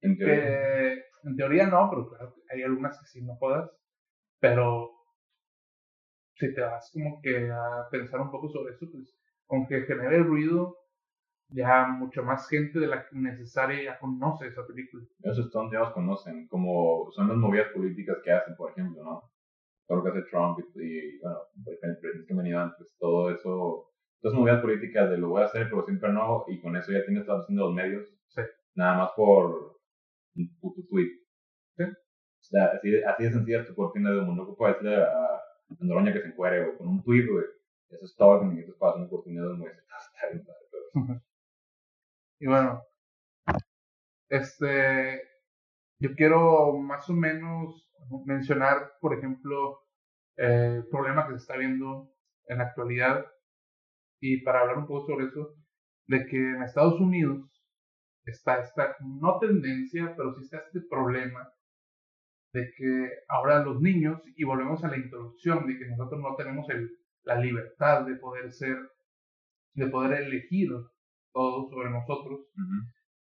En 0.00 0.18
teoría. 0.18 0.92
en 1.22 1.36
teoría 1.36 1.66
no, 1.68 1.88
pero 1.88 2.08
claro, 2.08 2.34
hay 2.50 2.64
algunas 2.64 2.98
que 2.98 3.06
sí 3.06 3.22
no 3.22 3.38
puedas. 3.38 3.70
Pero 4.40 4.90
si 6.34 6.52
te 6.52 6.62
vas 6.62 6.90
como 6.92 7.20
que 7.22 7.48
a 7.48 7.88
pensar 7.92 8.20
un 8.20 8.32
poco 8.32 8.48
sobre 8.48 8.74
eso, 8.74 8.86
pues 8.90 9.16
aunque 9.50 9.82
genere 9.82 10.18
ruido, 10.18 10.78
ya 11.48 11.86
mucho 11.86 12.22
más 12.22 12.48
gente 12.48 12.78
de 12.78 12.88
la 12.88 13.06
necesaria 13.12 13.82
ya 13.82 13.98
conoce 13.98 14.48
esa 14.48 14.66
película. 14.66 15.04
Esos 15.22 15.50
todos 15.50 15.70
ya 15.72 15.80
los 15.80 15.92
conocen, 15.92 16.48
como 16.48 17.10
son 17.12 17.28
las 17.28 17.36
movidas 17.36 17.68
políticas 17.72 18.18
que 18.24 18.32
hacen, 18.32 18.56
por 18.56 18.70
ejemplo, 18.70 19.02
¿no? 19.02 19.30
Todo 19.86 19.98
lo 19.98 20.04
que 20.04 20.10
hace 20.10 20.28
Trump 20.30 20.58
y, 20.74 21.18
bueno, 21.20 21.38
por 21.64 21.74
ejemplo, 21.74 22.10
el 22.12 22.26
que 22.26 22.34
venido 22.34 22.60
antes, 22.60 22.96
todo 22.98 23.30
eso, 23.30 23.92
todas 24.20 24.32
esas 24.32 24.34
movidas 24.34 24.62
políticas 24.62 25.10
de 25.10 25.18
lo 25.18 25.28
voy 25.28 25.42
a 25.42 25.46
hacer, 25.46 25.68
pero 25.70 25.84
siempre 25.84 26.12
no, 26.12 26.44
y 26.48 26.60
con 26.60 26.76
eso 26.76 26.90
ya 26.92 27.04
tienes 27.04 27.22
estado 27.22 27.42
haciendo 27.42 27.66
los 27.66 27.74
medios, 27.74 28.08
sí. 28.28 28.42
nada 28.74 28.98
más 28.98 29.10
por 29.14 29.78
un 30.34 30.58
puto 30.60 30.82
tweet. 30.90 31.12
Sí. 31.76 31.84
O 31.84 32.48
sea, 32.48 32.66
así, 32.66 33.02
así 33.02 33.22
de 33.22 33.32
sencilla 33.32 33.60
es 33.60 33.68
tu 33.68 33.74
cortina 33.74 34.10
de 34.10 34.18
humo, 34.18 34.34
no 34.34 34.42
ocupa 34.42 34.68
decirle 34.68 34.96
a 34.96 35.40
Androña 35.80 36.12
que 36.12 36.20
se 36.20 36.28
encuere, 36.28 36.64
güey, 36.64 36.76
con 36.76 36.88
un 36.88 37.02
tweet, 37.04 37.26
güey, 37.30 37.44
eso 37.90 38.04
es 38.04 38.16
todo 38.16 38.34
lo 38.34 38.40
que 38.40 38.46
necesitas 38.46 38.76
para 38.78 38.90
hacer 38.90 39.02
una 39.02 39.10
cortina 39.10 39.42
de 39.42 39.48
humo, 39.48 39.66
está 39.68 40.28
bien, 40.32 40.44
pero... 40.44 41.20
Y 42.38 42.46
bueno, 42.46 42.82
este, 44.28 45.22
yo 46.00 46.14
quiero 46.14 46.76
más 46.78 47.08
o 47.08 47.14
menos 47.14 47.90
mencionar, 48.26 48.92
por 49.00 49.14
ejemplo, 49.16 49.80
el 50.36 50.86
problema 50.88 51.26
que 51.26 51.32
se 51.32 51.38
está 51.38 51.56
viendo 51.56 52.12
en 52.46 52.58
la 52.58 52.64
actualidad 52.64 53.24
y 54.20 54.42
para 54.42 54.60
hablar 54.60 54.78
un 54.78 54.86
poco 54.86 55.06
sobre 55.06 55.26
eso, 55.26 55.54
de 56.08 56.26
que 56.26 56.36
en 56.36 56.62
Estados 56.62 57.00
Unidos 57.00 57.50
está 58.24 58.60
esta, 58.60 58.96
no 59.00 59.38
tendencia, 59.38 60.14
pero 60.16 60.34
sí 60.34 60.42
está 60.44 60.58
este 60.58 60.80
problema 60.88 61.50
de 62.52 62.72
que 62.76 63.10
ahora 63.28 63.62
los 63.64 63.80
niños, 63.80 64.22
y 64.36 64.44
volvemos 64.44 64.82
a 64.84 64.88
la 64.88 64.96
introducción, 64.96 65.66
de 65.66 65.78
que 65.78 65.86
nosotros 65.86 66.20
no 66.20 66.34
tenemos 66.36 66.68
el, 66.70 66.90
la 67.22 67.36
libertad 67.36 68.06
de 68.06 68.16
poder 68.16 68.52
ser, 68.52 68.78
de 69.74 69.86
poder 69.88 70.22
elegir 70.22 70.70
todo 71.36 71.68
sobre 71.68 71.90
nosotros, 71.90 72.40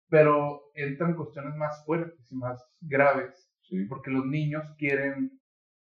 pero 0.10 0.64
entran 0.74 1.16
cuestiones 1.16 1.56
más 1.56 1.86
fuertes 1.86 2.20
y 2.32 2.36
más 2.36 2.60
graves, 2.82 3.54
porque 3.88 4.10
los 4.10 4.26
niños 4.26 4.64
quieren, 4.80 5.40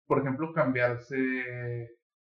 por 0.08 0.22
ejemplo, 0.22 0.52
cambiarse, 0.52 1.16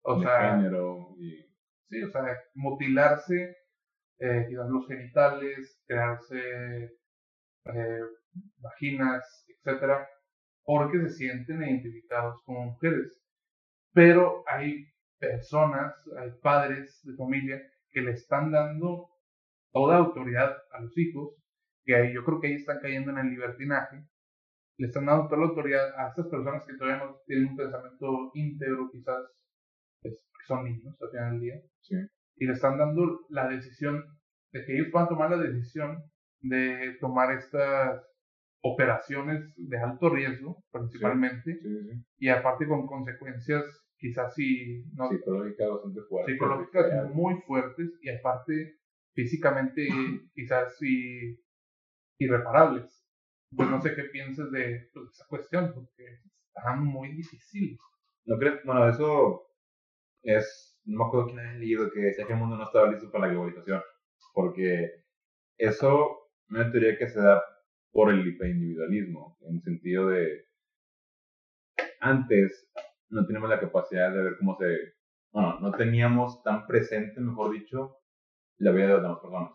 o 0.01 0.19
sea, 0.19 0.55
género 0.57 1.15
y... 1.19 1.45
sí, 1.89 2.01
o 2.01 2.09
sea, 2.09 2.25
mutilarse, 2.55 3.55
eh, 4.17 4.47
los 4.49 4.87
genitales, 4.87 5.79
crearse 5.85 6.39
eh, 7.65 8.01
vaginas, 8.57 9.45
etcétera, 9.47 10.07
porque 10.63 11.01
se 11.01 11.09
sienten 11.11 11.61
identificados 11.61 12.41
como 12.45 12.71
mujeres. 12.71 13.21
Pero 13.93 14.43
hay 14.47 14.87
personas, 15.19 15.93
hay 16.19 16.31
padres 16.41 16.99
de 17.03 17.15
familia 17.15 17.61
que 17.91 18.01
le 18.01 18.13
están 18.13 18.51
dando 18.51 19.12
toda 19.73 19.97
autoridad 19.97 20.55
a 20.71 20.81
los 20.81 20.97
hijos, 20.97 21.35
que 21.83 21.95
ahí, 21.95 22.13
yo 22.13 22.23
creo 22.23 22.39
que 22.39 22.47
ahí 22.47 22.53
están 22.53 22.79
cayendo 22.81 23.11
en 23.11 23.17
el 23.17 23.29
libertinaje, 23.31 24.05
le 24.77 24.87
están 24.87 25.05
dando 25.05 25.27
toda 25.27 25.41
la 25.41 25.47
autoridad 25.47 25.99
a 25.99 26.09
estas 26.09 26.27
personas 26.27 26.65
que 26.65 26.75
todavía 26.77 27.03
no 27.03 27.17
tienen 27.25 27.49
un 27.49 27.57
pensamiento 27.57 28.31
íntegro, 28.35 28.89
quizás, 28.91 29.19
pues, 30.01 30.13
que 30.39 30.45
son 30.45 30.63
niños 30.63 30.95
al 31.01 31.09
final 31.09 31.31
del 31.31 31.41
día, 31.41 31.61
y 32.35 32.45
le 32.45 32.53
están 32.53 32.77
dando 32.77 33.25
la 33.29 33.47
decisión 33.49 34.03
de 34.51 34.65
que 34.65 34.73
ellos 34.75 34.87
puedan 34.91 35.09
tomar 35.09 35.31
la 35.31 35.37
decisión 35.37 36.03
de 36.41 36.97
tomar 36.99 37.35
estas 37.35 38.01
operaciones 38.61 39.53
de 39.57 39.77
alto 39.77 40.09
riesgo, 40.09 40.63
principalmente, 40.71 41.59
y 42.17 42.29
aparte 42.29 42.67
con 42.67 42.85
consecuencias 42.87 43.63
quizás 43.97 44.33
sí 44.35 44.83
no, 44.95 45.09
psicológicas 45.09 45.69
bastante 45.69 46.01
fuertes. 46.09 46.33
Psicológicas 46.33 47.13
muy 47.13 47.35
fuertes 47.47 47.89
y 48.01 48.09
aparte 48.09 48.75
físicamente 49.13 49.87
quizás 50.33 50.77
irreparables. 52.17 53.03
Pues 53.55 53.69
no 53.69 53.81
sé 53.81 53.93
qué 53.95 54.03
piensas 54.05 54.51
de 54.51 54.89
pues, 54.93 55.11
esa 55.11 55.25
cuestión, 55.27 55.73
porque 55.73 56.03
está 56.47 56.75
muy 56.75 57.13
difícil. 57.15 57.77
No 58.25 58.37
creo, 58.37 58.59
bueno, 58.65 58.89
eso 58.89 59.47
es, 60.23 60.79
no 60.85 60.99
me 60.99 61.05
acuerdo 61.05 61.27
quién 61.27 61.39
había 61.39 61.59
leído 61.59 61.91
que 61.91 61.99
decía 61.99 62.25
que 62.25 62.33
el 62.33 62.39
mundo 62.39 62.57
no 62.57 62.63
estaba 62.63 62.89
listo 62.89 63.11
para 63.11 63.27
la 63.27 63.33
globalización, 63.33 63.81
porque 64.33 65.03
eso 65.57 66.31
me 66.47 66.65
teoría 66.65 66.97
que 66.97 67.07
se 67.07 67.19
da 67.21 67.43
por 67.91 68.11
el 68.11 68.27
hiperindividualismo, 68.27 69.37
en 69.41 69.55
el 69.57 69.61
sentido 69.61 70.07
de 70.07 70.47
antes 71.99 72.69
no 73.09 73.25
teníamos 73.25 73.49
la 73.49 73.59
capacidad 73.59 74.11
de 74.11 74.23
ver 74.23 74.37
cómo 74.37 74.57
se, 74.57 74.95
bueno, 75.31 75.59
no 75.59 75.71
teníamos 75.71 76.41
tan 76.43 76.65
presente, 76.65 77.21
mejor 77.21 77.53
dicho, 77.53 77.97
la 78.57 78.71
vida 78.71 78.87
de 78.87 78.93
las 78.93 79.01
demás 79.03 79.19
personas. 79.19 79.51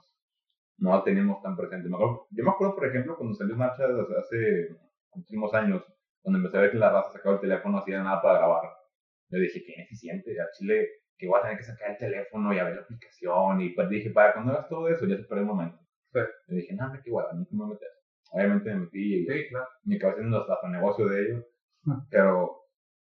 No 0.78 0.96
la 0.96 1.04
teníamos 1.04 1.42
tan 1.42 1.56
presente. 1.56 1.88
yo 1.88 2.44
me 2.44 2.50
acuerdo, 2.50 2.74
por 2.74 2.86
ejemplo, 2.86 3.16
cuando 3.16 3.34
salió 3.34 3.54
Snapchat 3.54 3.90
hace 4.18 4.68
muchísimos 5.14 5.52
años, 5.54 5.82
cuando 6.22 6.38
empecé 6.38 6.58
a 6.58 6.60
ver 6.60 6.70
que 6.70 6.78
la 6.78 6.90
raza 6.90 7.12
sacaba 7.12 7.36
el 7.36 7.40
teléfono, 7.40 7.76
no 7.76 7.82
hacía 7.82 8.02
nada 8.02 8.22
para 8.22 8.38
grabar. 8.38 8.62
Yo 9.30 9.38
dije, 9.38 9.62
qué 9.64 9.72
ineficiente, 9.72 10.40
a 10.40 10.46
Chile, 10.56 10.88
que 11.16 11.26
voy 11.26 11.38
a 11.38 11.42
tener 11.42 11.58
que 11.58 11.64
sacar 11.64 11.90
el 11.90 11.98
teléfono 11.98 12.54
y 12.54 12.58
a 12.58 12.64
ver 12.64 12.76
la 12.76 12.82
aplicación. 12.82 13.60
Y 13.60 13.70
pues 13.70 13.88
dije, 13.88 14.10
para 14.10 14.34
cuando 14.34 14.52
hagas 14.52 14.68
todo 14.68 14.88
eso, 14.88 15.06
ya 15.06 15.16
se 15.16 15.24
perdió 15.24 15.42
el 15.42 15.48
momento. 15.48 15.78
Sí. 16.12 16.20
Y 16.48 16.56
dije, 16.56 16.74
no, 16.74 16.90
me 16.92 17.02
qué 17.02 17.10
hueva, 17.10 17.32
nunca 17.32 17.50
me 17.52 17.58
voy 17.58 17.66
a 17.66 17.74
meter. 17.74 17.88
Obviamente 18.30 18.70
me 18.70 18.80
metí 18.80 19.14
y 19.14 19.26
sí, 19.26 19.48
claro. 19.48 19.68
me 19.84 19.96
acabé 19.96 20.12
haciendo 20.12 20.52
hasta 20.52 20.68
negocio 20.68 21.06
de 21.06 21.22
ello. 21.22 21.44
Pero, 22.10 22.60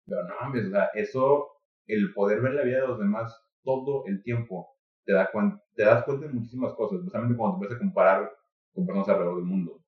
pero 0.07 0.23
no 0.25 0.35
mames, 0.41 0.67
o 0.67 0.71
sea, 0.71 0.91
eso, 0.95 1.49
el 1.87 2.13
poder 2.13 2.41
ver 2.43 2.55
la 2.55 2.63
vida 2.63 2.81
de 2.83 2.89
los 2.89 2.99
demás 2.99 3.35
todo 3.63 4.05
el 4.07 4.23
tiempo, 4.23 4.76
te, 5.07 5.13
da 5.13 5.31
te 5.75 5.85
das 5.85 6.05
cuenta 6.05 6.27
de 6.27 6.33
muchísimas 6.33 6.75
cosas, 6.75 6.99
especialmente 6.99 7.37
cuando 7.39 7.59
te 7.59 7.65
empiezas 7.65 7.77
a 7.77 7.85
comparar 7.85 8.33
con 8.75 8.87
personas 8.87 9.09
alrededor 9.09 9.37
del 9.37 9.45
mundo. 9.45 9.83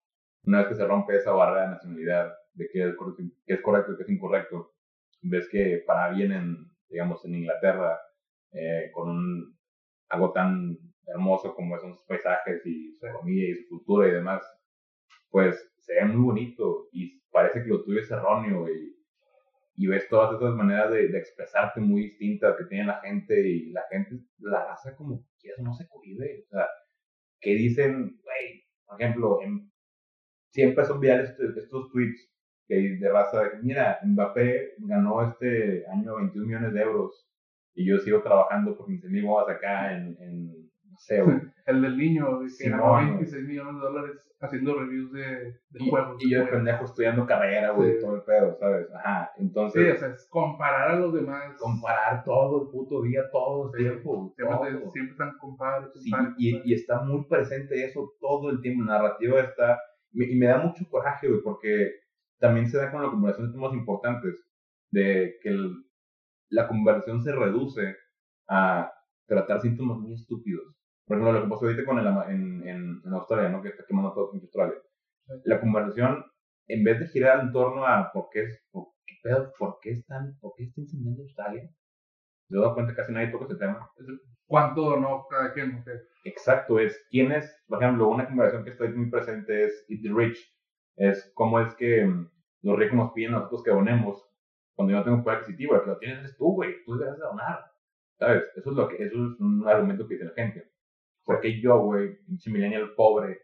Una 0.44 0.58
vez 0.58 0.68
que 0.68 0.74
se 0.76 0.86
rompe 0.86 1.16
esa 1.16 1.32
barrera 1.32 1.62
de 1.62 1.68
nacionalidad, 1.72 2.32
de 2.54 2.68
qué 2.72 2.88
es, 2.88 2.94
qué 3.44 3.54
es 3.54 3.60
correcto 3.60 3.92
y 3.92 3.96
qué 3.96 4.02
es 4.04 4.08
incorrecto, 4.08 4.72
ves 5.22 5.48
que 5.50 5.82
para 5.86 6.10
bien 6.10 6.32
en, 6.32 6.70
digamos, 6.88 7.24
en 7.24 7.34
Inglaterra, 7.34 7.98
eh, 8.52 8.90
con 8.94 9.10
un, 9.10 9.58
algo 10.08 10.32
tan 10.32 10.78
hermoso 11.06 11.54
como 11.54 11.78
son 11.78 11.94
sus 11.94 12.06
paisajes 12.06 12.64
y 12.64 12.94
su 12.94 13.06
comida 13.18 13.48
y 13.48 13.54
su 13.56 13.68
cultura 13.68 14.08
y 14.08 14.12
demás, 14.12 14.42
pues 15.30 15.74
se 15.80 15.94
ve 15.94 16.04
muy 16.04 16.22
bonito 16.22 16.88
y 16.92 17.20
parece 17.30 17.62
que 17.62 17.68
lo 17.68 17.82
tuyo 17.82 18.00
es 18.00 18.10
erróneo 18.10 18.68
y, 18.70 18.97
y 19.78 19.86
ves 19.86 20.08
todas 20.08 20.36
esas 20.36 20.54
maneras 20.56 20.90
de, 20.90 21.08
de, 21.08 21.18
expresarte 21.18 21.80
muy 21.80 22.02
distintas 22.02 22.56
que 22.56 22.64
tiene 22.64 22.86
la 22.86 23.00
gente 23.00 23.48
y 23.48 23.70
la 23.70 23.84
gente 23.88 24.18
la 24.38 24.64
raza 24.66 24.96
como 24.96 25.24
quieras 25.40 25.60
no 25.60 25.72
se 25.72 25.86
cuide, 25.86 26.44
o 26.46 26.48
sea, 26.48 26.66
que 27.40 27.54
dicen, 27.54 28.20
güey, 28.24 28.66
por 28.84 29.00
ejemplo, 29.00 29.38
en, 29.40 29.70
siempre 30.50 30.84
son 30.84 30.98
virales 30.98 31.30
estos, 31.30 31.56
estos 31.56 31.92
tweets 31.92 32.28
que 32.66 32.74
de 32.74 33.08
raza, 33.08 33.52
mira, 33.62 34.00
Mbappé 34.04 34.74
ganó 34.78 35.22
este 35.22 35.86
año 35.86 36.16
21 36.16 36.46
millones 36.46 36.72
de 36.74 36.80
euros 36.82 37.28
y 37.74 37.86
yo 37.86 37.98
sigo 37.98 38.20
trabajando 38.22 38.76
por 38.76 38.88
mis 38.88 39.04
amigos 39.04 39.48
acá 39.48 39.94
en 39.94 40.67
El 41.66 41.82
del 41.82 41.96
niño, 41.96 42.40
que 42.58 42.70
ganó 42.70 42.96
26 42.96 43.46
millones 43.46 43.74
de 43.74 43.80
dólares 43.80 44.28
haciendo 44.40 44.78
reviews 44.78 45.12
de, 45.12 45.58
de 45.70 45.90
juegos. 45.90 46.16
Y 46.22 46.30
yo 46.30 46.40
de 46.40 46.46
pendejo 46.46 46.84
estudiando 46.84 47.26
carrera, 47.26 47.70
güey, 47.70 47.98
todo 48.00 48.16
el 48.16 48.22
pedo, 48.22 48.56
¿sabes? 48.58 48.86
Ajá, 48.94 49.32
entonces... 49.36 49.82
Sí, 49.82 49.90
o 49.90 49.96
sea, 49.96 50.08
es 50.14 50.28
comparar 50.30 50.92
a 50.92 50.96
los 50.96 51.12
demás. 51.12 51.56
Comparar 51.58 52.24
todo 52.24 52.62
el 52.62 52.68
puto 52.70 53.02
día, 53.02 53.22
todo 53.30 53.70
el 53.74 53.84
tiempo. 53.84 54.32
Siempre, 54.36 54.90
siempre 54.92 55.12
están 55.12 55.36
comparados. 55.38 55.92
Sí, 55.94 56.10
y, 56.38 56.70
y, 56.70 56.74
está 56.74 57.02
muy 57.02 57.24
presente 57.24 57.84
eso 57.84 58.14
todo 58.20 58.50
el 58.50 58.60
tiempo, 58.60 58.84
la 58.84 58.98
narrativa 58.98 59.40
está... 59.40 59.78
Y 60.12 60.34
me 60.36 60.46
da 60.46 60.58
mucho 60.58 60.88
coraje, 60.88 61.28
güey, 61.28 61.42
porque 61.42 61.92
también 62.38 62.68
se 62.68 62.78
da 62.78 62.90
con 62.90 63.02
la 63.02 63.10
conversación 63.10 63.48
de 63.48 63.58
temas 63.58 63.74
importantes, 63.74 64.42
de 64.90 65.36
que 65.42 65.54
la 66.50 66.66
conversación 66.66 67.22
se 67.22 67.32
reduce 67.32 67.96
a 68.48 68.90
tratar 69.26 69.60
síntomas 69.60 69.98
muy 69.98 70.14
estúpidos. 70.14 70.77
Por 71.08 71.16
ejemplo, 71.16 71.32
lo 71.32 71.42
que 71.42 71.50
pasó 71.50 71.64
ahorita 71.64 71.84
con 71.84 71.98
el, 71.98 72.06
en, 72.06 72.68
en, 72.68 73.02
en, 73.04 73.12
Australia, 73.14 73.48
¿no? 73.48 73.62
que 73.62 73.70
está 73.70 73.84
quemando 73.86 74.12
todo 74.12 74.30
en 74.34 74.40
Australia. 74.40 74.74
La 75.44 75.60
conversación, 75.60 76.24
en 76.68 76.84
vez 76.84 77.00
de 77.00 77.06
girar 77.08 77.40
en 77.40 77.52
torno 77.52 77.86
a 77.86 78.12
por 78.12 78.28
qué, 78.30 78.42
es, 78.42 78.62
por, 78.70 78.88
qué, 79.06 79.14
por 79.58 79.78
qué 79.80 79.92
están, 79.92 80.38
por 80.40 80.52
qué 80.56 80.64
está 80.64 80.82
incendiando 80.82 81.22
Australia, 81.22 81.68
se 82.48 82.56
da 82.58 82.74
cuenta 82.74 82.92
que 82.92 82.96
casi 82.96 83.12
nadie 83.12 83.28
toca 83.28 83.46
ese 83.46 83.56
tema. 83.56 83.90
¿Cuánto 84.46 84.82
donó 84.82 85.26
cada 85.28 85.52
quien? 85.52 85.82
Exacto, 86.24 86.78
es 86.78 87.06
quién 87.10 87.32
es, 87.32 87.54
por 87.66 87.82
ejemplo, 87.82 88.08
una 88.08 88.26
conversación 88.26 88.64
que 88.64 88.70
estoy 88.70 88.88
muy 88.92 89.10
presente 89.10 89.64
es 89.64 89.86
Eat 89.88 90.02
the 90.02 90.10
Rich, 90.14 90.38
es 90.96 91.32
cómo 91.34 91.60
es 91.60 91.74
que 91.74 92.04
mm, 92.04 92.30
los 92.62 92.78
ricos 92.78 92.96
nos 92.96 93.12
piden 93.12 93.34
a 93.34 93.38
nosotros 93.38 93.64
que 93.64 93.70
donemos 93.70 94.28
cuando 94.78 94.92
yo 94.92 94.98
no 94.98 95.04
tengo 95.04 95.24
poder 95.24 95.38
adquisitivo, 95.40 95.74
el 95.74 95.80
que 95.80 95.86
lo 95.88 95.98
tienes 95.98 96.24
es 96.24 96.36
tú, 96.36 96.52
güey, 96.54 96.84
tú 96.84 96.96
debes 96.96 97.16
de 97.16 97.24
donar, 97.24 97.64
¿sabes? 98.16 98.44
Eso 98.54 98.70
es, 98.70 98.76
lo 98.76 98.88
que, 98.88 99.02
eso 99.02 99.16
es 99.16 99.40
un 99.40 99.66
argumento 99.66 100.06
que 100.06 100.14
dice 100.14 100.26
la 100.26 100.34
gente. 100.34 100.70
Porque 101.28 101.60
yo, 101.60 101.78
güey, 101.80 102.16
pinche 102.24 102.50
millennial 102.50 102.94
pobre, 102.96 103.38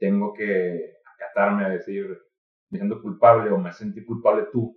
tengo 0.00 0.34
que 0.34 0.96
acatarme 1.14 1.64
a 1.64 1.68
decir, 1.68 2.18
me 2.70 2.78
siento 2.78 3.00
culpable 3.00 3.52
o 3.52 3.56
me 3.56 3.72
sentí 3.72 4.04
culpable 4.04 4.48
tú. 4.52 4.76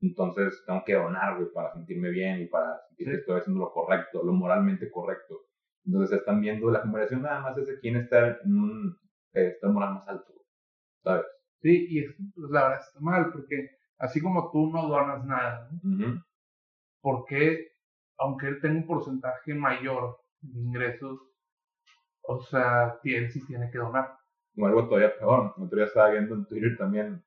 Entonces 0.00 0.62
tengo 0.64 0.84
que 0.86 0.94
donar, 0.94 1.36
güey, 1.36 1.52
para 1.52 1.72
sentirme 1.72 2.10
bien 2.10 2.42
y 2.42 2.46
para 2.46 2.78
sentir 2.86 3.08
que 3.08 3.14
estoy 3.16 3.40
haciendo 3.40 3.62
lo 3.62 3.72
correcto, 3.72 4.22
lo 4.22 4.32
moralmente 4.32 4.88
correcto. 4.88 5.40
Entonces 5.84 6.20
están 6.20 6.40
viendo 6.40 6.70
la 6.70 6.82
conversación 6.82 7.22
nada 7.22 7.40
más 7.40 7.58
es 7.58 7.66
de 7.66 7.80
quién 7.80 7.96
está 7.96 8.38
en 8.44 8.54
un 8.54 8.96
está 9.32 9.68
moral 9.68 9.94
más 9.94 10.06
alto, 10.06 10.32
¿sabes? 11.02 11.26
Sí, 11.60 11.88
y 11.90 12.02
pues, 12.36 12.50
la 12.52 12.68
verdad 12.68 12.86
está 12.86 13.00
mal, 13.00 13.32
porque 13.32 13.68
así 13.98 14.20
como 14.20 14.52
tú 14.52 14.70
no 14.70 14.86
donas 14.86 15.24
nada, 15.24 15.68
¿no? 15.82 16.22
¿por 17.00 17.24
qué, 17.24 17.72
aunque 18.16 18.46
él 18.46 18.60
tenga 18.60 18.76
un 18.76 18.86
porcentaje 18.86 19.54
mayor 19.54 20.18
de 20.40 20.60
ingresos, 20.60 21.29
o 22.30 22.42
sea, 22.42 22.98
sí 23.02 23.46
tiene 23.46 23.70
que 23.70 23.78
donar? 23.78 24.16
O 24.56 24.66
algo 24.66 24.88
todavía 24.88 25.16
peor, 25.18 25.54
el 25.56 25.64
otro 25.64 25.76
día 25.76 25.86
estaba 25.86 26.10
viendo 26.10 26.34
en 26.34 26.46
Twitter 26.46 26.76
también, 26.76 27.22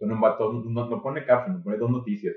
un 0.00 0.20
vato, 0.20 0.52
no, 0.52 0.88
no 0.88 1.02
pone 1.02 1.24
caption, 1.24 1.62
pone 1.62 1.76
dos 1.78 1.90
noticias. 1.90 2.36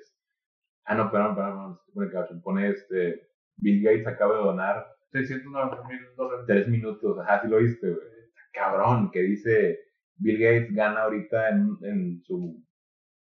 Ah, 0.86 0.96
no, 0.96 1.12
perdón, 1.12 1.36
perdón, 1.36 1.56
no, 1.56 1.70
no 1.70 1.82
pone 1.94 2.12
caption, 2.12 2.42
pone 2.42 2.70
este, 2.70 3.28
Bill 3.58 3.84
Gates 3.84 4.08
acaba 4.08 4.36
de 4.36 4.44
donar 4.44 4.86
690 5.12 5.88
mil 5.88 6.00
dólares. 6.16 6.46
Tres 6.48 6.68
minutos, 6.68 7.18
ajá, 7.20 7.42
sí 7.42 7.48
lo 7.48 7.58
viste, 7.58 7.90
güey. 7.90 8.08
Cabrón, 8.54 9.12
que 9.12 9.22
dice 9.22 9.80
Bill 10.18 10.40
Gates 10.40 10.74
gana 10.74 11.04
ahorita 11.04 11.50
en, 11.50 11.78
en 11.82 12.24
su 12.24 12.64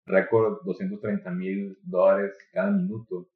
récord 0.07 0.63
230 0.65 1.31
mil 1.31 1.79
dólares 1.83 2.37
cada 2.53 2.71
minuto. 2.71 3.29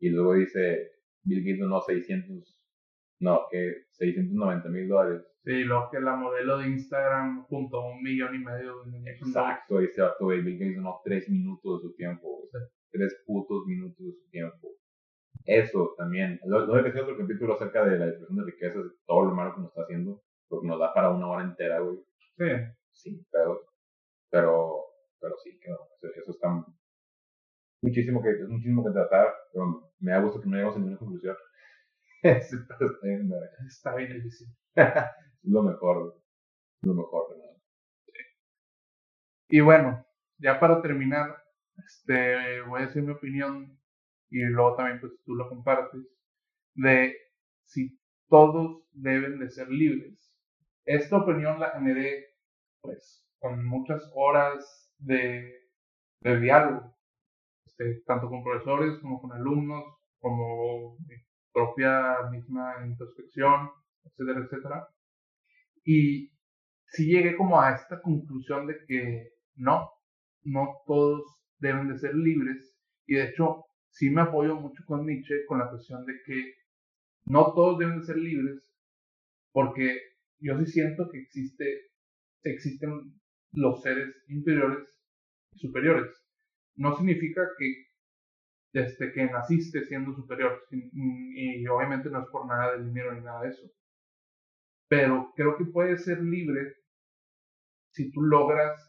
Y 0.00 0.10
luego 0.10 0.34
dice, 0.34 0.92
Bill 1.24 1.44
Gates 1.44 1.60
donó 1.60 1.80
600, 1.82 2.58
no, 3.22 3.46
que 3.50 3.86
690 3.90 4.68
mil 4.68 4.88
dólares. 4.88 5.22
Sí, 5.44 5.64
lo 5.64 5.88
que 5.90 6.00
la 6.00 6.16
modelo 6.16 6.58
de 6.58 6.68
Instagram 6.68 7.44
junto 7.44 7.78
a 7.78 7.92
un 7.92 8.02
millón 8.02 8.34
y 8.34 8.38
medio 8.38 8.84
de 8.84 9.10
Exacto, 9.10 9.80
y 9.80 9.88
se 9.88 10.02
va 10.02 10.14
todo, 10.18 10.28
Bill 10.28 10.58
Gates 10.58 10.76
donó 10.76 11.00
3 11.04 11.30
minutos 11.30 11.82
de 11.82 11.88
su 11.88 11.94
tiempo. 11.94 12.48
Sí. 12.50 12.58
3 12.92 13.22
putos 13.26 13.66
minutos 13.66 14.04
de 14.04 14.12
su 14.12 14.30
tiempo. 14.30 14.76
Eso 15.44 15.94
también. 15.96 16.40
Lo, 16.44 16.66
lo 16.66 16.82
que 16.82 16.90
hacer 16.90 17.02
otro 17.02 17.16
capítulo 17.16 17.54
acerca 17.54 17.84
de 17.84 17.98
la 17.98 18.06
distribución 18.06 18.38
de 18.38 18.52
riquezas, 18.52 18.84
todo 19.06 19.24
lo 19.24 19.34
malo 19.34 19.54
que 19.54 19.60
nos 19.60 19.70
está 19.70 19.82
haciendo, 19.82 20.22
porque 20.48 20.66
nos 20.66 20.78
da 20.78 20.92
para 20.92 21.10
una 21.10 21.28
hora 21.28 21.44
entera, 21.44 21.80
güey. 21.80 21.98
Sí. 22.36 22.44
Sin 22.92 23.24
pedo. 23.30 23.60
Pero, 24.30 24.84
pero 25.20 25.36
sí, 25.42 25.58
que 25.60 25.70
eso, 26.18 26.30
está 26.30 26.48
muchísimo 27.82 28.22
que, 28.22 28.30
es 28.30 28.48
muchísimo 28.48 28.84
que 28.84 28.92
tratar, 28.92 29.32
pero 29.52 29.92
me 30.00 30.12
da 30.12 30.20
gusto 30.20 30.40
que 30.40 30.48
no 30.48 30.56
lleguemos 30.56 30.76
a 30.76 30.78
ninguna 30.78 30.98
conclusión. 30.98 31.36
está 32.24 32.76
bien, 33.02 33.32
está 33.66 33.94
bien 33.96 34.12
difícil. 34.14 34.46
es 34.76 34.86
lo 35.42 35.62
mejor, 35.64 36.22
lo 36.82 36.94
mejor, 36.94 37.30
¿verdad? 37.30 37.56
Y 39.48 39.60
bueno, 39.60 40.06
ya 40.38 40.60
para 40.60 40.80
terminar, 40.80 41.36
este, 41.84 42.62
voy 42.62 42.82
a 42.82 42.86
decir 42.86 43.02
mi 43.02 43.10
opinión 43.10 43.76
y 44.30 44.40
luego 44.44 44.76
también 44.76 45.00
pues 45.00 45.12
tú 45.24 45.34
lo 45.34 45.48
compartes 45.48 46.00
de 46.74 47.16
si 47.64 47.98
todos 48.28 48.84
deben 48.92 49.40
de 49.40 49.50
ser 49.50 49.68
libres. 49.68 50.38
Esta 50.84 51.16
opinión 51.18 51.58
la 51.58 51.70
generé 51.72 52.36
pues 52.80 53.26
con 53.40 53.64
muchas 53.64 54.08
horas 54.14 54.92
de, 54.98 55.68
de 56.20 56.40
diálogo, 56.40 56.96
este, 57.66 58.00
tanto 58.06 58.28
con 58.28 58.44
profesores 58.44 58.98
como 59.00 59.20
con 59.20 59.32
alumnos, 59.32 59.84
como 60.20 60.96
propia 61.52 62.16
misma 62.30 62.74
introspección, 62.86 63.70
etcétera, 64.04 64.40
etcétera. 64.44 64.88
Y 65.84 66.32
sí 66.86 67.06
llegué 67.06 67.36
como 67.36 67.60
a 67.60 67.72
esta 67.74 68.00
conclusión 68.00 68.66
de 68.66 68.76
que 68.86 69.32
no, 69.54 69.90
no 70.42 70.82
todos 70.86 71.22
deben 71.58 71.88
de 71.88 71.98
ser 71.98 72.14
libres 72.14 72.76
y 73.06 73.14
de 73.14 73.24
hecho 73.28 73.64
sí 73.90 74.10
me 74.10 74.22
apoyo 74.22 74.56
mucho 74.56 74.82
con 74.86 75.06
Nietzsche 75.06 75.44
con 75.46 75.58
la 75.58 75.68
cuestión 75.70 76.04
de 76.06 76.14
que 76.24 76.54
no 77.24 77.52
todos 77.52 77.78
deben 77.78 78.00
de 78.00 78.06
ser 78.06 78.16
libres 78.16 78.72
porque 79.52 79.98
yo 80.40 80.58
sí 80.58 80.66
siento 80.66 81.08
que 81.10 81.18
existe 81.18 81.92
existen 82.42 83.20
los 83.52 83.82
seres 83.82 84.14
inferiores 84.28 84.88
y 85.52 85.58
superiores. 85.58 86.10
No 86.74 86.96
significa 86.96 87.42
que 87.58 87.86
desde 88.72 89.12
que 89.12 89.24
naciste 89.26 89.84
siendo 89.84 90.14
superior, 90.14 90.62
y, 90.70 91.66
obviamente 91.66 92.08
no 92.08 92.22
es 92.22 92.28
por 92.30 92.46
nada 92.46 92.72
del 92.72 92.86
dinero 92.86 93.12
ni 93.12 93.20
nada 93.20 93.42
de 93.42 93.48
eso, 93.50 93.70
pero 94.88 95.32
creo 95.36 95.56
que 95.56 95.64
puedes 95.64 96.04
ser 96.04 96.20
libre 96.22 96.74
si 97.90 98.10
tú 98.10 98.22
logras 98.22 98.80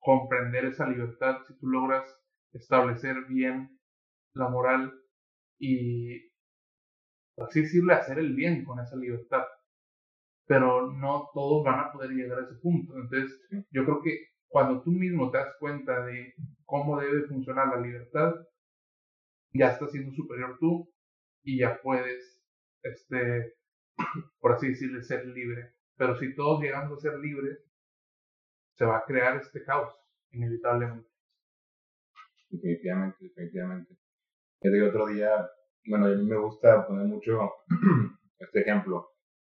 comprender 0.00 0.64
esa 0.66 0.88
libertad, 0.88 1.38
si 1.46 1.56
tú 1.58 1.68
logras 1.68 2.04
establecer 2.52 3.14
bien 3.28 3.78
la 4.34 4.48
moral 4.48 4.92
y, 5.58 6.30
así 7.38 7.62
decirle, 7.62 7.94
hacer 7.94 8.18
el 8.18 8.34
bien 8.34 8.64
con 8.64 8.80
esa 8.80 8.96
libertad. 8.96 9.44
Pero 10.46 10.92
no 10.92 11.28
todos 11.34 11.64
van 11.64 11.80
a 11.80 11.92
poder 11.92 12.10
llegar 12.10 12.38
a 12.38 12.44
ese 12.44 12.54
punto. 12.54 12.94
Entonces, 12.96 13.40
yo 13.70 13.84
creo 13.84 14.00
que 14.02 14.28
cuando 14.48 14.82
tú 14.82 14.90
mismo 14.90 15.30
te 15.30 15.38
das 15.38 15.54
cuenta 15.58 16.06
de 16.06 16.34
cómo 16.64 16.98
debe 16.98 17.26
funcionar 17.26 17.68
la 17.68 17.80
libertad, 17.80 18.32
ya 19.52 19.72
estás 19.72 19.90
siendo 19.92 20.12
superior 20.12 20.56
tú 20.58 20.90
y 21.42 21.58
ya 21.60 21.80
puedes, 21.82 22.42
este, 22.82 23.54
por 24.40 24.52
así 24.52 24.68
decirle, 24.68 25.02
ser 25.02 25.26
libre. 25.26 25.74
Pero 25.96 26.16
si 26.16 26.34
todos 26.34 26.62
llegamos 26.62 26.98
a 26.98 27.00
ser 27.00 27.18
libres, 27.18 27.58
se 28.74 28.84
va 28.84 28.98
a 28.98 29.04
crear 29.04 29.36
este 29.36 29.64
caos, 29.64 29.92
inevitablemente. 30.30 31.08
Definitivamente, 32.50 33.16
definitivamente. 33.20 33.96
El 34.60 34.88
otro 34.88 35.06
día, 35.08 35.30
bueno, 35.86 36.06
a 36.06 36.10
mí 36.10 36.24
me 36.24 36.38
gusta 36.38 36.86
poner 36.86 37.06
mucho 37.06 37.50
este 38.38 38.60
ejemplo. 38.60 39.10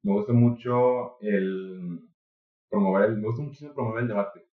Me 0.04 0.14
gusta 0.14 0.34
mucho 0.34 1.20
el 1.22 2.10
promover, 2.70 3.10
el, 3.10 3.18
me 3.18 3.28
gusta 3.28 3.44
mucho 3.44 3.74
promover 3.74 4.04
el 4.04 4.08
debate. 4.08 4.48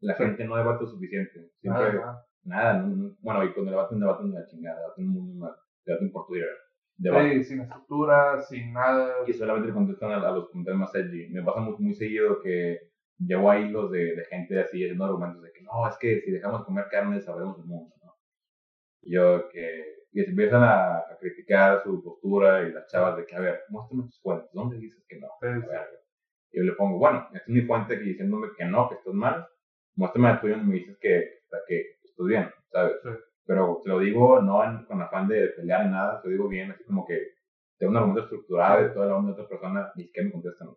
La 0.00 0.14
gente 0.14 0.44
no 0.44 0.56
debate 0.56 0.84
lo 0.84 0.90
suficiente. 0.90 1.50
Siempre, 1.60 2.00
nada, 2.44 2.84
bueno, 3.20 3.44
y 3.44 3.52
cuando 3.52 3.72
debaten, 3.72 4.00
debaten 4.00 4.32
de 4.32 4.40
la 4.40 4.46
chingada, 4.46 4.80
debaten 4.80 5.06
muy 5.06 5.34
mal, 5.34 5.54
debaten 5.84 6.12
por 6.12 6.26
Twitter. 6.26 6.48
Sí, 7.02 7.44
sin 7.44 7.60
estructura, 7.62 8.42
sin 8.42 8.72
nada. 8.74 9.14
Y 9.26 9.32
solamente 9.32 9.72
contestan 9.72 10.12
a, 10.12 10.30
los 10.30 10.50
comentarios 10.50 10.80
más 10.80 10.94
edgy. 10.94 11.28
Me 11.30 11.42
pasa 11.42 11.60
muy, 11.60 11.74
muy 11.78 11.94
seguido 11.94 12.42
que 12.42 12.90
llevo 13.18 13.50
ahí 13.50 13.68
los 13.70 13.90
de, 13.90 14.16
de 14.16 14.24
gente 14.26 14.60
así, 14.60 14.82
haciendo 14.82 15.04
argumentos 15.04 15.42
de 15.42 15.52
que 15.52 15.62
no, 15.62 15.88
es 15.88 15.96
que 15.98 16.20
si 16.20 16.30
dejamos 16.30 16.60
de 16.60 16.66
comer 16.66 16.86
carne 16.90 17.20
sabremos 17.20 17.58
el 17.58 17.64
mundo, 17.64 17.94
¿no? 18.02 18.14
Y 19.02 19.14
yo 19.14 19.48
que, 19.48 19.84
y 20.12 20.22
se 20.22 20.30
empiezan 20.30 20.62
a, 20.62 20.98
a, 20.98 21.16
criticar 21.18 21.82
su 21.82 22.02
postura 22.02 22.62
y 22.68 22.72
las 22.72 22.86
chavas 22.86 23.16
de 23.16 23.24
que, 23.24 23.36
a 23.36 23.40
ver, 23.40 23.60
muéstrame 23.68 24.04
tus 24.04 24.20
fuentes, 24.20 24.50
¿dónde 24.52 24.78
dices 24.78 25.04
que 25.08 25.18
no? 25.18 25.28
y 26.52 26.58
yo 26.58 26.64
le 26.64 26.72
pongo, 26.72 26.98
bueno, 26.98 27.28
esta 27.32 27.38
es 27.38 27.48
mi 27.48 27.62
fuente 27.62 27.94
aquí 27.94 28.04
diciéndome 28.04 28.48
que 28.56 28.64
no, 28.64 28.88
que 28.88 28.96
estás 28.96 29.14
mal, 29.14 29.46
muéstrame 29.94 30.28
la 30.28 30.40
tuya 30.40 30.56
y 30.56 30.66
me 30.66 30.74
dices 30.74 30.98
que, 31.00 31.40
que 31.68 31.99
estás 32.20 32.26
bien, 32.26 32.50
¿sabes? 32.70 32.96
Pero 33.46 33.80
te 33.82 33.88
lo 33.88 33.98
digo 33.98 34.40
no 34.40 34.64
en, 34.64 34.84
con 34.84 35.02
afán 35.02 35.28
de 35.28 35.48
pelear 35.48 35.86
ni 35.86 35.92
nada, 35.92 36.20
te 36.20 36.28
lo 36.28 36.32
digo 36.32 36.48
bien, 36.48 36.70
así 36.70 36.84
como 36.84 37.06
que 37.06 37.34
tengo 37.78 37.90
un 37.92 37.96
argumento 37.96 38.22
estructurado 38.22 38.82
de 38.82 38.90
toda 38.90 39.06
la 39.06 39.16
onda 39.16 39.28
de 39.28 39.34
otra 39.34 39.48
persona, 39.48 39.92
es 39.96 40.10
que 40.12 40.22
me 40.22 40.32
contestan. 40.32 40.68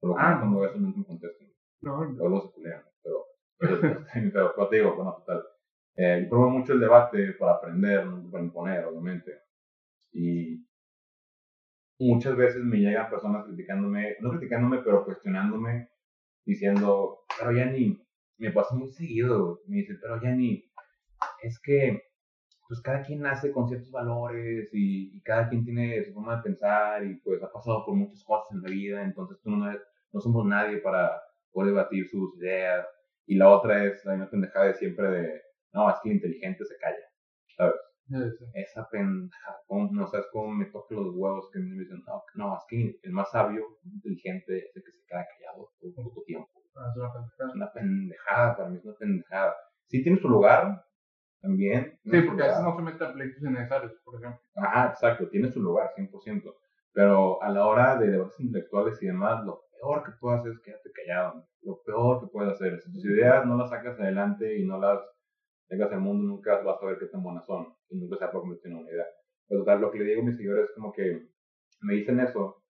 Por 0.00 0.10
lo 0.10 0.16
que 0.16 0.22
ah, 0.22 0.36
cuando 0.38 0.64
eso 0.64 0.78
no 0.78 0.94
me 0.96 1.04
contestan. 1.04 1.48
No, 1.80 2.04
no. 2.04 2.12
Luego 2.12 2.40
se 2.42 2.54
culean, 2.54 2.82
pero, 3.02 3.24
pero, 3.58 4.52
pero, 4.54 4.68
te 4.68 4.76
digo, 4.76 4.94
bueno, 4.94 5.14
total. 5.18 5.42
Eh, 5.96 6.20
yo 6.22 6.30
promuevo 6.30 6.58
mucho 6.58 6.72
el 6.72 6.80
debate 6.80 7.32
para 7.32 7.52
aprender, 7.52 8.06
no 8.06 8.30
para 8.30 8.44
imponer, 8.44 8.84
obviamente. 8.84 9.32
Y 10.12 10.64
muchas 11.98 12.36
veces 12.36 12.62
me 12.62 12.78
llegan 12.78 13.10
personas 13.10 13.44
criticándome, 13.44 14.16
no 14.20 14.30
criticándome, 14.30 14.78
pero 14.78 15.04
cuestionándome, 15.04 15.90
diciendo, 16.44 17.24
pero 17.38 17.52
ya 17.52 17.66
ni, 17.66 18.00
me 18.38 18.50
pasa 18.50 18.74
muy 18.74 18.88
seguido, 18.88 19.60
me 19.66 19.76
dicen, 19.78 19.98
pero 20.00 20.20
ya 20.20 20.30
ni, 20.30 20.71
es 21.42 21.60
que, 21.60 22.02
pues 22.68 22.80
cada 22.80 23.02
quien 23.02 23.20
nace 23.20 23.52
con 23.52 23.68
ciertos 23.68 23.90
valores 23.90 24.68
y, 24.72 25.20
cada 25.22 25.48
quien 25.48 25.64
tiene 25.64 26.04
su 26.04 26.12
forma 26.14 26.36
de 26.36 26.42
pensar 26.42 27.04
y 27.04 27.16
pues 27.16 27.42
ha 27.42 27.52
pasado 27.52 27.84
por 27.84 27.94
muchas 27.94 28.24
cosas 28.24 28.52
en 28.52 28.62
la 28.62 28.68
vida, 28.70 29.02
entonces 29.02 29.38
tú 29.42 29.50
no, 29.50 29.70
no 30.12 30.20
somos 30.20 30.46
nadie 30.46 30.78
para 30.78 31.20
poder 31.52 31.72
debatir 31.72 32.08
sus 32.08 32.36
ideas. 32.38 32.86
Y 33.26 33.36
la 33.36 33.50
otra 33.50 33.84
es 33.84 34.04
la 34.04 34.12
misma 34.12 34.30
pendejada 34.30 34.66
de 34.66 34.74
siempre 34.74 35.10
de, 35.10 35.42
no, 35.72 35.88
es 35.88 35.96
que 36.02 36.10
el 36.10 36.16
inteligente 36.16 36.64
se 36.64 36.76
calla, 36.76 37.06
¿sabes? 37.56 37.74
Esa 38.54 38.88
pendejada, 38.90 39.58
no 39.68 40.06
sabes 40.06 40.26
cómo 40.32 40.48
me 40.52 40.66
toca 40.66 40.94
los 40.94 41.14
huevos 41.14 41.48
que 41.52 41.60
me 41.60 41.78
dicen, 41.78 42.02
no, 42.06 42.22
no, 42.34 42.56
es 42.56 42.64
que 42.68 42.98
el 43.02 43.12
más 43.12 43.30
sabio, 43.30 43.64
el 43.84 43.92
inteligente 43.92 44.58
es 44.58 44.76
el 44.76 44.82
que 44.82 44.90
se 44.90 45.04
queda 45.06 45.24
callado 45.24 45.70
todo, 45.80 45.92
todo 45.94 46.22
tiempo. 46.26 46.62
Ah, 46.74 46.90
es, 46.90 46.96
una 46.96 47.48
es 47.48 47.54
una 47.54 47.72
pendejada, 47.72 48.56
para 48.56 48.68
mí 48.70 48.78
es 48.78 48.84
una 48.84 48.94
pendejada. 48.94 49.54
Sí 49.86 50.02
tiene 50.02 50.18
su 50.18 50.28
lugar, 50.28 50.84
también. 51.42 51.98
Sí, 52.04 52.22
porque 52.22 52.42
a 52.44 52.46
veces 52.46 52.62
no 52.62 52.76
se 52.76 52.82
mete 52.82 53.04
a 53.04 53.12
pleitos 53.12 53.42
innecesarios, 53.42 53.92
por 54.04 54.14
ejemplo. 54.14 54.40
Ajá, 54.54 54.90
exacto, 54.90 55.28
tiene 55.28 55.50
su 55.50 55.60
lugar, 55.60 55.90
100%. 55.96 56.54
Pero 56.92 57.42
a 57.42 57.50
la 57.50 57.66
hora 57.66 57.98
de 57.98 58.10
debates 58.10 58.38
intelectuales 58.40 59.02
y 59.02 59.06
demás, 59.06 59.44
lo 59.44 59.64
peor 59.72 60.04
que 60.04 60.12
puedes 60.20 60.40
hacer 60.40 60.52
es 60.52 60.60
quedarte 60.60 60.92
callado. 60.92 61.46
Lo 61.62 61.82
peor 61.82 62.20
que 62.20 62.26
puedes 62.28 62.52
hacer. 62.52 62.80
Si 62.80 62.92
tus 62.92 63.04
ideas 63.04 63.44
no 63.44 63.56
las 63.56 63.70
sacas 63.70 63.98
adelante 63.98 64.56
y 64.58 64.64
no 64.64 64.78
las 64.78 65.00
tengas 65.68 65.90
al 65.92 66.00
mundo, 66.00 66.24
nunca 66.24 66.62
vas 66.62 66.80
a 66.80 66.86
ver 66.86 66.98
qué 66.98 67.06
tan 67.06 67.22
buenas 67.22 67.44
son. 67.46 67.74
Y 67.88 67.96
nunca 67.96 68.16
se 68.16 68.24
va 68.24 68.30
a 68.30 68.32
convertir 68.32 68.70
en 68.70 68.78
una 68.78 68.90
idea. 68.90 69.06
Pero 69.48 69.60
total, 69.60 69.80
lo 69.80 69.90
que 69.90 69.98
le 69.98 70.04
digo 70.04 70.22
a 70.22 70.24
mis 70.24 70.36
seguidores 70.36 70.66
es 70.66 70.74
como 70.74 70.92
que 70.92 71.28
me 71.80 71.94
dicen 71.94 72.20
eso. 72.20 72.62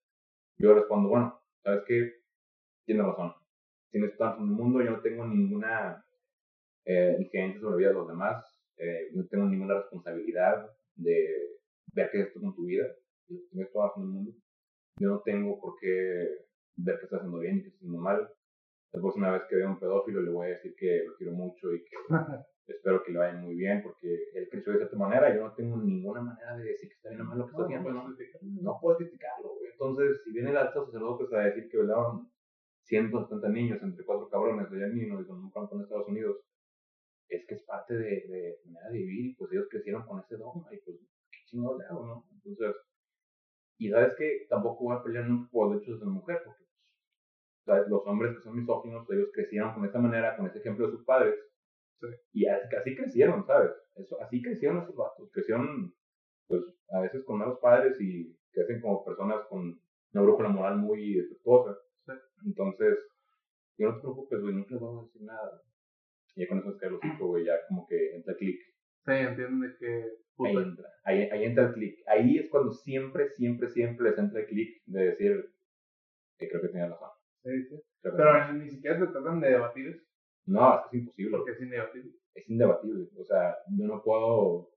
Yo 0.56 0.74
respondo, 0.74 1.08
bueno, 1.08 1.42
¿sabes 1.62 1.82
qué? 1.86 2.12
Tienes 2.86 3.04
razón. 3.04 3.34
Tienes 3.90 4.16
tanto 4.16 4.42
en 4.42 4.48
el 4.48 4.54
mundo, 4.54 4.82
yo 4.82 4.92
no 4.92 5.00
tengo 5.00 5.26
ninguna 5.26 6.04
eh, 6.84 7.16
injerencia 7.18 7.60
sobre 7.60 7.72
la 7.72 7.76
vida 7.78 7.88
de 7.88 7.94
los 7.94 8.08
demás. 8.08 8.51
Eh, 8.78 9.10
no 9.14 9.26
tengo 9.26 9.46
ninguna 9.46 9.78
responsabilidad 9.78 10.70
de 10.96 11.58
ver 11.92 12.10
qué 12.10 12.20
es 12.20 12.26
esto 12.28 12.40
con 12.40 12.54
tu 12.54 12.64
vida. 12.64 12.86
Tienes 13.26 13.72
todo 13.72 13.92
en 13.96 14.02
el 14.02 14.08
mundo. 14.08 14.32
Yo 14.98 15.08
no 15.08 15.22
tengo 15.22 15.60
por 15.60 15.74
qué 15.80 16.28
ver 16.76 16.98
que 16.98 17.04
está 17.04 17.16
haciendo 17.16 17.38
bien 17.38 17.58
y 17.58 17.62
que 17.62 17.68
está 17.68 17.78
haciendo 17.78 17.98
mal. 17.98 18.28
La 18.92 19.00
próxima 19.00 19.32
vez 19.32 19.42
que 19.48 19.56
vea 19.56 19.68
un 19.68 19.78
pedófilo 19.78 20.20
le 20.20 20.30
voy 20.30 20.46
a 20.46 20.50
decir 20.50 20.74
que 20.76 21.04
lo 21.06 21.16
quiero 21.16 21.32
mucho 21.32 21.72
y 21.72 21.82
que 21.84 21.96
espero 22.66 23.02
que 23.02 23.12
le 23.12 23.18
vaya 23.18 23.38
muy 23.38 23.54
bien 23.54 23.82
porque 23.82 24.08
él 24.34 24.48
creció 24.50 24.72
de 24.72 24.78
cierta 24.80 24.96
manera 24.96 25.30
y 25.30 25.36
yo 25.36 25.44
no 25.44 25.54
tengo 25.54 25.76
ninguna 25.78 26.20
manera 26.20 26.56
de 26.56 26.64
decir 26.64 26.88
que 26.88 26.94
está 26.94 27.08
bien 27.08 27.22
o 27.22 27.24
mal 27.24 27.38
lo 27.38 27.46
que 27.46 27.50
está 27.52 27.64
haciendo. 27.64 27.90
No, 27.90 28.08
no, 28.62 28.78
puedo 28.80 28.96
criticarlo. 28.98 29.54
Entonces, 29.70 30.22
si 30.24 30.32
viene 30.32 30.50
el 30.50 30.56
alto 30.58 30.84
sacerdote 30.84 31.34
a 31.34 31.40
decir 31.40 31.68
que 31.70 31.78
violaron 31.78 32.30
170 32.84 33.48
niños 33.48 33.82
entre 33.82 34.04
cuatro 34.04 34.28
cabrones 34.28 34.70
allá 34.70 34.86
en 34.86 34.94
Nino 34.94 35.20
y 35.20 35.24
son 35.24 35.44
un 35.44 35.50
campo 35.50 35.76
en 35.76 35.82
Estados 35.82 36.08
Unidos, 36.08 36.36
es 37.36 37.46
que 37.46 37.54
es 37.54 37.62
parte 37.62 37.94
de, 37.94 38.26
de 38.28 38.60
manera 38.66 38.90
de 38.90 38.98
vivir 38.98 39.26
y 39.26 39.34
pues 39.34 39.52
ellos 39.52 39.68
crecieron 39.70 40.06
con 40.06 40.20
ese 40.20 40.36
dogma 40.36 40.68
y 40.72 40.78
pues 40.78 40.98
qué 41.30 41.38
chingados 41.46 41.78
le 41.78 41.86
hago, 41.86 42.06
¿no? 42.06 42.26
Entonces, 42.32 42.76
y 43.78 43.90
sabes 43.90 44.14
que 44.16 44.46
tampoco 44.48 44.84
voy 44.84 44.96
a 44.96 45.02
pelear 45.02 45.26
nunca 45.26 45.50
por 45.50 45.66
los 45.66 45.80
derechos 45.80 46.00
de 46.00 46.06
la 46.06 46.12
mujer, 46.12 46.40
porque 46.44 46.64
¿sabes? 47.64 47.88
los 47.88 48.06
hombres 48.06 48.36
que 48.36 48.42
son 48.42 48.56
misóginos, 48.56 49.08
ellos 49.10 49.30
crecieron 49.32 49.74
con 49.74 49.84
esa 49.84 49.98
manera, 49.98 50.36
con 50.36 50.46
ese 50.46 50.58
ejemplo 50.58 50.86
de 50.86 50.92
sus 50.92 51.04
padres. 51.04 51.34
Y 52.32 52.46
así 52.46 52.96
crecieron, 52.96 53.44
¿sabes? 53.46 53.70
Eso, 53.94 54.20
así 54.20 54.42
crecieron 54.42 54.82
esos 54.82 54.96
vatos. 54.96 55.30
Crecieron, 55.32 55.94
pues, 56.48 56.62
a 56.90 57.00
veces 57.00 57.24
con 57.24 57.38
malos 57.38 57.58
padres 57.60 58.00
y 58.00 58.36
crecen 58.50 58.80
como 58.80 59.04
personas 59.04 59.46
con 59.48 59.80
una 60.12 60.22
brújula 60.22 60.48
moral 60.48 60.78
muy 60.78 61.14
defectuosa. 61.14 61.76
Entonces, 62.44 62.98
yo 63.78 63.88
no 63.88 63.94
te 63.96 64.00
preocupes, 64.00 64.40
güey, 64.40 64.54
nunca 64.54 64.76
voy 64.76 64.98
a 64.98 65.02
decir 65.02 65.22
nada. 65.22 65.62
Y 66.34 66.42
ya 66.42 66.48
con 66.48 66.58
eso 66.58 66.70
es 66.70 66.80
que 66.80 66.90
los 66.90 67.04
hijos, 67.04 67.28
güey, 67.28 67.44
ya 67.44 67.54
como 67.68 67.86
que 67.86 68.16
entra 68.16 68.34
clic. 68.36 68.58
Sí, 69.04 69.12
entienden 69.12 69.76
que 69.78 70.22
Ahí 70.38 70.56
entra, 70.56 70.88
ahí, 71.04 71.22
ahí 71.30 71.44
entra 71.44 71.66
el 71.66 71.72
clic. 71.74 71.98
Ahí 72.06 72.38
es 72.38 72.50
cuando 72.50 72.72
siempre, 72.72 73.28
siempre, 73.30 73.68
siempre 73.68 74.10
les 74.10 74.18
entra 74.18 74.40
el 74.40 74.46
clic 74.46 74.82
de 74.86 75.04
decir 75.06 75.54
que 76.38 76.48
creo 76.48 76.62
que 76.62 76.68
tenía 76.68 76.88
razón. 76.88 77.10
Sí, 77.44 77.64
sí. 77.64 77.82
Pero 78.00 78.52
ni 78.54 78.70
siquiera 78.70 78.98
se 78.98 79.06
tratan 79.06 79.40
de 79.40 79.50
debatir. 79.50 80.02
No, 80.46 80.74
es, 80.74 80.86
es 80.86 80.94
imposible. 80.94 81.36
Porque 81.36 81.52
es 81.52 81.60
indebatible. 81.60 82.12
Es 82.34 82.48
indebatible. 82.48 83.08
O 83.18 83.24
sea, 83.24 83.56
yo 83.76 83.86
no 83.86 84.02
puedo. 84.02 84.70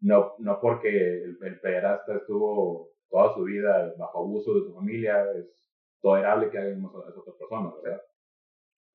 No, 0.00 0.34
no 0.38 0.60
porque 0.60 1.24
el, 1.24 1.38
el 1.42 1.60
pederasta 1.60 2.16
estuvo 2.16 2.90
toda 3.08 3.34
su 3.34 3.44
vida 3.44 3.94
bajo 3.98 4.20
abuso 4.20 4.54
de 4.54 4.66
su 4.66 4.74
familia, 4.74 5.24
es 5.32 5.72
tolerable 6.00 6.50
que 6.50 6.58
hagamos 6.58 6.94
a 6.94 7.08
esas 7.08 7.18
otras 7.18 7.36
personas. 7.36 7.74
O 7.74 7.82
sea, 7.82 8.00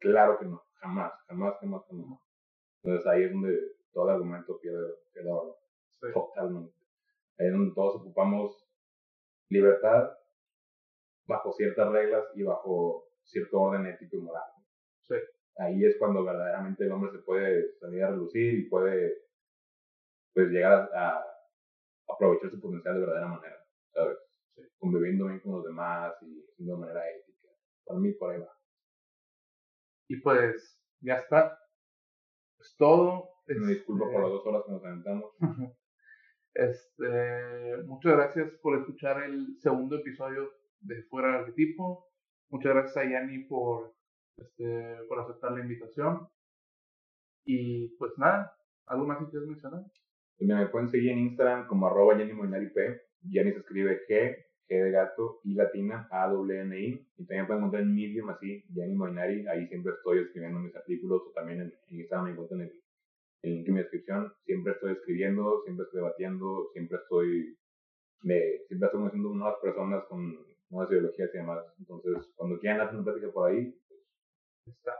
claro 0.02 0.38
que 0.40 0.46
no. 0.46 0.62
Jamás, 0.82 1.14
jamás, 1.28 1.56
jamás, 1.60 1.86
jamás. 1.88 2.20
Entonces 2.84 3.08
ahí 3.08 3.24
es 3.24 3.32
donde 3.32 3.58
todo 3.94 4.06
el 4.06 4.16
argumento 4.16 4.60
pierde, 4.60 4.94
pierde 5.14 5.30
valor. 5.30 5.58
Totalmente. 6.14 6.76
Ahí 7.38 7.48
es 7.48 7.54
donde 7.54 7.74
todos 7.76 8.02
ocupamos 8.02 8.68
libertad 9.50 10.12
bajo 11.28 11.52
ciertas 11.54 11.92
reglas 11.92 12.26
y 12.36 12.44
bajo 12.44 13.08
cierto 13.24 13.62
orden 13.62 13.86
ético 13.86 14.18
y 14.18 14.22
moral. 14.22 14.50
Sí. 15.02 15.16
Ahí 15.58 15.86
es 15.86 15.98
cuando 16.00 16.24
verdaderamente 16.24 16.84
el 16.84 16.92
hombre 16.92 17.12
se 17.12 17.20
puede 17.20 17.78
salir 17.80 18.04
a 18.04 18.10
relucir 18.10 18.54
y 18.60 18.70
puede 18.70 19.14
pues 20.34 20.50
llegar 20.50 20.90
a, 20.96 21.24
aprovechar 22.08 22.50
su 22.50 22.60
potencial 22.60 22.96
de 22.96 23.02
verdadera 23.02 23.28
manera, 23.28 23.66
¿sabes? 23.94 24.18
Conviviendo 24.80 25.28
bien 25.28 25.40
con 25.42 25.54
los 25.54 25.66
demás 25.66 26.14
y 26.22 26.66
de 26.66 26.76
manera 26.76 27.10
ética. 27.12 27.50
Para 27.86 28.00
mí 28.00 28.14
por 28.14 28.32
ahí 28.32 28.40
va. 28.40 28.61
Y 30.12 30.18
pues 30.18 30.78
ya 31.00 31.16
está. 31.16 31.58
Es 32.60 32.76
todo. 32.78 33.30
Me 33.48 33.68
disculpo 33.68 34.12
por 34.12 34.22
las 34.22 34.32
dos 34.32 34.46
horas 34.46 34.64
que 34.66 34.72
nos 34.72 34.84
aventamos. 34.84 35.32
Este, 36.54 37.78
muchas 37.86 38.12
gracias 38.12 38.52
por 38.62 38.78
escuchar 38.78 39.24
el 39.24 39.58
segundo 39.62 39.96
episodio 39.96 40.52
de 40.82 41.02
Fuera 41.04 41.30
del 41.30 41.38
Arquetipo. 41.38 42.10
Muchas 42.50 42.74
gracias 42.74 42.98
a 42.98 43.10
Yanni 43.10 43.46
por, 43.46 43.96
este, 44.36 44.98
por 45.08 45.22
aceptar 45.22 45.54
la 45.54 45.62
invitación. 45.62 46.28
Y 47.46 47.96
pues 47.96 48.12
nada, 48.18 48.54
¿Algo 48.88 49.06
más 49.06 49.20
que 49.20 49.30
quieras 49.30 49.48
mencionar? 49.48 49.86
Me 50.40 50.68
pueden 50.68 50.90
seguir 50.90 51.12
en 51.12 51.20
Instagram 51.20 51.68
como 51.68 51.88
arroba. 51.88 52.18
Jenny 52.18 53.52
se 53.54 53.60
escribe 53.60 54.02
G, 54.06 54.46
De 54.72 54.90
gato, 54.90 55.42
I 55.44 55.54
latina, 55.54 56.08
A. 56.12 56.32
Y 56.32 57.26
también 57.26 57.46
pueden 57.46 57.58
encontrar 57.58 57.82
en 57.82 57.94
Medium 57.94 58.30
así, 58.30 58.64
Jenny 58.74 58.96
Moinari. 58.96 59.46
Ahí 59.48 59.68
siempre 59.68 59.92
estoy 59.92 60.20
escribiendo 60.20 60.60
mis 60.60 60.74
artículos 60.74 61.24
o 61.28 61.32
también 61.34 61.60
en, 61.60 61.74
Instagram 61.90 62.26
me 62.26 62.32
encuentran 62.32 62.62
el, 62.62 62.82
el 63.42 63.54
link 63.54 63.68
en 63.68 63.74
mi 63.74 63.80
descripción. 63.82 64.34
Siempre 64.46 64.72
estoy 64.72 64.94
escribiendo, 64.94 65.62
siempre 65.66 65.84
estoy 65.84 66.00
debatiendo, 66.00 66.70
siempre 66.72 67.00
estoy, 67.00 67.60
me, 68.22 68.40
siempre 68.70 68.86
estoy 68.86 69.00
conociendo 69.00 69.30
nuevas 69.34 69.60
personas 69.62 70.06
con 70.06 70.38
nuevas 70.70 70.90
ideologías 70.90 71.30
y 71.34 71.38
demás. 71.38 71.66
Entonces, 71.78 72.32
cuando 72.38 72.58
quieran 72.58 72.80
hacer 72.80 72.96
una 72.96 73.04
plática 73.04 73.30
por 73.34 73.52
ahí, 73.52 73.78
pues, 74.64 74.78
está, 74.78 74.94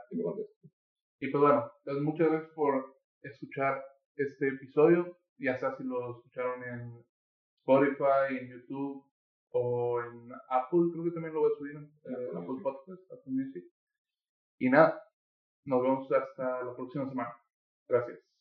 Y 1.18 1.30
pues 1.30 1.40
bueno, 1.40 1.72
pues 1.82 1.96
muchas 1.96 2.28
gracias 2.28 2.52
por 2.52 2.94
escuchar 3.22 3.82
este 4.16 4.48
episodio, 4.48 5.16
ya 5.38 5.58
sea 5.58 5.74
si 5.76 5.84
lo 5.84 6.18
escucharon 6.18 6.62
en 6.62 7.04
Spotify, 7.64 8.36
en 8.38 8.50
YouTube 8.50 9.11
o 9.52 10.00
en 10.00 10.32
Apple, 10.48 10.90
creo 10.92 11.04
que 11.04 11.10
también 11.10 11.34
lo 11.34 11.40
voy 11.40 11.52
a 11.52 11.58
subir 11.58 11.76
en 11.76 11.84
eh, 11.84 12.30
Apple 12.34 12.60
Podcast, 12.62 13.02
Apple 13.12 13.32
Music. 13.32 13.64
Y 14.58 14.70
nada, 14.70 15.02
nos 15.64 15.82
vemos 15.82 16.10
hasta 16.10 16.64
la 16.64 16.74
próxima 16.74 17.08
semana. 17.08 17.34
Gracias. 17.88 18.31